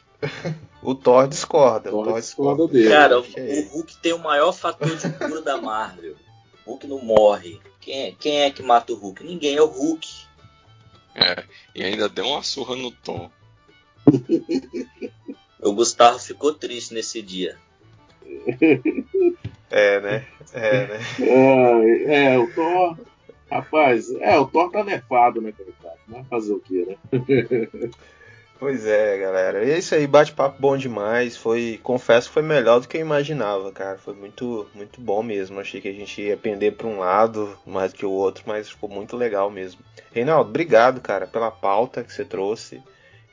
O 0.82 0.94
Thor 0.94 1.28
discorda. 1.28 1.90
O 1.90 1.93
Thor 1.93 2.05
Thor 2.06 2.20
discorda 2.20 2.66
dele. 2.69 2.89
Cara, 2.89 3.16
é 3.16 3.19
o 3.19 3.69
Hulk 3.69 3.98
tem 3.98 4.15
o 4.15 4.19
maior 4.19 4.52
fator 4.52 4.97
de 4.97 5.11
cura 5.11 5.43
da 5.43 5.61
Marvel. 5.61 6.16
O 6.65 6.70
Hulk 6.70 6.86
não 6.86 7.05
morre. 7.05 7.61
Quem 7.82 8.06
é, 8.06 8.12
quem 8.12 8.40
é 8.40 8.51
que 8.51 8.62
mata 8.62 8.94
o 8.94 8.97
Hulk? 8.97 9.23
Ninguém, 9.23 9.55
é 9.55 9.61
o 9.61 9.66
Hulk. 9.66 10.09
É, 11.15 11.44
e 11.74 11.85
ainda 11.85 12.09
deu 12.09 12.24
uma 12.24 12.43
surra 12.43 12.74
no 12.77 12.90
Thor. 12.90 13.31
O 15.61 15.73
Gustavo 15.73 16.19
ficou 16.19 16.52
triste 16.55 16.93
nesse 16.94 17.20
dia. 17.23 17.59
É, 19.70 20.01
né? 20.01 20.24
É, 20.53 20.86
né? 20.86 21.01
É, 21.20 22.32
é, 22.32 22.39
o 22.39 22.53
Thor. 22.53 22.99
Rapaz, 23.51 24.11
é, 24.20 24.39
o 24.39 24.47
Thor 24.47 24.70
tá 24.70 24.82
nerfado, 24.82 25.41
né, 25.41 25.53
coitado? 25.53 25.99
Vai 26.09 26.24
fazer 26.24 26.53
o 26.53 26.61
quê, 26.61 26.86
né? 26.86 27.91
Pois 28.59 28.86
é, 28.86 29.19
galera. 29.19 29.65
E 29.65 29.70
é 29.70 29.78
isso 29.78 29.95
aí, 29.95 30.07
bate-papo 30.07 30.61
bom 30.61 30.77
demais. 30.77 31.36
Foi, 31.36 31.78
confesso 31.82 32.28
que 32.28 32.35
foi 32.35 32.43
melhor 32.43 32.81
do 32.81 32.89
que 32.89 32.97
eu 32.97 33.01
imaginava, 33.01 33.70
cara. 33.73 33.99
Foi 33.99 34.15
muito, 34.15 34.66
muito 34.74 35.01
bom 35.01 35.23
mesmo. 35.23 35.61
Achei 35.61 35.81
que 35.81 35.89
a 35.89 35.93
gente 35.93 36.23
ia 36.23 36.36
pender 36.36 36.73
para 36.73 36.86
um 36.86 36.99
lado 36.99 37.59
mais 37.66 37.93
do 37.93 37.99
que 37.99 38.07
o 38.07 38.11
outro, 38.11 38.45
mas 38.47 38.70
ficou 38.70 38.89
muito 38.89 39.16
legal 39.16 39.51
mesmo. 39.51 39.81
Reinaldo, 40.12 40.49
obrigado, 40.49 41.01
cara, 41.01 41.27
pela 41.27 41.51
pauta 41.51 42.03
que 42.03 42.12
você 42.12 42.24
trouxe 42.24 42.81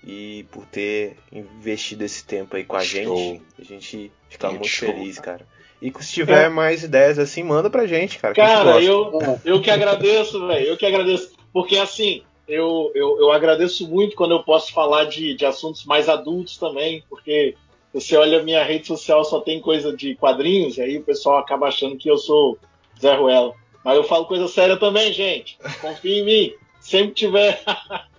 e 0.03 0.45
por 0.51 0.65
ter 0.65 1.15
investido 1.31 2.03
esse 2.03 2.25
tempo 2.25 2.55
aí 2.55 2.63
com 2.63 2.75
a 2.75 2.81
Show. 2.81 3.15
gente. 3.17 3.41
A 3.59 3.63
gente 3.63 4.11
fica 4.27 4.47
Muito 4.49 4.59
muito 4.61 4.75
feliz, 4.75 5.19
cara. 5.19 5.45
E 5.81 5.91
se 5.99 6.13
tiver 6.13 6.49
mais 6.49 6.83
ideias 6.83 7.17
assim, 7.17 7.43
manda 7.43 7.69
pra 7.69 7.87
gente, 7.87 8.19
cara. 8.19 8.35
Cara, 8.35 8.81
eu, 8.81 9.39
eu 9.43 9.61
que 9.61 9.71
agradeço, 9.71 10.45
velho. 10.47 10.67
Eu 10.67 10.77
que 10.77 10.85
agradeço. 10.85 11.31
Porque 11.51 11.75
assim, 11.77 12.21
eu, 12.47 12.91
eu, 12.93 13.17
eu 13.19 13.31
agradeço 13.31 13.87
muito 13.87 14.15
quando 14.15 14.31
eu 14.31 14.43
posso 14.43 14.71
falar 14.71 15.05
de, 15.05 15.33
de 15.35 15.45
assuntos 15.45 15.83
mais 15.85 16.07
adultos 16.07 16.57
também, 16.57 17.03
porque 17.09 17.55
você 17.93 18.15
olha 18.15 18.39
a 18.39 18.43
minha 18.43 18.63
rede 18.63 18.87
social, 18.87 19.23
só 19.23 19.39
tem 19.39 19.59
coisa 19.59 19.95
de 19.95 20.15
quadrinhos, 20.15 20.77
e 20.77 20.81
aí 20.81 20.97
o 20.97 21.03
pessoal 21.03 21.39
acaba 21.39 21.67
achando 21.67 21.97
que 21.97 22.09
eu 22.09 22.17
sou 22.17 22.57
Zé 22.99 23.15
Ruela. 23.15 23.53
Mas 23.83 23.97
eu 23.97 24.03
falo 24.03 24.25
coisa 24.25 24.47
séria 24.47 24.77
também, 24.77 25.11
gente. 25.11 25.57
Confia 25.81 26.19
em 26.19 26.25
mim. 26.25 26.53
Sempre 26.79 27.13
tiver. 27.13 27.63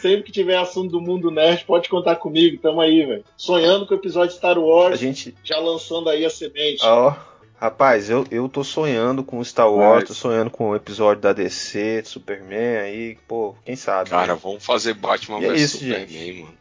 Sempre 0.00 0.24
que 0.24 0.32
tiver 0.32 0.56
assunto 0.56 0.92
do 0.92 1.00
mundo 1.00 1.30
nerd, 1.30 1.64
pode 1.64 1.88
contar 1.88 2.16
comigo. 2.16 2.58
Tamo 2.62 2.80
aí, 2.80 3.04
velho. 3.04 3.24
Sonhando 3.36 3.86
com 3.86 3.94
o 3.94 3.98
episódio 3.98 4.30
de 4.30 4.36
Star 4.36 4.56
A 4.56 4.60
Wars, 4.60 4.98
gente, 5.00 5.34
já 5.42 5.58
lançando 5.58 6.08
aí 6.08 6.24
a 6.24 6.30
semente. 6.30 6.84
Ó, 6.84 7.12
rapaz, 7.58 8.08
eu, 8.08 8.24
eu 8.30 8.48
tô 8.48 8.62
sonhando 8.62 9.24
com 9.24 9.42
Star 9.42 9.70
Wars, 9.70 10.00
Mas- 10.00 10.08
tô 10.08 10.14
sonhando 10.14 10.50
com 10.50 10.70
o 10.70 10.76
episódio 10.76 11.20
da 11.22 11.32
DC, 11.32 12.02
de 12.02 12.08
Superman, 12.08 12.78
aí, 12.78 13.18
pô, 13.26 13.56
quem 13.64 13.74
sabe. 13.74 14.10
Cara, 14.10 14.34
né? 14.34 14.40
vamos 14.40 14.64
fazer 14.64 14.94
Batman 14.94 15.38
é 15.38 15.48
vs 15.48 15.60
isso, 15.60 15.78
Superman, 15.78 16.42
mano. 16.42 16.58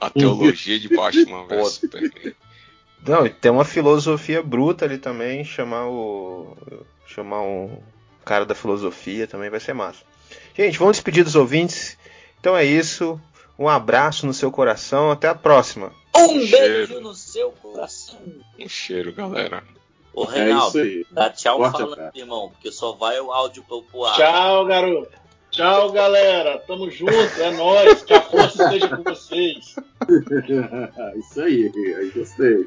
A 0.00 0.10
teologia 0.10 0.78
de 0.78 0.88
Batman 0.88 1.44
vs 1.50 1.72
Superman. 1.72 2.34
Não, 3.06 3.26
e 3.26 3.30
tem 3.30 3.50
uma 3.50 3.64
filosofia 3.64 4.42
bruta 4.42 4.86
ali 4.86 4.96
também, 4.96 5.44
chamar 5.44 5.86
o. 5.86 6.56
chamar 7.06 7.42
um 7.42 7.78
cara 8.24 8.46
da 8.46 8.54
filosofia 8.54 9.26
também 9.26 9.50
vai 9.50 9.60
ser 9.60 9.74
massa. 9.74 10.00
Gente, 10.56 10.78
vamos 10.78 10.96
despedir 10.96 11.24
dos 11.24 11.34
ouvintes. 11.36 11.97
Então 12.40 12.56
é 12.56 12.64
isso. 12.64 13.20
Um 13.58 13.68
abraço 13.68 14.24
no 14.26 14.32
seu 14.32 14.50
coração, 14.52 15.10
até 15.10 15.28
a 15.28 15.34
próxima. 15.34 15.92
Um 16.16 16.40
Cheiro. 16.46 16.86
beijo 16.86 17.00
no 17.00 17.14
seu 17.14 17.50
coração. 17.50 18.18
Um 18.58 18.68
cheiro, 18.68 19.12
galera. 19.12 19.62
Ô, 20.12 20.24
É 20.24 20.44
Reinaldo, 20.44 20.78
aí. 20.78 21.06
dá 21.10 21.30
tchau 21.30 21.58
Forte 21.58 21.78
falando, 21.80 22.16
irmão, 22.16 22.50
porque 22.50 22.72
só 22.72 22.92
vai 22.92 23.20
o 23.20 23.32
áudio 23.32 23.62
pro, 23.64 23.82
pro 23.82 24.04
ar. 24.04 24.16
Tchau, 24.16 24.64
garoto. 24.66 25.18
Tchau, 25.50 25.90
galera. 25.92 26.58
Tamo 26.66 26.90
junto. 26.90 27.12
É 27.12 27.50
nóis. 27.52 28.02
Que 28.02 28.14
a 28.14 28.20
força 28.20 28.64
esteja 28.64 28.96
com 28.96 29.02
vocês. 29.02 29.76
isso 31.16 31.40
aí, 31.40 31.72
aí 31.96 32.10
gostei. 32.10 32.66